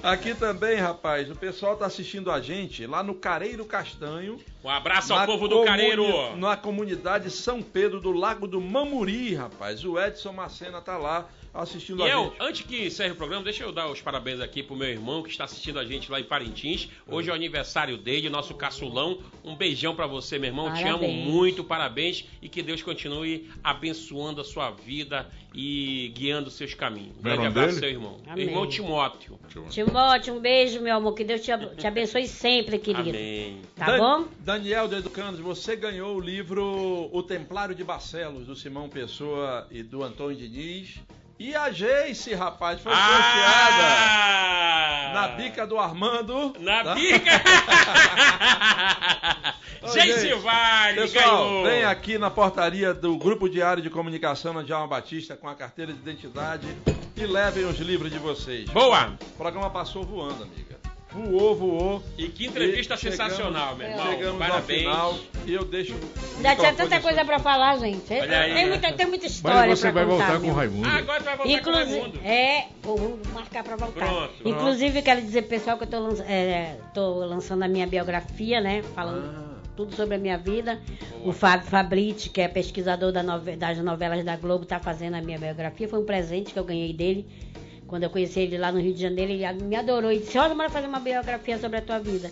Aqui 0.02 0.34
também, 0.34 0.76
rapaz, 0.76 1.30
o 1.30 1.36
pessoal 1.36 1.76
tá 1.76 1.84
assistindo 1.84 2.30
a 2.30 2.40
gente 2.40 2.86
lá 2.86 3.02
no 3.02 3.14
Careiro 3.14 3.66
Castanho. 3.66 4.38
Um 4.64 4.70
abraço 4.70 5.12
ao 5.12 5.26
povo 5.26 5.46
do 5.46 5.62
Careiro. 5.62 6.34
Na 6.38 6.56
comunidade 6.56 7.30
São 7.30 7.60
Pedro 7.60 8.00
do 8.00 8.12
Lago 8.12 8.46
do 8.48 8.62
Mamuri, 8.62 9.34
rapaz. 9.34 9.84
O 9.84 10.00
Edson 10.00 10.32
Macena 10.32 10.80
tá 10.80 10.96
lá 10.96 11.28
assistindo 11.54 12.00
E 12.00 12.10
a 12.10 12.14
eu, 12.14 12.24
gente. 12.24 12.36
antes 12.40 12.60
que 12.66 12.86
encerre 12.86 13.10
o 13.12 13.16
programa, 13.16 13.44
deixa 13.44 13.62
eu 13.64 13.72
dar 13.72 13.90
os 13.90 14.00
parabéns 14.00 14.40
aqui 14.40 14.62
pro 14.62 14.74
meu 14.74 14.88
irmão 14.88 15.22
que 15.22 15.28
está 15.30 15.44
assistindo 15.44 15.78
a 15.78 15.84
gente 15.84 16.10
lá 16.10 16.18
em 16.20 16.24
Parintins. 16.24 16.88
Hoje 17.06 17.28
é 17.28 17.32
o 17.32 17.34
aniversário 17.34 17.96
dele, 17.98 18.30
nosso 18.30 18.54
caçulão. 18.54 19.18
Um 19.44 19.54
beijão 19.54 19.94
pra 19.94 20.06
você, 20.06 20.38
meu 20.38 20.48
irmão. 20.48 20.72
Te 20.72 20.82
amo 20.84 21.00
Parabéns. 21.00 21.26
muito, 21.26 21.64
parabéns. 21.64 22.24
E 22.40 22.48
que 22.48 22.62
Deus 22.62 22.82
continue 22.82 23.50
abençoando 23.62 24.40
a 24.40 24.44
sua 24.44 24.70
vida 24.70 25.28
e 25.54 26.10
guiando 26.14 26.48
os 26.48 26.54
seus 26.54 26.72
caminhos. 26.72 27.14
Um 27.16 27.20
é 27.20 27.22
grande 27.22 27.46
abraço, 27.48 27.68
dele? 27.68 27.80
seu 27.80 27.88
irmão. 27.90 28.16
Amém. 28.26 28.46
Irmão 28.46 28.66
Timóteo. 28.66 29.38
Timóteo, 29.68 30.34
um 30.34 30.40
beijo, 30.40 30.80
meu 30.80 30.96
amor. 30.96 31.14
Que 31.14 31.24
Deus 31.24 31.42
te, 31.42 31.52
ab- 31.52 31.76
te 31.76 31.86
abençoe 31.86 32.26
sempre, 32.26 32.78
querido. 32.78 33.10
Amém. 33.10 33.60
Tá 33.76 33.86
Dan- 33.86 33.98
bom? 33.98 34.28
Daniel 34.40 34.88
do 34.88 34.96
Educandos, 34.96 35.40
você 35.40 35.76
ganhou 35.76 36.16
o 36.16 36.20
livro 36.20 37.10
O 37.12 37.22
Templário 37.22 37.74
de 37.74 37.84
Barcelos, 37.84 38.46
do 38.46 38.56
Simão 38.56 38.88
Pessoa 38.88 39.66
e 39.70 39.82
do 39.82 40.02
Antônio 40.02 40.36
Diniz. 40.36 40.98
E 41.44 41.56
a 41.56 41.72
Geice, 41.72 42.32
rapaz, 42.34 42.80
foi 42.80 42.92
sorteada 42.92 43.82
Ah! 43.82 45.10
na 45.12 45.26
bica 45.28 45.66
do 45.66 45.76
Armando. 45.76 46.54
Na 46.60 46.84
Tá? 46.84 46.94
bica! 46.94 47.30
Gente, 49.92 50.34
Vale, 50.34 51.00
Pessoal, 51.00 51.44
ganhou! 51.48 51.64
vem 51.64 51.84
aqui 51.84 52.16
na 52.16 52.30
portaria 52.30 52.94
do 52.94 53.16
Grupo 53.16 53.48
Diário 53.48 53.82
de 53.82 53.90
Comunicação 53.90 54.52
na 54.52 54.62
Djalma 54.62 54.86
Batista 54.86 55.34
com 55.36 55.48
a 55.48 55.54
carteira 55.56 55.92
de 55.92 55.98
identidade 55.98 56.68
e 57.16 57.26
levem 57.26 57.64
os 57.64 57.76
livros 57.80 58.12
de 58.12 58.18
vocês. 58.20 58.70
Boa! 58.70 59.12
O 59.20 59.36
programa 59.36 59.68
passou 59.68 60.04
voando, 60.04 60.44
amiga. 60.44 60.71
Voou, 61.14 61.54
voou. 61.56 62.02
E 62.16 62.28
que 62.28 62.46
entrevista 62.46 62.94
E 62.94 62.98
chegamos- 62.98 63.26
sensacional, 63.26 63.76
meu 63.76 63.88
irmão. 63.88 64.06
Chegamos 64.06 64.38
Parabéns. 64.38 64.86
ao 64.86 65.14
final 65.14 65.18
e 65.46 65.52
eu 65.54 65.64
deixo. 65.64 65.94
Ainda 66.36 66.56
tinha 66.56 66.72
tanta 66.72 67.00
coisa 67.00 67.24
pra 67.24 67.38
falar, 67.38 67.78
gente. 67.78 68.12
Olha 68.12 68.38
aí. 68.40 68.54
Tem 68.54 68.68
muita, 68.68 68.92
tem 68.92 69.06
muita 69.06 69.26
história 69.26 69.68
Mas 69.68 69.78
você 69.78 69.92
pra 69.92 70.04
vai 70.04 70.04
contar, 70.04 70.24
voltar 70.24 70.40
com 70.40 70.46
meu. 70.46 70.54
o 70.54 70.56
Raimundo. 70.56 70.88
Ah, 70.88 70.96
agora 70.96 71.18
tu 71.20 71.24
vai 71.24 71.36
voltar 71.36 71.42
com 71.42 71.48
o 71.48 71.72
Inclusive, 71.72 72.00
Raimundo. 72.00 72.20
é, 72.24 72.66
vou 72.82 73.20
marcar 73.34 73.62
pra 73.64 73.76
voltar. 73.76 74.06
Pronto, 74.06 74.32
pronto. 74.34 74.48
Inclusive, 74.48 75.02
quero 75.02 75.20
dizer, 75.20 75.42
pessoal, 75.42 75.76
que 75.76 75.84
eu 75.84 75.88
tô, 75.88 76.00
lan- 76.00 76.24
é, 76.26 76.76
tô 76.94 77.14
lançando 77.24 77.62
a 77.62 77.68
minha 77.68 77.86
biografia, 77.86 78.60
né? 78.60 78.82
Falando 78.94 79.24
Ah. 79.36 79.52
tudo 79.76 79.94
sobre 79.94 80.14
a 80.14 80.18
minha 80.18 80.38
vida. 80.38 80.80
O 81.24 81.32
Fábio 81.32 81.66
Fabriti, 81.68 82.30
que 82.30 82.40
é 82.40 82.48
pesquisador 82.48 83.12
da 83.12 83.22
nove- 83.22 83.56
das 83.56 83.78
novelas 83.78 84.24
da 84.24 84.36
Globo, 84.36 84.64
tá 84.64 84.78
fazendo 84.80 85.14
a 85.14 85.20
minha 85.20 85.38
biografia. 85.38 85.88
Foi 85.88 85.98
um 86.00 86.04
presente 86.04 86.52
que 86.52 86.58
eu 86.58 86.64
ganhei 86.64 86.92
dele. 86.92 87.26
Quando 87.92 88.04
eu 88.04 88.08
conheci 88.08 88.40
ele 88.40 88.56
lá 88.56 88.72
no 88.72 88.80
Rio 88.80 88.94
de 88.94 89.02
Janeiro, 89.02 89.30
ele 89.32 89.46
me 89.64 89.76
adorou 89.76 90.10
e 90.10 90.20
disse: 90.20 90.38
Olha, 90.38 90.54
bora 90.54 90.70
fazer 90.70 90.86
uma 90.86 90.98
biografia 90.98 91.58
sobre 91.58 91.76
a 91.76 91.82
tua 91.82 91.98
vida. 91.98 92.30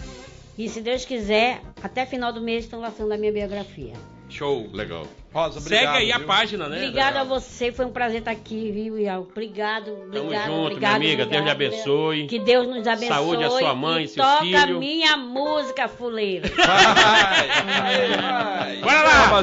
E 0.57 0.67
se 0.71 0.81
Deus 0.81 1.05
quiser, 1.05 1.61
até 1.83 2.07
final 2.07 2.33
do 2.33 2.41
mês 2.41 2.65
estão 2.65 2.81
lançando 2.81 3.13
a 3.13 3.19
minha 3.19 3.31
biografia. 3.31 3.93
Show. 4.31 4.71
Legal. 4.73 5.07
Rosa, 5.35 5.61
Segue 5.61 5.75
obrigado, 5.75 5.97
aí 5.99 6.13
a 6.13 6.17
viu? 6.17 6.27
página, 6.27 6.67
né? 6.67 6.77
Obrigada 6.79 7.21
a 7.21 7.25
você, 7.25 7.71
foi 7.71 7.85
um 7.85 7.93
prazer 7.93 8.21
estar 8.21 8.31
aqui, 8.31 8.73
viu, 8.73 8.99
Ial? 8.99 9.27
Obrigado, 9.31 9.93
obrigado, 9.93 10.13
Tamo 10.13 10.47
junto, 10.47 10.67
obrigado, 10.69 10.99
minha 10.99 11.13
amiga. 11.13 11.27
Deus 11.27 11.45
lhe 11.45 11.51
obrigado. 11.51 11.75
abençoe. 11.75 12.27
Que 12.27 12.39
Deus 12.39 12.67
nos 12.67 12.87
abençoe. 12.87 13.09
Saúde 13.09 13.45
a 13.45 13.51
sua 13.51 13.75
mãe, 13.75 14.05
e 14.05 14.09
seu 14.09 14.25
toca 14.25 14.41
filho. 14.41 14.79
minha 14.79 15.15
música, 15.19 15.89
fuleiro. 15.89 16.49
Vai, 16.57 17.49
vai, 17.67 18.17
vai. 18.17 18.77
Bora 18.79 19.03
lá. 19.03 19.43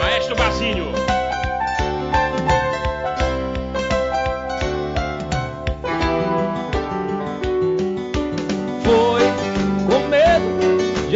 Maestro 0.00 0.34
Bacinho. 0.34 1.11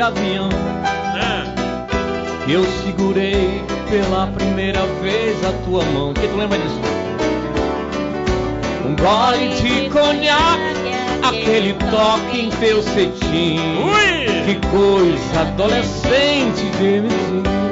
Avião. 0.07 0.49
Eu 2.49 2.65
segurei 2.85 3.61
pela 3.91 4.29
primeira 4.29 4.87
vez 5.03 5.45
a 5.45 5.53
tua 5.65 5.85
mão. 5.87 6.15
Que 6.15 6.29
tu 6.29 6.37
lembra 6.37 6.59
disso? 6.59 6.81
Um 8.85 8.95
gole 8.95 9.49
de 9.57 9.91
conhaque, 9.91 10.95
aquele 11.23 11.75
toque 11.91 12.41
em 12.41 12.51
teu 12.51 12.83
cetim. 12.83 13.59
Que 14.45 14.55
coisa 14.69 15.41
adolescente 15.41 16.63
de 16.79 17.01
menino. 17.01 17.66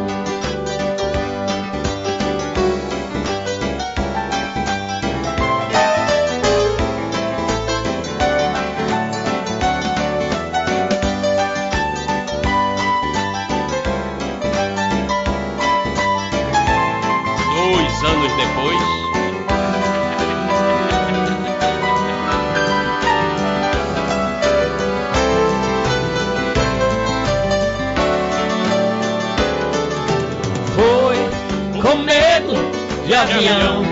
Avião 33.25 33.83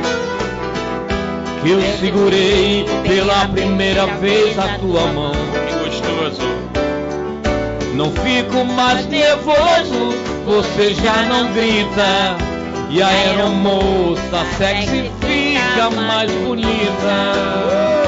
que 1.63 1.71
eu 1.71 1.81
segurei 1.99 2.85
pela 3.07 3.47
primeira 3.49 4.07
vez 4.19 4.59
a 4.59 4.79
tua 4.79 5.07
mão. 5.13 5.33
Que 5.33 5.85
gostoso. 5.85 6.43
Não 7.95 8.11
fico 8.11 8.65
mais 8.65 9.07
nervoso, 9.07 10.15
você 10.47 10.95
já 10.95 11.23
não 11.23 11.53
grita. 11.53 12.37
E 12.91 13.01
a 13.01 13.09
aeromoça 13.09 14.45
sexy 14.59 15.11
fica 15.21 15.91
mais 15.91 16.31
bonita. 16.31 18.02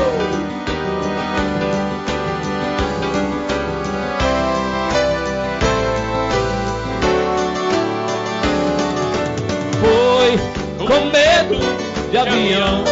De 12.14 12.18
avião 12.18 12.84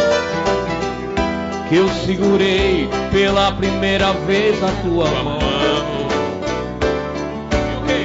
que 1.69 1.77
eu 1.77 1.87
segurei 2.05 2.89
pela 3.09 3.53
primeira 3.53 4.11
vez 4.11 4.61
a 4.61 4.67
tua 4.81 5.05
mão. 5.23 5.39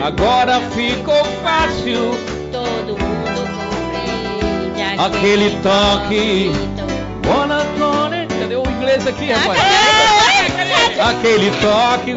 Agora 0.00 0.60
ficou 0.70 1.24
fácil 1.42 2.16
Todo 2.52 2.96
mundo 2.96 3.40
compreende 3.58 4.96
aquele 4.96 5.50
toque. 5.60 6.52
Monotone. 7.26 8.28
Cadê 8.40 8.54
o 8.54 8.62
inglês 8.62 9.04
aqui, 9.04 9.32
rapaz? 9.32 9.60
Aquele 11.00 11.50
toque. 11.60 12.14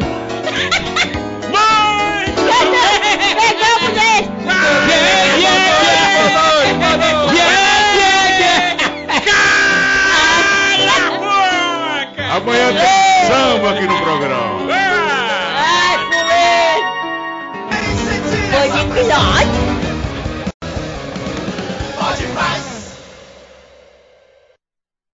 Pegamos 3.36 3.98
esse! 3.98 4.30
Yeah, 4.88 5.38
yeah, 5.38 5.72
yeah. 7.34 7.61
Amanhã 12.42 12.74
tem 12.74 13.28
samba 13.28 13.70
aqui 13.70 13.86
no 13.86 14.02
programa. 14.02 14.74
Ai, 14.74 15.98
pulei! 16.10 16.84
Foi 18.50 18.68
de 18.72 18.84
pilote! 18.94 19.81